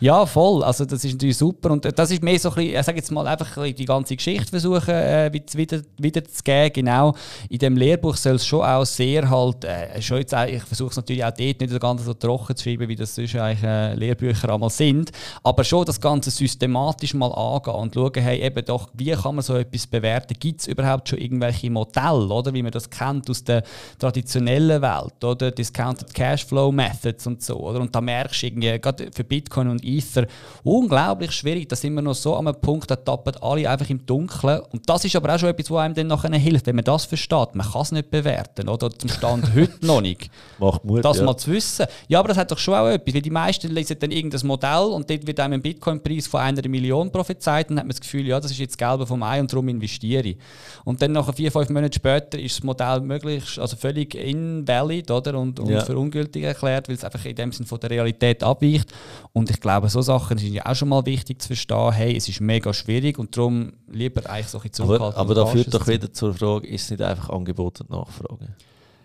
Ja, 0.00 0.26
voll. 0.26 0.62
Also 0.62 0.84
das 0.84 1.04
ist 1.04 1.12
natürlich 1.12 1.36
super. 1.36 1.70
Und 1.70 1.86
das 1.98 2.10
ist 2.10 2.22
mehr 2.22 2.38
so 2.38 2.50
ein 2.50 2.54
bisschen, 2.56 2.76
ich 2.78 2.84
sage 2.84 2.98
jetzt 2.98 3.10
mal, 3.10 3.26
einfach 3.26 3.62
die 3.64 3.84
ganze 3.84 4.16
Geschichte 4.16 4.46
versuchen 4.46 4.94
äh, 4.94 5.30
wieder, 5.32 5.82
wieder 5.98 6.24
zu 6.24 6.42
geben. 6.42 6.72
Genau. 6.72 7.14
In 7.48 7.58
dem 7.58 7.76
Lehrbuch 7.76 8.16
soll 8.16 8.36
es 8.36 8.46
schon 8.46 8.62
auch 8.62 8.84
sehr 8.84 9.28
halt, 9.28 9.64
äh, 9.64 10.00
schon 10.00 10.18
jetzt 10.18 10.34
auch, 10.34 10.46
ich 10.46 10.62
versuche 10.62 10.90
es 10.90 10.96
natürlich 10.96 11.24
auch 11.24 11.30
dort 11.30 11.60
nicht 11.60 11.80
ganz 11.80 12.04
so 12.04 12.14
trocken 12.14 12.56
zu 12.56 12.64
schreiben, 12.64 12.88
wie 12.88 12.96
das 12.96 13.14
sonst 13.14 13.36
eigentlich 13.36 13.62
äh, 13.62 13.94
Lehrbücher 13.94 14.52
einmal 14.52 14.70
sind. 14.70 15.10
Aber 15.42 15.64
schon 15.64 15.84
das 15.84 16.00
Ganze 16.00 16.30
systematisch 16.30 17.14
mal 17.14 17.32
angehen 17.32 17.74
und 17.74 17.94
schauen, 17.94 18.12
hey, 18.14 18.40
eben 18.40 18.64
doch, 18.64 18.88
wie 18.94 19.12
kann 19.12 19.34
man 19.34 19.42
so 19.42 19.56
etwas 19.56 19.86
bewerten? 19.86 20.34
Gibt 20.38 20.60
es 20.60 20.66
überhaupt 20.66 21.08
schon 21.08 21.18
irgendwelche 21.18 21.70
Modelle, 21.70 22.28
oder? 22.28 22.52
Wie 22.52 22.62
man 22.62 22.72
das 22.72 22.88
kennt 22.88 23.28
aus 23.30 23.44
der 23.44 23.62
traditionellen 23.98 24.82
Welt, 24.82 25.24
oder? 25.24 25.50
Discounted 25.50 26.12
Cashflow 26.14 26.72
Methods 26.72 27.26
und 27.26 27.42
so, 27.42 27.58
oder? 27.58 27.80
Und 27.80 27.94
da 27.94 28.00
merkst 28.00 28.42
du 28.42 28.46
irgendwie, 28.46 28.78
gerade 28.78 29.10
für 29.12 29.24
Bitcoin 29.24 29.61
und 29.68 29.84
Ether. 29.84 30.26
Unglaublich 30.64 31.32
schwierig. 31.32 31.68
Da 31.68 31.76
sind 31.76 31.94
wir 31.94 32.02
noch 32.02 32.14
so 32.14 32.36
an 32.36 32.46
einem 32.46 32.60
Punkt, 32.60 32.90
da 32.90 32.96
tappen 32.96 33.34
alle 33.40 33.68
einfach 33.68 33.88
im 33.90 34.04
Dunkeln. 34.04 34.60
Und 34.72 34.88
das 34.88 35.04
ist 35.04 35.16
aber 35.16 35.34
auch 35.34 35.38
schon 35.38 35.48
etwas, 35.48 35.70
was 35.70 35.80
einem 35.80 35.94
dann 35.94 36.06
nachher 36.08 36.32
hilft, 36.34 36.66
wenn 36.66 36.76
man 36.76 36.84
das 36.84 37.04
versteht. 37.04 37.54
Man 37.54 37.66
kann 37.70 37.82
es 37.82 37.92
nicht 37.92 38.10
bewerten, 38.10 38.68
oder? 38.68 38.90
Zum 38.90 39.10
Stand 39.10 39.54
heute 39.54 39.84
noch 39.86 40.00
nicht. 40.00 40.30
Macht 40.58 40.84
Mut, 40.84 41.04
Das 41.04 41.18
ja. 41.18 41.24
mal 41.24 41.36
zu 41.36 41.50
wissen. 41.50 41.86
Ja, 42.08 42.18
aber 42.18 42.28
das 42.28 42.38
hat 42.38 42.50
doch 42.50 42.58
schon 42.58 42.74
auch 42.74 42.88
etwas, 42.88 43.14
weil 43.14 43.22
die 43.22 43.30
meisten 43.30 43.70
lesen 43.70 43.96
dann 43.98 44.10
irgendein 44.10 44.46
Modell 44.46 44.90
und 44.92 45.08
dort 45.08 45.26
wird 45.26 45.40
einem 45.40 45.54
ein 45.54 45.62
Bitcoin-Preis 45.62 46.26
von 46.26 46.40
einer 46.40 46.66
Million 46.68 47.10
prophezeit 47.10 47.70
und 47.70 47.76
dann 47.76 47.80
hat 47.80 47.86
man 47.86 47.90
das 47.90 48.00
Gefühl, 48.00 48.26
ja, 48.26 48.40
das 48.40 48.50
ist 48.50 48.58
jetzt 48.58 48.78
Gelbe 48.78 49.06
vom 49.06 49.22
Ei 49.22 49.40
und 49.40 49.52
darum 49.52 49.68
investiere 49.68 50.28
ich. 50.28 50.36
Und 50.84 51.00
dann 51.02 51.12
nach 51.12 51.32
vier, 51.34 51.52
fünf 51.52 51.68
Monaten 51.68 51.92
später 51.92 52.38
ist 52.38 52.56
das 52.56 52.64
Modell 52.64 53.00
möglichst, 53.00 53.58
also 53.58 53.76
völlig 53.76 54.14
invalid, 54.14 55.10
oder? 55.10 55.38
Und, 55.38 55.60
und 55.60 55.70
ja. 55.70 55.80
für 55.80 55.96
ungültig 55.96 56.42
erklärt, 56.42 56.88
weil 56.88 56.96
es 56.96 57.04
einfach 57.04 57.24
in 57.24 57.36
dem 57.36 57.52
Sinn 57.52 57.66
von 57.66 57.80
der 57.80 57.90
Realität 57.90 58.42
abweicht. 58.42 58.92
Und 59.32 59.50
ich 59.52 59.60
glaube, 59.60 59.88
so 59.88 60.00
Sachen 60.02 60.38
sind 60.38 60.52
ja 60.52 60.66
auch 60.66 60.74
schon 60.74 60.88
mal 60.88 61.04
wichtig 61.06 61.40
zu 61.40 61.48
verstehen. 61.48 61.92
Hey, 61.92 62.16
es 62.16 62.28
ist 62.28 62.40
mega 62.40 62.72
schwierig 62.72 63.18
und 63.18 63.36
darum 63.36 63.72
lieber 63.86 64.28
eigentlich 64.28 64.48
solche 64.48 64.70
zurückhaltend. 64.70 65.18
Aber, 65.18 65.32
aber 65.32 65.34
da 65.34 65.46
führt 65.46 65.72
doch 65.72 65.86
wieder 65.86 66.12
zur 66.12 66.34
Frage, 66.34 66.66
ist 66.66 66.84
es 66.84 66.90
nicht 66.90 67.02
einfach 67.02 67.30
Angebot 67.30 67.80
und 67.82 67.90
Nachfrage? 67.90 68.56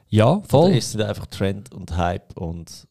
Ja, 0.10 0.41
voll. 0.48 0.70
Oder 0.70 0.78
ist 0.78 0.88
es 0.88 0.95
nicht 0.95 1.06
einfach 1.06 1.26
Trend 1.28 1.74
und 1.74 1.95
Hype 1.98 2.38
und 2.38 2.88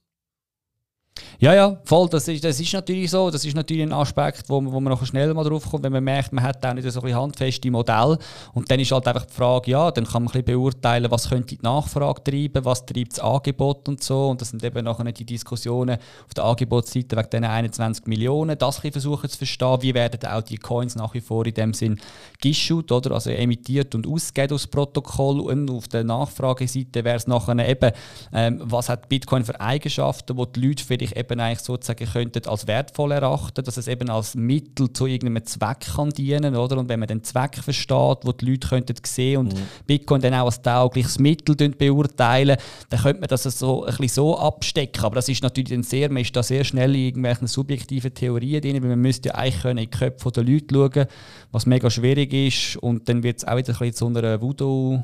ja, 1.39 1.55
ja, 1.55 1.77
voll. 1.85 2.09
Das 2.09 2.27
ist, 2.29 2.43
das 2.45 2.59
ist 2.59 2.73
natürlich 2.73 3.11
so. 3.11 3.31
Das 3.31 3.45
ist 3.45 3.55
natürlich 3.55 3.83
ein 3.83 3.93
Aspekt, 3.93 4.45
wo, 4.49 4.57
wo 4.57 4.81
man 4.81 4.93
noch 4.93 5.05
schnell 5.05 5.33
mal 5.35 5.45
drauf 5.45 5.69
kommt, 5.69 5.85
wenn 5.85 5.93
man 5.93 6.05
merkt, 6.05 6.33
man 6.33 6.45
hat 6.45 6.65
auch 6.65 6.73
nicht 6.73 6.91
so 6.91 7.01
ein 7.01 7.15
handfeste 7.15 7.71
Modell. 7.71 8.17
Und 8.55 8.71
dann 8.71 8.81
ist 8.81 8.91
halt 8.91 9.07
einfach 9.07 9.27
die 9.27 9.35
Frage, 9.35 9.71
ja, 9.71 9.91
dann 9.91 10.05
kann 10.05 10.25
man 10.25 10.33
ein 10.33 10.45
bisschen 10.45 10.61
beurteilen, 10.61 11.11
was 11.11 11.29
könnte 11.29 11.57
die 11.57 11.63
Nachfrage 11.63 12.25
treiben, 12.25 12.65
was 12.65 12.87
treibt 12.87 13.13
das 13.13 13.21
Angebot 13.21 13.89
und 13.89 14.03
so. 14.03 14.29
Und 14.29 14.41
das 14.41 14.51
sind 14.51 14.65
eben 14.65 14.85
nachher 14.85 15.05
die 15.13 15.25
Diskussionen 15.25 15.99
auf 16.27 16.35
der 16.35 16.45
Angebotsseite 16.45 17.17
wegen 17.17 17.31
diesen 17.31 17.45
21 17.45 18.07
Millionen. 18.07 18.57
Das 18.57 18.83
ein 18.83 18.93
versuchen 18.93 19.29
zu 19.29 19.37
verstehen, 19.37 19.83
wie 19.83 19.95
werden 19.95 20.21
auch 20.29 20.43
die 20.43 20.57
Coins 20.57 20.97
nach 20.97 21.13
wie 21.13 21.21
vor 21.21 21.45
in 21.47 21.55
dem 21.55 21.75
Sinn 21.75 22.01
geshoot, 22.41 22.91
oder? 22.93 23.13
Also 23.13 23.31
emittiert 23.31 23.95
und 23.95 24.07
ausgegeben 24.07 24.55
aus 24.55 24.67
Protokoll. 24.67 25.41
Und 25.41 25.71
auf 25.71 25.89
der 25.89 26.05
Nachfrageseite 26.05 27.05
wäre 27.05 27.17
es 27.17 27.27
nachher 27.27 27.69
eben, 27.69 27.93
ähm, 28.33 28.61
was 28.65 28.89
hat 28.89 29.09
Bitcoin 29.09 29.45
für 29.45 29.61
Eigenschaften, 29.61 30.37
wo 30.37 30.47
die 30.47 30.61
Leute 30.61 30.83
vielleicht 30.83 31.06
wirklich 31.07 31.19
eben 31.19 31.41
eigentlich 31.41 31.61
sozusagen 31.61 32.07
könnten 32.07 32.47
als 32.47 32.67
wertvoll 32.67 33.13
erachten, 33.13 33.65
dass 33.65 33.77
es 33.77 33.89
eben 33.89 34.11
als 34.11 34.35
Mittel 34.35 34.93
zu 34.93 35.07
irgendeinem 35.07 35.45
Zweck 35.45 35.81
kann 35.95 36.11
dienen, 36.11 36.57
oder? 36.57 36.79
Und 36.79 36.89
wenn 36.89 37.01
man 37.01 37.09
den 37.09 37.23
Zweck 37.23 37.57
versteht, 37.57 38.19
wo 38.23 38.33
die 38.33 38.51
Leute 38.51 38.69
könnten 38.69 38.95
sehen 39.05 39.39
und 39.39 39.55
mhm. 39.55 39.63
Bitcoin 39.87 40.21
dann 40.21 40.35
auch 40.35 40.47
als 40.47 40.63
taugliches 40.63 41.19
Mittel 41.19 41.57
beurteilen, 41.57 42.57
dann 42.91 43.01
könnte 43.01 43.21
man 43.21 43.29
das 43.29 43.43
so 43.45 43.85
ein 43.85 43.97
bisschen 43.97 44.09
so 44.09 44.39
abstecken. 44.39 45.05
Aber 45.05 45.17
das 45.17 45.29
ist 45.29 45.43
natürlich 45.43 45.71
dann 45.71 45.83
sehr, 45.83 46.11
man 46.11 46.23
ist 46.23 46.35
da 46.35 46.43
sehr 46.43 46.65
schnell 46.65 46.95
in 46.95 47.07
irgendwelchen 47.07 47.47
subjektiven 47.47 48.13
Theorien 48.15 48.61
drin, 48.63 48.83
weil 48.83 48.91
man 48.91 49.01
müsste 49.01 49.31
ja 49.31 49.35
eigentlich 49.37 49.63
können 49.63 49.79
in 49.79 49.91
die 49.91 49.99
Köpfe 49.99 50.31
der 50.33 50.45
Leute 50.45 50.75
schauen, 50.75 51.07
was 51.53 51.67
mega 51.67 51.91
schwierig 51.91 52.33
ist 52.33 52.77
und 52.77 53.09
dann 53.09 53.23
wird 53.23 53.39
es 53.39 53.45
auch 53.45 53.57
wieder 53.57 53.73
ein 53.73 53.79
bisschen 53.79 53.95
zu 53.95 54.07
einer 54.07 54.41
Voodoo 54.41 55.03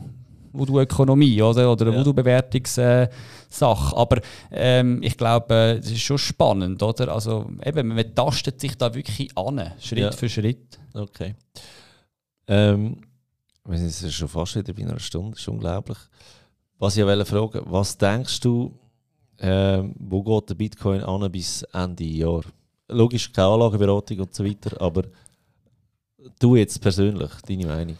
Voodoo-Ökonomie 0.52 1.40
oder, 1.42 1.70
oder 1.72 1.86
eine 1.86 1.94
ja. 1.94 2.00
Voodoo-Bewertungssache. 2.00 3.10
Aber 3.96 4.20
ähm, 4.50 5.02
ich 5.02 5.16
glaube, 5.16 5.80
es 5.80 5.90
ist 5.90 6.00
schon 6.00 6.18
spannend. 6.18 6.82
Oder? 6.82 7.12
Also, 7.12 7.50
eben, 7.64 7.88
man 7.88 8.14
tastet 8.14 8.60
sich 8.60 8.76
da 8.76 8.94
wirklich 8.94 9.36
an, 9.36 9.72
Schritt 9.80 9.98
ja. 9.98 10.12
für 10.12 10.28
Schritt. 10.28 10.78
Okay. 10.94 11.34
Ähm, 12.46 12.98
wir 13.64 13.78
sind 13.78 14.12
schon 14.12 14.28
fast 14.28 14.56
wieder 14.56 14.72
bei 14.72 14.82
einer 14.82 14.98
Stunde, 14.98 15.32
das 15.32 15.40
ist 15.40 15.48
unglaublich. 15.48 15.98
Was 16.78 16.96
ich 16.96 17.04
wollte 17.04 17.24
fragen, 17.24 17.62
was 17.66 17.96
denkst 17.96 18.40
du, 18.40 18.72
ähm, 19.38 19.94
wo 19.98 20.22
geht 20.22 20.50
der 20.50 20.54
Bitcoin 20.54 21.02
an 21.02 21.30
bis 21.30 21.62
Ende 21.72 22.04
Jahr? 22.04 22.42
Logisch 22.88 23.32
keine 23.32 23.48
Anlageberatung 23.48 24.20
und 24.20 24.34
so 24.34 24.44
weiter, 24.44 24.80
aber 24.80 25.04
du 26.38 26.56
jetzt 26.56 26.80
persönlich, 26.80 27.30
deine 27.46 27.66
Meinung? 27.66 27.96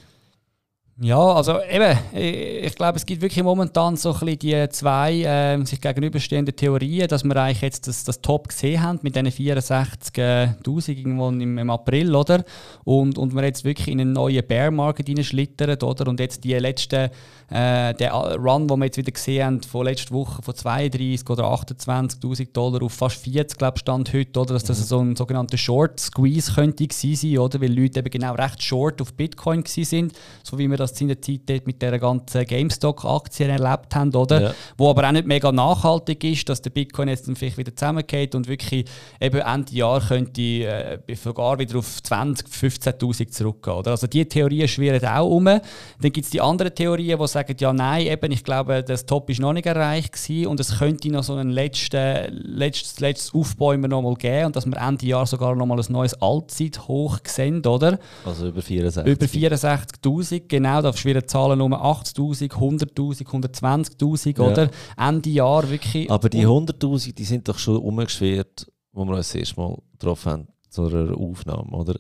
Ja, 1.05 1.19
also 1.19 1.59
eben, 1.69 1.99
ich 2.15 2.77
glaube, 2.77 2.97
es 2.97 3.05
gibt 3.05 3.23
wirklich 3.23 3.43
momentan 3.43 3.97
so 3.97 4.13
ein 4.13 4.21
bisschen 4.21 4.39
die 4.39 4.69
zwei 4.69 5.23
äh, 5.23 5.65
sich 5.65 5.81
gegenüberstehenden 5.81 6.55
Theorien, 6.55 7.09
dass 7.09 7.25
wir 7.25 7.35
eigentlich 7.35 7.61
jetzt 7.61 7.89
das, 7.89 8.05
das 8.05 8.21
Top 8.21 8.47
gesehen 8.47 8.81
haben 8.81 9.01
mit 9.03 9.17
diesen 9.17 9.27
64'000 9.27 10.97
irgendwo 10.97 11.29
im, 11.31 11.59
im, 11.59 11.71
April, 11.71 12.15
oder? 12.15 12.45
Und, 12.85 13.19
und 13.19 13.35
wir 13.35 13.43
jetzt 13.43 13.65
wirklich 13.65 13.89
in 13.89 14.01
einen 14.01 14.13
neuen 14.13 14.47
Bear 14.47 14.71
Market 14.71 15.09
hineinschlittern, 15.09 15.77
oder? 15.83 16.07
Und 16.07 16.21
jetzt 16.21 16.45
die 16.45 16.55
letzten 16.55 17.11
äh, 17.53 17.95
der 17.95 18.13
Run, 18.13 18.69
den 18.69 18.79
wir 18.79 18.87
jetzt 18.87 18.97
wieder 18.97 19.13
gesehen 19.13 19.45
haben, 19.45 19.63
von 19.63 19.85
letzter 19.85 20.15
Woche 20.15 20.41
von 20.41 20.55
32 20.55 21.29
oder 21.29 21.45
28.000 21.53 22.53
Dollar 22.53 22.83
auf 22.83 22.93
fast 22.93 23.17
40, 23.17 23.59
glaube 23.59 23.79
stand 23.79 24.13
heute, 24.13 24.39
oder? 24.41 24.55
dass 24.55 24.65
das 24.65 24.79
mhm. 24.81 24.85
so 24.85 24.99
ein 25.01 25.17
sogenannter 25.17 25.59
Short 25.59 26.01
Squeeze 26.01 26.53
könnte 26.53 26.87
sein, 26.91 27.39
oder? 27.39 27.61
weil 27.61 27.77
Leute 27.77 27.99
eben 27.99 28.11
genau 28.11 28.35
recht 28.35 28.63
short 28.63 29.03
auf 29.03 29.13
Bitcoin 29.15 29.65
sind, 29.67 30.13
so 30.43 30.59
wie 30.59 30.71
wir 30.71 30.77
das 30.77 30.92
in 31.01 31.09
der 31.09 31.21
Zeit 31.21 31.41
dort 31.47 31.67
mit 31.67 31.81
der 31.83 31.99
ganzen 31.99 32.45
GameStop-Aktien 32.45 33.51
erlebt 33.51 33.95
haben, 33.95 34.15
oder? 34.15 34.43
Ja. 34.43 34.55
wo 34.77 34.91
aber 34.91 35.07
auch 35.09 35.13
nicht 35.13 35.27
mega 35.27 35.53
nachhaltig 35.53 36.25
ist, 36.25 36.49
dass 36.49 36.63
der 36.63 36.71
Bitcoin 36.71 37.09
jetzt 37.09 37.29
dann 37.29 37.37
vielleicht 37.37 37.59
wieder 37.59 37.75
zusammengeht 37.75 38.35
und 38.35 38.49
wirklich 38.49 38.85
eben 39.21 39.41
Ende 39.41 39.73
Jahr 39.73 40.01
könnte 40.01 40.43
äh, 40.43 40.99
sogar 41.15 41.59
wieder 41.59 41.79
auf 41.79 41.99
20.000, 42.05 42.47
15.000 42.49 43.31
zurückgehen. 43.31 43.77
Oder? 43.77 43.93
Also 43.93 44.07
diese 44.07 44.27
Theorien 44.27 44.69
schwirren 44.69 45.05
auch 45.07 45.29
um. 45.29 45.45
Dann 45.45 45.63
gibt 46.01 46.25
es 46.25 46.31
die 46.31 46.41
anderen 46.41 46.75
Theorien, 46.75 47.19
die 47.19 47.29
sagen, 47.29 47.57
ja, 47.59 47.73
nein, 47.73 48.07
eben, 48.07 48.33
ich 48.33 48.45
glaube, 48.45 48.83
das 48.83 49.07
Top 49.07 49.31
ist 49.31 49.41
noch 49.41 49.53
nicht 49.53 49.67
erreicht 49.67 50.13
gewesen 50.13 50.47
und 50.47 50.61
es 50.61 50.79
könnte 50.79 51.11
noch 51.11 51.23
so 51.23 51.35
ein 51.35 51.51
letztes, 51.51 52.29
letztes, 52.31 53.01
letztes 53.01 53.35
Aufbäumen 53.35 53.91
noch 53.91 54.03
mal 54.03 54.15
geben 54.15 54.47
und 54.47 54.57
dass 54.57 54.67
wir 54.67 54.77
Ende 54.77 55.07
Jahr 55.07 55.27
sogar 55.27 55.55
noch 55.55 55.67
mal 55.67 55.79
ein 55.79 55.93
neues 55.93 56.21
Allzeithoch 56.21 57.19
sehen, 57.27 57.65
oder? 57.65 57.99
Also 58.25 58.49
über 58.49 58.63
64. 58.63 59.07
Über 59.07 59.27
64'000, 59.27 60.43
genau, 60.49 60.82
da 60.83 60.93
schwirren 60.93 61.27
Zahlen 61.27 61.61
um 61.61 61.73
80'000, 61.75 62.51
100'000, 62.51 63.27
120'000, 63.27 64.39
ja. 64.39 64.51
oder? 64.51 64.71
Ende 64.97 65.31
Jahr 65.31 65.69
wirklich. 65.69 66.11
Aber 66.11 66.29
die 66.29 66.47
100'000, 66.47 67.15
die 67.15 67.25
sind 67.25 67.49
doch 67.49 67.59
schon 67.59 67.77
umgeschwert, 67.77 68.71
wo 68.93 69.05
wir 69.05 69.17
uns 69.17 69.29
das 69.29 69.35
erste 69.37 69.61
Mal 69.61 69.79
getroffen 69.93 70.33
haben, 70.33 70.49
zu 70.69 70.87
einer 70.87 71.17
Aufnahme, 71.17 71.71
oder? 71.71 71.99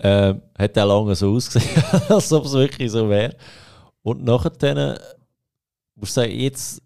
Ähm, 0.00 0.42
hat 0.56 0.78
auch 0.78 0.86
lange 0.86 1.14
so 1.16 1.34
ausgesehen, 1.34 1.82
als 2.08 2.32
ob 2.32 2.44
es 2.44 2.52
wirklich 2.52 2.90
so 2.90 3.08
wäre. 3.08 3.34
Und 4.02 4.22
nachher 4.22 4.50
dann, 4.50 4.98
musst 5.96 6.16
du 6.16 6.20
sagen, 6.20 6.32
jetzt 6.32 6.80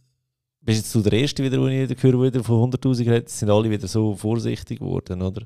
bist 0.65 0.95
du 0.95 1.01
der 1.01 1.13
Erste 1.15 1.43
wieder, 1.43 1.57
den 1.57 1.91
ich 1.91 2.03
höre, 2.03 2.13
der 2.13 2.23
wieder 2.23 2.45
von 2.45 2.71
100'000 2.71 3.01
redet, 3.01 3.29
sind 3.29 3.51
alle 3.51 3.69
wieder 3.69 3.89
so 3.89 4.15
vorsichtig 4.15 4.79
geworden, 4.79 5.21
oder? 5.21 5.43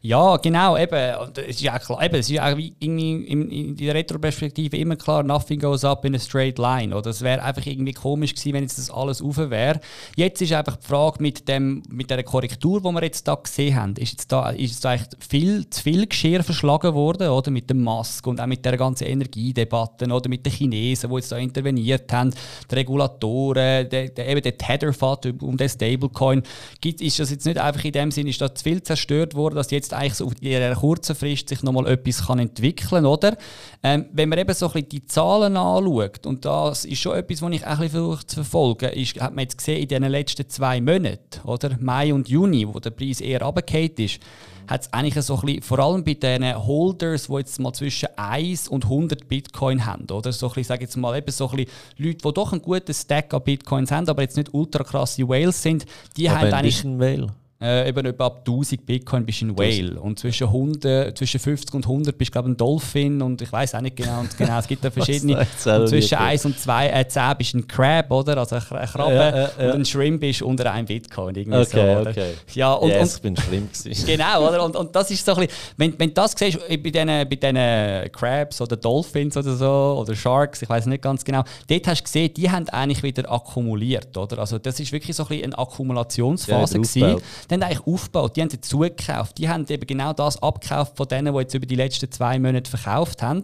Ja, 0.00 0.36
genau, 0.38 0.76
eben. 0.76 0.94
Es 1.36 1.56
ist 1.56 1.62
ja 1.62 1.78
klar, 1.78 2.02
eben, 2.02 2.14
es 2.16 2.26
ist 2.26 2.36
ja 2.36 2.48
irgendwie 2.48 2.74
in, 2.78 3.50
in 3.50 3.76
der 3.76 3.94
Retroperspektive 3.94 4.76
immer 4.76 4.96
klar, 4.96 5.22
nothing 5.22 5.58
goes 5.58 5.84
up 5.84 6.04
in 6.04 6.14
a 6.14 6.18
straight 6.18 6.58
line. 6.58 6.96
Oder 6.96 7.10
es 7.10 7.22
wäre 7.22 7.42
einfach 7.42 7.64
irgendwie 7.64 7.92
komisch 7.92 8.34
gewesen, 8.34 8.54
wenn 8.54 8.62
jetzt 8.62 8.78
das 8.78 8.90
alles 8.90 9.20
auf 9.20 9.36
wäre. 9.38 9.80
Jetzt 10.16 10.40
ist 10.40 10.52
einfach 10.52 10.76
die 10.76 10.86
Frage 10.86 11.22
mit, 11.22 11.46
dem, 11.48 11.82
mit 11.90 12.10
der 12.10 12.22
Korrektur, 12.22 12.80
die 12.80 12.90
wir 12.90 13.02
jetzt 13.02 13.26
da 13.28 13.34
gesehen 13.34 13.76
haben, 13.76 13.94
ist 13.96 14.12
jetzt 14.12 14.32
da, 14.32 14.50
ist 14.50 14.72
jetzt 14.72 14.84
echt 14.84 15.16
viel, 15.26 15.68
zu 15.68 15.82
viel 15.82 16.06
Geschirr 16.06 16.42
verschlagen 16.42 16.94
worden, 16.94 17.28
oder? 17.28 17.50
Mit 17.50 17.68
dem 17.68 17.82
Mask 17.82 18.26
und 18.26 18.40
auch 18.40 18.46
mit 18.46 18.64
der 18.64 18.76
ganzen 18.76 19.04
Energiedebatte, 19.04 20.06
oder? 20.06 20.28
Mit 20.28 20.44
den 20.44 20.52
Chinesen, 20.52 21.10
die 21.10 21.16
jetzt 21.16 21.32
da 21.32 21.38
interveniert 21.38 22.12
haben, 22.12 22.32
die 22.70 22.74
Regulatoren, 22.74 23.88
der, 23.88 24.08
der, 24.08 24.28
eben 24.28 24.42
der 24.42 24.53
Tether-Fat 24.56 25.26
um 25.42 25.56
den 25.56 25.68
Stablecoin. 25.68 26.42
Gibt, 26.80 27.00
ist 27.00 27.18
das 27.18 27.30
jetzt 27.30 27.46
nicht 27.46 27.58
einfach 27.58 27.84
in 27.84 27.92
dem 27.92 28.10
Sinne, 28.10 28.30
ist 28.30 28.40
da 28.40 28.54
zu 28.54 28.62
viel 28.62 28.82
zerstört 28.82 29.34
worden, 29.34 29.56
dass 29.56 29.70
jetzt 29.70 29.92
eigentlich 29.92 30.14
so 30.14 30.30
in 30.40 30.54
einer 30.54 30.74
kurzen 30.74 31.14
Frist 31.14 31.48
sich 31.48 31.62
nochmal 31.62 31.86
etwas 31.86 32.26
kann 32.26 32.38
entwickeln 32.38 32.88
kann, 32.88 33.06
oder? 33.06 33.36
Ähm, 33.82 34.06
wenn 34.12 34.28
man 34.28 34.38
eben 34.38 34.54
so 34.54 34.66
ein 34.66 34.72
bisschen 34.72 34.88
die 34.88 35.06
Zahlen 35.06 35.56
anschaut, 35.56 36.26
und 36.26 36.44
das 36.44 36.84
ist 36.84 36.98
schon 36.98 37.16
etwas, 37.16 37.42
was 37.42 37.52
ich 37.52 37.66
ein 37.66 37.88
versuche 37.88 38.26
zu 38.26 38.36
verfolgen, 38.36 38.90
ist, 38.90 39.20
hat 39.20 39.34
man 39.34 39.42
jetzt 39.42 39.58
gesehen 39.58 39.82
in 39.82 39.88
den 39.88 40.04
letzten 40.04 40.48
zwei 40.48 40.80
Monaten, 40.80 41.40
oder? 41.44 41.76
Mai 41.80 42.12
und 42.12 42.28
Juni, 42.28 42.66
wo 42.66 42.78
der 42.78 42.90
Preis 42.90 43.20
eher 43.20 43.42
runtergefallen 43.42 43.94
ist, 43.96 44.20
hat 44.66 44.82
es 44.82 44.92
eigentlich 44.92 45.22
so 45.24 45.34
ein 45.36 45.40
bisschen, 45.42 45.62
vor 45.62 45.78
allem 45.78 46.04
bei 46.04 46.14
den 46.14 46.44
Holders, 46.66 47.26
die 47.26 47.34
jetzt 47.34 47.58
mal 47.60 47.72
zwischen 47.72 48.08
1 48.16 48.68
und 48.68 48.84
100 48.84 49.28
Bitcoin 49.28 49.84
haben, 49.84 50.10
oder? 50.10 50.32
So 50.32 50.46
ein 50.46 50.50
bisschen, 50.50 50.64
sage 50.64 50.82
jetzt 50.82 50.96
mal, 50.96 51.16
eben 51.16 51.30
so 51.30 51.48
ein 51.50 51.56
bisschen 51.56 51.72
Leute, 51.96 52.18
die 52.18 52.32
doch 52.32 52.52
einen 52.52 52.62
guten 52.62 52.94
Stack 52.94 53.32
an 53.34 53.42
Bitcoins 53.42 53.90
haben, 53.90 54.08
aber 54.08 54.22
jetzt 54.22 54.36
nicht 54.36 54.52
ultra 54.52 54.84
krasse 54.84 55.28
Whales 55.28 55.62
sind, 55.62 55.86
die 56.16 56.28
aber 56.28 56.40
haben 56.40 56.52
eigentlich... 56.52 56.84
Ein 56.84 56.98
Whale. 56.98 57.34
Äh, 57.60 57.88
eben 57.88 58.04
etwa 58.04 58.26
ab 58.26 58.38
1000 58.40 58.84
Bitcoin 58.84 59.24
bist 59.24 59.40
du 59.40 59.46
ein 59.46 59.58
Whale. 59.58 60.00
Und 60.00 60.18
zwischen, 60.18 60.48
100, 60.48 61.16
zwischen 61.16 61.38
50 61.38 61.74
und 61.74 61.86
100 61.86 62.18
bist 62.18 62.30
du, 62.30 62.32
glaube 62.32 62.50
ein 62.50 62.56
Dolphin. 62.56 63.22
Und 63.22 63.40
ich 63.40 63.50
weiß 63.50 63.76
auch 63.76 63.80
nicht 63.80 63.96
genau. 63.96 64.20
Und 64.20 64.36
genau 64.36 64.58
es 64.58 64.66
gibt 64.66 64.84
da 64.84 64.90
verschiedene. 64.90 65.38
und 65.38 65.88
zwischen 65.88 66.18
1 66.18 66.44
und 66.44 66.58
2, 66.58 66.88
äh, 66.88 67.08
10 67.08 67.22
bist 67.38 67.54
du 67.54 67.58
ein 67.58 67.68
Crab, 67.68 68.10
oder? 68.10 68.38
Also 68.38 68.56
ein 68.56 68.62
Krabbe. 68.62 69.14
Ja, 69.14 69.36
ja, 69.36 69.50
ja. 69.58 69.72
Und 69.72 69.80
ein 69.80 69.84
Shrimp 69.84 70.20
bist 70.20 70.42
unter 70.42 70.70
einem 70.72 70.86
Bitcoin. 70.86 71.34
Irgendwie 71.36 71.58
okay, 71.58 71.94
so, 71.94 72.00
oder? 72.00 72.10
okay. 72.10 72.34
Ja, 72.54 72.72
und, 72.72 72.90
yes, 72.90 73.00
und, 73.00 73.16
ich 73.16 73.22
bin 73.22 73.36
Shrimp 73.36 74.06
Genau, 74.06 74.48
oder? 74.48 74.64
Und, 74.64 74.74
und 74.74 74.94
das 74.94 75.10
ist 75.12 75.24
so 75.24 75.34
ein 75.34 75.46
bisschen, 75.46 75.72
wenn, 75.76 75.98
wenn 75.98 76.08
du 76.08 76.14
das 76.14 76.32
siehst, 76.36 76.58
bei 76.68 76.76
diesen 76.76 77.06
bei 77.06 77.24
den 77.24 78.12
Crabs 78.12 78.60
oder 78.60 78.76
Dolphins 78.76 79.36
oder 79.36 79.54
so, 79.54 79.98
oder 80.00 80.14
Sharks, 80.14 80.60
ich 80.62 80.68
weiß 80.68 80.86
nicht 80.86 81.02
ganz 81.02 81.24
genau, 81.24 81.44
dort 81.68 81.86
hast 81.86 82.00
du 82.00 82.04
gesehen, 82.04 82.34
die 82.34 82.50
haben 82.50 82.68
eigentlich 82.68 83.02
wieder 83.02 83.30
akkumuliert, 83.30 84.16
oder? 84.16 84.40
Also 84.40 84.58
das 84.58 84.80
ist 84.80 84.90
wirklich 84.90 85.16
so 85.16 85.22
ein 85.22 85.28
bisschen 85.28 85.44
eine 85.44 85.58
Akkumulationsphase 85.58 86.80
gewesen 86.80 87.22
die 87.50 87.54
haben 87.54 87.62
eigentlich 87.62 87.86
aufgebaut, 87.86 88.36
die 88.36 88.42
haben 88.42 88.62
zugekauft. 88.62 89.38
Die 89.38 89.48
haben 89.48 89.66
eben 89.68 89.86
genau 89.86 90.12
das 90.12 90.42
abgekauft 90.42 90.96
von 90.96 91.08
denen, 91.08 91.32
die 91.32 91.40
jetzt 91.40 91.54
über 91.54 91.66
die 91.66 91.76
letzten 91.76 92.10
zwei 92.10 92.38
Monate 92.38 92.70
verkauft 92.70 93.22
haben. 93.22 93.42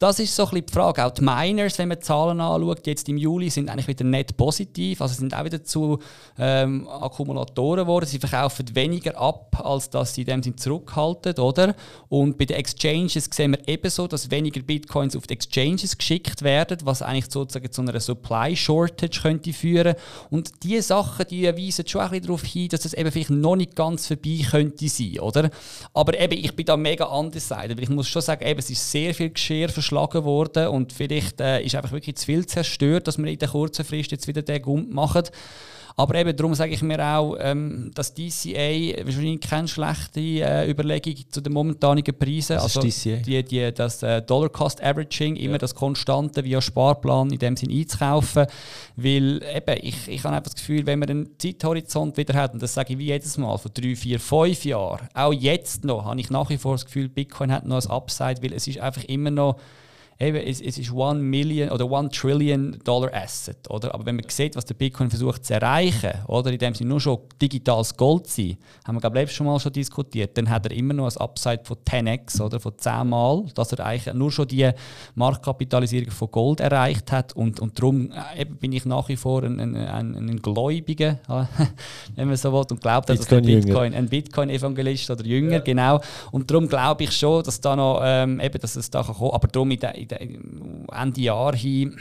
Das 0.00 0.20
ist 0.20 0.36
so 0.36 0.44
ein 0.44 0.50
bisschen 0.50 0.66
die 0.66 0.72
Frage. 0.72 1.04
Auch 1.04 1.10
die 1.10 1.24
Miners, 1.24 1.76
wenn 1.76 1.88
man 1.88 1.98
die 1.98 2.04
Zahlen 2.04 2.40
anschaut, 2.40 2.86
jetzt 2.86 3.08
im 3.08 3.16
Juli, 3.16 3.50
sind 3.50 3.68
eigentlich 3.68 3.88
wieder 3.88 4.04
net 4.04 4.36
positiv. 4.36 5.02
Also 5.02 5.14
sind 5.14 5.34
auch 5.34 5.44
wieder 5.44 5.64
zu 5.64 5.98
ähm, 6.38 6.86
Akkumulatoren 6.86 7.80
geworden. 7.80 8.06
Sie 8.06 8.20
verkaufen 8.20 8.76
weniger 8.76 9.18
ab, 9.18 9.60
als 9.60 9.90
dass 9.90 10.14
sie 10.14 10.24
dem 10.24 10.40
sind 10.40 10.60
zurückhalten, 10.60 11.34
oder? 11.40 11.74
Und 12.08 12.38
bei 12.38 12.44
den 12.44 12.58
Exchanges 12.58 13.28
sehen 13.32 13.50
wir 13.50 13.66
ebenso, 13.66 14.06
dass 14.06 14.30
weniger 14.30 14.62
Bitcoins 14.62 15.16
auf 15.16 15.26
die 15.26 15.34
Exchanges 15.34 15.98
geschickt 15.98 16.42
werden, 16.42 16.78
was 16.84 17.02
eigentlich 17.02 17.28
sozusagen 17.28 17.72
zu 17.72 17.82
einer 17.82 17.98
Supply 17.98 18.54
Shortage 18.54 19.18
könnte 19.20 19.52
führen. 19.52 19.96
Und 20.30 20.62
diese 20.62 20.82
Sachen, 20.82 21.26
die 21.28 21.44
weisen 21.44 21.88
schon 21.88 22.02
ein 22.02 22.10
bisschen 22.10 22.26
darauf 22.26 22.44
hin, 22.44 22.68
dass 22.68 22.84
es 22.84 22.94
eben 22.94 23.10
vielleicht 23.10 23.30
noch 23.30 23.56
nicht 23.56 23.74
ganz 23.74 24.06
vorbei 24.06 24.46
könnte 24.48 24.88
sein, 24.88 25.18
oder? 25.18 25.50
Aber 25.92 26.16
eben, 26.16 26.38
ich 26.38 26.54
bin 26.54 26.66
da 26.66 26.76
mega 26.76 27.06
undecided, 27.06 27.76
weil 27.76 27.82
ich 27.82 27.90
muss 27.90 28.06
schon 28.06 28.22
sagen, 28.22 28.46
eben, 28.46 28.60
es 28.60 28.70
ist 28.70 28.92
sehr 28.92 29.12
viel 29.12 29.30
Geschirr 29.30 29.68
verschlagen 29.88 30.24
worden 30.24 30.68
und 30.68 30.92
vielleicht 30.92 31.40
äh, 31.40 31.62
ist 31.62 31.74
einfach 31.74 31.92
wirklich 31.92 32.16
zu 32.16 32.26
viel 32.26 32.46
zerstört, 32.46 33.06
dass 33.06 33.18
wir 33.18 33.26
in 33.26 33.38
der 33.38 33.48
kurzen 33.48 33.84
Frist 33.84 34.12
jetzt 34.12 34.28
wieder 34.28 34.42
den 34.42 34.62
Gump 34.62 34.92
machen. 34.92 35.24
Aber 35.98 36.14
eben 36.14 36.34
darum 36.36 36.54
sage 36.54 36.72
ich 36.72 36.80
mir 36.80 37.04
auch, 37.04 37.36
ähm, 37.40 37.90
dass 37.92 38.14
DCA 38.14 39.04
wahrscheinlich 39.04 39.40
keine 39.40 39.66
schlechte 39.66 40.20
äh, 40.20 40.70
Überlegung 40.70 41.16
zu 41.28 41.40
den 41.40 41.52
momentanen 41.52 42.04
Preisen. 42.04 42.54
Was 42.54 42.76
also? 42.76 42.82
Die, 42.82 43.42
die, 43.42 43.74
das 43.74 44.04
äh, 44.04 44.22
Dollar 44.22 44.48
Cost 44.48 44.80
Averaging, 44.80 45.34
immer 45.34 45.54
ja. 45.54 45.58
das 45.58 45.74
Konstante 45.74 46.44
via 46.44 46.60
Sparplan 46.60 47.32
in 47.32 47.40
dem 47.40 47.56
Sinn 47.56 47.72
einzukaufen. 47.72 48.46
Weil 48.94 49.42
eben, 49.42 49.76
ich, 49.82 50.06
ich 50.06 50.22
habe 50.22 50.36
einfach 50.36 50.52
das 50.52 50.54
Gefühl, 50.54 50.86
wenn 50.86 51.00
man 51.00 51.10
einen 51.10 51.30
Zeithorizont 51.36 52.16
wieder 52.16 52.34
hat, 52.34 52.54
und 52.54 52.62
das 52.62 52.74
sage 52.74 52.92
ich 52.92 52.98
wie 53.00 53.06
jedes 53.06 53.36
Mal, 53.36 53.58
von 53.58 53.72
drei, 53.74 53.96
vier, 53.96 54.20
fünf 54.20 54.64
Jahren, 54.64 55.08
auch 55.14 55.32
jetzt 55.32 55.82
noch, 55.84 56.04
habe 56.04 56.20
ich 56.20 56.30
nach 56.30 56.48
wie 56.48 56.58
vor 56.58 56.74
das 56.74 56.84
Gefühl, 56.84 57.08
Bitcoin 57.08 57.50
hat 57.50 57.66
noch 57.66 57.84
ein 57.84 57.90
Upside, 57.90 58.40
weil 58.40 58.52
es 58.52 58.68
ist 58.68 58.78
einfach 58.78 59.02
immer 59.02 59.32
noch 59.32 59.58
eben, 60.20 60.36
es, 60.38 60.60
es 60.60 60.78
ist 60.78 60.92
One 60.92 61.20
Million 61.20 61.70
oder 61.70 61.90
One 61.90 62.08
Trillion 62.08 62.78
Dollar 62.84 63.12
Asset, 63.14 63.68
oder? 63.70 63.94
Aber 63.94 64.04
wenn 64.06 64.16
man 64.16 64.24
sieht, 64.28 64.56
was 64.56 64.64
der 64.64 64.74
Bitcoin 64.74 65.10
versucht 65.10 65.44
zu 65.44 65.54
erreichen, 65.54 66.12
oder? 66.26 66.50
In 66.50 66.58
dem 66.58 66.74
Sinne 66.74 66.90
nur 66.90 67.00
schon 67.00 67.18
digitales 67.40 67.96
Gold 67.96 68.26
sein, 68.26 68.56
haben 68.86 68.96
wir, 68.96 69.00
glaube 69.00 69.22
ich, 69.22 69.32
schon 69.32 69.46
mal 69.46 69.60
schon 69.60 69.72
diskutiert, 69.72 70.36
dann 70.36 70.48
hat 70.48 70.66
er 70.66 70.72
immer 70.72 70.94
noch 70.94 71.06
ein 71.10 71.16
Upside 71.18 71.60
von 71.64 71.76
10x, 71.76 72.40
oder? 72.40 72.58
Von 72.60 72.72
10 72.76 73.08
Mal, 73.08 73.44
dass 73.54 73.72
er 73.72 73.84
eigentlich 73.84 74.14
nur 74.14 74.32
schon 74.32 74.48
die 74.48 74.70
Marktkapitalisierung 75.14 76.10
von 76.10 76.30
Gold 76.30 76.60
erreicht 76.60 77.12
hat 77.12 77.34
und, 77.34 77.60
und 77.60 77.78
darum 77.78 78.10
äh, 78.36 78.44
bin 78.44 78.72
ich 78.72 78.84
nach 78.84 79.08
wie 79.08 79.16
vor 79.16 79.42
ein, 79.42 79.60
ein, 79.60 79.76
ein, 79.76 80.14
ein 80.16 80.36
Gläubiger, 80.42 81.18
wenn 82.16 82.28
man 82.28 82.36
so 82.36 82.52
will, 82.52 82.64
und 82.70 82.80
glaube, 82.80 83.06
dass 83.06 83.26
Bitcoin 83.26 83.44
Bitcoin, 83.44 83.94
ein 83.94 84.08
Bitcoin-Evangelist 84.08 85.10
oder 85.10 85.24
Jünger, 85.24 85.52
ja. 85.52 85.58
genau. 85.60 86.00
Und 86.30 86.50
darum 86.50 86.68
glaube 86.68 87.04
ich 87.04 87.12
schon, 87.12 87.42
dass 87.42 87.60
da 87.60 87.76
noch, 87.76 88.00
ähm, 88.02 88.40
eben, 88.40 88.58
dass 88.60 88.76
es 88.76 88.90
da 88.90 89.02
kann 89.02 89.14
kommen, 89.14 89.32
aber 89.32 89.48
darum 89.48 89.70
in, 89.70 89.80
de, 89.80 89.90
in 90.00 90.07
de, 90.07 90.07
Ende 90.16 91.20
Jahr 91.20 91.54
hin, 91.54 91.96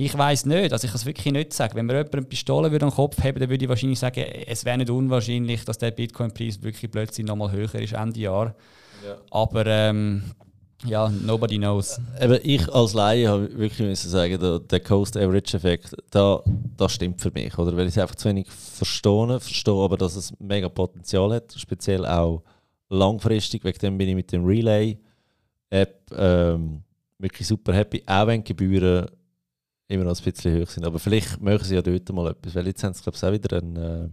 ich 0.00 0.16
weiß 0.16 0.46
nicht, 0.46 0.72
also 0.72 0.84
ich 0.84 0.92
kann 0.92 1.00
es 1.00 1.06
wirklich 1.06 1.32
nicht 1.32 1.52
sagen. 1.52 1.74
Wenn 1.74 1.86
mir 1.86 1.94
jemand 1.94 2.14
eine 2.14 2.22
Pistole 2.22 2.70
würde 2.70 2.86
am 2.86 2.92
Kopf 2.92 3.18
haben, 3.18 3.40
dann 3.40 3.50
würde 3.50 3.64
ich 3.64 3.68
wahrscheinlich 3.68 3.98
sagen, 3.98 4.20
es 4.46 4.64
wäre 4.64 4.78
nicht 4.78 4.90
unwahrscheinlich, 4.90 5.64
dass 5.64 5.76
der 5.76 5.90
Bitcoin-Preis 5.90 6.62
wirklich 6.62 6.88
plötzlich 6.88 7.26
nochmal 7.26 7.50
höher 7.50 7.74
ist 7.74 7.94
Ende 7.94 8.20
Jahr. 8.20 8.54
Ja. 9.04 9.16
Aber 9.32 9.66
ähm, 9.66 10.22
ja, 10.84 11.08
nobody 11.08 11.56
knows. 11.56 12.00
Eben, 12.20 12.38
ich 12.44 12.72
als 12.72 12.94
Laie 12.94 13.28
habe 13.28 13.58
wirklich 13.58 13.80
müssen 13.80 14.08
sagen, 14.08 14.38
der, 14.38 14.60
der 14.60 14.78
Coast-Average-Effekt, 14.78 15.96
da, 16.12 16.44
das 16.76 16.92
stimmt 16.92 17.20
für 17.20 17.32
mich, 17.32 17.58
oder? 17.58 17.76
Weil 17.76 17.88
ich 17.88 17.96
es 17.96 17.98
einfach 17.98 18.14
zu 18.14 18.28
wenig 18.28 18.46
verstehe, 18.48 19.40
verstehe 19.40 19.82
aber, 19.82 19.96
dass 19.96 20.14
es 20.14 20.32
mega 20.38 20.68
Potenzial 20.68 21.32
hat, 21.32 21.54
speziell 21.56 22.06
auch 22.06 22.44
langfristig. 22.88 23.64
Wegen 23.64 23.78
dem 23.80 23.98
bin 23.98 24.10
ich 24.10 24.14
mit 24.14 24.30
dem 24.30 24.44
Relay-App 24.44 26.12
ähm, 26.16 26.84
wirklich 27.18 27.46
super 27.46 27.72
happy, 27.74 28.02
auch 28.06 28.26
wenn 28.26 28.42
die 28.42 28.54
Gebühren 28.54 29.08
immer 29.88 30.04
noch 30.04 30.18
ein 30.18 30.32
bisschen 30.32 30.60
hoch 30.60 30.68
sind. 30.68 30.84
Aber 30.84 30.98
vielleicht 30.98 31.40
möchten 31.40 31.66
sie 31.66 31.74
ja 31.74 31.82
dort 31.82 32.12
mal 32.12 32.30
etwas, 32.30 32.54
weil 32.54 32.66
jetzt 32.66 32.84
haben 32.84 32.94
sie, 32.94 33.02
glaube 33.02 33.16
ich, 33.16 33.24
auch 33.24 33.32
wieder 33.32 33.58
ein, 33.58 33.76
äh, 33.76 34.08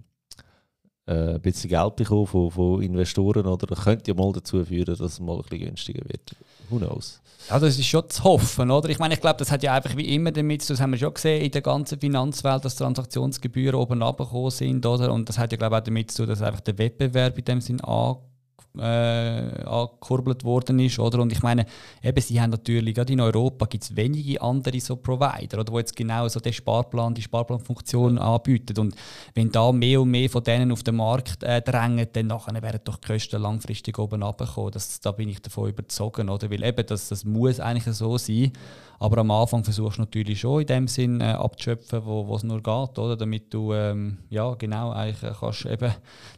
äh, 1.12 1.36
ein 1.36 1.42
bisschen 1.42 1.70
Geld 1.70 1.96
bekommen 1.98 2.28
von, 2.28 2.50
von 2.50 2.82
Investoren 2.82 3.46
oder 3.46 3.76
könnte 3.76 4.12
ja 4.12 4.16
mal 4.16 4.32
dazu 4.32 4.64
führen, 4.64 4.86
dass 4.86 5.00
es 5.00 5.20
mal 5.20 5.36
ein 5.36 5.42
bisschen 5.44 5.60
günstiger 5.60 6.04
wird. 6.06 6.36
Who 6.70 6.78
knows? 6.78 7.22
Ja, 7.50 7.60
das 7.60 7.78
ist 7.78 7.86
schon 7.86 8.10
zu 8.10 8.24
hoffen, 8.24 8.72
oder? 8.72 8.90
Ich 8.90 8.98
meine, 8.98 9.14
ich 9.14 9.22
glaube, 9.22 9.38
das 9.38 9.52
hat 9.52 9.62
ja 9.62 9.74
einfach 9.74 9.96
wie 9.96 10.16
immer 10.16 10.32
damit 10.32 10.64
zu 10.64 10.74
das 10.74 10.82
haben 10.82 10.92
wir 10.92 10.98
schon 10.98 11.14
gesehen 11.14 11.44
in 11.44 11.52
der 11.52 11.62
ganzen 11.62 12.00
Finanzwelt, 12.00 12.66
dass 12.66 12.76
Transaktionsgebühren 12.76 13.76
oben 13.76 14.02
abgekommen 14.02 14.50
sind, 14.50 14.84
oder? 14.86 15.14
Und 15.14 15.30
das 15.30 15.38
hat 15.38 15.52
ja, 15.52 15.58
glaube 15.58 15.76
ich, 15.76 15.82
auch 15.82 15.86
damit 15.86 16.10
zu 16.10 16.24
tun, 16.24 16.30
dass 16.30 16.42
einfach 16.42 16.62
der 16.62 16.78
Wettbewerb 16.78 17.38
in 17.38 17.46
dem 17.46 17.62
Sinn 17.62 17.82
angekommen 17.82 18.35
äh, 18.80 19.64
angekurbelt 19.64 20.44
worden 20.44 20.80
ist. 20.80 21.00
Oder? 21.00 21.20
Und 21.20 21.32
ich 21.32 21.42
meine, 21.42 21.66
eben, 22.04 22.22
sie 22.22 22.40
haben 22.42 22.52
natürlich, 22.52 22.96
gerade 22.96 23.14
in 23.14 23.22
Europa 23.22 23.66
gibt 23.66 23.84
es 23.84 23.96
wenige 23.96 24.42
andere 24.42 24.80
so 24.80 24.96
Provider, 24.96 25.60
oder, 25.60 25.72
die 25.72 25.78
jetzt 25.78 25.96
genau 25.96 26.28
so 26.28 26.40
den 26.40 26.54
Sparplan, 26.54 27.14
die 27.14 27.22
Sparplanfunktion 27.22 28.18
anbieten. 28.18 28.78
Und 28.80 28.96
wenn 29.34 29.52
da 29.52 29.72
mehr 29.72 30.02
und 30.02 30.12
mehr 30.12 30.30
von 30.30 30.44
denen 30.44 30.72
auf 30.72 30.84
den 30.84 30.96
Markt 30.96 31.44
äh, 31.44 31.62
drängen, 31.62 32.08
dann 32.14 32.28
nachher 32.28 32.62
werden 32.62 32.82
doch 32.84 32.98
die 32.98 33.08
Kosten 33.08 33.42
langfristig 33.42 33.98
oben 34.00 34.24
runterkommen. 34.24 34.72
Das, 34.72 35.00
da 35.00 35.12
bin 35.12 35.30
ich 35.30 35.42
davon 35.42 35.70
überzeugt. 35.70 36.20
Oder? 36.20 36.50
Weil 36.50 36.64
eben, 36.64 36.86
das, 36.86 37.10
das 37.10 37.26
muss 37.26 37.60
eigentlich 37.60 37.96
so 37.96 38.18
sein. 38.18 38.52
Aber 39.00 39.18
am 39.18 39.32
Anfang 39.32 39.64
versuchst 39.64 39.98
du 39.98 40.02
natürlich 40.02 40.40
schon 40.40 40.62
in 40.62 40.68
dem 40.68 40.88
Sinn 40.88 41.22
äh, 41.22 41.26
abzuschöpfen, 41.26 42.06
wo 42.06 42.34
es 42.36 42.44
nur 42.44 42.62
geht, 42.64 42.98
oder? 42.98 43.18
damit 43.18 43.54
du 43.54 43.74
ähm, 43.74 44.18
ja, 44.30 44.54
genau 44.56 44.92
eigentlich 44.92 45.24
äh, 45.24 45.34
kannst 45.38 45.66
eben 45.66 45.94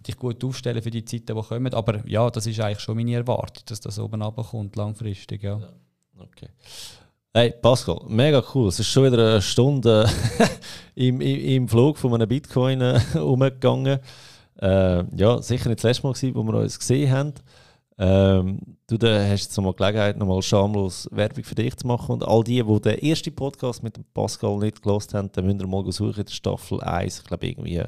dich 0.05 0.17
gut 0.17 0.43
aufstellen 0.43 0.81
für 0.81 0.89
die 0.89 1.05
Zeiten, 1.05 1.35
die 1.35 1.41
kommen. 1.41 1.73
Aber 1.73 2.05
ja, 2.07 2.26
das 2.31 2.45
ist 2.45 2.59
eigentlich 2.59 2.79
schon 2.79 2.97
meine 2.97 3.15
Erwartung, 3.15 3.63
dass 3.65 3.79
das 3.79 3.99
oben 3.99 4.21
runterkommt, 4.21 4.75
langfristig. 4.75 5.43
Ja. 5.43 5.59
ja. 5.59 5.69
Okay. 6.19 6.49
Hey 7.33 7.51
Pascal, 7.51 8.01
mega 8.07 8.41
cool. 8.55 8.69
Es 8.69 8.79
ist 8.79 8.87
schon 8.87 9.05
wieder 9.05 9.33
eine 9.33 9.41
Stunde 9.41 10.09
im, 10.95 11.21
im, 11.21 11.39
im, 11.39 11.67
Flug 11.67 11.97
von 11.97 12.13
einem 12.13 12.27
Bitcoin 12.27 12.81
umgegangen. 13.13 13.99
Äh, 14.59 15.03
ja, 15.15 15.41
sicher 15.41 15.69
nicht 15.69 15.79
das 15.79 15.83
letzte 15.83 16.07
Mal, 16.07 16.13
gewesen, 16.13 16.35
wo 16.35 16.43
wir 16.43 16.55
uns 16.55 16.79
gesehen 16.79 17.11
haben. 17.11 17.33
Ähm, 17.99 18.59
du 18.87 18.97
da 18.97 19.23
hast 19.27 19.43
jetzt 19.43 19.57
nochmal 19.57 19.73
Gelegenheit, 19.73 20.17
nochmal 20.17 20.41
schamlos 20.41 21.09
Werbung 21.11 21.43
für 21.43 21.55
dich 21.55 21.75
zu 21.75 21.87
machen. 21.87 22.13
Und 22.13 22.27
all 22.27 22.43
die, 22.43 22.63
die 22.63 22.81
den 22.81 22.99
ersten 22.99 23.35
Podcast 23.35 23.83
mit 23.83 23.99
Pascal 24.13 24.57
nicht 24.57 24.81
gelost 24.81 25.13
haben, 25.13 25.31
dann 25.31 25.45
müsst 25.45 25.61
ihr 25.61 25.67
mal 25.67 25.91
suchen 25.91 26.19
in 26.19 26.25
der 26.25 26.33
Staffel 26.33 26.81
1, 26.81 27.19
ich 27.19 27.25
glaube 27.25 27.47
irgendwie 27.47 27.83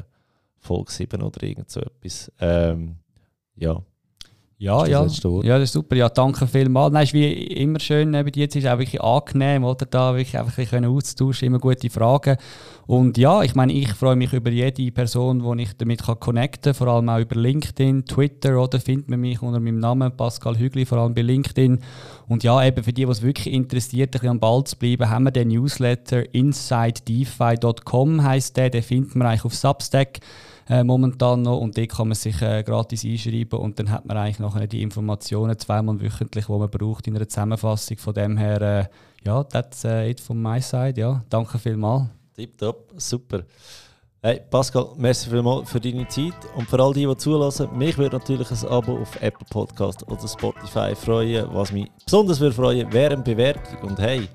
Folge 0.58 0.92
7 0.92 1.22
oder 1.22 1.42
irgend 1.44 1.70
so 1.70 1.80
etwas. 1.80 2.32
Ähm, 2.40 2.98
ja. 3.56 3.82
Ja, 4.62 4.86
ja. 4.86 5.08
ja, 5.08 5.58
das 5.58 5.64
ist 5.64 5.72
super. 5.72 5.96
Ja, 5.96 6.10
danke 6.10 6.46
vielmals. 6.46 6.92
Nein, 6.92 7.04
ist 7.04 7.14
wie 7.14 7.32
immer 7.32 7.80
schön 7.80 8.12
neben 8.12 8.30
dir. 8.30 8.46
Es 8.46 8.58
ist 8.58 8.68
auch 8.68 8.78
wirklich 8.78 9.02
angenehm, 9.02 9.64
oder 9.64 9.86
da 9.86 10.14
wirklich 10.14 10.38
einfach 10.38 10.58
ein 10.58 10.66
bisschen 10.66 10.84
austauschen, 10.84 11.46
immer 11.46 11.60
gute 11.60 11.90
Fragen. 11.90 12.36
Und 12.86 13.18
ja, 13.18 13.42
ich 13.42 13.56
meine, 13.56 13.72
ich 13.72 13.94
freue 13.94 14.18
mich 14.18 14.34
über 14.34 14.52
jede 14.52 14.92
Person, 14.92 15.58
die 15.58 15.64
ich 15.64 15.78
damit 15.78 16.04
kann 16.04 16.20
connecten 16.20 16.74
kann, 16.74 16.74
vor 16.74 16.88
allem 16.88 17.08
auch 17.08 17.20
über 17.20 17.38
LinkedIn, 17.38 18.04
Twitter, 18.04 18.62
oder 18.62 18.82
findet 18.82 19.08
man 19.08 19.22
mich 19.22 19.42
unter 19.42 19.62
meinem 19.62 19.80
Namen 19.80 20.12
Pascal 20.12 20.58
Hügli, 20.58 20.86
vor 20.86 20.98
allem 20.98 21.14
bei 21.14 21.22
LinkedIn. 21.22 21.80
Und 22.28 22.44
ja, 22.44 22.62
eben 22.62 22.84
für 22.84 22.92
die, 22.92 23.06
die 23.06 23.12
es 23.12 23.22
wirklich 23.22 23.54
interessiert, 23.54 24.10
ein 24.10 24.12
bisschen 24.12 24.30
am 24.30 24.40
Ball 24.42 24.66
zu 24.66 24.76
bleiben, 24.76 25.10
haben 25.10 25.24
wir 25.24 25.32
den 25.32 25.48
Newsletter 25.48 26.34
insidedefi.com 26.34 28.24
heißt 28.24 28.58
der, 28.58 28.70
den 28.70 28.84
findet 28.84 29.16
man 29.16 29.28
eigentlich 29.28 29.46
auf 29.46 29.56
Substack 29.56 30.20
äh, 30.70 30.84
momentan 30.84 31.42
noch 31.42 31.58
und 31.58 31.78
dort 31.78 31.90
kann 31.90 32.08
man 32.10 32.16
sich 32.16 32.42
äh, 32.42 32.64
gratis 32.64 33.04
einschreiben 33.04 33.60
und 33.60 33.80
dann 33.80 33.90
hat 33.90 34.06
man 34.06 34.18
eigentlich 34.18 34.40
nachher 34.40 34.68
die 34.68 34.84
Informationen 34.84 35.58
zweimal 35.58 36.00
wöchentlich, 36.00 36.46
die 36.46 36.52
man 36.52 36.70
braucht 36.70 37.08
in 37.08 37.16
einer 37.16 37.28
Zusammenfassung. 37.28 37.98
Von 37.98 38.14
dem 38.14 38.38
her, 38.38 38.62
äh, 38.62 38.86
ja, 39.26 39.44
that's 39.44 39.84
uh, 39.84 40.08
it 40.08 40.20
from 40.20 40.42
my 40.42 40.62
side. 40.62 41.00
Ja, 41.00 41.24
danke 41.30 41.58
vielmals. 41.58 42.06
Tipptopp, 42.36 42.94
super. 42.98 43.44
Hey 44.22 44.42
Pascal, 44.50 44.90
merci 44.98 45.30
vielmals 45.30 45.70
für 45.70 45.80
deine 45.80 46.08
Zeit 46.08 46.34
und 46.56 46.70
für 46.70 46.80
all 46.80 46.94
die, 46.94 47.06
die 47.06 47.18
zulassen. 47.18 47.70
Mich 47.78 47.98
würde 47.98 48.18
natürlich 48.18 48.52
ein 48.52 48.68
Abo 48.68 48.98
auf 48.98 49.16
Apple 49.22 49.48
Podcast 49.50 50.06
oder 50.08 50.28
Spotify 50.28 50.94
freuen. 50.94 51.48
Was 51.54 51.72
mich 51.72 51.90
besonders 52.04 52.40
würde 52.40 52.54
freuen, 52.54 52.92
wäre 52.92 53.14
eine 53.14 53.24
Bewertung. 53.24 53.90
Und 53.90 53.98
hey, 54.00 54.28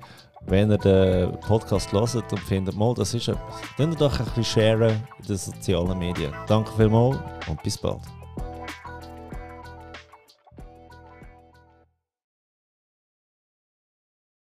wenn 0.47 0.71
ihr 0.71 0.77
den 0.77 1.39
Podcast 1.41 1.91
hört 1.91 2.13
und 2.31 2.39
findet, 2.39 2.75
mal, 2.75 2.93
das 2.93 3.13
ist 3.13 3.27
etwas, 3.27 3.43
dann 3.77 3.95
doch 3.95 4.19
ein 4.19 4.25
bisschen 4.25 4.43
sharen 4.43 5.03
in 5.19 5.27
den 5.27 5.37
sozialen 5.37 5.97
Medien. 5.97 6.33
Danke 6.47 6.71
vielmals 6.77 7.17
und 7.47 7.61
bis 7.63 7.77
bald. 7.77 8.14